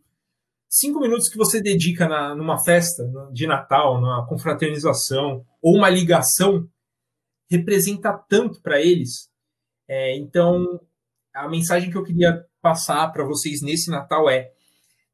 cinco 0.67 0.99
minutos 0.99 1.29
que 1.29 1.37
você 1.37 1.61
dedica 1.61 2.07
na, 2.07 2.35
numa 2.35 2.57
festa 2.57 3.03
de 3.31 3.45
Natal, 3.45 4.01
numa 4.01 4.25
confraternização 4.27 5.45
ou 5.61 5.77
uma 5.77 5.89
ligação, 5.89 6.67
representa 7.49 8.11
tanto 8.27 8.59
para 8.61 8.81
eles. 8.81 9.29
É, 9.87 10.17
então, 10.17 10.81
a 11.33 11.47
mensagem 11.47 11.91
que 11.91 11.97
eu 11.97 12.03
queria 12.03 12.43
passar 12.61 13.11
para 13.11 13.23
vocês 13.23 13.61
nesse 13.61 13.91
Natal 13.91 14.27
é: 14.27 14.51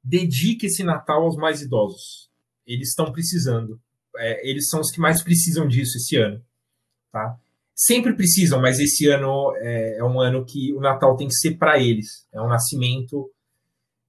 dedique 0.02 0.68
esse 0.68 0.84
Natal 0.84 1.23
aos 1.23 1.36
mais 1.36 1.61
idosos. 1.61 2.30
Eles 2.65 2.90
estão 2.90 3.11
precisando. 3.11 3.80
É, 4.18 4.49
eles 4.49 4.69
são 4.69 4.80
os 4.80 4.91
que 4.91 4.99
mais 4.99 5.22
precisam 5.22 5.68
disso 5.68 5.98
esse 5.98 6.15
ano. 6.18 6.44
Tá? 7.11 7.38
Sempre 7.76 8.14
precisam, 8.14 8.61
mas 8.61 8.80
esse 8.80 9.07
ano 9.07 9.56
é, 9.57 9.99
é 9.99 10.03
um 10.03 10.19
ano 10.19 10.45
que 10.45 10.73
o 10.73 10.80
Natal 10.80 11.15
tem 11.15 11.27
que 11.27 11.36
ser 11.36 11.57
para 11.57 11.80
eles. 11.80 12.27
É 12.31 12.41
um 12.41 12.48
nascimento 12.48 13.31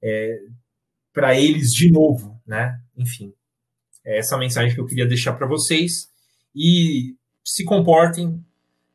é, 0.02 0.39
para 1.12 1.39
eles 1.39 1.70
de 1.70 1.90
novo, 1.90 2.40
né? 2.47 2.81
Enfim, 2.97 3.32
é 4.05 4.18
essa 4.18 4.36
mensagem 4.36 4.74
que 4.74 4.81
eu 4.81 4.86
queria 4.86 5.06
deixar 5.06 5.35
para 5.35 5.47
vocês 5.47 6.10
e 6.55 7.14
se 7.44 7.64
comportem, 7.64 8.44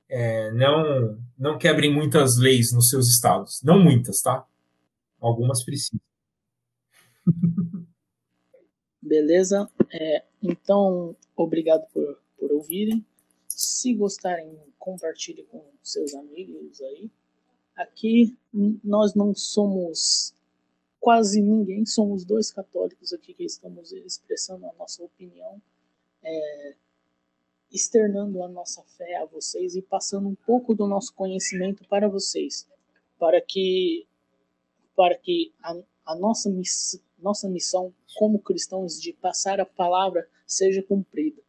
é, 0.10 0.52
não 0.52 1.24
não 1.38 1.58
quebrem 1.58 1.94
muitas 1.94 2.38
leis 2.38 2.72
nos 2.72 2.88
seus 2.88 3.10
estados, 3.10 3.62
não 3.64 3.78
muitas, 3.82 4.22
tá? 4.22 4.46
Algumas 5.20 5.64
precisam. 5.64 6.00
Beleza? 9.06 9.70
É, 9.94 10.24
então, 10.42 11.16
obrigado 11.36 11.86
por, 11.94 12.20
por 12.40 12.52
ouvirem. 12.52 13.06
Se 13.48 13.94
gostarem, 13.94 14.58
compartilhe 14.80 15.44
com 15.44 15.64
seus 15.84 16.16
amigos 16.16 16.82
aí. 16.82 17.12
Aqui 17.76 18.36
nós 18.84 19.14
não 19.14 19.36
somos 19.36 20.34
quase 21.00 21.40
ninguém, 21.40 21.86
somos 21.86 22.26
dois 22.26 22.52
católicos 22.52 23.14
aqui 23.14 23.36
que 23.36 23.44
estamos 23.44 23.92
expressando 23.92 24.66
a 24.66 24.74
nossa 24.74 25.04
opinião, 25.04 25.62
é, 26.24 26.76
externando 27.72 28.42
a 28.42 28.48
nossa 28.48 28.82
fé 28.98 29.18
a 29.18 29.26
vocês 29.26 29.76
e 29.76 29.84
passando 29.84 30.28
um 30.28 30.36
pouco 30.36 30.74
do 30.74 30.88
nosso 30.88 31.14
conhecimento 31.14 31.88
para 31.88 32.08
vocês, 32.08 32.68
para 33.20 33.40
que, 33.40 34.08
para 34.96 35.16
que 35.16 35.54
a, 35.62 35.78
a 36.08 36.16
nossa, 36.16 36.50
miss, 36.50 37.00
nossa 37.26 37.50
missão 37.50 37.92
como 38.16 38.38
cristãos 38.38 39.02
de 39.02 39.12
passar 39.12 39.60
a 39.60 39.66
palavra 39.66 40.30
seja 40.46 40.84
cumprida. 40.84 41.42